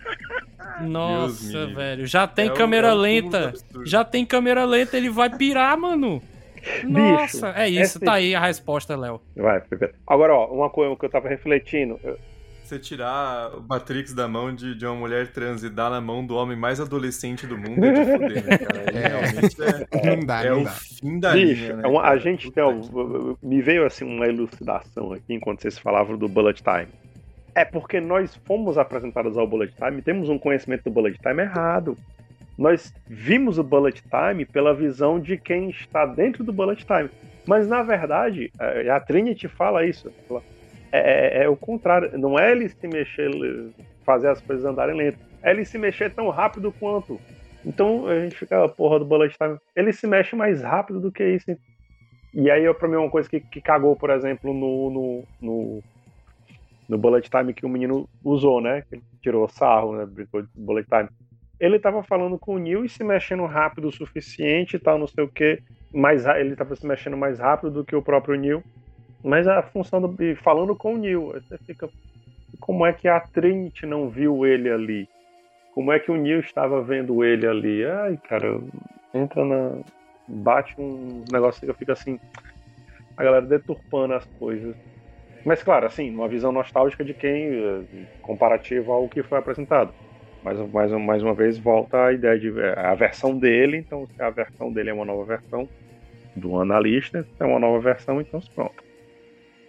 Deus 0.79 0.91
Nossa, 0.91 1.67
me 1.67 1.75
velho. 1.75 2.07
Já 2.07 2.27
tem 2.27 2.49
É 2.49 2.53
câmera 2.53 2.89
é 2.89 2.93
o 2.93 2.97
lenta. 2.97 3.49
absurdo. 3.49 3.87
Já 3.87 4.05
tem 4.05 4.25
câmera 4.27 4.65
lenta, 4.65 4.97
ele 4.97 5.11
vai 5.11 5.31
pirar, 5.31 5.77
mano. 5.79 6.23
Nossa, 6.85 7.51
é 7.57 7.69
isso, 7.69 7.81
essa- 7.81 8.01
tá 8.01 8.15
aí 8.15 8.35
a 8.35 8.41
resposta, 8.41 8.97
Léo. 8.97 9.21
Vai, 9.37 9.61
Pepe. 9.61 9.95
Agora, 10.07 10.35
ó, 10.35 10.47
uma 10.47 10.69
coisa 10.69 10.95
que 10.97 11.05
eu 11.05 11.11
tava 11.11 11.29
refletindo. 11.29 11.99
eu- 12.03 12.19
Você 12.65 12.81
tirar 12.81 13.55
o 13.57 13.63
Matrix 13.63 14.13
da 14.13 14.27
mão 14.27 14.53
de, 14.53 14.75
de 14.75 14.85
uma 14.85 14.97
mulher 14.97 15.29
trans 15.29 15.63
e 15.63 15.71
dar 15.71 15.89
na 15.89 16.01
mão 16.01 16.27
do 16.27 16.35
homem 16.35 16.57
mais 16.57 16.81
adolescente 16.81 17.47
do 17.47 17.57
mundo 17.57 17.85
é 17.85 17.93
de 17.93 18.05
foder, 18.11 18.45
né, 18.45 18.59
cara? 18.59 18.81
Aí 18.91 18.97
É. 18.97 19.07
realmente 19.07 19.57
é, 19.63 19.87
Não 20.17 20.27
dá, 20.27 20.43
é 20.45 20.51
não 20.51 20.61
o 20.63 20.65
dá. 20.65 20.71
fim 20.73 21.21
da 21.21 21.33
Bicho, 21.33 21.63
linha, 21.63 21.77
né? 21.77 21.83
é 21.85 21.87
uma- 21.87 22.03
a 22.03 22.17
gente 22.19 22.53
um- 22.61 23.37
Me 23.41 23.63
veio 23.63 23.87
assim 23.87 24.05
uma 24.05 24.27
elucidação 24.27 25.13
aqui 25.13 25.33
enquanto 25.35 25.63
vocês 25.63 25.79
falavam 25.79 26.19
do 26.19 26.27
Bullet 26.29 26.61
Time. 26.61 26.89
É 27.57 27.65
porque 27.65 28.01
nós 28.03 28.37
fomos 28.45 28.77
apresentados 28.77 29.39
ao 29.39 29.47
Bullet 29.47 29.75
Time, 29.75 30.03
temos 30.03 30.29
um 30.29 30.39
conhecimento 30.39 30.85
do 30.85 30.91
Bullet 30.91 31.19
Time 31.19 31.41
errado. 31.41 31.97
Nós 32.59 32.93
vimos 33.07 33.59
o 33.59 33.65
Bullet 33.65 34.03
Time 34.03 34.45
pela 34.45 34.75
visão 34.75 35.19
de 35.19 35.39
quem 35.39 35.71
está 35.71 36.05
dentro 36.05 36.45
do 36.45 36.53
Bullet 36.53 36.85
Time. 36.85 37.09
Mas 37.47 37.67
na 37.67 37.83
verdade, 37.83 38.53
é, 38.61 38.91
a 38.91 39.01
Trinity 39.01 39.49
fala 39.49 39.87
isso. 39.87 40.13
É, 40.93 41.39
é- 41.41 41.45
é 41.45 41.49
o 41.49 41.57
contrário. 41.57 42.19
Não 42.19 42.39
é 42.39 42.53
ele 42.53 42.69
se 42.69 42.87
mexer, 42.87 43.31
fazer 44.05 44.29
as 44.29 44.41
coisas 44.43 44.67
andarem 44.67 44.95
lento. 44.95 45.19
É 45.43 45.51
ele 45.51 45.65
se 45.65 45.79
mexer 45.79 46.13
tão 46.13 46.29
rápido 46.29 46.71
quanto. 46.79 47.19
Então 47.65 48.07
a 48.07 48.21
gente 48.21 48.37
fica, 48.37 48.69
porra 48.69 48.99
do 48.99 49.07
Bullet 49.07 49.35
Time. 49.35 49.57
Ele 49.75 49.95
se 49.95 50.07
mexe 50.07 50.37
mais 50.37 50.61
rápido 50.61 51.01
do 51.01 51.11
que 51.11 51.25
isso. 51.27 51.57
E 52.35 52.51
aí, 52.51 52.71
pra 52.75 52.87
mim, 52.87 52.97
é 52.97 52.99
uma 52.99 53.11
coisa 53.11 53.31
que, 53.31 53.41
que 53.41 53.63
cagou, 53.63 53.97
por 53.97 54.11
exemplo, 54.11 54.53
no, 54.53 54.91
no, 54.91 55.25
no, 55.41 55.83
no 56.89 56.97
Bullet 56.99 57.29
Time 57.29 57.53
que 57.55 57.67
o 57.67 57.69
menino 57.69 58.09
usou, 58.25 58.61
né? 58.61 58.83
Ele 58.91 59.03
tirou 59.21 59.49
sarro, 59.49 59.97
né? 59.97 60.07
Brincou 60.07 60.43
de 60.43 60.49
Bullet 60.55 60.87
Time. 60.89 61.09
Ele 61.59 61.79
tava 61.79 62.03
falando 62.03 62.39
com 62.39 62.55
o 62.55 62.59
Neil 62.59 62.85
e 62.85 62.89
se 62.89 63.03
mexendo 63.03 63.45
rápido 63.47 63.89
o 63.89 63.93
suficiente 63.93 64.77
e 64.77 64.79
tal, 64.79 64.99
não 64.99 65.07
sei 65.07 65.25
o 65.25 65.29
que. 65.29 65.61
Mais, 65.93 66.25
ra- 66.25 66.39
ele 66.39 66.55
tava 66.55 66.77
se 66.77 66.87
mexendo 66.87 67.17
mais 67.17 67.39
rápido 67.39 67.71
do 67.71 67.85
que 67.85 67.97
o 67.97 68.03
próprio 68.03 68.39
Neil. 68.39 68.63
Mas 69.25 69.49
a 69.49 69.63
função 69.63 70.01
do. 70.01 70.15
falando 70.37 70.77
com 70.77 70.95
o 70.95 70.99
Neil. 70.99 71.33
Você 71.33 71.59
fica. 71.59 71.89
Como 72.61 72.87
é 72.87 72.93
que 72.93 73.09
a 73.09 73.21
Trinity 73.21 73.87
não 73.87 74.09
viu 74.09 74.47
ele 74.47 74.71
ali? 74.71 75.09
Como 75.75 75.93
é 75.93 75.99
que 75.99 76.11
o 76.11 76.17
Neil 76.17 76.41
estava 76.41 76.81
vendo 76.83 77.25
ele 77.25 77.47
ali? 77.47 77.85
Ai, 77.85 78.17
cara, 78.29 78.61
entra 79.13 79.45
na. 79.45 79.83
Bate 80.29 80.75
um 80.79 81.25
negócio 81.31 81.67
que 81.67 81.73
fica 81.79 81.93
assim. 81.93 82.19
A 83.17 83.25
galera 83.25 83.47
deturpando 83.47 84.15
as 84.15 84.25
coisas. 84.39 84.77
Mas, 85.47 85.63
claro, 85.63 85.87
assim, 85.87 86.11
uma 86.11 86.27
visão 86.27 86.51
nostálgica 86.51 87.05
de 87.05 87.15
quem. 87.15 87.55
eh, 87.55 88.07
comparativa 88.21 88.93
ao 88.93 89.09
que 89.09 89.23
foi 89.23 89.39
apresentado. 89.39 89.95
Mas, 90.43 90.59
mais, 90.73 90.91
mais 90.91 91.23
uma 91.23 91.35
vez, 91.35 91.57
volta 91.57 92.07
a 92.07 92.13
ideia 92.13 92.37
de. 92.37 92.53
é 92.59 92.81
a 92.81 92.97
versão 92.97 93.39
dele, 93.39 93.77
então, 93.77 94.09
se 94.09 94.21
a 94.21 94.29
versão 94.29 94.73
dele 94.73 94.91
é 94.91 94.93
uma 94.93 95.05
nova 95.05 95.25
versão 95.25 95.69
do 96.35 96.61
analista, 96.61 97.25
é 97.39 97.45
uma 97.45 97.61
nova 97.61 97.79
versão, 97.79 98.21
então 98.21 98.41
pronto. 98.57 98.83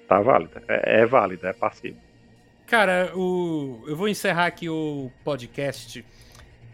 Tá 0.08 0.20
válida. 0.20 0.64
É, 0.68 1.02
é 1.02 1.06
válida, 1.06 1.50
é 1.50 1.54
passivo. 1.54 1.98
Cara, 2.66 3.12
o... 3.16 3.84
eu 3.88 3.96
vou 3.96 4.08
encerrar 4.08 4.48
aqui 4.48 4.68
o 4.68 5.12
podcast. 5.24 6.04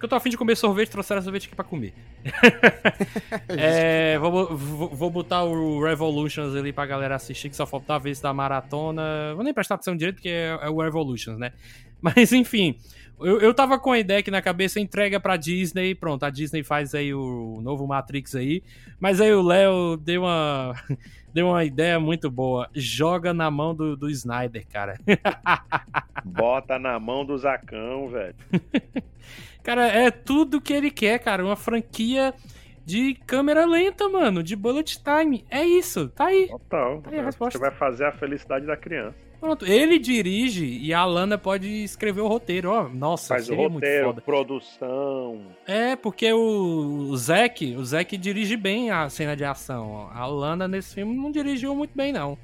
Porque 0.04 0.08
eu 0.08 0.10
tô 0.10 0.16
afim 0.18 0.30
de 0.30 0.38
comer 0.38 0.58
sorvete, 0.58 0.90
trouxeram 0.90 1.22
sorvete 1.22 1.46
aqui 1.48 1.56
pra 1.56 1.64
comer. 1.64 1.94
é, 3.48 4.20
vou, 4.20 4.54
vou, 4.54 4.90
vou 4.90 5.10
botar 5.10 5.46
o 5.46 5.82
Revolutions 5.82 6.54
ali 6.58 6.74
pra 6.74 6.86
galera 6.86 7.16
assistir, 7.16 7.50
que 7.50 7.56
só 7.56 7.66
faltava 7.66 8.04
ver 8.04 8.10
esse 8.10 8.22
da 8.22 8.34
maratona. 8.34 9.34
Vou 9.34 9.46
nem 9.46 9.54
prestar 9.54 9.76
atenção 9.76 9.96
direito, 9.96 10.16
porque 10.16 10.28
é, 10.28 10.60
é 10.62 10.70
o 10.70 10.82
Revolutions, 10.82 11.40
né? 11.40 11.54
Mas 12.04 12.34
enfim, 12.34 12.78
eu, 13.18 13.40
eu 13.40 13.54
tava 13.54 13.80
com 13.80 13.94
a 13.94 14.00
ideia 14.00 14.20
aqui 14.20 14.30
na 14.30 14.42
cabeça, 14.42 14.78
entrega 14.78 15.22
pra 15.22 15.38
Disney, 15.38 15.96
pronto, 15.96 16.26
a 16.26 16.30
Disney 16.30 16.64
faz 16.64 16.94
aí 16.94 17.14
o 17.14 17.62
novo 17.64 17.88
Matrix 17.88 18.36
aí. 18.36 18.62
Mas 19.00 19.22
aí 19.22 19.34
o 19.34 19.42
Léo 19.42 19.96
deu 19.96 20.24
uma, 20.24 20.76
deu 21.34 21.48
uma 21.48 21.64
ideia 21.64 21.98
muito 21.98 22.30
boa. 22.30 22.70
Joga 22.76 23.34
na 23.34 23.50
mão 23.50 23.74
do, 23.74 23.96
do 23.96 24.10
Snyder, 24.10 24.68
cara. 24.68 25.00
Bota 26.26 26.78
na 26.78 27.00
mão 27.00 27.24
do 27.24 27.38
Zacão, 27.38 28.10
velho. 28.10 28.36
Cara, 29.64 29.88
é 29.88 30.12
tudo 30.12 30.60
que 30.62 30.74
ele 30.74 30.92
quer, 30.92 31.20
cara. 31.20 31.44
Uma 31.44 31.56
franquia 31.56 32.34
de 32.86 33.14
câmera 33.26 33.66
lenta, 33.66 34.10
mano. 34.10 34.44
De 34.44 34.56
bullet 34.56 35.00
time. 35.02 35.46
É 35.50 35.64
isso, 35.64 36.10
tá 36.10 36.26
aí. 36.26 36.48
Total. 36.50 37.02
Aí 37.06 37.20
a 37.20 37.24
resposta. 37.24 37.58
Você 37.58 37.62
vai 37.64 37.72
fazer 37.72 38.06
a 38.06 38.12
felicidade 38.12 38.66
da 38.66 38.76
criança. 38.76 39.16
Pronto. 39.40 39.66
Ele 39.66 40.00
dirige 40.00 40.66
e 40.66 40.94
a 40.94 41.04
Lana 41.04 41.38
pode 41.38 41.68
escrever 41.84 42.22
o 42.22 42.28
roteiro. 42.28 42.70
Ó, 42.72 42.88
nossa, 42.88 43.34
Faz 43.36 43.44
o 43.44 43.48
seria 43.48 43.64
muito 43.70 43.74
roteiro, 43.84 44.06
foda. 44.06 44.22
produção. 44.22 45.42
É, 45.68 45.96
porque 45.98 46.32
o, 46.32 47.08
o 47.10 47.18
Zack, 47.18 47.76
o 47.76 47.84
Zack 47.84 48.16
dirige 48.18 48.56
bem 48.56 48.90
a 48.90 49.10
cena 49.10 49.36
de 49.36 49.44
ação. 49.44 50.10
A 50.14 50.26
Lana 50.26 50.66
nesse 50.68 50.96
filme 50.96 51.14
não 51.16 51.30
dirigiu 51.32 51.76
muito 51.76 51.92
bem, 51.94 52.14
não. 52.14 52.38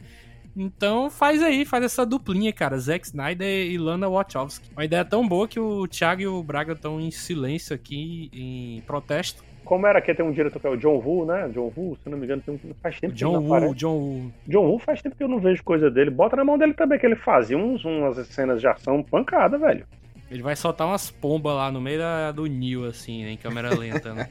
Então 0.56 1.10
faz 1.10 1.42
aí, 1.42 1.66
faz 1.66 1.84
essa 1.84 2.06
duplinha, 2.06 2.52
cara. 2.52 2.78
Zack 2.78 3.06
Snyder 3.08 3.48
e 3.48 3.78
Lana 3.78 4.10
Wachowski. 4.10 4.70
Uma 4.72 4.86
ideia 4.86 5.06
tão 5.06 5.28
boa 5.28 5.48
que 5.48 5.60
o 5.60 5.88
Thiago 5.88 6.22
e 6.22 6.28
o 6.28 6.44
Braga 6.44 6.74
estão 6.74 7.00
em 7.00 7.12
silêncio 7.12 7.76
aqui, 7.76 8.30
em 8.34 8.82
protesto. 8.82 9.44
Como 9.64 9.86
era 9.86 10.02
que 10.02 10.14
tem 10.16 10.26
um 10.26 10.32
diretor 10.32 10.60
que 10.60 10.66
é 10.66 10.70
o 10.70 10.78
John 10.78 10.98
Woo, 10.98 11.26
né? 11.26 11.48
John 11.50 11.72
Woo, 11.78 11.96
se 12.04 12.10
não 12.10 12.18
me 12.18 12.26
engano, 12.26 12.42
tem 12.42 12.56
um... 12.56 12.74
faz 12.82 13.00
tempo 13.00 13.14
que 13.14 13.20
John 13.20 13.34
não 13.34 13.44
Woo, 13.44 13.54
aparece. 13.54 13.76
John 13.76 13.98
Woo. 13.98 14.34
John 14.48 14.66
Woo 14.66 14.80
faz 14.80 15.02
tempo 15.02 15.16
que 15.16 15.24
eu 15.24 15.28
não 15.28 15.40
vejo 15.40 15.64
coisa 15.64 15.92
dele. 15.92 16.10
Bota 16.10 16.36
na 16.36 16.44
mão 16.44 16.58
dele 16.58 16.74
também, 16.74 16.98
que 16.98 17.06
ele 17.06 17.16
fazia 17.16 17.56
uns, 17.56 17.86
umas 17.86 18.18
cenas 18.28 18.60
de 18.60 18.68
ação 18.68 19.04
pancada, 19.04 19.60
velho. 19.60 19.86
Ele 20.32 20.42
vai 20.42 20.56
soltar 20.56 20.88
umas 20.88 21.10
pombas 21.10 21.56
lá 21.56 21.72
no 21.72 21.82
meio 21.82 22.00
da, 22.00 22.32
do 22.32 22.46
Nil, 22.46 22.86
assim, 22.86 23.24
né, 23.24 23.32
em 23.32 23.38
câmera 23.38 23.78
lenta, 23.78 24.14
né? 24.14 24.30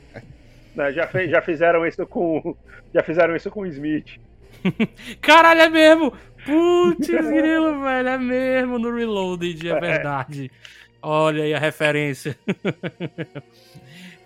Né, 0.74 0.93
Já, 0.93 1.07
fez, 1.07 1.31
já 1.31 1.43
fizeram 1.43 1.86
isso 1.86 2.07
com. 2.07 2.57
Já 2.95 3.03
fizeram 3.03 3.35
isso 3.35 3.51
com 3.51 3.61
o 3.61 3.66
Smith. 3.66 4.19
Caralho, 5.20 5.60
é 5.60 5.68
mesmo! 5.68 6.12
Putz, 6.44 7.06
grilo, 7.06 7.82
velho, 7.82 8.08
é 8.08 8.18
mesmo 8.18 8.78
no 8.78 8.94
Reloaded, 8.94 9.68
é 9.68 9.80
verdade. 9.80 10.50
Olha 11.02 11.44
aí 11.44 11.54
a 11.54 11.58
referência. 11.58 12.38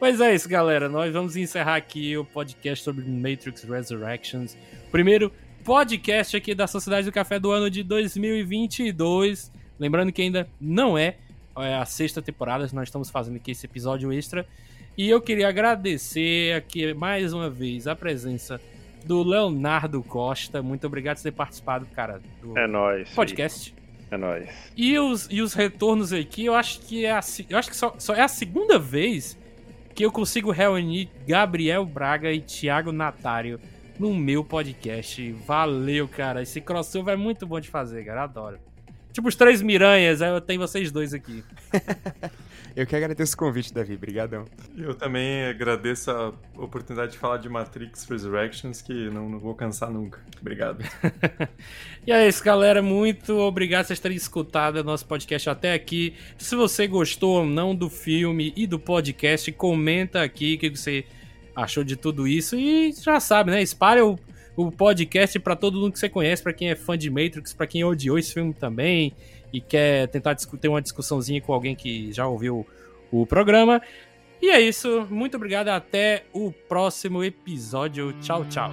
Pois 0.02 0.20
é 0.20 0.34
isso, 0.34 0.48
galera. 0.48 0.88
Nós 0.88 1.12
vamos 1.12 1.36
encerrar 1.36 1.76
aqui 1.76 2.16
o 2.16 2.24
podcast 2.24 2.82
sobre 2.82 3.04
Matrix 3.04 3.62
Resurrections. 3.62 4.58
Primeiro 4.90 5.30
podcast 5.62 6.36
aqui 6.36 6.56
da 6.56 6.66
Sociedade 6.66 7.06
do 7.06 7.12
Café 7.12 7.38
do 7.38 7.52
ano 7.52 7.70
de 7.70 7.84
2022. 7.84 9.52
Lembrando 9.78 10.10
que 10.10 10.20
ainda 10.20 10.48
não 10.60 10.98
é, 10.98 11.18
é 11.56 11.76
a 11.76 11.84
sexta 11.84 12.20
temporada, 12.20 12.68
nós 12.72 12.88
estamos 12.88 13.10
fazendo 13.10 13.36
aqui 13.36 13.52
esse 13.52 13.64
episódio 13.64 14.12
extra. 14.12 14.44
E 14.98 15.08
eu 15.08 15.20
queria 15.20 15.48
agradecer 15.48 16.56
aqui 16.56 16.92
mais 16.92 17.32
uma 17.32 17.48
vez 17.48 17.86
a 17.86 17.94
presença 17.94 18.60
do 19.02 19.22
Leonardo 19.22 20.02
Costa. 20.02 20.62
Muito 20.62 20.86
obrigado 20.86 21.16
por 21.16 21.22
ter 21.22 21.32
participado, 21.32 21.86
cara, 21.86 22.20
do 22.40 22.56
É 22.58 22.66
nóis. 22.66 23.08
podcast. 23.10 23.74
É 24.10 24.16
nóis. 24.16 24.48
E 24.76 24.98
os, 24.98 25.26
e 25.30 25.40
os 25.40 25.54
retornos 25.54 26.12
aqui, 26.12 26.44
eu 26.44 26.54
acho 26.54 26.80
que 26.80 27.04
é 27.04 27.12
a, 27.12 27.20
eu 27.48 27.58
acho 27.58 27.70
que 27.70 27.76
só, 27.76 27.94
só 27.98 28.14
é 28.14 28.20
a 28.22 28.28
segunda 28.28 28.78
vez 28.78 29.38
que 29.94 30.04
eu 30.04 30.12
consigo 30.12 30.50
reunir 30.50 31.08
Gabriel 31.26 31.84
Braga 31.84 32.32
e 32.32 32.40
Thiago 32.40 32.92
Natário 32.92 33.58
no 33.98 34.14
meu 34.14 34.42
podcast. 34.44 35.32
Valeu, 35.46 36.08
cara. 36.08 36.42
Esse 36.42 36.60
crossover 36.60 37.14
é 37.14 37.16
muito 37.16 37.46
bom 37.46 37.60
de 37.60 37.68
fazer, 37.68 38.04
cara. 38.04 38.24
Adoro. 38.24 38.58
Tipo 39.12 39.28
os 39.28 39.34
três 39.36 39.60
Miranhas, 39.60 40.22
aí 40.22 40.30
eu 40.30 40.40
tenho 40.40 40.60
vocês 40.60 40.90
dois 40.90 41.12
aqui. 41.12 41.44
Eu 42.74 42.86
que 42.86 42.96
agradeço 42.96 43.34
o 43.34 43.38
convite, 43.38 43.72
Davi. 43.72 43.96
Brigadão. 43.96 44.46
Eu 44.76 44.94
também 44.94 45.44
agradeço 45.44 46.10
a 46.10 46.32
oportunidade 46.56 47.12
de 47.12 47.18
falar 47.18 47.36
de 47.36 47.48
Matrix 47.48 48.04
Resurrections, 48.08 48.80
que 48.80 49.10
não, 49.10 49.28
não 49.28 49.38
vou 49.38 49.54
cansar 49.54 49.90
nunca. 49.90 50.20
Obrigado. 50.40 50.82
E 52.04 52.10
é 52.10 52.26
isso, 52.26 52.42
galera. 52.42 52.82
Muito 52.82 53.38
obrigado 53.38 53.82
por 53.82 53.86
vocês 53.88 54.00
terem 54.00 54.16
escutado 54.16 54.78
o 54.78 54.82
nosso 54.82 55.06
podcast 55.06 55.48
até 55.48 55.72
aqui. 55.72 56.14
Se 56.36 56.56
você 56.56 56.88
gostou 56.88 57.38
ou 57.38 57.46
não 57.46 57.76
do 57.76 57.88
filme 57.88 58.52
e 58.56 58.66
do 58.66 58.76
podcast, 58.76 59.52
comenta 59.52 60.20
aqui 60.20 60.56
o 60.56 60.58
que 60.58 60.70
você 60.70 61.04
achou 61.54 61.84
de 61.84 61.94
tudo 61.94 62.26
isso. 62.26 62.56
E 62.56 62.92
já 62.92 63.20
sabe, 63.20 63.52
né? 63.52 63.62
Espalha 63.62 64.04
o, 64.04 64.18
o 64.56 64.72
podcast 64.72 65.38
pra 65.38 65.54
todo 65.54 65.78
mundo 65.78 65.92
que 65.92 66.00
você 66.00 66.08
conhece, 66.08 66.42
pra 66.42 66.52
quem 66.52 66.70
é 66.70 66.74
fã 66.74 66.98
de 66.98 67.08
Matrix, 67.08 67.52
pra 67.52 67.68
quem 67.68 67.84
odiou 67.84 68.18
esse 68.18 68.34
filme 68.34 68.52
também 68.52 69.14
e 69.52 69.60
quer 69.60 70.08
tentar 70.08 70.34
ter 70.34 70.68
uma 70.68 70.80
discussãozinha 70.80 71.40
com 71.40 71.52
alguém 71.52 71.74
que 71.74 72.12
já 72.12 72.26
ouviu 72.26 72.66
o 73.10 73.26
programa. 73.26 73.80
E 74.40 74.50
é 74.50 74.60
isso. 74.60 75.06
Muito 75.10 75.36
obrigado. 75.36 75.68
Até 75.68 76.24
o 76.32 76.50
próximo 76.50 77.22
episódio. 77.22 78.12
Tchau, 78.20 78.44
tchau. 78.46 78.72